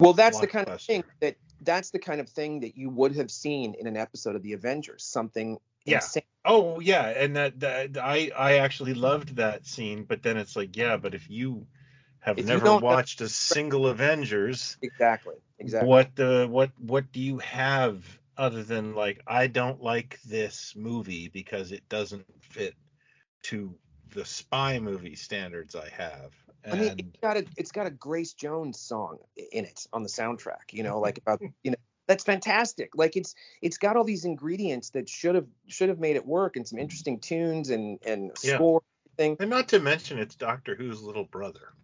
Well, 0.00 0.14
that's 0.14 0.40
the 0.40 0.46
kind 0.46 0.68
of 0.68 0.80
thing 0.80 1.04
that 1.20 1.36
that's 1.60 1.90
the 1.90 1.98
kind 1.98 2.20
of 2.20 2.28
thing 2.28 2.60
that 2.60 2.76
you 2.76 2.90
would 2.90 3.14
have 3.16 3.30
seen 3.30 3.74
in 3.78 3.86
an 3.86 3.96
episode 3.96 4.34
of 4.34 4.42
the 4.42 4.54
Avengers. 4.54 5.04
Something 5.04 5.58
Yeah. 5.84 5.96
insane. 5.96 6.22
oh 6.44 6.80
yeah 6.80 7.06
and 7.08 7.36
that, 7.36 7.60
that 7.60 7.98
i 7.98 8.30
i 8.36 8.58
actually 8.58 8.94
loved 8.94 9.36
that 9.36 9.66
scene 9.66 10.04
but 10.04 10.22
then 10.22 10.36
it's 10.36 10.56
like 10.56 10.76
yeah 10.76 10.96
but 10.96 11.14
if 11.14 11.28
you 11.30 11.66
have 12.20 12.38
If 12.38 12.46
never 12.46 12.64
know- 12.66 12.78
watched 12.78 13.20
a 13.20 13.28
single 13.28 13.86
avengers 13.88 14.76
Exactly. 14.82 15.36
Exactly. 15.58 15.88
what 15.88 16.14
the 16.16 16.46
what 16.50 16.70
what 16.78 17.12
do 17.12 17.20
you 17.20 17.38
have 17.38 18.04
other 18.36 18.62
than 18.62 18.94
like 18.94 19.20
i 19.26 19.46
don't 19.46 19.82
like 19.82 20.20
this 20.22 20.74
movie 20.76 21.28
because 21.28 21.70
it 21.72 21.88
doesn't 21.88 22.26
fit 22.40 22.74
to 23.42 23.74
the 24.14 24.24
spy 24.24 24.78
movie 24.78 25.14
standards 25.16 25.74
i 25.76 25.88
have 25.90 26.32
I 26.70 26.76
mean, 26.76 26.94
it's 26.96 27.18
got 27.20 27.36
a 27.36 27.44
it's 27.56 27.72
got 27.72 27.86
a 27.88 27.90
Grace 27.90 28.34
Jones 28.34 28.78
song 28.78 29.18
in 29.50 29.64
it 29.64 29.84
on 29.92 30.04
the 30.04 30.08
soundtrack. 30.08 30.70
You 30.72 30.84
know, 30.84 31.00
like 31.00 31.18
about 31.18 31.40
you 31.64 31.72
know 31.72 31.76
that's 32.06 32.24
fantastic. 32.24 32.90
Like 32.94 33.16
it's 33.16 33.34
it's 33.60 33.78
got 33.78 33.96
all 33.96 34.04
these 34.04 34.24
ingredients 34.24 34.90
that 34.90 35.08
should 35.08 35.34
have 35.34 35.46
should 35.68 35.88
have 35.88 35.98
made 35.98 36.16
it 36.16 36.26
work 36.26 36.56
and 36.56 36.66
some 36.66 36.78
interesting 36.78 37.18
tunes 37.20 37.70
and 37.70 37.98
and 38.04 38.32
Yeah. 38.42 38.56
score 38.56 38.82
thing. 39.16 39.36
and 39.40 39.50
not 39.50 39.68
to 39.68 39.78
mention 39.78 40.18
it's 40.18 40.34
doctor 40.34 40.74
who's 40.74 41.02
little 41.02 41.24
brother 41.24 41.74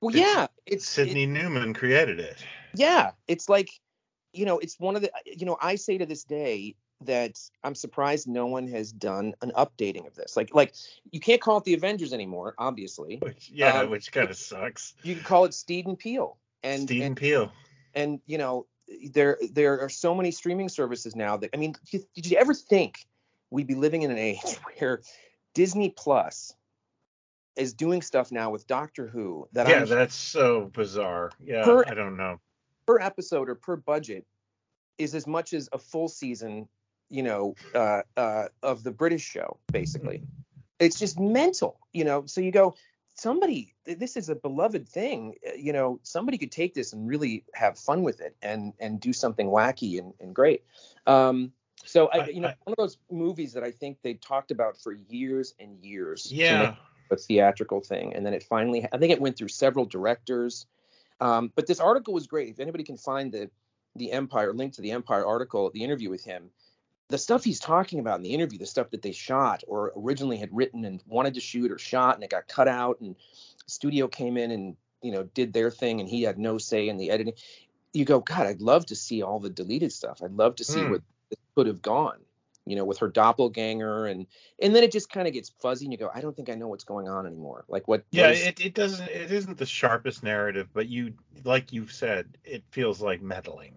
Well, 0.00 0.14
It's- 0.14 0.34
yeah, 0.34 0.46
it's 0.66 0.86
sydney 0.88 1.26
newman 1.26 1.74
created 1.74 2.20
it 2.20 2.44
yeah, 2.74 3.12
it's 3.26 3.48
like 3.48 3.70
you 4.32 4.44
know 4.46 4.58
it's 4.58 4.78
one 4.78 4.94
of 4.96 5.02
the 5.02 5.10
you 5.24 5.44
know 5.46 5.56
I 5.60 5.74
say 5.76 5.98
to 5.98 6.06
this 6.06 6.24
day 6.24 6.76
that 7.02 7.40
I'm 7.64 7.74
surprised 7.74 8.28
no 8.28 8.46
one 8.46 8.68
has 8.68 8.92
done 8.92 9.34
an 9.40 9.50
updating 9.56 10.06
of 10.06 10.14
this. 10.14 10.36
Like 10.36 10.54
like 10.54 10.74
you 11.10 11.18
can't 11.18 11.40
call 11.40 11.56
it 11.58 11.64
the 11.64 11.74
Avengers 11.74 12.12
anymore, 12.12 12.54
obviously. 12.58 13.16
which 13.16 13.50
yeah 13.50 13.80
Um, 13.80 13.90
which 13.90 14.12
kind 14.12 14.28
of 14.30 14.36
sucks 14.36 14.94
You 15.02 15.14
can 15.16 15.24
call 15.24 15.46
it 15.46 15.54
Steed 15.54 15.86
and 15.86 15.98
Peel. 15.98 16.36
And 16.62 16.82
Steven 16.82 17.06
and 17.08 17.16
Peel. 17.16 17.50
and 17.94 18.20
you 18.26 18.36
know 18.38 18.66
there 19.12 19.38
there 19.52 19.80
are 19.80 19.88
so 19.88 20.14
many 20.14 20.30
streaming 20.30 20.68
services 20.68 21.14
now 21.14 21.36
that 21.36 21.50
I 21.54 21.56
mean, 21.56 21.74
did, 21.90 22.04
did 22.14 22.26
you 22.26 22.38
ever 22.38 22.54
think 22.54 23.06
we'd 23.50 23.66
be 23.66 23.74
living 23.74 24.02
in 24.02 24.10
an 24.10 24.18
age 24.18 24.58
where 24.78 25.02
Disney 25.54 25.90
Plus 25.90 26.54
is 27.56 27.74
doing 27.74 28.02
stuff 28.02 28.32
now 28.32 28.50
with 28.50 28.66
Doctor 28.66 29.06
Who 29.06 29.48
that 29.52 29.68
yeah, 29.68 29.80
I'm 29.80 29.88
that's 29.88 30.14
so 30.14 30.70
bizarre. 30.72 31.30
Yeah, 31.42 31.64
Per- 31.64 31.88
I 31.88 31.94
don't 31.94 32.16
know. 32.16 32.40
per 32.86 32.98
episode 33.00 33.48
or 33.48 33.54
per 33.54 33.76
budget 33.76 34.24
is 34.98 35.14
as 35.14 35.26
much 35.26 35.52
as 35.52 35.68
a 35.72 35.78
full 35.78 36.08
season, 36.08 36.68
you 37.08 37.22
know, 37.22 37.54
uh, 37.74 38.02
uh, 38.16 38.48
of 38.62 38.82
the 38.82 38.90
British 38.90 39.22
show, 39.22 39.58
basically. 39.72 40.22
It's 40.78 40.98
just 40.98 41.18
mental, 41.18 41.78
you 41.92 42.04
know. 42.04 42.24
So 42.26 42.40
you 42.40 42.52
go, 42.52 42.74
somebody, 43.20 43.74
this 43.84 44.16
is 44.16 44.28
a 44.28 44.34
beloved 44.34 44.88
thing, 44.88 45.34
uh, 45.46 45.52
you 45.54 45.72
know. 45.72 46.00
Somebody 46.02 46.38
could 46.38 46.50
take 46.52 46.74
this 46.74 46.92
and 46.92 47.08
really 47.08 47.44
have 47.54 47.78
fun 47.78 48.02
with 48.02 48.20
it 48.20 48.36
and 48.42 48.72
and 48.80 49.00
do 49.00 49.12
something 49.12 49.48
wacky 49.48 49.98
and, 49.98 50.14
and 50.20 50.34
great. 50.34 50.64
Um, 51.06 51.52
so 51.84 52.08
I, 52.08 52.18
I- 52.20 52.26
you 52.28 52.40
know, 52.40 52.48
I- 52.48 52.56
one 52.64 52.72
of 52.72 52.76
those 52.78 52.98
movies 53.10 53.52
that 53.52 53.62
I 53.64 53.70
think 53.70 53.98
they 54.02 54.14
talked 54.14 54.50
about 54.50 54.76
for 54.76 54.92
years 54.92 55.54
and 55.60 55.78
years. 55.84 56.32
Yeah, 56.32 56.74
a 57.10 57.16
theatrical 57.16 57.80
thing, 57.80 58.14
and 58.14 58.24
then 58.24 58.32
it 58.34 58.42
finally, 58.42 58.86
I 58.92 58.98
think 58.98 59.12
it 59.12 59.20
went 59.20 59.36
through 59.36 59.48
several 59.48 59.84
directors. 59.84 60.66
Um, 61.20 61.52
but 61.54 61.66
this 61.66 61.80
article 61.80 62.14
was 62.14 62.26
great. 62.26 62.48
If 62.48 62.60
anybody 62.60 62.84
can 62.84 62.96
find 62.96 63.30
the 63.32 63.50
the 63.96 64.12
Empire 64.12 64.54
link 64.54 64.72
to 64.74 64.82
the 64.82 64.92
Empire 64.92 65.26
article, 65.26 65.70
the 65.74 65.82
interview 65.84 66.08
with 66.10 66.24
him, 66.24 66.50
the 67.10 67.18
stuff 67.18 67.44
he's 67.44 67.58
talking 67.58 67.98
about 67.98 68.16
in 68.16 68.22
the 68.22 68.32
interview, 68.32 68.58
the 68.58 68.66
stuff 68.66 68.90
that 68.90 69.02
they 69.02 69.12
shot 69.12 69.64
or 69.66 69.92
originally 69.96 70.38
had 70.38 70.48
written 70.52 70.84
and 70.84 71.02
wanted 71.06 71.34
to 71.34 71.40
shoot 71.40 71.70
or 71.70 71.78
shot, 71.78 72.14
and 72.14 72.24
it 72.24 72.30
got 72.30 72.48
cut 72.48 72.68
out, 72.68 73.00
and 73.00 73.16
studio 73.66 74.08
came 74.08 74.36
in 74.36 74.50
and 74.50 74.76
you 75.02 75.12
know 75.12 75.24
did 75.34 75.52
their 75.52 75.70
thing, 75.70 76.00
and 76.00 76.08
he 76.08 76.22
had 76.22 76.38
no 76.38 76.56
say 76.56 76.88
in 76.88 76.96
the 76.96 77.10
editing. 77.10 77.34
You 77.92 78.04
go, 78.04 78.20
God, 78.20 78.46
I'd 78.46 78.62
love 78.62 78.86
to 78.86 78.96
see 78.96 79.22
all 79.22 79.40
the 79.40 79.50
deleted 79.50 79.92
stuff. 79.92 80.22
I'd 80.22 80.32
love 80.32 80.56
to 80.56 80.64
see 80.64 80.80
hmm. 80.80 80.90
where 80.90 81.02
this 81.28 81.38
could 81.56 81.66
have 81.66 81.82
gone. 81.82 82.18
You 82.66 82.76
know, 82.76 82.84
with 82.84 82.98
her 82.98 83.08
doppelganger, 83.08 84.06
and 84.06 84.26
and 84.62 84.76
then 84.76 84.84
it 84.84 84.92
just 84.92 85.10
kind 85.10 85.26
of 85.26 85.34
gets 85.34 85.50
fuzzy, 85.60 85.86
and 85.86 85.92
you 85.92 85.98
go, 85.98 86.10
I 86.14 86.20
don't 86.20 86.36
think 86.36 86.48
I 86.48 86.54
know 86.54 86.68
what's 86.68 86.84
going 86.84 87.08
on 87.08 87.26
anymore. 87.26 87.64
Like 87.68 87.88
what? 87.88 88.04
yeah. 88.12 88.26
what 88.26 88.32
is- 88.32 88.46
It, 88.46 88.60
it 88.60 88.74
doesn't. 88.74 89.08
It 89.08 89.32
isn't 89.32 89.58
the 89.58 89.66
sharpest 89.66 90.22
narrative, 90.22 90.68
but 90.72 90.88
you, 90.88 91.14
like 91.42 91.72
you've 91.72 91.90
said, 91.90 92.38
it 92.44 92.62
feels 92.70 93.00
like 93.00 93.20
meddling. 93.20 93.74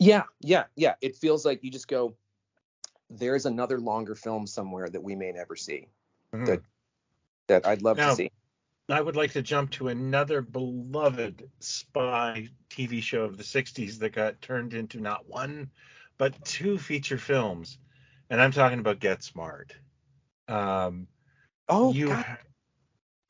Yeah, 0.00 0.22
yeah, 0.40 0.64
yeah. 0.76 0.94
It 1.02 1.14
feels 1.16 1.44
like 1.44 1.62
you 1.62 1.70
just 1.70 1.86
go, 1.86 2.16
there's 3.10 3.44
another 3.46 3.78
longer 3.78 4.14
film 4.14 4.46
somewhere 4.46 4.88
that 4.88 5.02
we 5.02 5.14
may 5.14 5.30
never 5.32 5.54
see 5.56 5.88
Mhm. 6.32 6.46
That- 6.46 6.62
that 7.48 7.66
I'd 7.66 7.82
love 7.82 7.96
Now- 7.98 8.10
to 8.10 8.16
see. 8.16 8.30
I 8.88 9.00
would 9.00 9.14
like 9.14 9.32
to 9.32 9.42
jump 9.42 9.70
to 9.72 9.88
another 9.88 10.40
beloved 10.42 11.48
spy 11.60 12.48
TV 12.70 13.00
show 13.00 13.22
of 13.24 13.36
the 13.36 13.44
60s 13.44 13.98
that 14.00 14.10
got 14.10 14.40
turned 14.40 14.74
into 14.74 15.00
not 15.00 15.26
one, 15.28 15.70
but 16.18 16.44
two 16.44 16.76
feature 16.78 17.18
films. 17.18 17.78
And 18.30 18.40
I'm 18.40 18.50
talking 18.52 18.80
about 18.80 18.98
Get 18.98 19.22
Smart. 19.22 19.76
Um, 20.48 21.06
Oh, 21.68 21.92
you 21.92 22.08
God. 22.08 22.38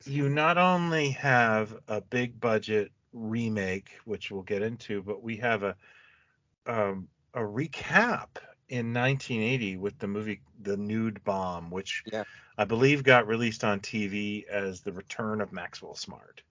you 0.05 0.29
not 0.29 0.57
only 0.57 1.11
have 1.11 1.79
a 1.87 2.01
big 2.01 2.39
budget 2.39 2.91
remake, 3.13 3.91
which 4.05 4.31
we'll 4.31 4.41
get 4.41 4.63
into, 4.63 5.03
but 5.03 5.21
we 5.21 5.37
have 5.37 5.61
a 5.63 5.77
um, 6.65 7.07
a 7.33 7.39
recap 7.39 8.27
in 8.69 8.93
1980 8.93 9.77
with 9.77 9.97
the 9.99 10.07
movie 10.07 10.41
The 10.61 10.77
Nude 10.77 11.23
Bomb, 11.23 11.69
which 11.69 12.03
Yeah. 12.11 12.23
I 12.57 12.65
believe 12.65 13.03
got 13.03 13.27
released 13.27 13.63
on 13.63 13.79
TV 13.79 14.45
as 14.47 14.81
The 14.81 14.91
Return 14.93 15.41
of 15.41 15.51
Maxwell 15.51 15.95
Smart. 15.95 16.41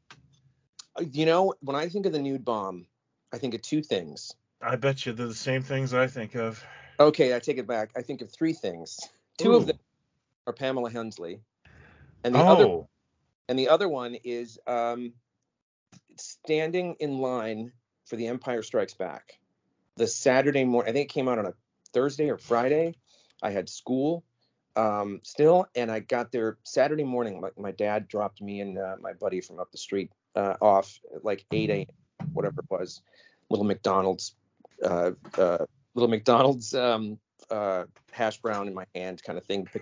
Uh, 0.97 1.05
You 1.11 1.27
know, 1.27 1.55
when 1.61 1.77
I 1.77 1.89
think 1.89 2.07
of 2.07 2.13
the 2.13 2.19
nude 2.19 2.45
bomb, 2.45 2.87
I 3.33 3.39
think 3.39 3.55
of 3.55 3.63
two 3.63 3.83
things. 3.83 4.35
I 4.61 4.77
bet 4.77 5.07
you 5.07 5.13
they're 5.13 5.27
the 5.27 5.35
same 5.35 5.63
things 5.63 5.95
I 5.95 6.07
think 6.07 6.35
of. 6.35 6.63
Okay, 6.99 7.35
I 7.35 7.39
take 7.39 7.59
it 7.59 7.67
back. 7.67 7.91
I 7.97 8.03
think 8.03 8.21
of 8.21 8.31
three 8.31 8.53
things. 8.53 8.99
Two 9.39 9.55
of 9.55 9.67
them 9.67 9.79
are 10.47 10.53
Pamela 10.53 10.91
Hensley, 10.91 11.41
and 12.25 12.35
the 12.35 12.41
other 12.41 12.65
Oh, 12.65 12.89
and 13.49 13.59
the 13.59 13.69
other 13.69 13.89
one 13.89 14.17
is 14.23 14.59
um, 14.67 15.15
standing 16.17 16.95
in 17.01 17.19
line 17.19 17.73
for 18.05 18.17
The 18.17 18.27
Empire 18.27 18.63
Strikes 18.63 18.95
Back. 18.95 19.39
The 19.97 20.07
Saturday 20.07 20.65
morning, 20.65 20.91
I 20.91 20.93
think 20.93 21.11
it 21.11 21.13
came 21.13 21.29
out 21.29 21.39
on 21.39 21.47
a 21.47 21.55
Thursday 21.93 22.31
or 22.31 22.39
Friday. 22.39 22.95
I 23.43 23.51
had 23.51 23.69
school 23.69 24.25
um, 24.77 25.21
still, 25.23 25.67
and 25.75 25.91
I 25.91 26.01
got 26.01 26.33
there 26.33 26.59
Saturday 26.63 27.05
morning. 27.05 27.41
My, 27.41 27.51
my 27.59 27.73
dad 27.73 28.09
dropped 28.09 28.41
me 28.41 28.61
and 28.61 28.79
uh, 28.79 28.97
my 29.01 29.13
buddy 29.13 29.41
from 29.41 29.59
up 29.59 29.71
the 29.73 29.79
street 29.79 30.11
uh, 30.37 30.55
off 30.61 31.01
at 31.15 31.25
like 31.25 31.45
8 31.53 31.71
a.m., 31.71 31.87
whatever 32.33 32.61
it 32.61 32.71
was. 32.71 33.03
Little 33.49 33.67
McDonald's, 33.67 34.35
uh, 34.85 35.13
uh, 35.37 35.67
little 35.95 36.09
McDonald's 36.09 36.75
um, 36.75 37.19
uh, 37.51 37.85
hash 38.13 38.39
brown 38.39 38.69
in 38.69 38.75
my 38.75 38.87
hand, 38.95 39.23
kind 39.23 39.39
of 39.39 39.45
thing. 39.45 39.69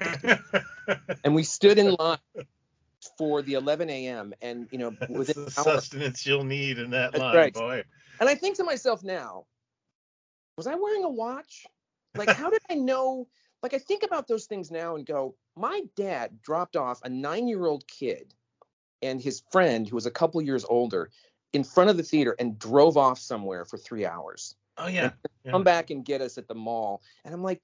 And 1.24 1.34
we 1.34 1.42
stood 1.42 1.78
in 1.78 1.94
line 1.98 2.18
for 3.18 3.42
the 3.42 3.54
11 3.54 3.90
a.m. 3.90 4.32
and 4.40 4.68
you 4.70 4.78
know 4.78 4.96
within 5.10 5.44
the 5.44 5.54
hour, 5.58 5.64
sustenance 5.64 6.24
you'll 6.26 6.44
need 6.44 6.78
in 6.78 6.90
that 6.90 7.18
line, 7.18 7.36
right. 7.36 7.54
boy. 7.54 7.84
and 8.20 8.28
I 8.28 8.34
think 8.34 8.56
to 8.56 8.64
myself 8.64 9.02
now, 9.02 9.44
was 10.58 10.66
I 10.66 10.74
wearing 10.74 11.04
a 11.04 11.08
watch? 11.08 11.66
Like, 12.16 12.30
how 12.30 12.50
did 12.50 12.60
I 12.68 12.74
know? 12.74 13.28
Like, 13.62 13.74
I 13.74 13.78
think 13.78 14.02
about 14.02 14.26
those 14.26 14.46
things 14.46 14.70
now 14.70 14.96
and 14.96 15.06
go, 15.06 15.36
my 15.56 15.82
dad 15.96 16.42
dropped 16.42 16.76
off 16.76 17.00
a 17.04 17.08
nine-year-old 17.08 17.86
kid 17.86 18.34
and 19.00 19.22
his 19.22 19.42
friend 19.52 19.88
who 19.88 19.94
was 19.94 20.06
a 20.06 20.10
couple 20.10 20.42
years 20.42 20.64
older 20.68 21.10
in 21.52 21.62
front 21.62 21.90
of 21.90 21.96
the 21.96 22.02
theater 22.02 22.34
and 22.40 22.58
drove 22.58 22.96
off 22.96 23.20
somewhere 23.20 23.64
for 23.64 23.78
three 23.78 24.04
hours. 24.04 24.56
Oh 24.76 24.88
yeah. 24.88 25.10
yeah. 25.44 25.52
Come 25.52 25.62
back 25.64 25.90
and 25.90 26.04
get 26.04 26.20
us 26.20 26.38
at 26.38 26.46
the 26.46 26.54
mall, 26.54 27.02
and 27.24 27.32
I'm 27.34 27.42
like, 27.42 27.60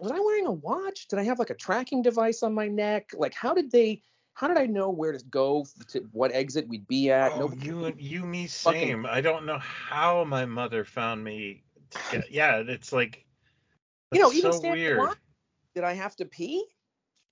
was 0.00 0.12
I 0.12 0.18
wearing 0.18 0.46
a 0.46 0.52
watch? 0.52 1.08
Did 1.08 1.18
I 1.18 1.22
have 1.24 1.38
like 1.38 1.50
a 1.50 1.54
tracking 1.54 2.00
device 2.00 2.42
on 2.42 2.54
my 2.54 2.68
neck? 2.68 3.10
Like, 3.14 3.34
how 3.34 3.52
did 3.54 3.70
they? 3.70 4.02
How 4.34 4.48
did 4.48 4.56
I 4.56 4.66
know 4.66 4.88
where 4.90 5.12
to 5.12 5.22
go 5.26 5.66
to 5.88 6.00
what 6.12 6.32
exit 6.32 6.66
we'd 6.68 6.86
be 6.88 7.10
at? 7.10 7.32
Oh, 7.32 7.40
Nobody- 7.40 7.66
you 7.66 7.84
and 7.84 8.00
you 8.00 8.24
me 8.24 8.46
fucking- 8.46 8.80
same. 8.80 9.06
I 9.06 9.20
don't 9.20 9.44
know 9.46 9.58
how 9.58 10.24
my 10.24 10.44
mother 10.46 10.84
found 10.84 11.22
me. 11.22 11.63
Yeah, 12.30 12.62
it's 12.66 12.92
like 12.92 13.24
you 14.12 14.20
know, 14.20 14.32
even 14.32 14.52
so 14.52 14.58
standing 14.58 14.84
in 14.84 14.98
line, 14.98 15.14
did 15.74 15.84
I 15.84 15.92
have 15.92 16.16
to 16.16 16.24
pee? 16.24 16.64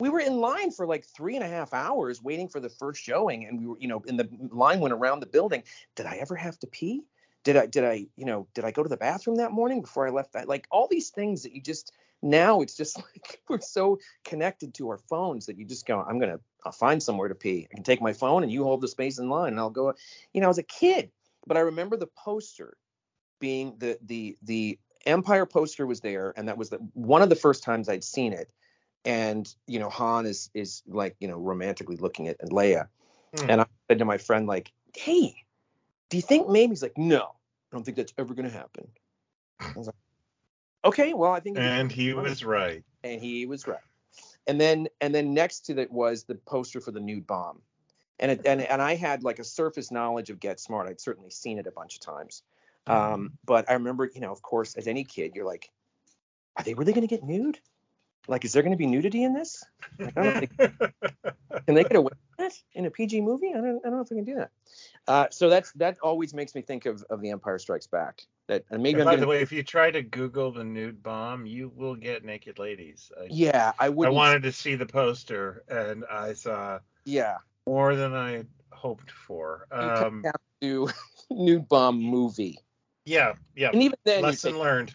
We 0.01 0.09
were 0.09 0.21
in 0.21 0.39
line 0.39 0.73
for 0.73 0.87
like 0.87 1.05
three 1.05 1.37
and 1.37 1.45
a 1.45 1.49
half 1.49 1.73
hours 1.73 2.23
waiting 2.23 2.49
for 2.49 2.61
the 2.61 2.69
first 2.69 3.03
showing, 3.03 3.47
and 3.47 3.59
we 3.59 3.67
were, 3.67 3.79
you 3.79 3.89
know, 3.89 4.03
and 4.09 4.19
the 4.19 4.29
line 4.51 4.81
went 4.81 4.95
around 4.95 5.21
the 5.21 5.27
building. 5.27 5.63
Did 5.95 6.07
I 6.07 6.17
ever 6.17 6.35
have 6.35 6.59
to 6.61 6.67
pee? 6.67 7.05
did 7.45 7.57
I 7.57 7.67
did 7.67 7.85
I 7.85 8.07
you 8.17 8.25
know 8.25 8.47
did 8.55 8.65
I 8.65 8.71
go 8.71 8.83
to 8.83 8.89
the 8.89 8.97
bathroom 8.97 9.37
that 9.37 9.53
morning 9.53 9.81
before 9.81 10.07
I 10.07 10.11
left? 10.11 10.33
That 10.33 10.49
like 10.49 10.67
all 10.71 10.89
these 10.89 11.11
things 11.11 11.43
that 11.43 11.53
you 11.53 11.61
just 11.61 11.93
now 12.23 12.61
it's 12.61 12.77
just 12.77 12.97
like 13.13 13.41
we're 13.49 13.61
so 13.61 13.99
connected 14.25 14.75
to 14.75 14.89
our 14.89 14.99
phones 14.99 15.47
that 15.47 15.59
you 15.59 15.65
just 15.65 15.87
go 15.87 16.01
I'm 16.01 16.19
gonna 16.19 16.41
I'll 16.65 16.73
find 16.73 17.03
somewhere 17.03 17.29
to 17.29 17.35
pee. 17.35 17.67
I 17.71 17.75
can 17.75 17.85
take 17.85 18.01
my 18.01 18.13
phone 18.13 18.43
and 18.43 18.53
you 18.53 18.65
hold 18.65 18.81
the 18.81 18.89
space 18.89 19.19
in 19.19 19.29
line 19.29 19.53
and 19.53 19.61
I'll 19.61 19.71
go. 19.71 19.95
You 20.33 20.41
know, 20.41 20.49
as 20.49 20.59
a 20.59 20.63
kid, 20.63 21.11
but 21.47 21.57
I 21.57 21.61
remember 21.61 21.97
the 21.97 22.09
poster 22.17 22.77
being 23.43 23.75
the 23.79 23.99
the 24.07 24.39
the 24.43 24.79
Empire 25.05 25.45
poster 25.45 25.85
was 25.85 26.01
there, 26.01 26.33
and 26.37 26.49
that 26.49 26.57
was 26.57 26.71
the 26.71 26.79
one 26.95 27.23
of 27.23 27.29
the 27.29 27.35
first 27.37 27.65
times 27.65 27.89
I'd 27.89 28.05
seen 28.05 28.33
it. 28.33 28.49
And 29.05 29.53
you 29.67 29.81
know, 29.81 29.91
Han 29.91 30.25
is 30.27 30.49
is 30.55 30.83
like 30.87 31.17
you 31.19 31.27
know 31.29 31.37
romantically 31.37 31.97
looking 31.97 32.29
at, 32.29 32.41
at 32.41 32.51
Leia, 32.51 32.87
Hmm. 33.37 33.51
and 33.51 33.61
I 33.61 33.67
said 33.89 33.99
to 33.99 34.05
my 34.05 34.17
friend 34.19 34.47
like, 34.47 34.73
"Hey, 34.95 35.35
do 36.09 36.17
you 36.17 36.23
think 36.23 36.49
maybe?" 36.49 36.71
He's 36.71 36.83
like, 36.83 36.97
"No, 36.97 37.23
I 37.23 37.77
don't 37.77 37.83
think 37.85 37.97
that's 37.97 38.15
ever 38.17 38.33
gonna 38.33 38.49
happen." 38.49 38.87
I 39.59 39.73
was 39.75 39.89
like, 39.89 39.97
"Okay, 40.85 41.13
well, 41.13 41.33
I 41.33 41.41
think." 41.41 41.59
And 41.59 41.91
he 41.91 42.13
funny." 42.13 42.31
was 42.31 42.45
right. 42.45 42.85
and 43.03 43.21
he 43.21 43.47
was 43.47 43.67
right. 43.67 43.81
And 44.47 44.61
then 44.61 44.87
and 45.01 45.13
then 45.13 45.35
next 45.35 45.67
to 45.67 45.75
that 45.75 45.91
was 45.91 46.23
the 46.23 46.37
poster 46.37 46.81
for 46.81 46.93
the 46.93 47.01
nude 47.01 47.27
bomb. 47.27 47.61
And 48.21 48.31
it, 48.31 48.43
and 48.47 48.63
and 48.63 48.81
I 48.81 48.95
had 48.95 49.25
like 49.25 49.41
a 49.41 49.45
surface 49.45 49.91
knowledge 49.91 50.31
of 50.31 50.39
Get 50.39 50.61
Smart. 50.61 50.89
I'd 50.89 51.01
certainly 51.01 51.31
seen 51.31 51.59
it 51.59 51.67
a 51.67 51.73
bunch 51.73 51.97
of 51.97 52.01
times. 52.03 52.45
Um, 52.87 53.33
but 53.45 53.71
I 53.71 53.75
remember, 53.75 54.11
you 54.13 54.21
know, 54.21 54.33
of 54.33 54.43
course, 54.43 54.75
as 54.75 54.87
any 54.87 55.05
kid, 55.05 55.33
you're 55.35 55.47
like, 55.47 55.71
are 56.57 56.65
they 56.65 56.75
really 56.75 56.93
going 56.93 57.07
to 57.07 57.15
get 57.15 57.23
nude? 57.23 57.59
Like, 58.29 58.45
is 58.45 58.53
there 58.53 58.63
going 58.63 58.73
to 58.73 58.79
be 58.79 58.87
nudity 58.87 59.25
in 59.25 59.35
this? 59.35 59.65
Like, 59.99 60.17
I 60.17 60.23
don't 60.23 60.39
think 60.39 60.57
can 61.67 61.75
they 61.75 61.83
get 61.83 61.97
away 61.97 62.11
with 62.11 62.39
that 62.39 62.53
in 62.73 62.87
a 62.87 62.91
PG 62.91 63.21
movie? 63.21 63.51
I 63.51 63.61
don't, 63.61 63.79
I 63.85 63.89
don't 63.89 63.97
know 63.97 64.01
if 64.01 64.09
they 64.09 64.17
can 64.17 64.25
do 64.25 64.37
that. 64.37 64.51
Uh, 65.09 65.27
so 65.31 65.49
that's 65.49 65.73
that 65.73 65.99
always 66.03 66.33
makes 66.33 66.55
me 66.55 66.63
think 66.63 66.87
of 66.87 67.03
of 67.11 67.21
The 67.21 67.31
Empire 67.31 67.59
Strikes 67.59 67.89
Back. 67.89 68.23
That 68.47 68.65
and 68.71 68.83
maybe 68.83 69.01
And 69.01 69.07
by 69.07 69.13
gonna, 69.13 69.23
the 69.23 69.27
way, 69.27 69.41
if 69.41 69.51
you 69.51 69.65
try 69.65 69.91
to 69.91 70.03
Google 70.03 70.53
the 70.53 70.63
nude 70.63 71.03
bomb, 71.03 71.47
you 71.47 71.73
will 71.75 71.97
get 71.97 72.25
naked 72.25 72.59
ladies. 72.59 73.11
I, 73.21 73.27
yeah, 73.29 73.73
I 73.79 73.89
would. 73.89 74.07
I 74.07 74.11
wanted 74.11 74.45
to 74.45 74.53
see 74.53 74.77
the 74.77 74.87
poster, 74.87 75.65
and 75.69 76.05
I 76.11 76.35
saw 76.35 76.79
yeah. 77.05 77.39
more 77.67 77.97
than 77.97 78.15
I 78.15 78.45
hoped 78.71 79.11
for. 79.11 79.67
You 79.73 79.79
Um, 79.79 80.23
down 80.23 80.33
to 80.61 80.89
nude 81.31 81.69
bomb 81.69 82.01
movie. 82.01 82.59
Yeah, 83.05 83.35
yeah. 83.57 83.71
And 83.73 83.83
even 83.83 83.99
then, 84.05 84.23
Lesson 84.23 84.53
taking, 84.53 84.63
learned. 84.63 84.95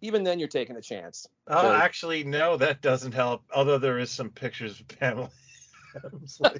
even 0.00 0.22
then, 0.24 0.38
you're 0.38 0.48
taking 0.48 0.76
a 0.76 0.82
chance. 0.82 1.26
Oh, 1.46 1.62
So- 1.62 1.72
actually, 1.72 2.24
no, 2.24 2.56
that 2.56 2.80
doesn't 2.82 3.12
help. 3.12 3.42
Although 3.54 3.78
there 3.78 3.98
is 3.98 4.10
some 4.10 4.30
pictures 4.30 4.80
of 4.80 4.88
Pamela 4.88 5.30
Adams. 5.96 6.40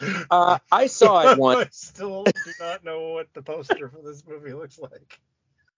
Like, 0.00 0.16
Uh, 0.30 0.58
I 0.72 0.86
saw 0.88 1.30
it 1.30 1.38
once. 1.38 1.60
I 1.60 1.68
still 1.70 2.24
do 2.24 2.32
not 2.58 2.82
know 2.84 3.10
what 3.10 3.28
the 3.34 3.42
poster 3.42 3.88
for 3.88 4.00
this 4.02 4.24
movie 4.26 4.52
looks 4.52 4.78
like. 4.78 5.20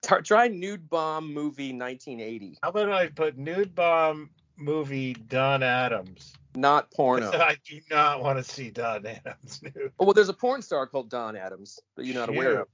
Try, 0.03 0.21
try 0.21 0.47
nude 0.47 0.89
bomb 0.89 1.31
movie 1.31 1.73
1980, 1.73 2.57
How 2.63 2.69
about 2.69 2.91
I 2.91 3.07
put 3.07 3.37
nude 3.37 3.75
bomb 3.75 4.31
movie 4.57 5.13
Don 5.13 5.61
Adams? 5.61 6.33
not 6.55 6.89
porno. 6.91 7.29
I 7.33 7.57
do 7.67 7.79
not 7.91 8.23
want 8.23 8.37
to 8.37 8.43
see 8.43 8.69
Don 8.71 9.05
Adams 9.05 9.61
nude. 9.61 9.91
Oh, 9.99 10.05
well, 10.05 10.13
there's 10.13 10.29
a 10.29 10.33
porn 10.33 10.61
star 10.63 10.87
called 10.87 11.09
Don 11.09 11.35
Adams 11.35 11.79
that 11.95 12.05
you're 12.05 12.15
not 12.15 12.29
aware 12.29 12.61
of. 12.61 12.67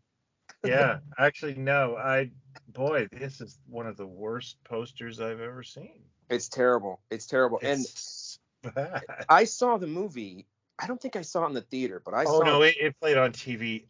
Yeah, 0.64 1.00
actually, 1.18 1.56
no. 1.56 1.96
I 1.98 2.32
boy, 2.68 3.08
this 3.12 3.42
is 3.42 3.58
one 3.68 3.88
of 3.88 3.98
the 3.98 4.06
worst 4.06 4.58
posters 4.64 5.20
I've 5.20 5.42
ever 5.42 5.64
seen. 5.64 6.02
It's 6.30 6.50
terrible. 6.50 7.02
It's 7.10 7.26
terrible. 7.26 7.60
It's 7.62 8.40
bad. 8.64 9.04
and 9.08 9.26
I 9.30 9.44
saw 9.46 9.78
the 9.78 9.88
movie. 9.88 10.48
I 10.80 10.88
don't 10.88 11.02
think 11.02 11.16
I 11.16 11.22
saw 11.22 11.44
it 11.46 11.50
in 11.50 11.54
the 11.54 11.62
theater, 11.62 12.02
but 12.04 12.14
I 12.14 12.24
oh 12.24 12.40
saw 12.40 12.44
no, 12.46 12.62
it. 12.62 12.76
it, 12.80 12.86
it 12.86 13.00
played 13.00 13.18
on 13.18 13.32
TV 13.32 13.86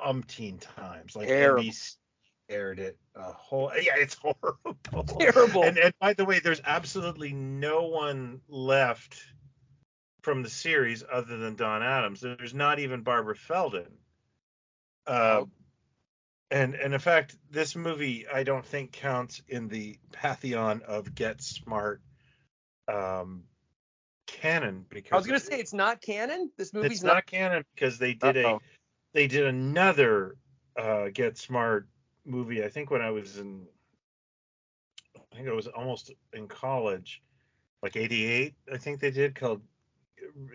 umpteen 0.00 0.60
times. 0.60 1.16
Like 1.16 1.28
Terrible. 1.28 1.62
NBC 1.64 1.96
aired 2.48 2.78
it 2.78 2.96
a 3.14 3.32
whole. 3.32 3.72
Yeah, 3.80 3.94
it's 3.96 4.14
horrible. 4.22 5.04
Terrible. 5.18 5.64
And, 5.64 5.78
and 5.78 5.94
by 6.00 6.12
the 6.12 6.24
way, 6.24 6.40
there's 6.40 6.60
absolutely 6.64 7.32
no 7.32 7.84
one 7.86 8.40
left 8.48 9.22
from 10.22 10.42
the 10.42 10.50
series 10.50 11.04
other 11.10 11.36
than 11.36 11.54
Don 11.54 11.82
Adams. 11.82 12.20
There's 12.20 12.54
not 12.54 12.78
even 12.78 13.02
Barbara 13.02 13.36
Feldon. 13.36 13.86
Uh, 15.06 15.42
Oh. 15.42 15.48
And 16.50 16.74
and 16.74 16.94
in 16.94 17.00
fact, 17.00 17.36
this 17.50 17.74
movie 17.74 18.26
I 18.32 18.42
don't 18.42 18.64
think 18.64 18.92
counts 18.92 19.42
in 19.48 19.68
the 19.68 19.98
pantheon 20.12 20.82
of 20.86 21.14
Get 21.14 21.42
Smart 21.42 22.00
um, 22.92 23.44
canon 24.26 24.84
because 24.88 25.12
I 25.12 25.16
was 25.16 25.26
gonna 25.26 25.40
say 25.40 25.58
it's 25.58 25.72
not 25.72 26.00
canon. 26.00 26.50
This 26.56 26.72
movie's 26.72 26.92
it's 26.92 27.02
not, 27.02 27.26
canon 27.26 27.64
because 27.74 27.98
they 27.98 28.14
did 28.14 28.36
a 28.36 28.48
Uh-oh. 28.48 28.60
they 29.12 29.26
did 29.26 29.46
another 29.46 30.36
uh, 30.78 31.08
Get 31.12 31.36
Smart 31.36 31.88
movie. 32.24 32.64
I 32.64 32.68
think 32.68 32.90
when 32.90 33.02
I 33.02 33.10
was 33.10 33.38
in, 33.38 33.66
I 35.16 35.36
think 35.36 35.48
I 35.48 35.52
was 35.52 35.66
almost 35.66 36.12
in 36.32 36.46
college, 36.46 37.22
like 37.82 37.96
'88. 37.96 38.54
I 38.72 38.76
think 38.76 39.00
they 39.00 39.10
did 39.10 39.34
called 39.34 39.62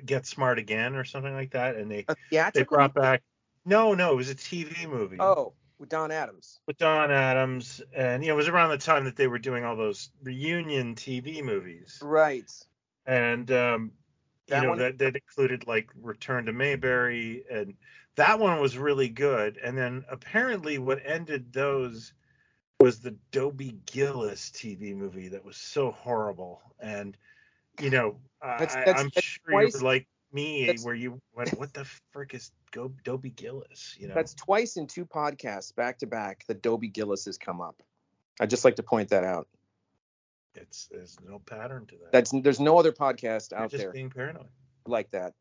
Get 0.06 0.26
Smart 0.26 0.58
Again 0.58 0.96
or 0.96 1.04
something 1.04 1.34
like 1.34 1.52
that, 1.52 1.76
and 1.76 1.92
they 1.92 2.06
a 2.08 2.52
they 2.54 2.64
brought 2.64 2.94
back. 2.94 3.24
No, 3.66 3.94
no, 3.94 4.14
it 4.14 4.16
was 4.16 4.30
a 4.30 4.36
TV 4.36 4.90
movie 4.90 5.18
Oh, 5.20 5.54
with 5.82 5.90
Don 5.90 6.12
Adams. 6.12 6.62
with 6.68 6.78
Don 6.78 7.12
Adams, 7.12 7.82
and 7.94 8.24
you 8.24 8.30
know 8.30 8.36
it 8.36 8.38
was 8.38 8.48
around 8.48 8.70
the 8.70 8.78
time 8.78 9.04
that 9.06 9.16
they 9.18 9.28
were 9.28 9.40
doing 9.40 9.66
all 9.66 9.76
those 9.76 10.12
reunion 10.24 10.96
TV 10.96 11.44
movies, 11.44 12.00
Right. 12.02 12.50
and 13.06 13.52
um, 13.52 13.92
you 14.48 14.62
know 14.62 14.70
one- 14.70 14.78
that 14.78 15.00
that 15.00 15.16
included 15.16 15.68
like 15.68 15.90
Return 16.02 16.46
to 16.46 16.54
Mayberry, 16.54 17.44
and 17.52 17.74
that 18.16 18.40
one 18.40 18.62
was 18.62 18.78
really 18.78 19.10
good. 19.10 19.58
And 19.58 19.78
then 19.78 20.06
apparently, 20.10 20.78
what 20.78 21.02
ended 21.06 21.52
those 21.52 22.14
was 22.80 23.00
the 23.00 23.16
Dobie 23.32 23.78
Gillis 23.92 24.52
TV 24.52 24.96
movie 24.96 25.30
that 25.30 25.44
was 25.44 25.58
so 25.58 25.92
horrible. 25.92 26.62
And 26.80 27.18
you 27.82 27.90
know, 27.90 28.18
That's- 28.42 28.76
I, 28.76 28.80
that's- 28.86 29.00
I'm 29.04 29.10
sure 29.12 29.52
twice- 29.52 29.82
like 29.82 30.08
me, 30.34 30.66
that's- 30.66 30.84
where 30.86 30.96
you 30.96 31.20
went, 31.36 31.52
what 31.58 31.74
the 31.74 31.86
frick 32.12 32.34
is 32.34 32.52
Go, 32.72 32.92
Dobie 33.04 33.30
Gillis? 33.32 33.96
You 34.00 34.08
know, 34.08 34.14
That's 34.14 34.34
twice 34.34 34.78
in 34.78 34.88
two 34.88 35.06
podcasts 35.06 35.76
back 35.76 36.00
to 36.00 36.08
back 36.08 36.46
that 36.48 36.62
Dobie 36.62 36.88
Gillis 36.88 37.26
has 37.26 37.38
come 37.38 37.60
up. 37.62 37.82
I'd 38.40 38.50
just 38.50 38.64
like 38.66 38.78
to 38.78 38.84
point 38.84 39.10
that 39.10 39.24
out. 39.24 39.48
it's 40.56 40.88
there's 40.88 41.18
no 41.28 41.40
pattern 41.40 41.86
to 41.88 41.96
that. 41.98 42.12
That's 42.12 42.32
there's 42.42 42.60
no 42.60 42.78
other 42.78 42.92
podcast 42.92 43.52
You're 43.52 43.60
out 43.62 43.72
just 43.72 43.84
there 43.84 43.92
being 43.92 44.10
paranoid. 44.10 44.48
like 44.86 45.12
that. 45.12 45.34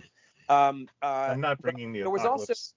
Um, 0.49 0.89
uh, 1.03 1.29
I'm 1.33 1.41
not 1.41 1.61
bringing 1.61 1.93
the 1.93 2.01
there 2.01 2.11
was 2.11 2.25
also- 2.25 2.53
apocalypse. 2.53 2.75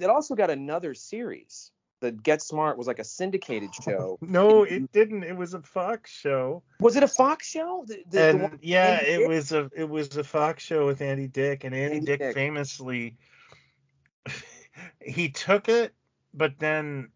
it 0.00 0.10
also 0.10 0.34
got 0.34 0.50
another 0.50 0.94
series. 0.94 1.70
The 2.00 2.12
Get 2.12 2.40
Smart 2.42 2.78
was 2.78 2.86
like 2.86 2.98
a 2.98 3.04
syndicated 3.04 3.74
show. 3.84 4.18
No, 4.22 4.64
it 4.64 4.90
didn't. 4.92 5.22
It 5.24 5.36
was 5.36 5.54
a 5.54 5.60
Fox 5.62 6.10
show. 6.10 6.62
Was 6.80 6.96
it 6.96 7.02
a 7.02 7.08
Fox 7.08 7.46
show? 7.48 7.84
The, 7.86 7.96
the, 7.96 8.02
the 8.10 8.28
and 8.30 8.42
one- 8.42 8.58
yeah, 8.62 9.00
Andy 9.00 9.10
it 9.10 9.18
Dick? 9.18 9.28
was 9.28 9.52
a 9.52 9.70
it 9.76 9.88
was 9.88 10.16
a 10.16 10.24
Fox 10.24 10.62
show 10.64 10.86
with 10.86 11.00
Andy 11.02 11.28
Dick, 11.28 11.64
and 11.64 11.74
Andy, 11.74 11.96
Andy 11.96 12.06
Dick, 12.06 12.18
Dick. 12.20 12.34
famously 12.34 13.16
he 15.00 15.28
took 15.28 15.68
it, 15.68 15.94
but 16.34 16.58
then 16.58 17.08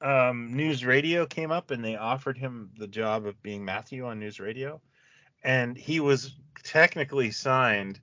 um, 0.00 0.54
News 0.54 0.84
Radio 0.84 1.26
came 1.26 1.50
up 1.50 1.70
and 1.70 1.84
they 1.84 1.96
offered 1.96 2.38
him 2.38 2.70
the 2.78 2.86
job 2.88 3.26
of 3.26 3.40
being 3.42 3.64
Matthew 3.64 4.06
on 4.06 4.18
News 4.18 4.40
Radio, 4.40 4.80
and 5.42 5.76
he 5.76 6.00
was 6.00 6.34
technically 6.64 7.30
signed 7.30 8.00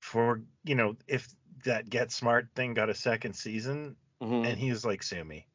for 0.00 0.42
you 0.64 0.74
know 0.74 0.96
if 1.06 1.28
that 1.64 1.88
Get 1.88 2.12
Smart 2.12 2.48
thing 2.54 2.74
got 2.74 2.90
a 2.90 2.94
second 2.94 3.34
season, 3.34 3.96
Mhm. 4.22 4.46
and 4.46 4.58
he 4.58 4.70
was 4.70 4.84
like 4.84 5.02
sue 5.02 5.22
me 5.24 5.46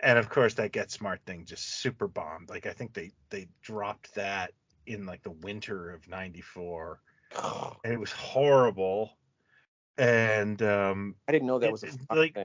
and 0.00 0.18
of 0.18 0.30
course 0.30 0.54
that 0.54 0.72
get 0.72 0.90
smart 0.90 1.20
thing 1.26 1.44
just 1.44 1.80
super 1.80 2.08
bombed 2.08 2.48
like 2.48 2.64
i 2.66 2.72
think 2.72 2.94
they 2.94 3.10
they 3.28 3.46
dropped 3.60 4.14
that 4.14 4.52
in 4.86 5.04
like 5.04 5.22
the 5.22 5.30
winter 5.30 5.90
of 5.90 6.08
94 6.08 7.00
and 7.84 7.92
it 7.92 8.00
was 8.00 8.10
horrible 8.12 9.18
and 9.98 10.62
um 10.62 11.14
I 11.28 11.32
didn't 11.32 11.46
know 11.48 11.58
that 11.58 11.66
It- 11.68 11.72
was 11.72 11.82
a 11.82 11.88
Fox 11.88 12.04
like- 12.10 12.34
thing. 12.34 12.44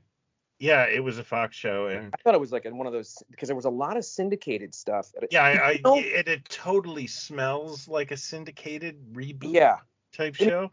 yeah 0.60 0.84
it 0.86 1.03
was 1.03 1.18
a 1.19 1.23
fox 1.23 1.56
show 1.56 1.88
and 1.88 2.14
I 2.14 2.18
thought 2.22 2.34
it 2.34 2.40
was 2.41 2.52
like 2.52 2.65
in 2.65 2.77
one 2.77 2.88
of 2.88 2.94
those 2.94 3.23
because 3.32 3.48
there 3.48 3.56
was 3.56 3.65
a 3.65 3.69
lot 3.69 3.95
of 3.98 4.03
syndicated 4.06 4.76
stuff. 4.76 5.11
yeah 5.32 5.44
i, 5.44 5.52
I 5.52 5.82
it, 5.86 6.27
it 6.27 6.45
totally 6.49 7.07
smells 7.07 7.88
like 7.88 8.11
a 8.11 8.18
syndicated 8.18 9.14
reboot 9.14 9.53
Yeah. 9.53 9.77
type 10.11 10.36
And- 10.40 10.49
show 10.49 10.72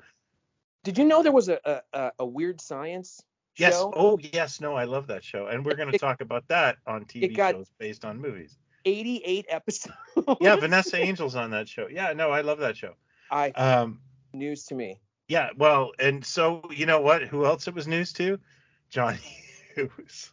Did 0.83 0.99
you 0.99 1.05
know 1.05 1.23
there 1.23 1.31
was 1.33 1.49
a, 1.49 1.61
a, 1.93 2.11
a 2.19 2.27
weird 2.27 2.61
science 2.61 3.23
yes 3.57 3.75
show? 3.75 3.93
oh 3.95 4.19
yes 4.33 4.61
no 4.61 4.75
i 4.75 4.85
love 4.85 5.07
that 5.09 5.23
show 5.23 5.47
and 5.47 5.65
we're 5.65 5.75
going 5.75 5.91
to 5.91 5.99
talk 5.99 6.21
about 6.21 6.47
that 6.49 6.77
on 6.87 7.05
tv 7.05 7.37
shows 7.37 7.71
based 7.79 8.05
on 8.05 8.21
movies 8.21 8.57
88 8.85 9.47
episodes. 9.49 9.97
yeah 10.41 10.57
vanessa 10.57 10.99
angel's 10.99 11.37
on 11.37 11.51
that 11.51 11.69
show 11.69 11.87
yeah 11.89 12.13
no 12.13 12.31
i 12.31 12.41
love 12.41 12.59
that 12.59 12.77
show 12.77 12.95
I 13.33 13.49
um 13.51 14.01
news 14.35 14.65
to 14.67 14.75
me. 14.75 15.01
Yeah, 15.27 15.51
well, 15.57 15.93
and 15.99 16.25
so 16.25 16.63
you 16.71 16.85
know 16.85 17.01
what? 17.01 17.23
Who 17.23 17.47
else 17.47 17.67
it 17.67 17.75
was 17.75 17.89
news 17.89 18.13
to? 18.15 18.39
Johnny 18.91 19.19
Hughes. 19.75 20.31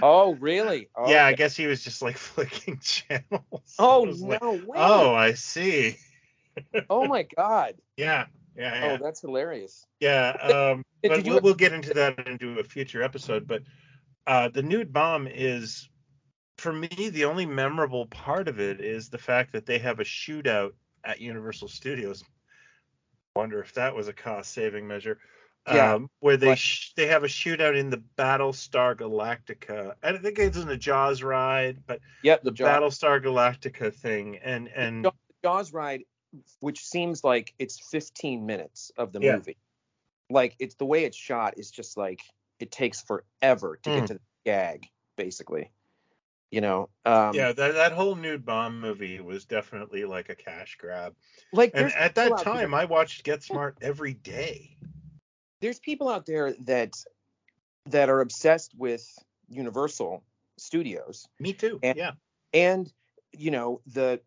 Oh, 0.00 0.34
really? 0.34 0.88
Oh, 0.96 1.08
yeah, 1.10 1.26
I 1.26 1.34
guess 1.34 1.56
he 1.56 1.66
was 1.66 1.84
just 1.84 2.00
like 2.00 2.16
flicking 2.18 2.78
channels. 2.78 3.74
Oh 3.78 4.04
no 4.04 4.26
like, 4.26 4.42
way. 4.42 4.76
oh, 4.76 5.14
I 5.14 5.34
see. 5.34 5.96
Oh 6.88 7.06
my 7.06 7.26
God. 7.36 7.74
Yeah, 7.96 8.26
yeah, 8.56 8.74
yeah. 8.74 8.96
Oh, 8.98 9.02
that's 9.02 9.20
hilarious. 9.20 9.86
yeah. 10.00 10.36
Um, 10.72 10.84
but 11.02 11.24
we'll, 11.24 11.40
we'll 11.40 11.54
get 11.54 11.72
into 11.72 11.92
that 11.94 12.26
into 12.26 12.58
a 12.58 12.64
future 12.64 13.02
episode. 13.02 13.46
But 13.46 13.62
Uh, 14.26 14.48
the 14.48 14.62
nude 14.62 14.92
bomb 14.92 15.26
is, 15.30 15.88
for 16.56 16.72
me, 16.72 16.88
the 16.88 17.26
only 17.26 17.44
memorable 17.46 18.06
part 18.06 18.48
of 18.48 18.58
it 18.58 18.80
is 18.80 19.10
the 19.10 19.18
fact 19.18 19.52
that 19.52 19.66
they 19.66 19.78
have 19.78 20.00
a 20.00 20.04
shootout 20.04 20.72
at 21.04 21.20
Universal 21.20 21.68
Studios. 21.68 22.24
Wonder 23.36 23.60
if 23.60 23.74
that 23.74 23.94
was 23.94 24.08
a 24.08 24.12
cost-saving 24.12 24.86
measure. 24.86 25.18
Yeah. 25.66 25.94
Um, 25.94 26.10
where 26.20 26.36
they 26.36 26.54
sh- 26.56 26.92
they 26.94 27.06
have 27.06 27.24
a 27.24 27.26
shootout 27.26 27.74
in 27.76 27.88
the 27.90 28.02
Battlestar 28.18 28.94
Galactica. 28.94 29.94
I 30.02 30.16
think 30.18 30.38
it's 30.38 30.58
in 30.58 30.68
the 30.68 30.76
Jaws 30.76 31.22
ride, 31.22 31.78
but 31.86 32.00
Yep, 32.22 32.42
the 32.42 32.50
the 32.50 32.54
Jaws, 32.56 32.68
Battlestar 32.68 33.22
Galactica 33.24 33.92
thing, 33.92 34.36
and 34.44 34.68
and 34.68 35.06
the 35.06 35.12
Jaws 35.42 35.72
ride, 35.72 36.04
which 36.60 36.84
seems 36.84 37.22
like 37.24 37.54
it's 37.58 37.78
15 37.90 38.46
minutes 38.46 38.90
of 38.96 39.12
the 39.12 39.20
Yeah. 39.20 39.36
movie. 39.36 39.56
Like 40.30 40.56
it's 40.58 40.74
the 40.76 40.86
way 40.86 41.04
it's 41.04 41.16
shot 41.16 41.54
is 41.58 41.70
just 41.70 41.96
like 41.96 42.20
it 42.58 42.70
takes 42.70 43.02
forever 43.02 43.78
to 43.82 43.90
Mm. 43.90 43.98
get 44.00 44.06
to 44.08 44.14
the 44.14 44.20
gag, 44.44 44.86
basically. 45.16 45.70
You 46.50 46.60
know, 46.60 46.88
um, 47.04 47.34
yeah, 47.34 47.52
that 47.52 47.74
that 47.74 47.92
whole 47.92 48.14
nude 48.14 48.44
bomb 48.44 48.80
movie 48.80 49.20
was 49.20 49.44
definitely 49.44 50.04
like 50.04 50.28
a 50.28 50.36
cash 50.36 50.76
grab. 50.78 51.16
like 51.52 51.72
And 51.74 51.92
at 51.92 52.14
that 52.14 52.30
out 52.32 52.44
there- 52.44 52.54
time, 52.54 52.74
I 52.74 52.84
watched 52.84 53.24
Get 53.24 53.42
Smart 53.42 53.76
every 53.80 54.14
day. 54.14 54.76
there's 55.60 55.80
people 55.80 56.08
out 56.08 56.26
there 56.26 56.52
that 56.64 56.94
that 57.86 58.08
are 58.08 58.20
obsessed 58.20 58.74
with 58.76 59.06
Universal 59.50 60.22
Studios 60.56 61.26
Me 61.40 61.52
too. 61.52 61.80
And- 61.82 61.98
yeah. 61.98 62.12
and 62.52 62.90
you 63.32 63.50
know 63.50 63.80
the 63.86 64.20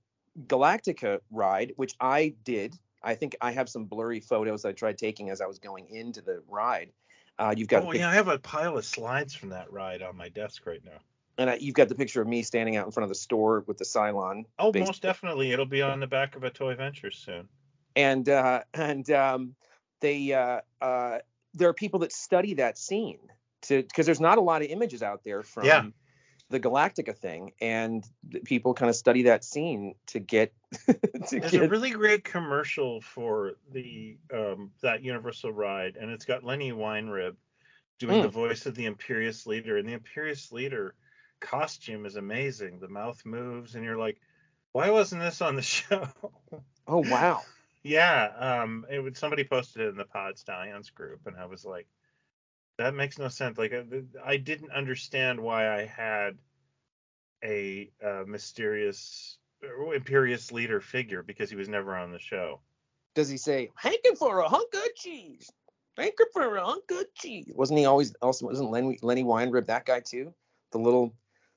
Galactica 0.46 1.20
ride, 1.32 1.74
which 1.76 1.96
I 2.00 2.34
did. 2.44 2.76
I 3.02 3.16
think 3.16 3.36
I 3.42 3.52
have 3.52 3.70
some 3.70 3.86
blurry 3.86 4.20
photos 4.20 4.66
I 4.66 4.72
tried 4.74 4.98
taking 4.98 5.30
as 5.30 5.42
I 5.42 5.46
was 5.46 5.60
going 5.60 5.88
into 5.90 6.22
the 6.22 6.42
ride. 6.48 6.92
Uh, 7.40 7.54
you've 7.56 7.68
got 7.68 7.84
Oh 7.84 7.92
pic- 7.92 8.02
yeah, 8.02 8.10
I 8.10 8.16
have 8.16 8.28
a 8.28 8.40
pile 8.40 8.78
of 8.78 8.86
slides 8.86 9.34
from 9.34 9.50
that 9.50 9.72
ride 9.72 10.02
on 10.02 10.18
my 10.18 10.30
desk 10.30 10.66
right 10.66 10.84
now. 10.84 11.00
and 11.38 11.52
I, 11.52 11.56
you've 11.56 11.76
got 11.76 11.88
the 11.88 11.96
picture 11.96 12.22
of 12.22 12.28
me 12.28 12.42
standing 12.42 12.76
out 12.76 12.86
in 12.88 12.92
front 12.92 13.04
of 13.04 13.10
the 13.10 13.16
store 13.16 13.64
with 13.68 13.78
the 13.78 13.86
Cylon. 13.86 14.46
Oh, 14.58 14.72
basically. 14.72 14.88
most 14.90 15.02
definitely, 15.04 15.52
it'll 15.52 15.66
be 15.68 15.84
on 15.84 16.00
the 16.00 16.08
back 16.08 16.36
of 16.36 16.44
a 16.44 16.50
Toy 16.50 16.76
Ventures 16.76 17.18
soon. 17.18 17.48
and 17.96 18.28
uh, 18.28 18.62
and 18.74 19.10
um, 19.12 19.56
they 20.02 20.34
uh, 20.34 20.62
uh, 20.82 21.20
there 21.54 21.70
are 21.70 21.74
people 21.74 22.00
that 22.00 22.12
study 22.12 22.56
that 22.56 22.78
scene 22.78 23.20
to 23.64 23.84
because 23.84 24.06
there's 24.08 24.20
not 24.20 24.38
a 24.40 24.42
lot 24.42 24.62
of 24.64 24.68
images 24.70 25.04
out 25.04 25.24
there 25.24 25.44
from 25.44 25.66
Yeah. 25.66 25.86
The 26.50 26.60
Galactica 26.60 27.16
thing, 27.16 27.52
and 27.60 28.06
people 28.46 28.74
kind 28.74 28.90
of 28.90 28.96
study 28.96 29.24
that 29.24 29.44
scene 29.44 29.96
to 30.08 30.20
get 30.20 30.54
to 30.88 30.96
There's 31.30 31.52
get 31.52 31.64
a 31.64 31.68
really 31.68 31.92
great 31.92 32.24
commercial 32.24 33.02
for 33.02 33.54
the 33.72 34.18
um, 34.34 34.72
that 34.82 35.04
Universal 35.04 35.52
ride, 35.52 35.98
and 35.98 36.10
it's 36.12 36.26
got 36.26 36.44
Lenny 36.44 36.72
Weinrib 36.72 37.36
doing 38.00 38.20
Mm. 38.20 38.22
the 38.24 38.30
voice 38.30 38.66
of 38.66 38.76
the 38.76 38.86
Imperious 38.86 39.46
Leader, 39.48 39.78
and 39.78 39.88
the 39.88 39.94
Imperious 39.94 40.52
Leader 40.52 40.94
costume 41.40 42.06
is 42.06 42.16
amazing. 42.16 42.80
The 42.80 42.88
mouth 42.88 43.26
moves, 43.26 43.76
and 43.76 43.84
you're 43.84 43.98
like, 43.98 44.22
why 44.72 44.90
wasn't 44.92 45.22
this 45.22 45.42
on 45.42 45.56
the 45.56 45.62
show? 45.76 46.08
oh 46.88 47.04
wow 47.10 47.42
yeah, 47.84 48.62
um, 48.64 48.86
it 48.90 49.00
would 49.00 49.18
somebody 49.18 49.44
posted 49.44 49.82
it 49.82 49.90
in 49.90 49.98
the 49.98 50.06
Pod 50.06 50.38
Stallions 50.38 50.90
group, 50.92 51.22
and 51.28 51.36
I 51.38 51.46
was 51.46 51.66
like, 51.66 51.88
that 52.78 52.96
makes 52.96 53.18
no 53.18 53.28
sense. 53.28 53.58
Like, 53.58 53.74
I, 53.74 53.84
I 54.26 54.38
didn't 54.38 54.72
understand 54.72 55.40
why 55.40 55.70
I 55.70 55.86
had 55.86 56.38
a 57.44 57.92
uh, 58.04 58.24
mysterious 58.26 59.38
uh, 59.64 59.92
Imperious 59.92 60.52
Leader 60.52 60.82
figure 60.82 61.24
because 61.24 61.50
he 61.50 61.56
was 61.56 61.70
never 61.70 61.96
on 61.96 62.12
the 62.12 62.20
show. 62.20 62.60
does 63.16 63.30
he 63.30 63.38
say 63.38 63.70
hanking 63.76 64.16
for 64.16 64.40
a 64.40 64.48
hunk 64.50 64.74
of 64.74 64.96
cheese 64.96 65.52
hanking 65.98 66.26
for 66.34 66.56
a 66.56 66.66
hunk 66.66 66.84
of 66.92 67.06
cheese 67.14 67.52
wasn't 67.56 67.78
he 67.78 67.86
always 67.86 68.14
also 68.22 68.48
wasn't 68.48 68.70
Lenny 68.70 68.98
Lenny 69.04 69.24
Weinrib 69.24 69.68
that 69.68 69.86
guy 69.86 70.00
too 70.00 70.34
the 70.72 70.80
little 70.80 71.14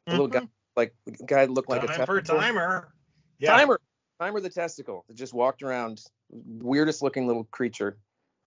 the 0.07 0.13
little 0.13 0.29
guy 0.29 0.47
like 0.77 0.95
the 1.07 1.13
guy 1.27 1.45
looked 1.45 1.69
like 1.69 1.87
Time 1.87 2.01
a 2.01 2.07
for 2.07 2.21
timer. 2.21 2.93
Yeah. 3.39 3.57
Timer, 3.57 3.81
Timer 4.21 4.41
the 4.41 4.51
testicle 4.51 5.05
that 5.09 5.15
just 5.15 5.33
walked 5.33 5.63
around, 5.63 6.03
weirdest 6.31 7.03
looking 7.03 7.27
little 7.27 7.45
creature 7.45 7.99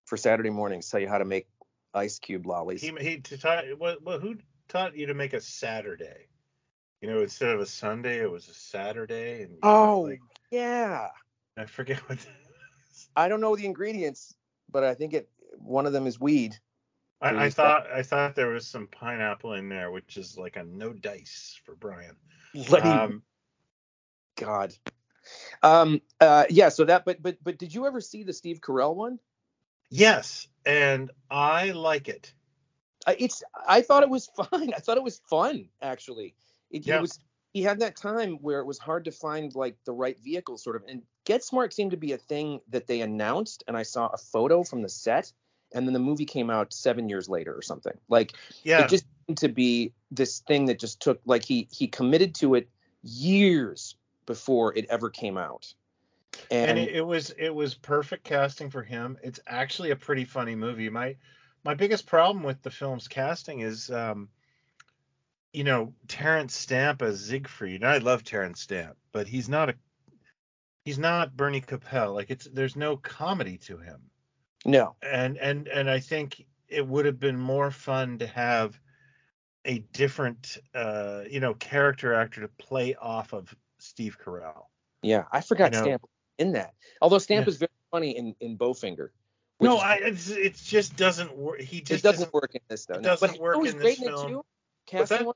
for 0.05 0.17
Saturday 0.17 0.49
mornings. 0.49 0.89
Tell 0.89 0.99
you 0.99 1.07
how 1.07 1.17
to 1.17 1.25
make 1.25 1.47
ice 1.93 2.19
cube 2.19 2.45
lollies. 2.45 2.81
He 2.81 2.91
he 2.99 3.17
to 3.21 3.37
taught 3.37 3.65
what, 3.77 4.01
what 4.03 4.21
who 4.21 4.35
taught 4.67 4.95
you 4.95 5.07
to 5.07 5.13
make 5.13 5.33
a 5.33 5.41
Saturday? 5.41 6.27
You 7.01 7.09
know, 7.09 7.19
instead 7.19 7.49
of 7.49 7.59
a 7.59 7.65
Sunday, 7.65 8.21
it 8.21 8.31
was 8.31 8.47
a 8.47 8.53
Saturday. 8.53 9.43
And 9.43 9.57
Oh. 9.61 10.01
like, 10.01 10.21
yeah, 10.51 11.09
I 11.57 11.65
forget 11.65 11.97
what. 12.09 12.17
I 13.15 13.27
don't 13.27 13.41
know 13.41 13.55
the 13.55 13.65
ingredients, 13.65 14.35
but 14.71 14.83
I 14.83 14.93
think 14.95 15.13
it 15.13 15.29
one 15.57 15.85
of 15.85 15.93
them 15.93 16.07
is 16.07 16.19
weed. 16.19 16.57
I, 17.21 17.45
I 17.45 17.49
thought 17.49 17.87
I 17.87 18.03
thought 18.03 18.35
there 18.35 18.49
was 18.49 18.67
some 18.67 18.87
pineapple 18.87 19.53
in 19.53 19.69
there, 19.69 19.91
which 19.91 20.17
is 20.17 20.37
like 20.37 20.55
a 20.55 20.63
no 20.63 20.91
dice 20.93 21.59
for 21.65 21.75
Brian. 21.75 22.15
Let 22.69 22.85
Um, 22.85 23.23
God. 24.35 24.73
Um. 25.61 26.01
Uh. 26.19 26.45
Yeah. 26.49 26.69
So 26.69 26.85
that. 26.85 27.05
But. 27.05 27.21
But. 27.21 27.37
But. 27.43 27.57
Did 27.57 27.73
you 27.73 27.85
ever 27.85 28.01
see 28.01 28.23
the 28.23 28.33
Steve 28.33 28.59
Carell 28.59 28.95
one? 28.95 29.19
Yes, 29.93 30.47
and 30.65 31.11
I 31.29 31.71
like 31.71 32.09
it. 32.09 32.33
Uh, 33.05 33.13
it's. 33.17 33.43
I 33.67 33.81
thought 33.81 34.03
it 34.03 34.09
was 34.09 34.29
fine. 34.51 34.73
I 34.73 34.79
thought 34.79 34.97
it 34.97 35.03
was 35.03 35.21
fun 35.29 35.69
actually. 35.81 36.35
It, 36.71 36.85
Yeah. 36.85 36.95
He 36.95 37.01
was. 37.01 37.19
He 37.53 37.61
had 37.61 37.81
that 37.81 37.95
time 37.95 38.39
where 38.41 38.59
it 38.59 38.65
was 38.65 38.79
hard 38.79 39.05
to 39.05 39.11
find 39.11 39.53
like 39.53 39.77
the 39.85 39.93
right 39.93 40.17
vehicle, 40.23 40.57
sort 40.57 40.75
of. 40.75 40.83
And 40.87 41.03
Get 41.23 41.43
Smart 41.43 41.71
seemed 41.71 41.91
to 41.91 41.97
be 41.97 42.13
a 42.13 42.17
thing 42.17 42.61
that 42.69 42.87
they 42.87 43.01
announced, 43.01 43.63
and 43.67 43.77
I 43.77 43.83
saw 43.83 44.07
a 44.07 44.17
photo 44.17 44.63
from 44.63 44.81
the 44.81 44.89
set, 44.89 45.31
and 45.73 45.85
then 45.85 45.93
the 45.93 45.99
movie 45.99 46.25
came 46.25 46.49
out 46.49 46.73
seven 46.73 47.09
years 47.09 47.29
later 47.29 47.53
or 47.55 47.61
something. 47.61 47.93
Like 48.09 48.33
Yeah, 48.63 48.83
it 48.83 48.89
just 48.89 49.05
seemed 49.27 49.37
to 49.37 49.49
be 49.49 49.93
this 50.09 50.39
thing 50.39 50.65
that 50.65 50.79
just 50.79 50.99
took 50.99 51.21
like 51.25 51.45
he 51.45 51.67
he 51.71 51.87
committed 51.87 52.33
to 52.35 52.55
it 52.55 52.67
years 53.03 53.95
before 54.25 54.75
it 54.75 54.85
ever 54.89 55.11
came 55.11 55.37
out. 55.37 55.73
And, 56.51 56.71
and 56.71 56.79
it, 56.79 56.95
it 56.95 57.01
was 57.01 57.31
it 57.31 57.53
was 57.53 57.73
perfect 57.75 58.23
casting 58.23 58.69
for 58.69 58.83
him. 58.83 59.17
It's 59.23 59.39
actually 59.47 59.91
a 59.91 59.95
pretty 59.95 60.25
funny 60.25 60.55
movie. 60.55 60.89
My 60.89 61.15
my 61.63 61.73
biggest 61.73 62.05
problem 62.05 62.43
with 62.43 62.61
the 62.61 62.71
film's 62.71 63.07
casting 63.07 63.59
is, 63.61 63.89
um, 63.89 64.29
you 65.53 65.63
know, 65.63 65.93
Terence 66.07 66.55
Stamp 66.55 67.01
as 67.01 67.25
Siegfried. 67.25 67.83
I 67.83 67.99
love 67.99 68.23
Terence 68.23 68.61
Stamp, 68.61 68.97
but 69.11 69.27
he's 69.27 69.47
not 69.49 69.69
a 69.69 69.75
he's 70.85 70.99
not 70.99 71.35
Bernie 71.37 71.61
Kopell. 71.61 72.13
Like 72.13 72.29
it's 72.29 72.45
there's 72.45 72.75
no 72.75 72.97
comedy 72.97 73.57
to 73.59 73.77
him. 73.77 74.01
no, 74.65 74.95
And 75.01 75.37
and 75.37 75.67
and 75.67 75.89
I 75.89 75.99
think 75.99 76.45
it 76.67 76.85
would 76.87 77.05
have 77.05 77.19
been 77.19 77.37
more 77.37 77.69
fun 77.71 78.17
to 78.19 78.27
have 78.27 78.79
a 79.65 79.79
different 79.93 80.57
uh 80.73 81.21
you 81.29 81.39
know 81.39 81.53
character 81.53 82.13
actor 82.13 82.41
to 82.41 82.47
play 82.47 82.95
off 82.95 83.33
of 83.33 83.55
Steve 83.79 84.17
Carell. 84.23 84.65
yeah, 85.01 85.25
I 85.31 85.41
forgot 85.41 85.71
You 85.73 85.79
know- 85.79 85.83
Stamp 85.85 86.05
in 86.37 86.53
that. 86.53 86.73
Although 87.01 87.17
Stamp 87.19 87.45
Yeah. 87.45 87.49
is 87.51 87.57
very 87.57 87.69
funny 87.91 88.11
in 88.17 88.35
in 88.39 88.57
Bowfinger. 88.57 89.09
No, 89.59 89.77
I 89.77 89.95
it's, 89.95 90.29
it 90.29 90.55
just 90.55 90.95
doesn't 90.97 91.35
work. 91.37 91.61
He 91.61 91.77
it 91.77 91.85
just 91.85 92.03
doesn't 92.03 92.21
isn't- 92.23 92.33
work 92.33 92.51
in 92.55 92.61
this 92.69 92.85
though. 92.85 92.95
it 92.95 93.03
doesn't 93.03 93.31
but 93.33 93.39
work 93.39 93.55
in 93.65 93.77
great 93.77 93.97
this 93.99 94.07
film. 94.07 94.27
too. 94.29 94.45
Casting 94.87 95.31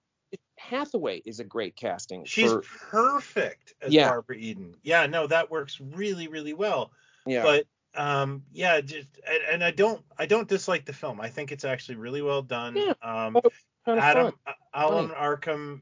Hathaway 0.57 1.21
is 1.25 1.39
a 1.39 1.43
great 1.43 1.75
casting. 1.75 2.25
She's 2.25 2.51
for, 2.51 2.61
perfect 2.91 3.73
as 3.81 3.93
Yeah. 3.93 4.09
Barbara 4.09 4.35
Eden. 4.37 4.75
Yeah, 4.83 5.05
no, 5.05 5.27
that 5.27 5.49
works 5.49 5.79
really, 5.79 6.27
really 6.27 6.53
well. 6.53 6.91
yeah. 7.25 7.43
But 7.43 7.67
um, 7.95 8.43
yeah, 8.51 8.81
just 8.81 9.07
and, 9.25 9.39
and 9.51 9.63
I 9.63 9.71
don't, 9.71 10.03
I 10.17 10.25
don't 10.25 10.47
dislike 10.47 10.85
the 10.85 10.93
film. 10.93 11.21
I 11.21 11.29
think 11.29 11.51
it's 11.51 11.63
actually 11.63 11.95
really 11.95 12.21
well 12.21 12.41
done. 12.41 12.75
Yeah. 12.75 12.93
Um, 13.01 13.37
of 13.37 13.45
Adam, 13.87 14.33
fun. 14.45 14.55
Alan 14.73 15.11
Arkin, 15.11 15.81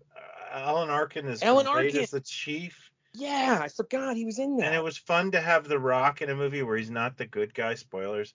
Alan 0.54 0.90
Arkin 0.90 1.28
is 1.28 1.42
Alan 1.42 1.66
great 1.66 1.88
Arkin. 1.88 2.02
as 2.04 2.12
the 2.12 2.22
chief. 2.22 2.92
Yeah, 3.18 3.60
I 3.62 3.68
forgot 3.70 4.16
he 4.16 4.26
was 4.26 4.40
in 4.40 4.58
that. 4.58 4.68
And 4.68 4.76
it 4.76 4.84
was 4.84 4.98
fun 4.98 5.32
to 5.32 5.42
have 5.42 5.68
The 5.68 5.80
Rock 5.80 6.22
in 6.22 6.30
a 6.30 6.36
movie 6.36 6.64
where 6.64 6.78
he's 6.78 6.90
not 6.90 7.18
the 7.18 7.26
good 7.26 7.54
guy. 7.54 7.76
Spoilers. 7.76 8.34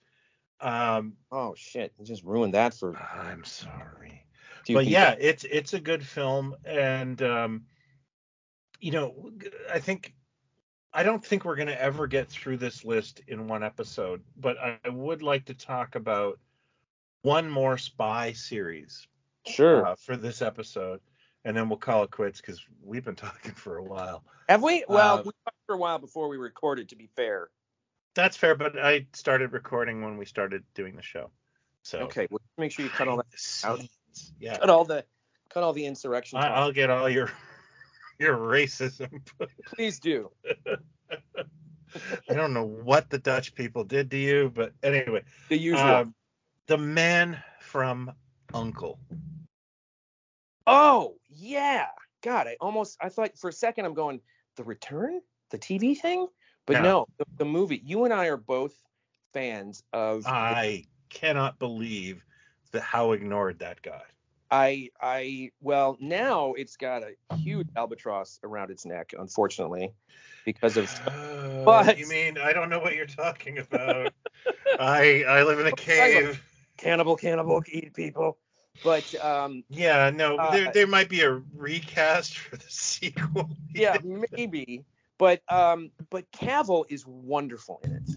Um, 0.60 1.14
oh 1.32 1.54
shit, 1.56 1.92
he 1.98 2.04
just 2.04 2.24
ruined 2.24 2.54
that 2.54 2.74
for. 2.74 2.96
I'm 2.96 3.44
sorry. 3.44 4.26
but 4.60 4.66
people. 4.66 4.82
yeah, 4.82 5.16
it's 5.18 5.44
it's 5.44 5.72
a 5.72 5.80
good 5.80 6.06
film, 6.06 6.54
and 6.64 7.20
um, 7.22 7.62
you 8.78 8.92
know, 8.92 9.30
I 9.72 9.78
think 9.78 10.14
I 10.92 11.02
don't 11.02 11.24
think 11.24 11.44
we're 11.44 11.56
gonna 11.56 11.72
ever 11.72 12.06
get 12.06 12.28
through 12.28 12.58
this 12.58 12.84
list 12.84 13.22
in 13.26 13.48
one 13.48 13.62
episode, 13.62 14.22
but 14.36 14.58
I, 14.58 14.78
I 14.84 14.90
would 14.90 15.22
like 15.22 15.46
to 15.46 15.54
talk 15.54 15.94
about 15.94 16.38
one 17.22 17.48
more 17.48 17.78
spy 17.78 18.32
series 18.32 19.06
sure. 19.46 19.86
uh, 19.86 19.94
for 19.94 20.16
this 20.16 20.42
episode, 20.42 21.00
and 21.44 21.56
then 21.56 21.68
we'll 21.68 21.78
call 21.78 22.02
it 22.04 22.10
quits 22.10 22.40
because 22.40 22.60
we've 22.82 23.04
been 23.04 23.16
talking 23.16 23.52
for 23.52 23.76
a 23.78 23.82
while. 23.84 24.24
Have 24.48 24.62
we? 24.62 24.84
Well, 24.88 25.18
uh, 25.18 25.22
we 25.22 25.30
talked 25.44 25.56
for 25.66 25.74
a 25.74 25.78
while 25.78 25.98
before 25.98 26.28
we 26.28 26.36
recorded. 26.36 26.88
To 26.90 26.96
be 26.96 27.08
fair. 27.16 27.48
That's 28.14 28.36
fair, 28.36 28.54
but 28.56 28.76
I 28.78 29.06
started 29.12 29.52
recording 29.52 30.02
when 30.02 30.16
we 30.16 30.24
started 30.24 30.64
doing 30.74 30.96
the 30.96 31.02
show. 31.02 31.30
So 31.82 32.00
Okay. 32.00 32.26
Well, 32.30 32.40
make 32.58 32.72
sure 32.72 32.84
you 32.84 32.90
cut 32.90 33.06
all 33.08 33.18
that. 33.18 33.26
scenes. 33.36 33.88
Yeah, 34.40 34.58
Cut 34.58 34.70
all 34.70 34.84
the. 34.84 35.04
Cut 35.48 35.62
all 35.62 35.72
the 35.72 35.86
insurrection. 35.86 36.38
I, 36.38 36.48
I'll 36.48 36.72
get 36.72 36.90
all 36.90 37.08
your 37.08 37.30
your 38.18 38.36
racism. 38.36 39.22
Please 39.66 39.98
do. 40.00 40.30
I 42.28 42.34
don't 42.34 42.52
know 42.52 42.64
what 42.64 43.10
the 43.10 43.18
Dutch 43.18 43.54
people 43.54 43.82
did 43.82 44.10
to 44.12 44.16
you, 44.16 44.52
but 44.54 44.72
anyway, 44.82 45.22
The 45.48 45.58
usual. 45.58 45.80
um, 45.88 46.14
the 46.66 46.78
man 46.78 47.42
from 47.60 48.12
Uncle. 48.54 49.00
Oh 50.66 51.19
yeah, 51.40 51.86
God, 52.22 52.46
I 52.46 52.56
almost 52.60 52.98
I 53.00 53.08
thought 53.08 53.36
for 53.38 53.48
a 53.48 53.52
second 53.52 53.86
I'm 53.86 53.94
going 53.94 54.20
the 54.56 54.64
return, 54.64 55.20
the 55.50 55.58
TV 55.58 55.98
thing, 55.98 56.26
but 56.66 56.74
Yeah. 56.76 56.82
no, 56.82 57.06
the, 57.18 57.24
the 57.38 57.44
movie. 57.44 57.80
You 57.84 58.04
and 58.04 58.12
I 58.12 58.26
are 58.26 58.36
both 58.36 58.74
fans 59.32 59.82
of. 59.92 60.26
I 60.26 60.84
cannot 61.08 61.58
believe 61.58 62.24
that 62.72 62.82
how 62.82 63.12
ignored 63.12 63.58
that 63.60 63.80
got. 63.82 64.04
I 64.50 64.90
I 65.00 65.50
well 65.60 65.96
now 66.00 66.54
it's 66.54 66.76
got 66.76 67.02
a 67.04 67.36
huge 67.36 67.68
albatross 67.76 68.38
around 68.42 68.70
its 68.70 68.84
neck, 68.84 69.14
unfortunately, 69.18 69.94
because 70.44 70.76
of 70.76 70.90
Uh, 71.06 71.64
But- 71.64 71.98
you 71.98 72.06
mean 72.08 72.36
I 72.38 72.52
don't 72.52 72.68
know 72.68 72.80
what 72.80 72.94
you're 72.94 73.06
talking 73.06 73.58
about? 73.58 74.12
I 74.78 75.24
I 75.26 75.42
live 75.44 75.60
in 75.60 75.66
a 75.66 75.72
cave. 75.72 76.42
cannibal, 76.76 77.16
cannibal, 77.16 77.62
eat 77.66 77.94
people. 77.94 78.38
But 78.84 79.14
um, 79.22 79.64
Yeah, 79.68 80.10
no, 80.10 80.36
Uh, 80.36 80.50
there 80.52 80.72
there 80.72 80.86
might 80.86 81.08
be 81.08 81.20
a 81.22 81.42
recast 81.54 82.38
for 82.38 82.56
the 82.56 82.64
sequel. 82.68 83.50
yeah, 83.74 83.98
maybe. 84.32 84.84
But 85.18 85.42
um, 85.48 85.90
but 86.08 86.30
Cavill 86.32 86.84
is 86.88 87.06
wonderful 87.06 87.80
in 87.84 87.92
it. 87.92 88.10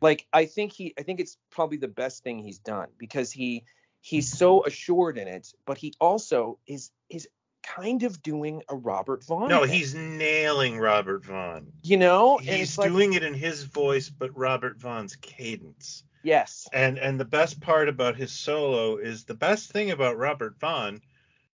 Like 0.00 0.26
I 0.32 0.46
think 0.46 0.72
he, 0.72 0.94
I 0.98 1.02
think 1.02 1.18
it's 1.20 1.36
probably 1.50 1.78
the 1.78 1.88
best 1.88 2.22
thing 2.22 2.38
he's 2.38 2.58
done 2.58 2.88
because 2.98 3.32
he 3.32 3.64
he's 4.02 4.30
so 4.30 4.64
assured 4.64 5.18
in 5.18 5.26
it, 5.26 5.52
but 5.66 5.78
he 5.78 5.94
also 6.00 6.58
is 6.66 6.90
is 7.08 7.28
kind 7.64 8.02
of 8.02 8.22
doing 8.22 8.62
a 8.68 8.76
Robert 8.76 9.24
Vaughn. 9.24 9.48
No, 9.48 9.62
thing, 9.62 9.70
he's 9.74 9.94
nailing 9.94 10.78
Robert 10.78 11.24
Vaughn. 11.24 11.72
you 11.82 11.96
know, 11.96 12.36
He's 12.36 12.60
it's 12.68 12.78
like 12.78 12.90
doing 12.90 13.14
it 13.14 13.22
in 13.22 13.32
his 13.34 13.64
voice, 13.64 14.10
but 14.10 14.36
Robert 14.36 14.76
Vaughn's 14.78 15.16
cadence. 15.16 16.04
Yes, 16.24 16.68
And 16.72 16.98
and 16.98 17.20
the 17.20 17.24
best 17.24 17.60
part 17.60 17.88
about 17.88 18.16
his 18.16 18.32
solo 18.32 18.96
is 18.96 19.24
the 19.24 19.34
best 19.34 19.70
thing 19.72 19.90
about 19.92 20.18
Robert 20.18 20.58
Vaughn 20.58 21.00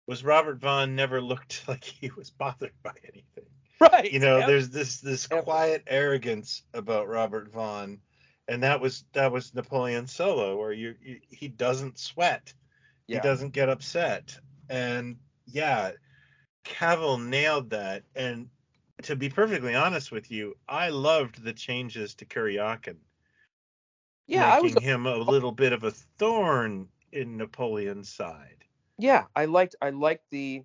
was 0.07 0.25
Robert 0.25 0.59
Vaughn 0.61 0.95
never 0.97 1.21
looked 1.21 1.65
like 1.69 1.85
he 1.85 2.11
was 2.17 2.31
bothered 2.31 2.75
by 2.83 2.93
anything. 3.05 3.47
right. 3.81 4.13
You 4.13 4.21
know, 4.21 4.39
Yep. 4.39 4.49
there's 4.49 4.71
this 4.71 5.01
this 5.01 5.27
Yep. 5.31 5.45
quiet 5.45 5.83
arrogance 5.87 6.63
about 6.75 7.09
Robert 7.09 7.51
Vaughn, 7.53 8.01
and 8.49 8.63
that 8.63 8.81
was 8.81 9.05
that 9.13 9.33
was 9.33 9.55
Napoleon 9.55 10.07
Solo, 10.07 10.57
where 10.59 10.73
you, 10.73 10.95
you 11.03 11.21
he 11.29 11.49
doesn't 11.49 11.99
sweat, 11.99 12.55
Yeah. 13.09 13.17
he 13.17 13.21
doesn't 13.21 13.51
get 13.53 13.69
upset, 13.69 14.39
and 14.69 15.17
yeah, 15.47 15.93
Cavill 16.65 17.19
nailed 17.25 17.71
that. 17.71 18.05
And 18.15 18.49
to 19.03 19.17
be 19.17 19.29
perfectly 19.29 19.75
honest 19.75 20.13
with 20.13 20.31
you, 20.31 20.57
I 20.69 20.91
loved 20.91 21.43
the 21.43 21.53
changes 21.53 22.15
to 22.17 22.25
Kuryakin, 22.27 22.97
yeah, 24.29 24.47
I 24.55 24.61
was 24.61 24.75
making 24.75 24.89
him 24.89 25.07
a 25.07 25.17
little 25.17 25.53
bit 25.53 25.73
of 25.73 25.85
a 25.85 25.91
thorn 25.91 26.89
in 27.13 27.37
Napoleon's 27.37 28.09
side. 28.13 28.65
yeah 28.99 29.25
i 29.35 29.45
liked 29.45 29.75
i 29.83 29.91
liked 29.91 30.25
the 30.31 30.63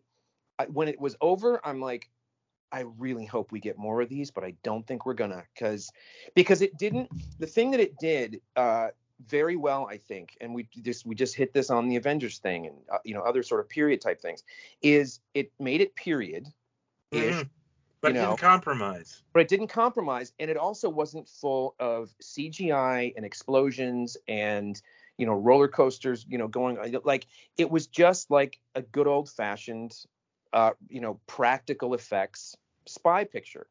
I, 0.60 0.66
when 0.66 0.88
it 0.88 1.00
was 1.00 1.16
over 1.22 1.60
i'm 1.66 1.82
like 1.82 2.10
i 2.72 2.82
really 2.98 3.26
hope 3.26 3.52
we 3.52 3.60
get 3.60 3.78
more 3.78 4.02
of 4.02 4.10
these 4.10 4.32
but 4.32 4.44
i 4.44 4.54
don't 4.64 4.86
think 4.88 5.06
we're 5.06 5.14
gonna 5.14 5.44
because 5.54 5.92
because 6.36 6.62
it 6.62 6.78
didn't 6.78 7.10
the 7.40 7.48
thing 7.48 7.72
that 7.72 7.80
it 7.80 7.98
did 8.00 8.42
uh 8.56 8.90
very 9.28 9.56
well 9.56 9.88
i 9.90 9.98
think 9.98 10.38
and 10.42 10.54
we 10.54 10.68
just 10.82 11.06
we 11.06 11.14
just 11.16 11.36
hit 11.36 11.54
this 11.54 11.70
on 11.70 11.88
the 11.88 11.96
avengers 11.98 12.40
thing 12.40 12.68
and 12.68 12.76
uh, 12.92 12.98
you 13.04 13.14
know 13.14 13.22
other 13.22 13.44
sort 13.44 13.60
of 13.62 13.70
period 13.70 14.02
type 14.02 14.22
things 14.22 14.44
is 14.82 15.20
it 15.34 15.52
made 15.60 15.82
it 15.82 15.96
period 15.96 16.48
ish 17.12 17.36
Mhm. 17.36 17.50
But 18.02 18.10
you 18.10 18.14
know. 18.20 18.28
didn't 18.28 18.40
compromise. 18.40 19.22
but 19.34 19.42
it 19.42 19.48
didn't 19.48 19.68
compromise 19.68 20.34
and 20.40 20.50
it 20.50 20.58
also 20.58 20.90
wasn't 20.90 21.28
full 21.28 21.76
of 21.80 22.10
cgi 22.22 23.14
and 23.16 23.26
explosions 23.26 24.18
and 24.28 24.82
you 25.18 25.26
know 25.26 25.34
roller 25.34 25.68
coasters 25.68 26.26
you 26.28 26.38
know 26.38 26.48
going 26.48 26.78
like 27.04 27.28
it 27.58 27.70
was 27.70 27.88
just 27.88 28.32
like 28.32 28.60
a 28.76 28.82
good 28.82 29.08
old 29.08 29.30
fashioned 29.30 29.96
uh 30.54 30.72
you 30.90 31.02
know 31.02 31.20
practical 31.28 31.94
effects 31.94 32.56
spy 32.88 33.24
picture 33.24 33.68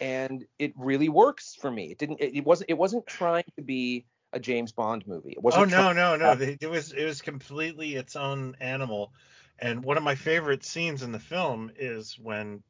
and 0.00 0.44
it 0.58 0.72
really 0.76 1.08
works 1.08 1.54
for 1.54 1.70
me 1.70 1.90
it 1.90 1.98
didn't 1.98 2.20
it, 2.20 2.34
it 2.36 2.44
wasn't 2.44 2.68
it 2.70 2.78
wasn't 2.78 3.06
trying 3.06 3.44
to 3.56 3.62
be 3.62 4.04
a 4.32 4.40
james 4.40 4.72
bond 4.72 5.06
movie 5.06 5.32
it 5.32 5.42
Oh 5.42 5.42
wasn't 5.42 5.70
no, 5.70 5.92
no, 5.92 6.16
no! 6.16 6.30
uh, 6.30 6.36
It 6.60 6.70
was 6.70 6.92
it 6.92 7.04
was 7.04 7.20
completely 7.22 7.94
its 7.94 8.16
own 8.16 8.56
animal, 8.60 9.12
and 9.58 9.84
one 9.84 9.96
of 9.96 10.02
my 10.02 10.14
favorite 10.14 10.64
scenes 10.64 11.02
in 11.02 11.12
the 11.12 11.18
film 11.18 11.70
is 11.76 12.18
when 12.18 12.62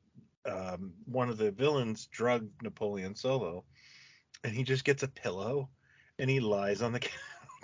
um, 0.44 0.92
one 1.06 1.28
of 1.30 1.38
the 1.38 1.50
villains 1.50 2.06
drugged 2.06 2.62
Napoleon 2.62 3.14
Solo, 3.14 3.64
and 4.44 4.54
he 4.54 4.62
just 4.64 4.84
gets 4.84 5.02
a 5.02 5.08
pillow 5.08 5.68
and 6.18 6.28
he 6.28 6.40
lies 6.40 6.82
on 6.82 6.92
the 6.92 7.00
couch. 7.00 7.12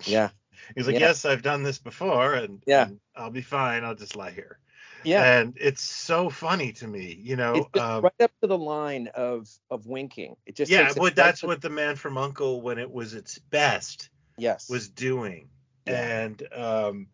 yeah 0.07 0.31
He's 0.75 0.87
like, 0.87 0.95
Yeah. 0.95 1.07
"Yes, 1.09 1.25
I've 1.25 1.43
done 1.43 1.63
this 1.63 1.79
before, 1.79 2.35
and, 2.35 2.63
Yeah. 2.67 2.87
and 2.89 3.01
I'll 3.15 3.31
be 3.31 3.43
fine. 3.43 3.85
I'll 3.85 3.95
just 3.95 4.17
lie 4.17 4.33
here." 4.33 4.59
yeah 5.05 5.41
And 5.41 5.57
it's 5.61 5.83
so 5.83 6.29
funny 6.29 6.73
to 6.73 6.87
me, 6.89 7.17
you 7.23 7.37
know. 7.37 7.69
it's 7.75 7.81
um, 7.81 8.03
right 8.03 8.21
up 8.21 8.33
to 8.43 8.49
the 8.49 8.59
line 8.59 9.09
of 9.15 9.49
of 9.71 9.87
winking 9.87 10.37
it 10.47 10.57
just 10.57 10.71
yeah, 10.71 10.93
well, 10.97 11.13
that's 11.15 11.43
what 11.43 11.61
the 11.61 11.71
Man 11.71 11.95
from 11.97 12.19
Uncle, 12.19 12.61
when 12.61 12.79
it 12.79 12.91
was 12.91 13.15
its 13.15 13.39
best, 13.39 14.11
yes 14.37 14.69
was 14.69 14.89
doing. 14.89 15.49
Yeah. 15.87 16.23
And 16.25 16.49
um 16.53 17.07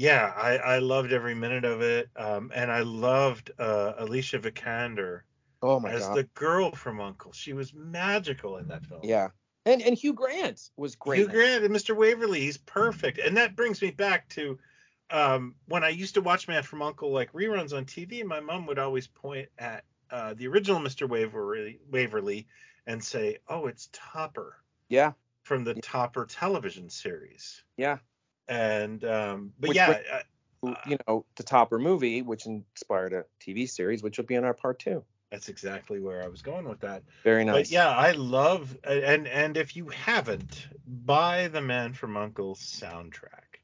yeah, 0.00 0.32
I, 0.34 0.56
I 0.56 0.78
loved 0.78 1.12
every 1.12 1.34
minute 1.34 1.66
of 1.66 1.82
it. 1.82 2.08
Um 2.16 2.50
and 2.54 2.72
I 2.72 2.80
loved 2.80 3.50
uh 3.58 3.92
Alicia 3.98 4.38
Vikander 4.38 5.20
oh 5.60 5.78
my 5.78 5.90
as 5.90 6.06
god 6.06 6.16
the 6.16 6.22
girl 6.34 6.72
from 6.72 7.00
Uncle. 7.00 7.32
She 7.32 7.52
was 7.52 7.74
magical 7.74 8.56
in 8.56 8.68
that 8.68 8.84
film. 8.86 9.02
Yeah. 9.04 9.28
And 9.66 9.82
and 9.82 9.94
Hugh 9.96 10.14
Grant 10.14 10.70
was 10.78 10.96
great. 10.96 11.18
Hugh. 11.18 11.28
Grant 11.28 11.64
and 11.64 11.74
Mr. 11.74 11.94
Waverly, 11.94 12.40
he's 12.40 12.56
perfect. 12.56 13.18
And 13.18 13.36
that 13.36 13.56
brings 13.56 13.82
me 13.82 13.90
back 13.90 14.28
to 14.30 14.58
um 15.10 15.54
when 15.66 15.84
I 15.84 15.90
used 15.90 16.14
to 16.14 16.22
watch 16.22 16.48
Man 16.48 16.62
from 16.62 16.80
Uncle 16.80 17.12
like 17.12 17.30
reruns 17.34 17.76
on 17.76 17.84
TV, 17.84 18.24
my 18.24 18.40
mom 18.40 18.66
would 18.66 18.78
always 18.78 19.06
point 19.06 19.50
at 19.58 19.84
uh 20.10 20.32
the 20.32 20.46
original 20.48 20.80
Mr. 20.80 21.06
Waverly 21.06 21.78
Waverly 21.90 22.46
and 22.86 23.04
say, 23.04 23.36
"Oh, 23.48 23.66
it's 23.66 23.90
Topper." 23.92 24.56
Yeah. 24.88 25.12
from 25.42 25.64
the 25.64 25.74
Yeah. 25.74 25.80
Topper 25.82 26.24
television 26.24 26.88
series. 26.90 27.62
Yeah. 27.76 27.98
And 28.50 29.02
um, 29.04 29.52
but 29.58 29.68
Which- 29.68 29.76
yeah, 29.76 29.88
which- 29.88 30.06
I- 30.12 30.22
You 30.86 30.98
know, 31.08 31.24
the 31.36 31.42
Topper 31.42 31.78
movie, 31.78 32.20
which 32.20 32.44
inspired 32.44 33.14
a 33.14 33.24
TV 33.40 33.66
series, 33.66 34.02
which 34.02 34.18
will 34.18 34.26
be 34.26 34.34
in 34.34 34.44
our 34.44 34.52
part 34.52 34.78
two. 34.78 35.02
that's 35.30 35.48
exactly 35.48 36.00
where 36.00 36.22
I 36.22 36.28
was 36.28 36.42
going 36.42 36.68
with 36.68 36.80
that. 36.80 37.02
Very 37.24 37.44
nice. 37.44 37.68
But 37.68 37.70
yeah, 37.70 37.88
I 37.88 38.10
love 38.10 38.76
and 38.84 39.26
and 39.26 39.56
if 39.56 39.74
you 39.76 39.88
haven't, 39.88 40.68
buy 40.86 41.48
the 41.48 41.62
Man 41.62 41.94
from 41.94 42.16
Uncle 42.18 42.56
soundtrack. 42.56 43.62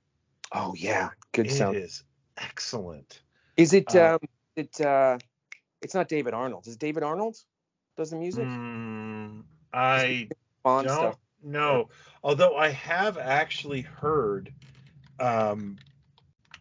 Oh 0.52 0.72
yeah. 0.74 1.10
Good 1.32 1.48
It 1.48 1.52
sound. 1.52 1.76
is 1.76 2.02
excellent. 2.38 3.20
Is 3.58 3.74
it 3.74 3.94
uh, 3.94 4.14
um 4.22 4.28
it 4.54 4.80
uh 4.80 5.18
it's 5.82 5.92
not 5.94 6.08
David 6.08 6.32
Arnold. 6.32 6.66
Is 6.66 6.74
it 6.74 6.78
David 6.78 7.02
Arnold 7.02 7.36
does 7.98 8.10
the 8.10 8.16
music? 8.16 8.44
Mm, 8.46 9.42
I 9.74 10.28
don't 10.64 10.84
stuff. 10.88 11.16
know. 11.42 11.90
Although 12.22 12.56
I 12.56 12.68
have 12.68 13.18
actually 13.18 13.82
heard 13.82 14.52
um 15.20 15.76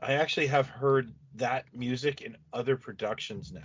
I 0.01 0.13
actually 0.13 0.47
have 0.47 0.67
heard 0.67 1.13
that 1.35 1.65
music 1.73 2.21
in 2.21 2.37
other 2.53 2.77
productions 2.77 3.51
now. 3.51 3.61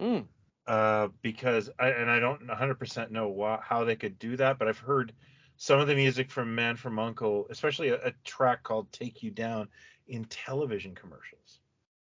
Mm. 0.00 0.26
uh, 0.66 1.08
because 1.22 1.70
I 1.78 1.88
and 1.88 2.10
I 2.10 2.20
don't 2.20 2.46
100% 2.46 3.10
know 3.10 3.28
why, 3.28 3.58
how 3.62 3.84
they 3.84 3.96
could 3.96 4.18
do 4.18 4.36
that, 4.36 4.58
but 4.58 4.68
I've 4.68 4.78
heard 4.78 5.12
some 5.56 5.80
of 5.80 5.88
the 5.88 5.94
music 5.94 6.30
from 6.30 6.54
Man 6.54 6.76
from 6.76 6.98
Uncle, 6.98 7.46
especially 7.50 7.88
a, 7.88 7.96
a 8.06 8.12
track 8.24 8.62
called 8.62 8.92
"Take 8.92 9.22
You 9.22 9.30
Down" 9.30 9.68
in 10.06 10.24
television 10.26 10.94
commercials. 10.94 11.60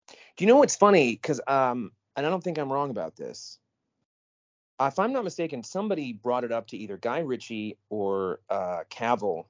Do 0.10 0.46
you 0.46 0.48
know 0.48 0.58
what's 0.58 0.76
funny? 0.76 1.14
Because 1.14 1.42
um, 1.48 1.92
and 2.16 2.26
I 2.26 2.30
don't 2.30 2.44
think 2.44 2.58
I'm 2.60 2.72
wrong 2.72 2.92
about 2.92 3.16
this. 3.16 3.58
If 4.80 5.00
I'm 5.00 5.12
not 5.12 5.24
mistaken, 5.24 5.64
somebody 5.64 6.14
brought 6.14 6.44
it 6.44 6.52
up 6.52 6.68
to 6.68 6.78
either 6.78 6.98
Guy 6.98 7.20
Ritchie 7.20 7.78
or 7.90 8.42
uh, 8.48 8.84
Cavill 8.92 9.46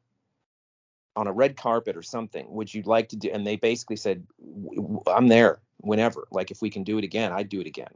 on 1.18 1.27
a 1.27 1.31
red 1.34 1.57
carpet 1.57 1.98
or 1.98 2.03
something. 2.03 2.45
Would 2.52 2.73
you 2.73 2.84
like 2.84 3.10
to 3.10 3.15
do? 3.15 3.30
And 3.31 3.45
they 3.45 3.56
basically 3.57 3.95
said, 3.98 4.26
"W- 4.39 4.81
w- 4.81 5.02
"I'm 5.07 5.27
there 5.27 5.60
whenever. 5.77 6.27
Like 6.31 6.52
if 6.52 6.61
we 6.61 6.69
can 6.69 6.84
do 6.84 6.98
it 6.99 7.03
again, 7.03 7.34
I'd 7.34 7.49
do 7.49 7.60
it 7.60 7.68
again." 7.68 7.91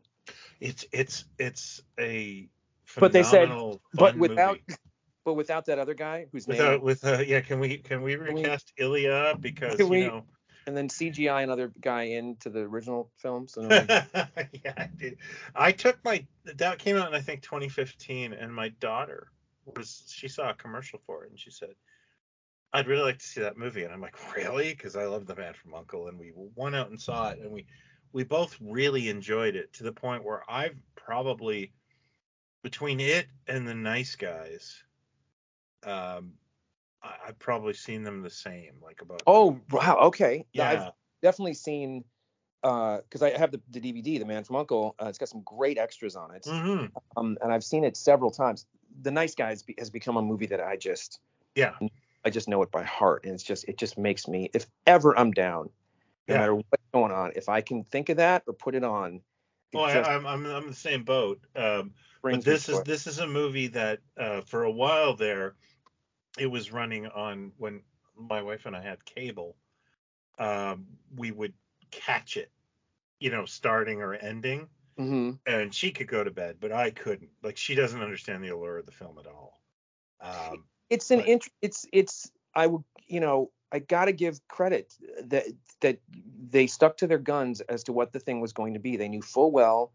It's 0.59 0.85
it's 0.91 1.25
it's 1.37 1.81
a 1.99 2.49
But 2.99 3.13
they 3.13 3.23
said- 3.23 3.49
but 3.93 4.17
without 4.17 4.57
movie. 4.67 4.77
But 5.23 5.35
without 5.35 5.67
that 5.67 5.77
other 5.77 5.93
guy 5.93 6.25
who's 6.31 6.47
without 6.47 6.71
name, 6.71 6.81
with 6.81 7.05
uh, 7.05 7.19
yeah 7.25 7.41
can 7.41 7.59
we 7.59 7.77
can 7.77 8.01
we 8.01 8.15
we- 8.17 8.33
recast 8.33 8.73
Ilya 8.77 9.37
because 9.39 9.77
you 9.79 9.85
we- 9.85 10.07
know 10.07 10.25
and 10.67 10.77
then 10.77 10.89
CGI 10.89 11.41
another 11.43 11.71
guy 11.81 12.03
into 12.03 12.49
the 12.49 12.61
original 12.61 13.11
film. 13.17 13.47
So 13.47 13.61
yeah 13.69 14.05
I 14.77 14.89
did 14.97 15.17
I 15.55 15.71
took 15.71 16.03
my 16.03 16.25
that 16.45 16.79
came 16.79 16.97
out 16.97 17.07
in 17.07 17.13
I 17.13 17.21
think 17.21 17.43
2015 17.43 18.33
and 18.33 18.53
my 18.53 18.69
daughter 18.69 19.27
was 19.75 20.03
she 20.11 20.27
saw 20.27 20.49
a 20.49 20.53
commercial 20.55 20.99
for 21.05 21.23
it 21.23 21.29
and 21.29 21.39
she 21.39 21.51
said 21.51 21.75
I'd 22.73 22.87
really 22.87 23.03
like 23.03 23.19
to 23.19 23.25
see 23.25 23.41
that 23.41 23.57
movie 23.57 23.83
and 23.83 23.93
I'm 23.93 24.01
like 24.01 24.15
really 24.35 24.73
because 24.73 24.95
I 24.95 25.05
love 25.05 25.25
the 25.25 25.35
man 25.35 25.53
from 25.53 25.73
Uncle 25.73 26.07
and 26.07 26.17
we 26.17 26.31
went 26.55 26.75
out 26.75 26.89
and 26.89 26.99
saw 26.99 27.29
it 27.29 27.39
and 27.39 27.51
we 27.51 27.65
we 28.13 28.23
both 28.23 28.57
really 28.59 29.09
enjoyed 29.09 29.55
it 29.55 29.71
to 29.73 29.83
the 29.83 29.91
point 29.91 30.23
where 30.23 30.43
I've 30.49 30.75
probably 30.95 31.71
between 32.63 32.99
it 32.99 33.27
and 33.47 33.67
the 33.67 33.73
nice 33.73 34.15
guys 34.15 34.83
um 35.83 36.33
I, 37.03 37.13
I've 37.27 37.39
probably 37.39 37.73
seen 37.73 38.03
them 38.03 38.21
the 38.21 38.29
same 38.29 38.73
like 38.81 39.01
about 39.01 39.23
oh 39.27 39.59
wow, 39.71 39.97
okay. 40.03 40.45
yeah 40.53 40.69
I've 40.69 40.91
definitely 41.21 41.55
seen 41.55 42.03
because 42.61 43.23
I 43.23 43.35
have 43.35 43.51
the, 43.51 43.59
the 43.71 43.79
DVD, 43.79 44.19
The 44.19 44.25
Man 44.25 44.43
from 44.43 44.57
Uncle. 44.57 44.95
Uh, 45.01 45.07
it's 45.07 45.17
got 45.17 45.29
some 45.29 45.41
great 45.41 45.79
extras 45.79 46.15
on 46.15 46.35
it, 46.35 46.45
hmm 46.47 46.85
um, 47.17 47.37
and 47.41 47.51
I've 47.51 47.63
seen 47.63 47.83
it 47.83 47.97
several 47.97 48.29
times. 48.29 48.67
The 49.01 49.09
Nice 49.09 49.33
Guys 49.33 49.63
be, 49.63 49.73
has 49.79 49.89
become 49.89 50.17
a 50.17 50.21
movie 50.21 50.45
that 50.47 50.61
I 50.61 50.77
just 50.77 51.19
Yeah. 51.55 51.73
I 52.25 52.29
just 52.29 52.47
know 52.49 52.61
it 52.63 52.71
by 52.71 52.83
heart, 52.83 53.25
and 53.25 53.33
it's 53.33 53.43
just 53.43 53.65
it 53.67 53.77
just 53.77 53.97
makes 53.97 54.27
me 54.27 54.49
if 54.53 54.67
ever 54.87 55.17
I'm 55.17 55.31
down, 55.31 55.69
no 56.27 56.35
Yeah. 56.35 56.37
matter 56.37 56.55
what's 56.55 56.67
going 56.93 57.11
on, 57.13 57.33
if 57.35 57.49
I 57.49 57.61
can 57.61 57.83
think 57.85 58.09
of 58.09 58.17
that 58.17 58.43
or 58.47 58.53
put 58.53 58.75
it 58.75 58.83
on, 58.85 59.21
it 59.73 59.79
Well, 59.79 59.85
I, 59.85 59.99
just 59.99 60.11
I'm 60.25 60.25
I'm 60.25 60.67
the 60.67 60.73
same 60.73 61.03
boat. 61.03 61.45
Um, 61.55 61.93
but 62.29 62.43
this 62.43 62.69
is 62.69 62.83
this 62.83 63.07
is 63.07 63.19
a 63.19 63.27
movie 63.27 63.67
that 63.67 63.99
uh, 64.17 64.41
for 64.41 64.63
a 64.63 64.71
while 64.71 65.15
there, 65.15 65.55
it 66.39 66.47
was 66.47 66.71
running 66.71 67.07
on 67.07 67.53
when 67.57 67.83
my 68.15 68.41
wife 68.41 68.65
and 68.65 68.75
I 68.75 68.81
had 68.81 69.05
cable. 69.05 69.57
Um, 70.39 70.87
we 71.15 71.31
would 71.31 71.53
catch 71.91 72.37
it, 72.37 72.51
you 73.19 73.31
know, 73.31 73.45
starting 73.45 74.01
or 74.01 74.13
ending, 74.15 74.69
Mhm. 74.97 75.39
and 75.45 75.73
she 75.75 75.91
could 75.91 76.07
go 76.07 76.23
to 76.23 76.31
bed, 76.31 76.57
but 76.59 76.71
I 76.71 76.91
couldn't. 76.91 77.31
Like 77.43 77.57
she 77.57 77.75
doesn't 77.75 78.01
understand 78.01 78.43
the 78.43 78.49
allure 78.49 78.79
of 78.79 78.85
the 78.87 78.93
film 78.93 79.19
at 79.19 79.27
all. 79.27 79.61
Um, 80.21 80.67
it's 80.91 81.09
an 81.09 81.21
int- 81.21 81.49
it's 81.61 81.87
it's 81.91 82.31
I 82.53 82.67
would 82.67 82.83
you 83.07 83.19
know 83.19 83.49
I 83.71 83.79
gotta 83.79 84.11
give 84.11 84.45
credit 84.47 84.93
that 85.23 85.45
that 85.79 85.99
they 86.49 86.67
stuck 86.67 86.97
to 86.97 87.07
their 87.07 87.17
guns 87.17 87.61
as 87.61 87.83
to 87.85 87.93
what 87.93 88.11
the 88.11 88.19
thing 88.19 88.41
was 88.41 88.53
going 88.53 88.73
to 88.73 88.79
be. 88.79 88.97
They 88.97 89.07
knew 89.07 89.21
full 89.21 89.51
well 89.51 89.91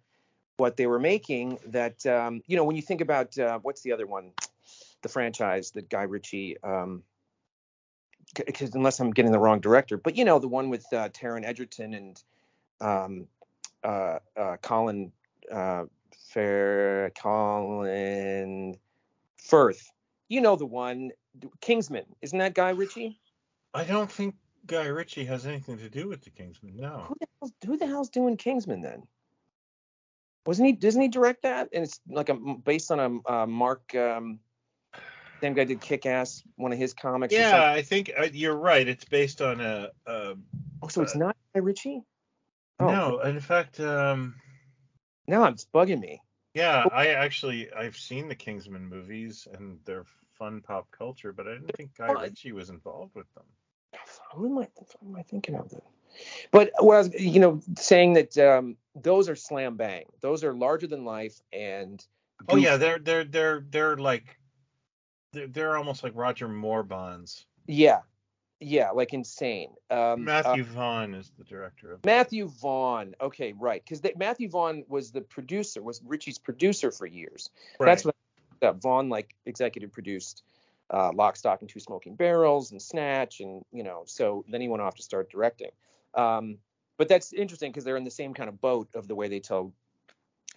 what 0.57 0.77
they 0.77 0.87
were 0.87 0.99
making. 0.99 1.59
That 1.67 2.05
um, 2.07 2.43
you 2.47 2.57
know 2.57 2.65
when 2.65 2.77
you 2.77 2.83
think 2.83 3.03
about 3.03 3.39
uh, 3.39 3.59
what's 3.61 3.83
the 3.83 3.93
other 3.93 4.07
one, 4.07 4.33
the 5.03 5.09
franchise 5.09 5.71
that 5.73 5.89
Guy 5.91 6.03
Ritchie. 6.03 6.57
Um, 6.63 7.03
because 8.35 8.75
unless 8.75 8.99
I'm 9.01 9.13
getting 9.13 9.33
the 9.33 9.39
wrong 9.39 9.61
director, 9.61 9.97
but 9.97 10.17
you 10.17 10.25
know 10.25 10.39
the 10.39 10.49
one 10.49 10.69
with 10.69 10.85
uh, 10.93 11.09
Taron 11.11 11.45
Egerton 11.45 11.95
and 11.95 12.23
um, 12.81 13.27
uh, 13.85 14.19
uh, 14.37 14.57
Colin 14.63 15.13
uh, 15.51 15.85
Fair, 16.33 17.13
Colin 17.17 18.77
Firth. 19.37 19.93
You 20.29 20.41
know 20.41 20.57
the 20.57 20.67
one, 20.67 21.13
Kingsman. 21.61 22.05
Isn't 22.23 22.39
that 22.39 22.55
Guy 22.55 22.71
Ritchie? 22.71 23.21
I 23.75 23.85
don't 23.85 24.11
think 24.11 24.35
Guy 24.67 24.87
Ritchie 24.87 25.25
has 25.27 25.47
anything 25.47 25.79
to 25.79 25.89
do 25.89 26.09
with 26.09 26.23
the 26.23 26.31
Kingsman. 26.31 26.77
No. 26.77 27.05
Who 27.09 27.15
the 27.21 27.27
hell's, 27.41 27.53
who 27.65 27.77
the 27.77 27.87
hell's 27.87 28.09
doing 28.11 28.37
Kingsman 28.37 28.81
then? 28.81 29.05
Wasn't 30.47 30.67
he? 30.67 30.73
Doesn't 30.73 31.01
he 31.01 31.09
direct 31.09 31.43
that? 31.43 31.69
And 31.73 31.85
it's 31.85 32.01
like 32.09 32.29
a 32.29 32.35
based 32.35 32.91
on 32.91 33.01
a 33.01 33.33
uh, 33.33 33.47
Mark. 33.47 33.95
Um, 33.95 34.41
same 35.41 35.55
guy 35.55 35.65
did 35.65 35.81
Kick 35.81 36.07
Ass, 36.07 36.43
one 36.57 36.73
of 36.73 36.79
his 36.79 36.95
comics. 36.95 37.35
Yeah. 37.35 37.73
I 37.73 37.83
think 37.83 38.11
uh, 38.19 38.29
you're 38.33 38.57
right. 38.57 38.87
It's 38.89 39.05
based 39.05 39.43
on 39.43 39.61
a, 39.61 39.91
a 40.07 40.35
Oh, 40.83 40.89
so 40.89 41.03
it's 41.03 41.17
not 41.17 41.37
Guy 41.55 41.61
Ritchie. 41.61 42.03
Oh, 42.79 42.87
no. 42.87 43.21
In 43.21 43.41
fact, 43.41 43.81
um, 43.81 44.35
now 45.27 45.45
it's 45.45 45.67
bugging 45.67 46.01
me. 46.01 46.21
Yeah, 46.57 46.87
I 46.91 47.09
actually 47.09 47.71
I've 47.71 47.99
seen 47.99 48.29
the 48.29 48.35
Kingsman 48.35 48.89
movies 48.89 49.47
and 49.53 49.79
they're 49.85 50.07
fun 50.39 50.63
pop 50.63 50.91
culture, 50.91 51.31
but 51.31 51.47
I 51.47 51.53
didn't 51.53 51.77
think 51.77 51.95
Guy. 51.99 52.11
Ritchie 52.11 52.53
was 52.53 52.71
involved 52.71 53.15
with 53.15 53.27
them. 53.35 53.45
Who 54.33 54.47
am 54.47 54.59
I? 54.61 54.69
Who 55.03 55.11
am 55.11 55.17
I 55.17 55.23
thinking 55.23 55.55
of 55.55 55.69
then? 55.69 55.83
But 56.53 56.73
what 56.79 56.95
I 56.95 56.99
was, 56.99 57.15
you 57.15 57.41
know, 57.41 57.61
saying 57.77 58.15
that 58.15 58.39
um, 58.39 58.79
those 58.95 59.29
are 59.29 59.37
slam 59.37 59.77
bang. 59.77 60.07
Those 60.23 60.45
are 60.45 60.55
larger 60.55 60.87
than 60.87 61.05
life 61.05 61.39
and. 61.53 62.03
Oh 62.49 62.57
yeah, 62.57 62.79
they're 62.79 63.01
they're 63.01 63.25
they're 63.25 63.67
they're 63.69 63.97
like 63.99 64.39
they're, 65.35 65.49
they're 65.49 65.77
almost 65.77 66.03
like 66.03 66.13
Roger 66.15 66.49
Moore 66.49 66.83
Bonds. 66.83 67.45
Yeah, 67.67 68.01
yeah, 68.61 68.91
like 68.91 69.13
insane. 69.13 69.71
Um, 69.91 70.25
Matthew 70.25 70.63
uh, 70.63 70.67
Vaughn 70.67 71.15
is 71.15 71.31
the 71.39 71.45
director 71.45 71.93
of. 71.93 72.05
Matthew 72.05 72.49
Vaughn. 72.49 73.15
Okay, 73.21 73.53
right, 73.53 73.83
because 73.85 74.01
Matthew 74.17 74.49
Vaughn 74.49 74.85
was 74.89 75.11
the 75.13 75.21
producer, 75.21 75.83
was 75.83 76.01
Ritchie's 76.05 76.39
producer 76.39 76.91
for 76.91 77.07
years. 77.07 77.51
That's 77.79 78.05
what 78.05 78.15
uh, 78.63 78.73
Vaughn 78.73 79.09
like 79.09 79.35
executive 79.45 79.93
produced 79.93 80.43
uh, 80.91 81.13
Lock, 81.15 81.37
Stock, 81.37 81.61
and 81.61 81.69
Two 81.69 81.81
Smoking 81.81 82.15
Barrels 82.15 82.73
and 82.73 82.81
Snatch, 82.81 83.41
and 83.41 83.65
you 83.73 83.83
know, 83.83 84.05
so 84.07 84.45
then 84.49 84.61
he 84.61 84.69
went 84.69 84.83
off 84.83 84.95
to 84.97 85.03
start 85.03 85.31
directing. 85.31 85.71
Um, 86.15 86.59
but 86.97 87.09
that's 87.09 87.33
interesting 87.35 87.71
because 87.73 87.85
they're 87.85 87.97
in 87.99 88.05
the 88.05 88.11
same 88.11 88.33
kind 88.33 88.49
of 88.49 88.61
boat 88.61 88.89
of 88.95 89.07
the 89.07 89.15
way 89.15 89.29
they 89.29 89.41
tell. 89.41 89.73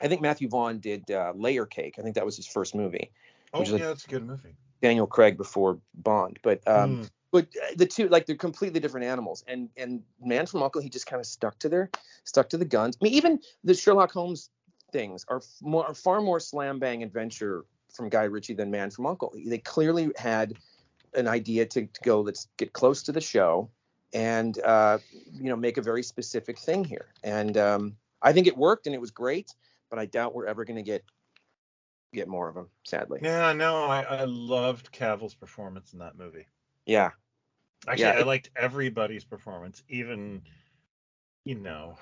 I 0.01 0.07
think 0.07 0.21
Matthew 0.21 0.47
Vaughn 0.47 0.79
did 0.79 1.11
uh, 1.11 1.33
Layer 1.35 1.65
Cake. 1.65 1.95
I 1.99 2.01
think 2.01 2.15
that 2.15 2.25
was 2.25 2.37
his 2.37 2.47
first 2.47 2.73
movie. 2.73 3.11
Oh 3.53 3.59
which 3.59 3.67
is 3.69 3.73
a- 3.73 3.79
yeah, 3.79 3.87
that's 3.87 4.05
a 4.05 4.09
good 4.09 4.25
movie. 4.25 4.55
Daniel 4.81 5.07
Craig 5.07 5.35
before 5.35 5.79
Bond, 5.93 6.39
but 6.41 6.65
um, 6.65 6.99
Mm. 7.01 7.09
But 7.31 7.47
uh, 7.61 7.73
the 7.75 7.85
two 7.85 8.07
like 8.09 8.25
they're 8.25 8.35
completely 8.35 8.79
different 8.79 9.05
animals. 9.05 9.43
And 9.47 9.69
and 9.77 10.01
Man 10.21 10.45
from 10.45 10.63
Uncle, 10.63 10.81
he 10.81 10.89
just 10.89 11.05
kind 11.05 11.19
of 11.19 11.25
stuck 11.25 11.59
to 11.59 11.69
their 11.69 11.89
stuck 12.23 12.49
to 12.49 12.57
the 12.57 12.65
guns. 12.65 12.97
I 13.01 13.05
mean, 13.05 13.13
even 13.13 13.39
the 13.63 13.73
Sherlock 13.73 14.11
Holmes 14.11 14.49
things 14.91 15.25
are 15.27 15.41
more 15.61 15.85
are 15.85 15.93
far 15.93 16.21
more 16.21 16.39
slam 16.39 16.79
bang 16.79 17.03
adventure 17.03 17.65
from 17.93 18.09
Guy 18.09 18.23
Ritchie 18.23 18.53
than 18.53 18.71
Man 18.71 18.89
from 18.89 19.05
Uncle. 19.05 19.33
They 19.45 19.57
clearly 19.59 20.11
had 20.17 20.53
an 21.15 21.27
idea 21.27 21.65
to, 21.65 21.81
to 21.85 22.01
go 22.03 22.21
let's 22.21 22.47
get 22.57 22.73
close 22.73 23.03
to 23.03 23.11
the 23.11 23.21
show 23.21 23.69
and 24.13 24.59
uh, 24.61 24.97
you 25.33 25.49
know 25.49 25.55
make 25.55 25.77
a 25.77 25.81
very 25.81 26.03
specific 26.03 26.57
thing 26.57 26.83
here. 26.83 27.07
And 27.23 27.57
um, 27.57 27.95
I 28.21 28.33
think 28.33 28.47
it 28.47 28.57
worked 28.57 28.85
and 28.85 28.95
it 28.95 29.01
was 29.01 29.11
great, 29.11 29.53
but 29.89 29.99
I 29.99 30.05
doubt 30.05 30.33
we're 30.33 30.47
ever 30.47 30.65
going 30.65 30.77
to 30.77 30.83
get 30.83 31.03
get 32.13 32.27
more 32.27 32.49
of 32.49 32.55
them. 32.55 32.69
Sadly. 32.85 33.19
Yeah, 33.21 33.53
no, 33.53 33.83
I 33.85 34.01
I 34.01 34.23
loved 34.25 34.91
Cavill's 34.91 35.35
performance 35.35 35.93
in 35.93 35.99
that 35.99 36.17
movie. 36.17 36.47
Yeah. 36.89 37.11
Actually, 37.87 38.05
Yeah, 38.05 38.19
I 38.19 38.23
liked 38.23 38.49
everybody's 38.55 39.23
performance, 39.23 39.83
even 39.89 40.41
you 41.45 41.55
know. 41.55 41.97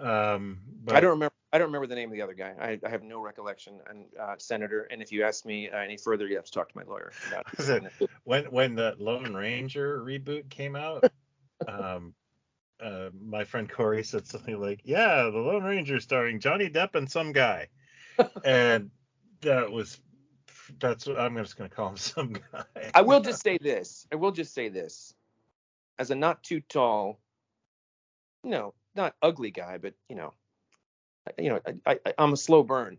Um, 0.00 0.58
but 0.84 0.96
I 0.96 1.00
don't 1.00 1.10
remember. 1.10 1.34
I 1.52 1.58
don't 1.58 1.68
remember 1.68 1.86
the 1.86 1.94
name 1.94 2.08
of 2.08 2.14
the 2.14 2.22
other 2.22 2.34
guy. 2.34 2.54
I, 2.60 2.80
I 2.84 2.90
have 2.90 3.02
no 3.02 3.20
recollection. 3.20 3.78
And 3.88 4.06
uh, 4.20 4.34
Senator, 4.38 4.88
and 4.90 5.00
if 5.00 5.12
you 5.12 5.22
ask 5.22 5.46
me 5.46 5.70
uh, 5.70 5.76
any 5.76 5.96
further, 5.96 6.26
you 6.26 6.36
have 6.36 6.46
to 6.46 6.50
talk 6.50 6.70
to 6.70 6.76
my 6.76 6.82
lawyer. 6.84 7.12
About 7.26 7.46
it- 7.58 8.10
when 8.24 8.44
when 8.46 8.74
the 8.74 8.96
Lone 8.98 9.32
Ranger 9.32 10.00
reboot 10.00 10.50
came 10.50 10.74
out, 10.74 11.04
um, 11.68 12.14
uh, 12.82 13.10
my 13.20 13.44
friend 13.44 13.70
Corey 13.70 14.02
said 14.02 14.26
something 14.26 14.60
like, 14.60 14.80
"Yeah, 14.84 15.22
the 15.24 15.38
Lone 15.38 15.62
Ranger 15.62 16.00
starring 16.00 16.40
Johnny 16.40 16.68
Depp 16.68 16.96
and 16.96 17.08
some 17.10 17.30
guy," 17.32 17.68
and 18.44 18.90
that 19.42 19.70
was 19.70 20.00
that's 20.80 21.06
what 21.06 21.18
I'm 21.18 21.36
just 21.36 21.56
gonna 21.56 21.70
call 21.70 21.90
him 21.90 21.96
some 21.96 22.32
guy. 22.32 22.64
I 22.94 23.02
will 23.02 23.20
just 23.20 23.42
say 23.42 23.58
this. 23.58 24.06
I 24.12 24.16
will 24.16 24.32
just 24.32 24.54
say 24.54 24.68
this. 24.68 25.14
As 25.98 26.10
a 26.10 26.14
not 26.14 26.42
too 26.42 26.60
tall, 26.60 27.20
no, 28.42 28.74
not 28.94 29.14
ugly 29.22 29.50
guy, 29.50 29.78
but 29.78 29.94
you 30.08 30.16
know, 30.16 30.32
you 31.38 31.50
know, 31.50 31.60
I, 31.86 31.98
I, 32.04 32.14
I'm 32.18 32.32
a 32.32 32.36
slow 32.36 32.62
burn. 32.62 32.98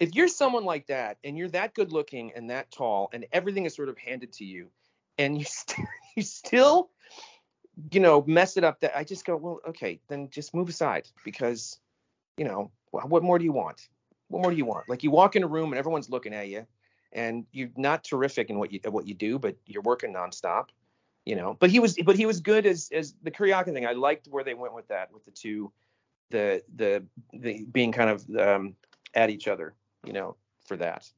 If 0.00 0.14
you're 0.14 0.28
someone 0.28 0.64
like 0.64 0.86
that 0.86 1.18
and 1.24 1.36
you're 1.36 1.48
that 1.48 1.74
good 1.74 1.92
looking 1.92 2.32
and 2.34 2.50
that 2.50 2.70
tall 2.70 3.10
and 3.12 3.26
everything 3.32 3.64
is 3.64 3.74
sort 3.74 3.88
of 3.88 3.98
handed 3.98 4.32
to 4.34 4.44
you, 4.44 4.70
and 5.18 5.36
you 5.36 5.44
st- 5.48 5.86
you 6.16 6.22
still, 6.22 6.90
you 7.92 8.00
know, 8.00 8.24
mess 8.26 8.56
it 8.56 8.64
up, 8.64 8.80
that 8.80 8.96
I 8.96 9.04
just 9.04 9.24
go, 9.24 9.36
well, 9.36 9.60
okay, 9.68 10.00
then 10.08 10.30
just 10.30 10.54
move 10.54 10.68
aside 10.68 11.08
because, 11.24 11.78
you 12.36 12.44
know, 12.44 12.70
what 12.90 13.22
more 13.22 13.38
do 13.38 13.44
you 13.44 13.52
want? 13.52 13.88
What 14.28 14.42
more 14.42 14.50
do 14.50 14.56
you 14.56 14.64
want? 14.64 14.88
Like 14.88 15.02
you 15.02 15.10
walk 15.10 15.36
in 15.36 15.42
a 15.42 15.48
room 15.48 15.72
and 15.72 15.78
everyone's 15.78 16.08
looking 16.08 16.34
at 16.34 16.48
you, 16.48 16.66
and 17.12 17.46
you're 17.52 17.70
not 17.76 18.04
terrific 18.04 18.50
in 18.50 18.58
what 18.58 18.72
you 18.72 18.80
what 18.86 19.06
you 19.06 19.14
do, 19.14 19.38
but 19.38 19.56
you're 19.66 19.82
working 19.82 20.12
nonstop, 20.14 20.66
you 21.24 21.36
know. 21.36 21.56
But 21.58 21.70
he 21.70 21.80
was 21.80 21.96
but 22.04 22.16
he 22.16 22.26
was 22.26 22.40
good 22.40 22.66
as 22.66 22.90
as 22.92 23.14
the 23.22 23.30
Kuryakin 23.30 23.72
thing. 23.72 23.86
I 23.86 23.92
liked 23.92 24.28
where 24.28 24.44
they 24.44 24.54
went 24.54 24.74
with 24.74 24.88
that 24.88 25.12
with 25.12 25.24
the 25.24 25.30
two, 25.30 25.72
the 26.30 26.62
the 26.76 27.04
the 27.32 27.64
being 27.64 27.92
kind 27.92 28.10
of 28.10 28.28
um, 28.36 28.74
at 29.14 29.30
each 29.30 29.48
other, 29.48 29.74
you 30.04 30.12
know, 30.12 30.36
for 30.66 30.76
that 30.76 31.08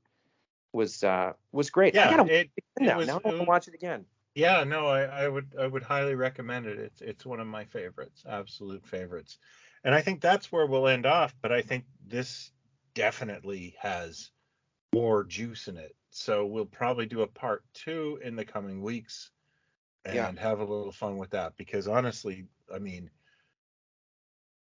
was 0.73 1.03
uh 1.03 1.33
was 1.53 1.71
great. 1.71 1.97
I 1.97 2.05
yeah, 2.05 2.17
gotta 2.17 2.33
it, 2.41 2.51
it 2.57 2.65
now. 2.81 2.99
was- 2.99 3.09
now 3.09 3.21
I 3.25 3.29
want 3.29 3.39
to 3.41 3.45
watch 3.45 3.69
it 3.69 3.75
again. 3.75 4.05
yeah, 4.35 4.63
no, 4.65 4.87
I, 4.87 5.03
I 5.03 5.29
would 5.29 5.55
I 5.59 5.67
would 5.67 5.83
highly 5.83 6.15
recommend 6.15 6.67
it. 6.67 6.79
It's 6.79 7.01
it's 7.01 7.27
one 7.27 7.41
of 7.41 7.47
my 7.49 7.65
favorites, 7.65 8.23
absolute 8.29 8.87
favorites, 8.87 9.39
and 9.83 9.95
I 9.95 10.01
think 10.03 10.21
that's 10.21 10.53
where 10.53 10.67
we'll 10.67 10.87
end 10.87 11.07
off. 11.07 11.35
But 11.43 11.51
I 11.51 11.63
think 11.63 11.85
this 12.07 12.53
definitely 12.95 13.75
has 13.81 14.31
more 14.95 15.25
juice 15.25 15.69
in 15.69 15.77
it. 15.77 15.95
So 16.11 16.47
we'll 16.47 16.67
probably 16.67 17.07
do 17.07 17.23
a 17.23 17.27
part 17.27 17.65
two 17.73 18.19
in 18.23 18.37
the 18.37 18.45
coming 18.45 18.83
weeks 18.83 19.31
and 20.05 20.15
Yeah. 20.15 20.33
have 20.37 20.61
a 20.61 20.65
little 20.65 20.93
fun 20.93 21.19
with 21.19 21.31
that 21.31 21.57
because 21.57 21.87
honestly, 21.87 22.47
I 22.73 22.79
mean, 22.79 23.11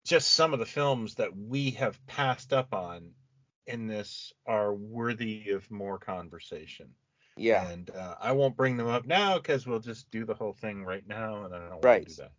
just 0.06 0.34
some 0.34 0.54
of 0.54 0.60
the 0.60 0.66
films 0.66 1.16
that 1.16 1.36
we 1.36 1.72
have 1.72 2.04
passed 2.08 2.54
up 2.54 2.74
on 2.74 3.14
in 3.68 3.88
this 3.88 4.34
are 4.46 4.74
worthy 4.74 5.50
of 5.52 5.70
more 5.72 5.98
conversation. 5.98 6.94
Yeah. 7.38 7.68
And 7.70 7.90
uh, 7.90 8.16
I 8.20 8.32
won't 8.32 8.56
bring 8.56 8.78
them 8.78 8.88
up 8.88 9.06
now 9.06 9.38
because 9.38 9.66
we'll 9.68 9.80
just 9.80 10.10
do 10.12 10.24
the 10.24 10.36
whole 10.36 10.54
thing 10.54 10.84
right 10.86 11.06
now, 11.08 11.46
and 11.46 11.54
I 11.54 11.60
don't 11.60 11.70
want 11.72 11.84
Right. 11.84 12.08
to 12.08 12.16
do 12.16 12.22
that. 12.22 12.32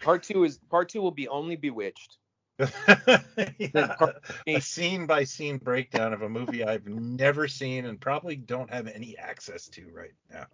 Part 0.00 0.22
two 0.22 0.44
is 0.44 0.58
part 0.70 0.88
two 0.88 1.02
will 1.02 1.10
be 1.10 1.28
only 1.28 1.56
Bewitched. 1.56 2.18
that. 2.86 3.54
Then 3.72 3.88
part 3.98 4.16
Yeah, 4.46 4.56
a 4.56 4.60
scene 4.60 5.06
by 5.06 5.24
scene 5.24 5.58
breakdown 5.58 6.12
of 6.12 6.22
a 6.22 6.28
movie 6.28 6.64
I've 6.64 6.86
never 6.86 7.48
seen 7.48 7.86
and 7.86 8.00
probably 8.00 8.36
don't 8.36 8.70
have 8.72 8.86
any 8.86 9.16
access 9.16 9.68
to 9.70 9.88
right 9.92 10.14
now. 10.30 10.46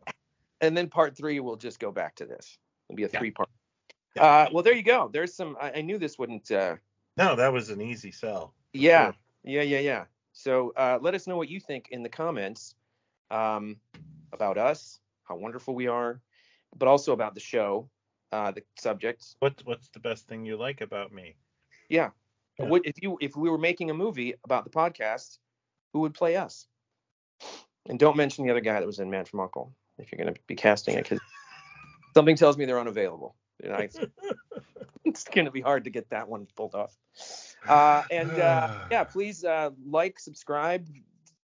And 0.60 0.76
then 0.76 0.88
part 0.88 1.16
three 1.16 1.40
will 1.40 1.56
just 1.56 1.78
go 1.78 1.92
back 1.92 2.16
to 2.16 2.26
this. 2.26 2.58
It'll 2.88 2.96
be 2.96 3.04
a 3.04 3.08
Yeah. 3.08 3.18
three 3.18 3.30
part. 3.30 3.48
Uh, 4.18 4.48
well, 4.52 4.62
there 4.62 4.74
you 4.74 4.82
go. 4.82 5.10
There's 5.12 5.34
some. 5.34 5.56
I, 5.60 5.72
I 5.76 5.80
knew 5.82 5.98
this 5.98 6.18
wouldn't. 6.18 6.50
Uh, 6.50 6.76
No, 7.16 7.36
that 7.36 7.52
was 7.52 7.70
an 7.70 7.80
easy 7.82 8.10
sell. 8.12 8.54
yeah, 8.72 9.06
Sure. 9.06 9.14
yeah, 9.44 9.62
yeah, 9.62 9.80
yeah. 9.80 10.04
So 10.32 10.72
uh, 10.76 10.98
let 11.00 11.14
us 11.14 11.26
know 11.26 11.36
what 11.36 11.48
you 11.48 11.60
think 11.60 11.88
in 11.90 12.02
the 12.02 12.08
comments 12.08 12.74
um, 13.30 13.76
about 14.32 14.58
us, 14.58 15.00
how 15.24 15.36
wonderful 15.36 15.74
we 15.74 15.86
are, 15.86 16.20
but 16.76 16.88
also 16.88 17.12
about 17.12 17.34
the 17.34 17.40
show, 17.40 17.88
uh, 18.32 18.52
the 18.52 18.62
subjects. 18.78 19.36
What's 19.40 19.64
what's 19.64 19.88
the 19.88 20.00
best 20.00 20.26
thing 20.28 20.44
you 20.44 20.56
like 20.56 20.80
about 20.80 21.12
me? 21.12 21.36
Yeah. 21.88 22.10
Yeah. 22.58 22.66
What 22.66 22.82
if 22.84 22.94
you 23.02 23.18
if 23.20 23.36
we 23.36 23.50
were 23.50 23.58
making 23.58 23.90
a 23.90 23.94
movie 23.94 24.34
about 24.44 24.64
the 24.64 24.70
podcast, 24.70 25.38
who 25.92 26.00
would 26.00 26.14
play 26.14 26.36
us? 26.36 26.66
And 27.88 27.98
don't 27.98 28.16
mention 28.16 28.44
the 28.44 28.50
other 28.50 28.60
guy 28.60 28.80
that 28.80 28.86
was 28.86 28.98
in 28.98 29.10
Man 29.10 29.24
from 29.24 29.40
Uncle 29.40 29.72
if 29.98 30.12
you're 30.12 30.22
going 30.22 30.34
to 30.34 30.40
be 30.46 30.54
casting 30.54 30.96
it, 30.96 31.04
because 31.04 31.20
something 32.14 32.36
tells 32.36 32.56
me 32.56 32.64
they're 32.64 32.80
unavailable. 32.80 33.34
You 33.62 33.68
know, 33.70 33.76
it's, 33.76 33.98
it's 35.04 35.24
going 35.24 35.46
to 35.46 35.50
be 35.50 35.60
hard 35.60 35.84
to 35.84 35.90
get 35.90 36.10
that 36.10 36.28
one 36.28 36.46
pulled 36.56 36.74
off. 36.74 36.96
Uh, 37.66 38.02
and 38.10 38.30
uh, 38.32 38.78
yeah, 38.90 39.04
please 39.04 39.44
uh, 39.44 39.70
like, 39.86 40.18
subscribe, 40.18 40.86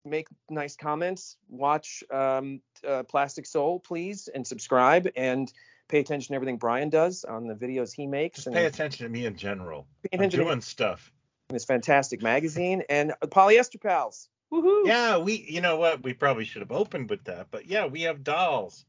make 0.05 0.27
nice 0.49 0.75
comments, 0.75 1.37
watch 1.49 2.03
um, 2.11 2.61
uh, 2.87 3.03
Plastic 3.03 3.45
Soul, 3.45 3.79
please, 3.79 4.29
and 4.33 4.45
subscribe, 4.45 5.07
and 5.15 5.51
pay 5.89 5.99
attention 5.99 6.33
to 6.33 6.35
everything 6.35 6.57
Brian 6.57 6.89
does 6.89 7.23
on 7.23 7.47
the 7.47 7.55
videos 7.55 7.93
he 7.93 8.07
makes. 8.07 8.37
Just 8.37 8.47
and 8.47 8.55
pay 8.55 8.65
attention 8.65 9.05
to 9.05 9.09
me 9.11 9.25
in 9.25 9.35
general. 9.35 9.87
pay 10.03 10.09
I'm 10.13 10.19
attention 10.19 10.39
to 10.39 10.45
doing 10.45 10.61
stuff. 10.61 11.11
this 11.49 11.65
fantastic 11.65 12.21
magazine 12.21 12.83
and 12.89 13.13
Polyester 13.23 13.81
Pals. 13.81 14.29
Woohoo! 14.51 14.85
Yeah, 14.87 15.17
we. 15.17 15.45
You 15.49 15.59
know 15.61 15.77
what? 15.77 16.03
We 16.03 16.13
probably 16.13 16.45
should 16.45 16.61
have 16.61 16.71
opened 16.71 17.09
with 17.09 17.23
that, 17.25 17.47
but 17.51 17.65
yeah, 17.67 17.85
we 17.85 18.03
have 18.03 18.23
dolls. 18.23 18.85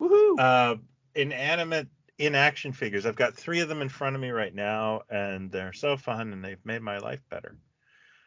Woohoo! 0.00 0.38
Uh, 0.38 0.76
inanimate 1.14 1.88
in 2.18 2.34
action 2.34 2.72
figures. 2.72 3.06
I've 3.06 3.16
got 3.16 3.34
three 3.34 3.60
of 3.60 3.68
them 3.68 3.82
in 3.82 3.88
front 3.88 4.14
of 4.14 4.22
me 4.22 4.30
right 4.30 4.54
now, 4.54 5.02
and 5.10 5.50
they're 5.50 5.72
so 5.72 5.96
fun, 5.96 6.32
and 6.32 6.44
they've 6.44 6.64
made 6.64 6.82
my 6.82 6.98
life 6.98 7.22
better. 7.28 7.56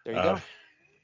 there 0.05 0.13
you 0.15 0.19
Uh, 0.19 0.35
go. 0.35 0.41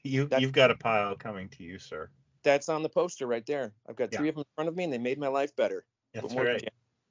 You 0.02 0.24
That- 0.26 0.40
you've 0.42 0.52
got 0.52 0.70
a 0.70 0.74
pile 0.74 1.14
coming 1.16 1.48
to 1.50 1.62
you, 1.62 1.78
sir. 1.78 2.10
That's 2.42 2.68
on 2.68 2.82
the 2.82 2.88
poster 2.88 3.26
right 3.26 3.44
there. 3.46 3.72
I've 3.88 3.96
got 3.96 4.12
Yeah. 4.12 4.18
three 4.18 4.28
of 4.30 4.34
them 4.34 4.40
in 4.42 4.54
front 4.56 4.68
of 4.68 4.76
me, 4.76 4.84
and 4.84 4.92
they 4.92 4.98
made 4.98 5.18
my 5.18 5.28
life 5.28 5.54
better. 5.56 5.84
That's 6.14 6.34
right. 6.34 6.68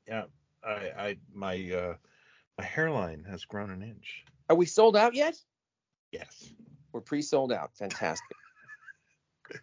Yeah, 0.10 0.24
I 0.64 0.92
I 0.98 1.18
my 1.34 1.72
uh 1.72 1.96
my 2.58 2.64
hairline 2.66 3.26
has 3.30 3.46
grown 3.46 3.70
an 3.70 3.84
inch. 3.84 4.24
Are 4.50 4.56
we 4.56 4.66
sold 4.66 4.98
out 4.98 5.14
yet? 5.14 5.38
Yes. 6.12 6.52
We're 6.92 7.02
pre-sold 7.02 7.54
out. 7.54 7.72
Fantastic. 7.78 8.36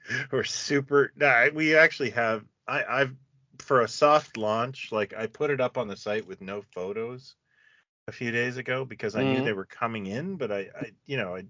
We're 0.32 0.44
super. 0.44 1.12
Nah, 1.16 1.48
we 1.54 1.76
actually 1.76 2.10
have. 2.10 2.44
I 2.66 2.84
I've 2.84 3.14
for 3.58 3.80
a 3.80 3.88
soft 3.88 4.36
launch. 4.36 4.90
Like 4.92 5.14
I 5.14 5.26
put 5.26 5.50
it 5.50 5.60
up 5.60 5.78
on 5.78 5.88
the 5.88 5.96
site 5.96 6.26
with 6.26 6.40
no 6.40 6.62
photos 6.74 7.36
a 8.08 8.12
few 8.12 8.30
days 8.30 8.56
ago 8.56 8.84
because 8.84 9.16
I 9.16 9.22
knew 9.22 9.40
Mhm. 9.40 9.44
they 9.44 9.52
were 9.52 9.66
coming 9.66 10.06
in, 10.06 10.36
but 10.36 10.52
I 10.52 10.68
I 10.80 10.92
you 11.06 11.16
know 11.16 11.36
I 11.36 11.44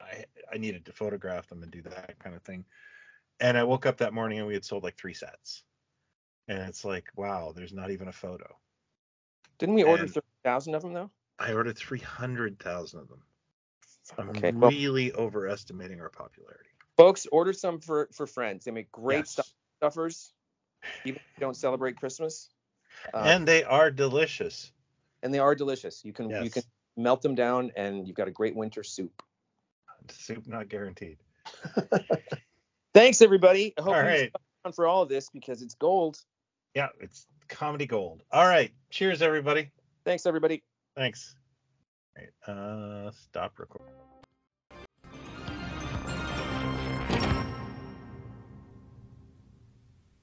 I 0.00 0.24
I 0.52 0.58
needed 0.58 0.86
to 0.86 0.92
photograph 0.92 1.48
them 1.48 1.62
and 1.62 1.72
do 1.72 1.82
that 1.82 2.18
kind 2.18 2.34
of 2.36 2.42
thing. 2.42 2.64
And 3.40 3.58
I 3.58 3.64
woke 3.64 3.86
up 3.86 3.98
that 3.98 4.14
morning 4.14 4.38
and 4.38 4.46
we 4.46 4.54
had 4.54 4.64
sold 4.64 4.82
like 4.84 4.96
three 4.96 5.14
sets. 5.14 5.64
And 6.48 6.58
it's 6.68 6.84
like, 6.84 7.08
wow, 7.16 7.52
there's 7.54 7.72
not 7.72 7.90
even 7.90 8.08
a 8.08 8.12
photo. 8.12 8.46
Didn't 9.58 9.74
we 9.76 9.82
order 9.84 10.06
thirty 10.06 10.26
thousand 10.44 10.74
of 10.74 10.82
them 10.82 10.92
though? 10.92 11.10
I 11.38 11.52
ordered 11.52 11.76
300,000 11.76 13.00
of 13.00 13.08
them. 13.08 13.22
I'm 14.18 14.28
Okay. 14.30 14.52
Well, 14.52 14.70
really 14.70 15.12
overestimating 15.12 16.00
our 16.00 16.08
popularity. 16.10 16.70
folks, 16.96 17.26
order 17.32 17.52
some 17.52 17.80
for 17.80 18.08
for 18.12 18.26
friends. 18.26 18.64
They 18.64 18.70
make 18.70 18.92
great 18.92 19.18
Yes. 19.20 19.30
stuff 19.30 19.52
stuffers. 19.78 20.32
Even 21.04 21.16
if 21.16 21.22
you 21.36 21.40
don't 21.40 21.56
celebrate 21.56 21.96
Christmas. 21.96 22.50
Uh, 23.12 23.18
and 23.24 23.48
they 23.48 23.64
are 23.64 23.90
delicious. 23.90 24.70
and 25.22 25.32
they 25.34 25.38
are 25.40 25.54
delicious. 25.54 26.04
You 26.04 26.12
can 26.12 26.30
you 26.44 26.50
can 26.50 26.62
melt 26.96 27.22
them 27.22 27.34
down, 27.34 27.72
and 27.76 28.06
you've 28.06 28.16
got 28.16 28.28
a 28.28 28.32
great 28.32 28.54
winter 28.54 28.82
soup. 28.84 29.22
Soup 30.10 30.46
not 30.46 30.68
guaranteed. 30.68 31.18
Thanks, 32.94 33.22
everybody. 33.22 33.74
I 33.76 33.82
hope 33.82 33.96
All 33.96 34.02
right. 34.02 34.30
for 34.74 34.86
all 34.86 35.02
of 35.02 35.08
this 35.08 35.28
because 35.30 35.62
it's 35.62 35.74
gold. 35.74 36.18
Yeah, 36.74 36.88
it's 37.00 37.26
comedy 37.48 37.86
gold. 37.86 38.22
All 38.32 38.46
right. 38.46 38.72
Cheers, 38.90 39.22
everybody. 39.22 39.70
Thanks, 40.04 40.26
everybody. 40.26 40.62
Thanks. 40.96 41.36
All 42.16 42.24
right. 42.24 42.56
Uh, 42.56 43.10
stop 43.12 43.58
recording. 43.58 43.94